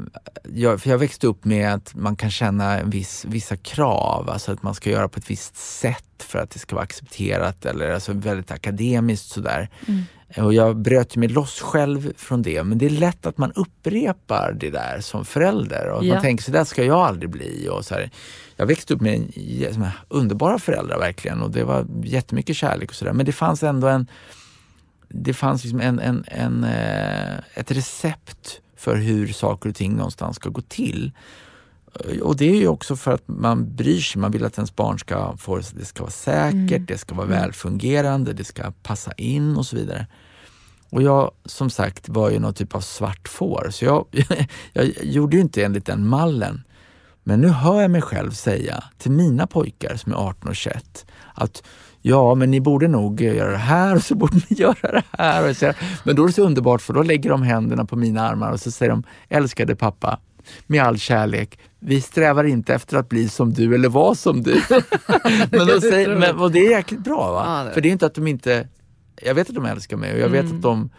jag, 0.55 0.81
för 0.81 0.91
jag 0.91 0.99
växte 0.99 1.27
upp 1.27 1.45
med 1.45 1.75
att 1.75 1.95
man 1.95 2.17
kan 2.17 2.31
känna 2.31 2.79
en 2.79 2.91
viss, 2.91 3.25
vissa 3.25 3.57
krav, 3.57 4.31
alltså 4.31 4.53
att 4.53 4.63
man 4.63 4.75
ska 4.75 4.91
göra 4.91 5.09
på 5.09 5.19
ett 5.19 5.31
visst 5.31 5.57
sätt 5.57 6.05
för 6.19 6.39
att 6.39 6.51
det 6.51 6.59
ska 6.59 6.75
vara 6.77 6.85
accepterat 6.85 7.65
eller 7.65 7.91
alltså 7.91 8.13
väldigt 8.13 8.51
akademiskt 8.51 9.29
sådär. 9.29 9.69
Mm. 9.87 10.05
Och 10.37 10.55
jag 10.55 10.77
bröt 10.77 11.17
mig 11.17 11.29
loss 11.29 11.61
själv 11.61 12.13
från 12.17 12.43
det, 12.43 12.65
men 12.65 12.79
det 12.79 12.87
är 12.87 12.91
lätt 12.91 13.27
att 13.27 13.39
man 13.39 13.53
upprepar 13.53 14.57
det 14.61 14.71
där 14.71 15.01
som 15.01 15.25
förälder 15.25 15.91
och 15.91 16.05
ja. 16.05 16.15
man 16.15 16.23
tänker 16.23 16.45
så 16.45 16.51
där 16.51 16.65
ska 16.65 16.85
jag 16.85 16.99
aldrig 16.99 17.31
bli. 17.31 17.69
Och 17.71 17.85
så 17.85 17.95
här. 17.95 18.11
Jag 18.57 18.67
växte 18.67 18.95
upp 18.95 19.01
med 19.01 19.15
en, 19.15 19.87
underbara 20.09 20.59
föräldrar 20.59 20.99
verkligen 20.99 21.43
och 21.43 21.51
det 21.51 21.65
var 21.65 21.87
jättemycket 22.03 22.57
kärlek 22.57 22.89
och 22.91 22.95
sådär. 22.95 23.13
Men 23.13 23.27
det 23.27 23.33
fanns 23.33 23.63
ändå 23.63 23.87
en, 23.87 24.07
det 25.09 25.35
fanns 25.35 25.65
liksom 25.65 25.81
en, 25.81 26.01
en, 26.01 26.25
en, 26.29 26.65
eh, 26.65 27.39
ett 27.55 27.71
recept 27.71 28.61
för 28.77 28.97
hur 28.97 29.29
saker 29.29 29.69
och 29.69 29.75
ting 29.75 29.97
någonstans 29.97 30.37
ska 30.37 30.51
gå 30.51 30.61
till. 30.61 31.13
Och 32.23 32.37
det 32.37 32.51
är 32.51 32.57
ju 32.57 32.69
också 32.69 32.97
för 32.97 33.13
att 33.13 33.29
man 33.29 33.77
bryr 33.77 34.01
sig. 34.01 34.21
Man 34.21 34.31
vill 34.31 34.45
att 34.45 34.59
ens 34.59 34.77
barn 34.77 34.99
ska 34.99 35.37
få, 35.37 35.57
det 35.57 35.85
ska 35.85 36.03
vara 36.03 36.11
säkert, 36.11 36.71
mm. 36.71 36.87
det 36.87 36.99
ska 36.99 37.15
vara 37.15 37.27
mm. 37.27 37.41
välfungerande, 37.41 38.33
det 38.33 38.45
ska 38.45 38.73
passa 38.83 39.13
in 39.13 39.57
och 39.57 39.67
så 39.67 39.77
vidare. 39.77 40.07
Och 40.95 41.03
jag 41.03 41.31
som 41.45 41.71
sagt 41.71 42.09
var 42.09 42.31
ju 42.31 42.39
någon 42.39 42.55
typ 42.55 42.75
av 42.75 42.81
svart 42.81 43.29
får, 43.29 43.69
så 43.71 43.85
jag, 43.85 44.07
jag 44.73 44.91
gjorde 45.03 45.37
ju 45.37 45.43
inte 45.43 45.65
enligt 45.65 45.87
den 45.87 46.09
mallen. 46.09 46.65
Men 47.23 47.41
nu 47.41 47.49
hör 47.49 47.83
jag 47.83 47.91
mig 47.91 48.03
själv 48.03 48.31
säga 48.31 48.85
till 48.99 49.11
mina 49.11 49.47
pojkar 49.47 49.97
som 49.97 50.13
är 50.13 50.17
18 50.17 50.49
och 50.49 50.57
21 50.57 51.07
att 51.35 51.63
ja, 52.03 52.35
men 52.35 52.51
ni 52.51 52.61
borde 52.61 52.89
nog 52.89 53.21
göra 53.21 53.51
det 53.51 53.57
här 53.57 53.97
och 53.97 54.03
så 54.03 54.15
borde 54.15 54.37
ni 54.37 54.43
göra 54.49 54.93
det 54.93 55.03
här. 55.11 55.51
Och 55.51 55.57
så, 55.57 55.73
men 56.05 56.17
då 56.17 56.23
är 56.23 56.27
det 56.27 56.33
så 56.33 56.43
underbart 56.43 56.83
för 56.83 56.93
då 56.93 57.03
lägger 57.03 57.31
de 57.31 57.43
händerna 57.43 57.85
på 57.85 57.97
mina 57.97 58.29
armar 58.29 58.53
och 58.53 58.61
så 58.61 58.71
säger 58.71 58.91
de, 58.91 59.03
älskade 59.29 59.77
pappa, 59.77 60.19
med 60.67 60.83
all 60.83 60.99
kärlek, 60.99 61.59
vi 61.79 62.01
strävar 62.01 62.45
inte 62.45 62.75
efter 62.75 62.97
att 62.97 63.09
bli 63.09 63.29
som 63.29 63.53
du 63.53 63.75
eller 63.75 63.89
vara 63.89 64.15
som 64.15 64.43
du. 64.43 64.61
men, 65.51 65.67
då 65.67 65.81
säger, 65.81 66.17
men 66.17 66.39
och 66.39 66.53
det 66.53 66.67
är 66.67 66.71
jäkligt 66.71 67.05
bra, 67.05 67.33
va? 67.33 67.45
Ja, 67.47 67.65
det. 67.65 67.75
för 67.75 67.81
det 67.81 67.89
är 67.89 67.93
inte 67.93 68.07
att 68.07 68.15
de 68.15 68.27
inte, 68.27 68.69
jag 69.23 69.35
vet 69.35 69.49
att 69.49 69.55
de 69.55 69.65
älskar 69.65 69.97
mig 69.97 70.13
och 70.13 70.19
jag 70.19 70.29
vet 70.29 70.45
mm. 70.45 70.57
att, 70.57 70.63
de, 70.63 70.91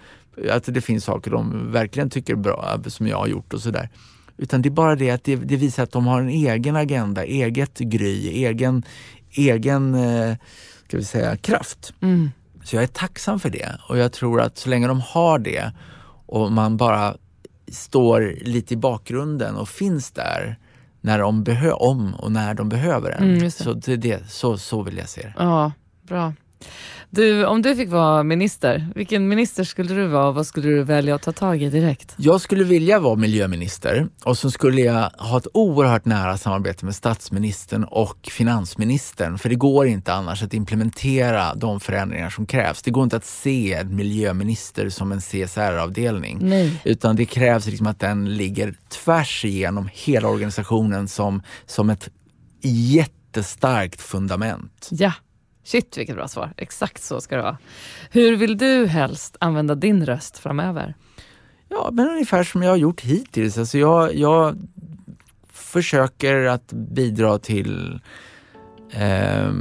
att 0.50 0.64
det 0.66 0.82
finns 0.82 1.04
saker 1.04 1.32
de 1.32 1.72
verkligen 1.72 2.10
tycker 2.10 2.34
är 2.34 2.38
bra, 2.38 2.80
som 2.88 3.08
jag 3.08 3.18
har 3.18 3.28
gjort 3.28 3.54
och 3.54 3.62
sådär. 3.62 3.90
Utan 4.38 4.62
det 4.62 4.70
är 4.70 4.72
bara 4.72 4.96
det 4.96 5.12
att 5.12 5.24
det, 5.24 5.36
det, 5.36 5.56
visar 5.56 5.84
att 5.84 5.92
de 5.92 6.08
har 6.08 6.22
en 6.22 6.30
egen 6.30 6.76
agenda, 6.76 7.26
eget 7.26 7.80
gry, 7.80 8.28
egen, 8.46 8.84
egen 9.32 9.96
eh, 9.96 10.36
ska 10.88 10.98
vi 10.98 11.04
säga, 11.04 11.38
kraft. 11.38 11.94
Mm. 12.02 12.32
Så 12.64 12.76
jag 12.76 12.84
är 12.84 12.88
tacksam 12.88 13.40
för 13.40 13.50
det 13.50 13.80
och 13.90 13.98
jag 13.98 14.12
tror 14.12 14.42
att 14.42 14.58
så 14.58 14.70
länge 14.70 14.88
de 14.88 15.02
har 15.02 15.40
det 15.40 15.72
och 16.26 16.52
man 16.52 16.78
bara 16.78 17.16
står 17.68 18.36
lite 18.42 18.74
i 18.74 18.78
bakgrunden 18.78 19.56
och 19.56 19.70
finns 19.70 20.12
där 20.12 20.60
när 21.02 21.20
de 21.20 21.44
om 21.74 22.16
och 22.16 22.32
när 22.32 22.54
de 22.54 22.70
behöver 22.70 23.12
en. 23.12 23.36
Mm, 23.36 23.52
så, 23.52 23.74
det, 23.74 24.30
så, 24.30 24.58
så 24.58 24.82
vill 24.82 24.98
jag 24.98 25.10
se 25.10 25.22
det. 25.22 25.34
Ja, 25.38 25.72
bra. 26.02 26.34
Du, 27.10 27.46
om 27.46 27.62
du 27.62 27.76
fick 27.76 27.90
vara 27.90 28.24
minister, 28.24 28.88
vilken 28.96 29.28
minister 29.28 29.64
skulle 29.64 29.94
du 29.94 30.08
vara 30.08 30.28
och 30.28 30.36
vad 30.36 30.48
skulle 30.48 30.70
du 30.70 30.84
välja 30.84 31.16
att 31.16 31.22
ta 31.22 31.32
tag 31.32 31.62
i 31.62 31.70
direkt? 31.70 32.14
Jag 32.18 32.42
skulle 32.42 32.64
vilja 32.64 33.00
vara 33.00 33.16
miljöminister 33.16 34.08
och 34.24 34.38
så 34.38 34.52
skulle 34.52 34.82
jag 34.82 35.10
ha 35.18 35.38
ett 35.38 35.48
oerhört 35.54 36.06
nära 36.06 36.38
samarbete 36.38 36.86
med 36.86 36.96
statsministern 36.96 37.84
och 37.84 38.30
finansministern. 38.32 39.38
För 39.38 39.50
det 39.50 39.56
går 39.56 39.88
inte 39.88 40.14
annars 40.14 40.44
att 40.44 40.54
implementera 40.54 41.56
de 41.56 41.80
förändringar 41.80 42.30
som 42.30 42.46
krävs. 42.46 42.82
Det 42.82 42.92
går 42.92 43.04
inte 43.04 43.18
att 43.18 43.26
se 43.26 43.74
en 43.74 43.96
miljöminister 43.96 44.90
som 44.90 45.12
en 45.12 45.22
CSR-avdelning. 45.22 46.54
Utan 46.84 47.16
det 47.16 47.26
krävs 47.26 47.68
liksom 47.68 47.88
att 47.88 48.00
den 48.00 48.38
ligger 48.38 48.76
tvärs 48.90 49.46
igenom 49.46 49.90
hela 49.94 50.28
organisationen 50.28 51.08
som, 51.08 51.42
som 51.66 51.90
ett 51.90 52.10
jättestarkt 52.62 54.02
fundament. 54.02 54.90
Ja. 54.92 55.12
Shit 55.66 55.98
vilket 55.98 56.16
bra 56.16 56.28
svar. 56.28 56.54
Exakt 56.58 57.04
så 57.04 57.22
ska 57.22 57.36
det 57.36 57.42
vara. 57.42 57.58
Hur 58.12 58.36
vill 58.36 58.58
du 58.58 58.86
helst 58.86 59.38
använda 59.40 59.76
din 59.76 60.06
röst 60.06 60.38
framöver? 60.38 60.96
Ja, 61.70 61.90
men 61.92 62.10
ungefär 62.10 62.44
som 62.44 62.64
jag 62.64 62.70
har 62.70 62.78
gjort 62.78 63.02
hittills. 63.02 63.58
Alltså 63.58 63.78
jag, 63.78 64.16
jag 64.16 64.58
försöker 65.52 66.46
att 66.46 66.74
bidra 66.74 67.40
till 67.40 68.00
eh, 68.92 69.52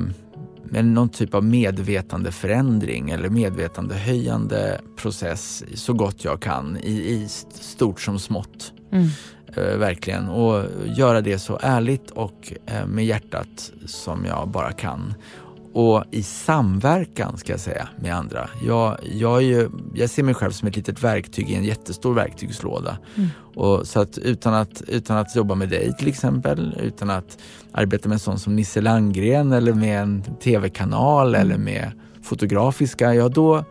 någon 0.83 1.09
typ 1.09 1.35
av 1.35 1.45
medvetandeförändring 1.45 3.11
eller 3.11 3.29
medvetandehöjande 3.29 4.81
process 4.97 5.65
så 5.75 5.93
gott 5.93 6.25
jag 6.25 6.43
kan 6.43 6.77
i, 6.77 6.93
i 6.93 7.29
stort 7.61 8.01
som 8.01 8.19
smått. 8.19 8.73
Mm. 8.93 9.09
Eh, 9.57 9.79
verkligen. 9.79 10.29
Och 10.29 10.65
göra 10.85 11.21
det 11.21 11.39
så 11.39 11.59
ärligt 11.63 12.11
och 12.11 12.53
eh, 12.67 12.87
med 12.87 13.07
hjärtat 13.07 13.73
som 13.87 14.25
jag 14.25 14.49
bara 14.49 14.73
kan 14.73 15.15
och 15.75 16.05
i 16.11 16.23
samverkan 16.23 17.39
ska 17.39 17.53
jag 17.53 17.61
säga 17.61 17.89
med 18.01 18.15
andra. 18.15 18.49
Jag, 18.67 18.99
jag, 19.13 19.43
ju, 19.43 19.71
jag 19.95 20.11
ser 20.11 20.23
mig 20.23 20.35
själv 20.35 20.51
som 20.51 20.69
ett 20.69 20.77
litet 20.77 21.03
verktyg 21.03 21.51
i 21.51 21.55
en 21.55 21.65
jättestor 21.65 22.15
verktygslåda. 22.15 22.99
Mm. 23.17 23.29
Och, 23.55 23.87
så 23.87 24.01
att 24.01 24.19
utan, 24.19 24.55
att 24.55 24.83
utan 24.89 25.17
att 25.17 25.37
jobba 25.37 25.55
med 25.55 25.69
dig 25.69 25.95
till 25.99 26.09
exempel, 26.09 26.77
utan 26.81 27.11
att 27.11 27.39
arbeta 27.73 28.09
med 28.09 28.17
en 28.17 28.21
sån 28.21 28.39
som 28.39 28.57
Nisse 28.57 28.81
Landgren 28.81 29.53
eller 29.53 29.73
med 29.73 30.03
en 30.03 30.23
tv-kanal 30.23 31.35
mm. 31.35 31.41
eller 31.41 31.59
med 31.59 31.91
fotografiska, 32.23 33.15
ja 33.15 33.29
då 33.29 33.65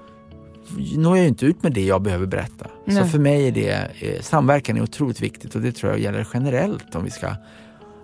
når 0.98 1.18
jag 1.18 1.28
inte 1.28 1.46
ut 1.46 1.64
med 1.64 1.74
det 1.74 1.86
jag 1.86 2.02
behöver 2.02 2.26
berätta. 2.26 2.68
Nej. 2.86 3.04
Så 3.04 3.10
för 3.10 3.20
mig 3.20 3.48
är 3.48 3.52
det, 3.52 3.92
eh, 4.00 4.22
samverkan 4.22 4.78
är 4.78 4.82
otroligt 4.82 5.22
viktigt 5.22 5.56
och 5.56 5.62
det 5.62 5.72
tror 5.72 5.92
jag 5.92 6.02
gäller 6.02 6.28
generellt 6.34 6.96
om 6.96 7.04
vi 7.04 7.12
ska 7.12 7.36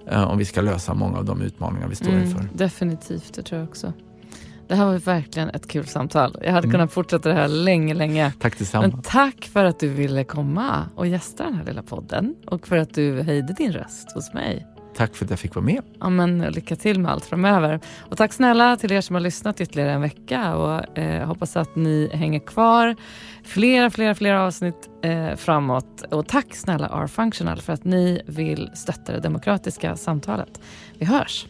om 0.10 0.38
vi 0.38 0.46
ska 0.46 0.62
lösa 0.62 0.94
många 0.94 1.18
av 1.18 1.26
de 1.26 1.42
utmaningar 1.42 1.88
vi 1.88 1.96
står 1.96 2.10
mm, 2.10 2.24
inför. 2.24 2.50
Definitivt, 2.54 3.34
det 3.34 3.44
tror 3.44 3.60
jag 3.60 3.70
också. 3.70 3.94
Det 4.68 4.76
här 4.76 4.86
var 4.86 4.98
verkligen 4.98 5.50
ett 5.50 5.68
kul 5.68 5.86
samtal. 5.86 6.38
Jag 6.42 6.52
hade 6.52 6.66
mm. 6.66 6.72
kunnat 6.72 6.94
fortsätta 6.94 7.30
det 7.30 7.36
här 7.36 7.48
länge, 7.48 7.94
länge. 7.94 8.34
Tack 8.40 8.60
detsamma. 8.60 8.88
Men 8.88 9.02
tack 9.02 9.46
för 9.46 9.66
att 9.66 9.80
du 9.80 9.90
ville 9.90 10.24
komma 10.24 10.86
och 10.96 11.08
gästa 11.08 11.44
den 11.44 11.54
här 11.54 11.66
lilla 11.66 11.84
podden 11.84 12.36
och 12.46 12.68
för 12.68 12.78
att 12.78 12.94
du 12.94 13.22
höjde 13.22 13.54
din 13.54 13.74
röst 13.74 14.12
hos 14.16 14.34
mig. 14.34 14.68
Tack 14.96 15.16
för 15.16 15.26
att 15.26 15.30
jag 15.30 15.40
fick 15.40 15.56
vara 15.56 15.66
med. 15.66 15.82
Ja, 16.00 16.10
men 16.10 16.40
lycka 16.40 16.76
till 16.76 17.00
med 17.00 17.12
allt 17.12 17.26
framöver. 17.26 17.80
Och 18.00 18.18
tack 18.18 18.34
snälla 18.34 18.78
till 18.78 18.92
er 18.92 19.02
som 19.02 19.14
har 19.14 19.22
lyssnat 19.22 19.62
ytterligare 19.62 19.92
en 19.92 20.02
vecka 20.02 20.56
och 20.56 20.98
eh, 20.98 21.28
hoppas 21.28 21.58
att 21.58 21.76
ni 21.76 22.10
hänger 22.14 22.40
kvar 22.40 22.96
flera, 23.44 23.90
flera, 23.90 24.16
flera 24.16 24.44
avsnitt 24.44 24.90
eh, 25.04 25.36
framåt. 25.36 26.02
Och 26.12 26.28
tack 26.28 26.56
snälla 26.56 26.88
R-Functional 26.88 27.62
för 27.62 27.74
att 27.74 27.84
ni 27.84 28.22
vill 28.26 28.70
stötta 28.74 29.14
det 29.14 29.20
demokratiska 29.20 29.96
samtalet. 29.96 30.62
Vi 30.98 31.06
hörs! 31.06 31.46